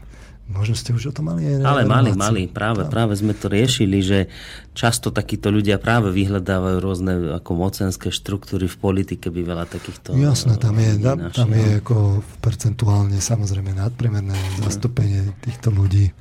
Možno 0.51 0.75
ste 0.75 0.91
už 0.91 1.11
o 1.11 1.13
tom 1.15 1.31
mali 1.31 1.47
aj 1.47 1.63
Ale 1.63 1.81
mali, 1.87 2.11
mali. 2.11 2.41
Práve, 2.51 2.83
práve 2.91 3.15
sme 3.15 3.31
to 3.31 3.47
riešili, 3.47 4.03
že 4.03 4.27
často 4.75 5.07
takíto 5.07 5.47
ľudia 5.47 5.79
práve 5.79 6.11
vyhľadávajú 6.11 6.77
rôzne 6.83 7.13
ako 7.39 7.51
mocenské 7.55 8.11
štruktúry 8.11 8.67
v 8.67 8.75
politike, 8.75 9.31
by 9.31 9.41
veľa 9.47 9.65
takýchto... 9.71 10.11
Jasné, 10.11 10.59
tam 10.59 10.75
je, 10.75 10.91
tam, 10.99 11.17
tam 11.31 11.49
je 11.55 11.79
ako 11.79 12.19
percentuálne 12.43 13.15
samozrejme 13.23 13.71
nadprimerné 13.71 14.35
zastúpenie 14.59 15.31
týchto 15.39 15.71
ľudí 15.71 16.11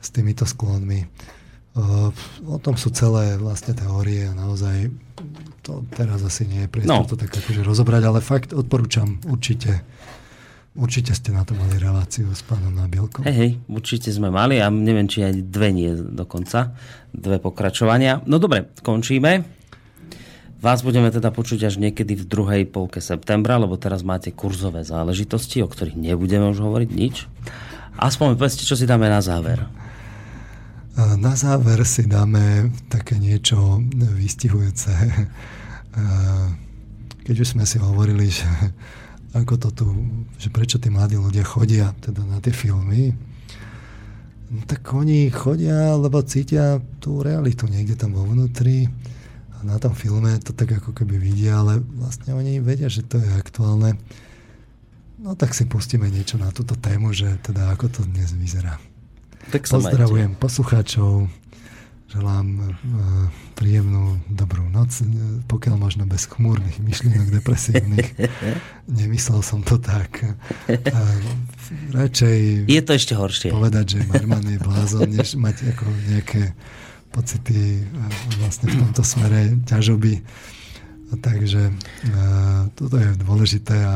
s 0.00 0.08
týmito 0.12 0.44
sklonmi. 0.44 1.08
O 2.50 2.58
tom 2.58 2.74
sú 2.74 2.90
celé 2.90 3.38
vlastne 3.38 3.78
teórie 3.78 4.26
a 4.26 4.34
naozaj 4.34 4.90
to 5.62 5.86
teraz 5.94 6.18
asi 6.26 6.48
nie 6.48 6.66
je 6.66 6.68
priestor 6.72 7.04
no. 7.04 7.06
to 7.06 7.14
tak 7.14 7.30
akože 7.30 7.62
rozobrať, 7.62 8.02
ale 8.10 8.18
fakt 8.24 8.50
odporúčam 8.50 9.22
určite 9.28 9.86
Určite 10.70 11.18
ste 11.18 11.34
na 11.34 11.42
to 11.42 11.58
mali 11.58 11.82
reláciu 11.82 12.30
s 12.30 12.46
pánom 12.46 12.70
Nabielkom. 12.70 13.26
Hej, 13.26 13.34
hej, 13.34 13.50
určite 13.66 14.06
sme 14.14 14.30
mali 14.30 14.62
a 14.62 14.70
neviem, 14.70 15.10
či 15.10 15.26
aj 15.26 15.50
dve 15.50 15.74
nie 15.74 15.90
dokonca. 15.90 16.78
Dve 17.10 17.42
pokračovania. 17.42 18.22
No 18.22 18.38
dobre, 18.38 18.70
končíme. 18.78 19.42
Vás 20.62 20.86
budeme 20.86 21.10
teda 21.10 21.34
počuť 21.34 21.66
až 21.66 21.82
niekedy 21.82 22.14
v 22.14 22.22
druhej 22.22 22.62
polke 22.70 23.02
septembra, 23.02 23.58
lebo 23.58 23.74
teraz 23.82 24.06
máte 24.06 24.30
kurzové 24.30 24.86
záležitosti, 24.86 25.58
o 25.58 25.66
ktorých 25.66 25.98
nebudeme 25.98 26.46
už 26.54 26.62
hovoriť 26.62 26.90
nič. 26.94 27.26
Aspoň 27.98 28.38
povedzte, 28.38 28.62
čo 28.62 28.78
si 28.78 28.86
dáme 28.86 29.10
na 29.10 29.18
záver. 29.18 29.66
Na 30.96 31.38
záver 31.38 31.86
si 31.86 32.02
dáme 32.10 32.74
také 32.90 33.14
niečo 33.14 33.78
vystihujúce. 33.94 34.90
Keď 37.26 37.36
už 37.36 37.48
sme 37.54 37.62
si 37.62 37.78
hovorili, 37.78 38.26
že 38.26 38.48
ako 39.30 39.54
to 39.54 39.68
tu, 39.70 39.86
že 40.42 40.50
prečo 40.50 40.82
tí 40.82 40.90
mladí 40.90 41.14
ľudia 41.14 41.46
chodia 41.46 41.94
teda 42.02 42.26
na 42.26 42.42
tie 42.42 42.50
filmy, 42.50 43.14
no 44.50 44.66
tak 44.66 44.82
oni 44.90 45.30
chodia, 45.30 45.94
lebo 45.94 46.26
cítia 46.26 46.82
tú 46.98 47.22
realitu 47.22 47.70
niekde 47.70 47.94
tam 47.94 48.18
vo 48.18 48.26
vnútri 48.26 48.90
a 49.54 49.62
na 49.62 49.78
tom 49.78 49.94
filme 49.94 50.34
to 50.42 50.50
tak 50.50 50.82
ako 50.82 50.90
keby 50.90 51.22
vidia, 51.22 51.62
ale 51.62 51.78
vlastne 51.78 52.34
oni 52.34 52.58
vedia, 52.58 52.90
že 52.90 53.06
to 53.06 53.22
je 53.22 53.30
aktuálne. 53.38 53.94
No 55.22 55.38
tak 55.38 55.54
si 55.54 55.70
pustíme 55.70 56.10
niečo 56.10 56.34
na 56.34 56.50
túto 56.50 56.74
tému, 56.74 57.14
že 57.14 57.38
teda 57.46 57.70
ako 57.70 57.86
to 57.92 58.00
dnes 58.08 58.34
vyzerá. 58.34 58.89
Tak 59.50 59.66
Pozdravujem 59.66 60.38
majte. 60.38 60.42
poslucháčov, 60.46 61.26
želám 62.06 62.46
uh, 62.62 62.70
príjemnú 63.58 64.22
dobrú 64.30 64.62
noc, 64.70 64.94
pokiaľ 65.50 65.74
možno 65.74 66.06
bez 66.06 66.30
chmúrnych 66.30 66.78
myšlienok 66.78 67.34
depresívnych. 67.42 68.14
Nemyslel 69.02 69.42
som 69.42 69.66
to 69.66 69.82
tak. 69.82 70.22
A 70.70 71.00
radšej 71.90 72.70
je 72.70 72.82
to 72.86 72.92
ešte 72.94 73.18
horšie. 73.18 73.50
povedať, 73.50 73.98
že 73.98 74.06
Marman 74.06 74.46
je 74.46 74.62
blázon, 74.62 75.10
než 75.10 75.34
mať 75.34 75.74
ako 75.74 75.84
nejaké 76.14 76.54
pocity 77.10 77.82
vlastne 78.38 78.70
v 78.70 78.86
tomto 78.86 79.02
smere 79.02 79.58
ťažoby. 79.66 80.22
Takže 81.10 81.74
toto 82.78 82.94
je 83.02 83.10
dôležité 83.18 83.74
a 83.82 83.94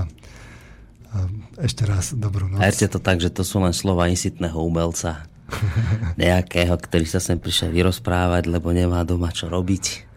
ešte 1.63 1.87
raz 1.87 2.11
dobrú 2.11 2.51
noc. 2.51 2.59
A 2.59 2.75
to 2.75 2.99
tak, 2.99 3.23
že 3.23 3.31
to 3.31 3.47
sú 3.47 3.63
len 3.63 3.71
slova 3.71 4.11
insitného 4.11 4.59
umelca 4.59 5.31
nejakého, 6.23 6.75
ktorý 6.75 7.07
sa 7.07 7.19
sem 7.23 7.39
prišiel 7.39 7.73
vyrozprávať, 7.73 8.51
lebo 8.51 8.71
nemá 8.71 9.03
doma 9.03 9.31
čo 9.31 9.51
robiť. 9.51 10.15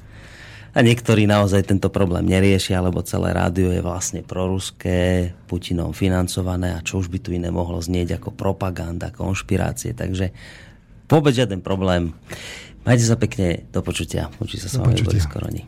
A 0.77 0.85
niektorí 0.85 1.25
naozaj 1.25 1.73
tento 1.73 1.89
problém 1.89 2.29
neriešia, 2.29 2.77
lebo 2.85 3.01
celé 3.01 3.33
rádio 3.33 3.73
je 3.73 3.81
vlastne 3.81 4.21
proruské, 4.21 5.33
Putinom 5.49 5.89
financované 5.89 6.77
a 6.77 6.85
čo 6.85 7.01
už 7.01 7.09
by 7.09 7.17
tu 7.17 7.33
iné 7.33 7.49
mohlo 7.49 7.81
znieť 7.81 8.21
ako 8.21 8.37
propaganda, 8.37 9.09
konšpirácie. 9.09 9.97
Takže 9.97 10.29
vôbec 11.09 11.33
žiaden 11.33 11.65
problém. 11.65 12.13
Majte 12.85 13.09
sa 13.09 13.17
pekne, 13.17 13.65
do 13.73 13.81
počutia. 13.81 14.29
Učí 14.37 14.61
sa 14.61 14.69
s 14.69 14.77
vami 14.77 15.01
Boris 15.01 15.25
Koroni. 15.25 15.65